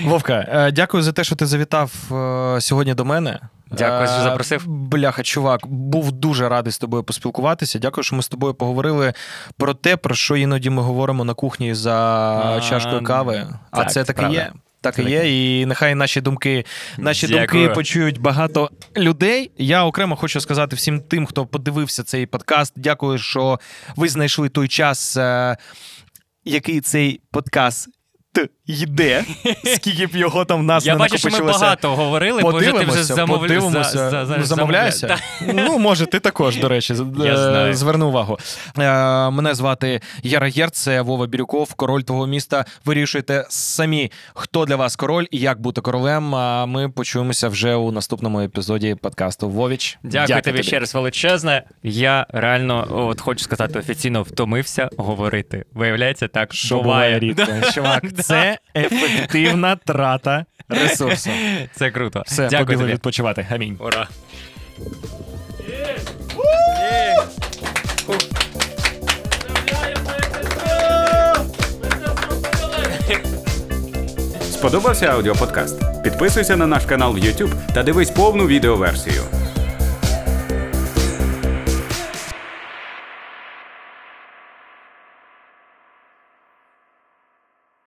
Вовка, 0.05 0.47
е, 0.49 0.73
дякую 0.73 1.03
за 1.03 1.13
те, 1.13 1.25
що 1.25 1.37
ти 1.37 1.47
завітав 1.47 1.93
е, 2.13 2.61
сьогодні 2.61 2.95
до 2.95 3.05
мене. 3.05 3.41
Дякую, 3.71 4.07
що 4.09 4.17
Е, 4.17 4.23
запросив. 4.23 4.65
Бляха, 4.67 5.23
чувак, 5.23 5.67
був 5.67 6.13
дуже 6.13 6.49
радий 6.49 6.73
з 6.73 6.79
тобою 6.79 7.03
поспілкуватися. 7.03 7.79
Дякую, 7.79 8.05
що 8.05 8.17
ми 8.17 8.23
з 8.23 8.29
тобою 8.29 8.55
поговорили 8.55 9.13
про 9.57 9.75
те, 9.75 9.97
про 9.97 10.15
що 10.15 10.37
іноді 10.37 10.71
ми 10.71 10.83
говоримо 10.83 11.25
на 11.25 11.35
кухні 11.35 11.75
за 11.75 12.61
чашкою 12.69 13.05
кави. 13.05 13.47
А 13.71 13.85
це 13.85 14.05
так 14.05 14.25
і 14.31 14.33
є. 14.33 14.53
Так 14.81 14.99
і 14.99 15.03
є, 15.03 15.61
і 15.61 15.67
нехай 15.67 15.95
наші 15.95 16.21
думки, 16.21 16.65
наші 16.99 17.27
Дякую. 17.27 17.47
думки 17.47 17.75
почують 17.75 18.21
багато 18.21 18.71
людей. 18.97 19.51
Я 19.59 19.85
окремо 19.85 20.17
хочу 20.17 20.41
сказати 20.41 20.77
всім 20.77 21.01
тим, 21.01 21.27
хто 21.27 21.47
подивився 21.47 22.03
цей 22.03 22.27
подкаст. 22.27 22.73
Дякую, 22.77 23.19
що 23.19 23.59
ви 23.97 24.09
знайшли 24.09 24.49
той 24.49 24.69
час, 24.69 25.17
е, 25.17 25.57
який 26.45 26.81
цей 26.81 27.21
подкаст 27.31 27.89
йде. 28.67 29.25
Скільки 29.65 30.07
б 30.07 30.17
його 30.17 30.45
там 30.45 30.61
в 30.61 30.63
нас 30.63 30.87
Я 30.87 30.93
не 30.93 30.99
бачу, 30.99 31.19
що 31.19 31.31
ми 31.31 31.41
багато 31.41 31.95
говорили, 31.97 32.43
бо 32.43 32.53
ти 32.53 32.71
вже 32.85 33.05
замовля... 33.05 33.41
подивимося. 33.41 33.91
за- 33.99 34.11
за- 34.11 34.27
за- 34.27 34.37
Ну, 34.37 34.45
замовляєшся? 34.45 35.07
замовля- 35.07 35.53
Ну, 35.67 35.79
може, 35.79 36.07
ти 36.07 36.21
також, 36.21 36.57
до 36.57 36.69
речі, 36.69 36.95
е, 37.25 37.75
зверни 37.75 38.05
увагу. 38.05 38.39
Е, 38.79 39.31
Мене 39.31 39.55
звати 39.55 40.01
Яра 40.23 40.49
Герц, 40.49 40.79
це 40.79 41.01
Вова 41.01 41.27
Бірюков, 41.27 41.75
король 41.75 42.01
твого 42.03 42.27
міста. 42.27 42.65
Вирішуйте 42.85 43.47
самі, 43.49 44.13
хто 44.35 44.65
для 44.65 44.77
вас 44.77 44.97
король 44.97 45.27
і 45.31 45.39
як 45.39 45.61
бути 45.61 45.81
королем. 45.81 46.35
А 46.35 46.67
ми 46.67 46.89
почуємося 46.89 47.49
вже 47.49 47.75
у 47.75 47.93
наступному 47.93 48.41
епізоді 48.41 48.95
подкасту 48.95 49.49
Вовіч. 49.49 49.99
Дякую, 50.03 50.43
тобі 50.43 50.63
ще 50.63 50.79
раз 50.79 50.95
величезне. 50.95 51.63
Я 51.83 52.27
реально, 52.29 52.87
от 52.91 53.21
хочу 53.21 53.45
сказати, 53.45 53.79
офіційно 53.79 54.23
втомився 54.23 54.89
говорити. 54.99 55.65
Виявляється, 55.75 56.29
так 56.29 56.55
Що 56.55 56.81
буває 56.83 57.19
рідко. 57.19 57.47
Чувак, 57.75 58.05
це 58.29 58.59
ефективна 58.77 59.77
трата 59.77 60.45
ресурсу. 60.69 61.31
Це 61.75 61.91
круто. 61.91 62.23
Все, 62.27 62.43
Дякую 62.49 62.67
побігли 62.67 62.83
тобі. 62.85 62.93
відпочивати. 62.95 63.47
Амінь. 63.51 63.77
Ура. 63.81 64.09
Сподобався 74.53 75.07
аудіоподкаст? 75.07 76.03
Підписуйся 76.03 76.57
на 76.57 76.67
наш 76.67 76.85
канал 76.85 77.13
в 77.13 77.17
YouTube 77.19 77.53
та 77.75 77.83
дивись 77.83 78.11
повну 78.11 78.47
відеоверсію. 78.47 79.23